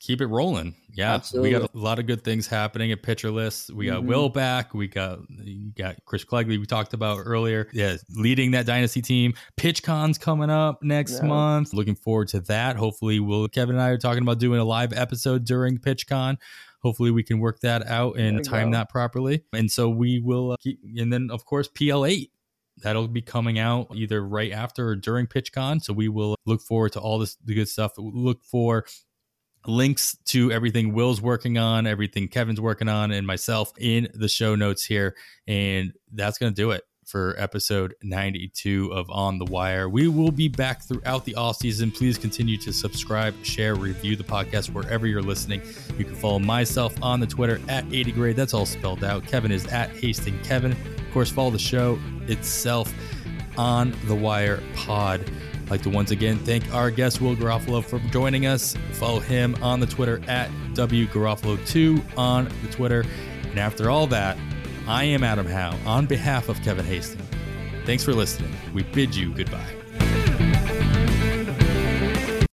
Keep 0.00 0.22
it 0.22 0.26
rolling. 0.28 0.74
Yeah. 0.94 1.14
Absolutely. 1.14 1.52
We 1.52 1.58
got 1.60 1.74
a 1.74 1.78
lot 1.78 1.98
of 1.98 2.06
good 2.06 2.24
things 2.24 2.46
happening 2.46 2.90
at 2.90 3.02
Pitcher 3.02 3.30
List. 3.30 3.70
We 3.70 3.84
got 3.84 3.98
mm-hmm. 3.98 4.08
Will 4.08 4.28
back. 4.30 4.72
We 4.72 4.88
got 4.88 5.18
got 5.76 5.96
Chris 6.06 6.24
Clegley 6.24 6.58
we 6.58 6.64
talked 6.64 6.94
about 6.94 7.20
earlier. 7.24 7.68
Yeah, 7.74 7.96
leading 8.16 8.52
that 8.52 8.64
dynasty 8.64 9.02
team. 9.02 9.34
PitchCon's 9.58 10.16
coming 10.16 10.48
up 10.48 10.82
next 10.82 11.20
yeah. 11.20 11.28
month. 11.28 11.74
Looking 11.74 11.96
forward 11.96 12.28
to 12.28 12.40
that. 12.40 12.76
Hopefully 12.76 13.20
we'll 13.20 13.48
Kevin 13.48 13.74
and 13.74 13.82
I 13.82 13.90
are 13.90 13.98
talking 13.98 14.22
about 14.22 14.38
doing 14.38 14.58
a 14.58 14.64
live 14.64 14.94
episode 14.94 15.44
during 15.44 15.76
PitchCon 15.76 16.38
hopefully 16.82 17.10
we 17.10 17.22
can 17.22 17.38
work 17.38 17.60
that 17.60 17.86
out 17.86 18.18
and 18.18 18.44
time 18.44 18.70
go. 18.70 18.78
that 18.78 18.88
properly. 18.88 19.44
And 19.52 19.70
so 19.70 19.88
we 19.88 20.20
will 20.20 20.52
uh, 20.52 20.56
keep, 20.60 20.80
and 20.96 21.12
then 21.12 21.28
of 21.30 21.44
course 21.44 21.68
PL8 21.68 22.30
that'll 22.82 23.08
be 23.08 23.22
coming 23.22 23.58
out 23.58 23.88
either 23.94 24.26
right 24.26 24.52
after 24.52 24.88
or 24.88 24.96
during 24.96 25.26
PitchCon. 25.26 25.82
So 25.82 25.92
we 25.92 26.08
will 26.08 26.36
look 26.46 26.62
forward 26.62 26.92
to 26.92 27.00
all 27.00 27.18
this 27.18 27.36
the 27.44 27.54
good 27.54 27.68
stuff. 27.68 27.92
Look 27.98 28.42
for 28.44 28.86
links 29.66 30.16
to 30.26 30.50
everything 30.50 30.94
Will's 30.94 31.20
working 31.20 31.58
on, 31.58 31.86
everything 31.86 32.28
Kevin's 32.28 32.60
working 32.60 32.88
on, 32.88 33.10
and 33.10 33.26
myself 33.26 33.72
in 33.78 34.08
the 34.14 34.28
show 34.28 34.54
notes 34.54 34.84
here. 34.84 35.16
And 35.46 35.92
that's 36.12 36.38
going 36.38 36.52
to 36.52 36.56
do 36.56 36.70
it 36.70 36.82
for 37.10 37.34
episode 37.38 37.94
92 38.04 38.92
of 38.92 39.10
On 39.10 39.38
the 39.38 39.44
Wire. 39.46 39.88
We 39.88 40.06
will 40.06 40.30
be 40.30 40.46
back 40.46 40.82
throughout 40.82 41.24
the 41.24 41.34
off 41.34 41.56
season. 41.56 41.90
Please 41.90 42.16
continue 42.16 42.56
to 42.58 42.72
subscribe, 42.72 43.34
share, 43.44 43.74
review 43.74 44.14
the 44.14 44.22
podcast 44.22 44.72
wherever 44.72 45.08
you're 45.08 45.20
listening. 45.20 45.60
You 45.98 46.04
can 46.04 46.14
follow 46.14 46.38
myself 46.38 46.94
on 47.02 47.18
the 47.18 47.26
Twitter 47.26 47.60
at 47.68 47.84
80 47.92 48.12
grade. 48.12 48.36
That's 48.36 48.54
all 48.54 48.64
spelled 48.64 49.02
out. 49.02 49.26
Kevin 49.26 49.50
is 49.50 49.66
at 49.66 49.90
Hasting 49.90 50.40
Kevin. 50.44 50.72
Of 50.72 51.12
course, 51.12 51.30
follow 51.30 51.50
the 51.50 51.58
show 51.58 51.98
itself 52.28 52.92
on 53.56 53.92
the 54.06 54.14
Wire 54.14 54.62
Pod. 54.76 55.20
I'd 55.64 55.70
like 55.70 55.82
to 55.82 55.90
once 55.90 56.12
again 56.12 56.38
thank 56.38 56.72
our 56.72 56.90
guest 56.92 57.20
Will 57.20 57.34
Garofalo 57.34 57.84
for 57.84 57.98
joining 58.10 58.46
us. 58.46 58.76
Follow 58.92 59.18
him 59.18 59.56
on 59.62 59.80
the 59.80 59.86
Twitter 59.86 60.22
at 60.28 60.48
W 60.74 61.06
Garofalo2 61.08 62.16
on 62.16 62.48
the 62.62 62.70
Twitter. 62.70 63.04
And 63.50 63.58
after 63.58 63.90
all 63.90 64.06
that, 64.08 64.38
I 64.90 65.04
am 65.04 65.22
Adam 65.22 65.46
Howe 65.46 65.78
on 65.86 66.06
behalf 66.06 66.48
of 66.48 66.60
Kevin 66.64 66.84
Hastings. 66.84 67.22
Thanks 67.86 68.02
for 68.02 68.12
listening. 68.12 68.50
We 68.74 68.82
bid 68.82 69.14
you 69.14 69.32
goodbye. 69.32 69.79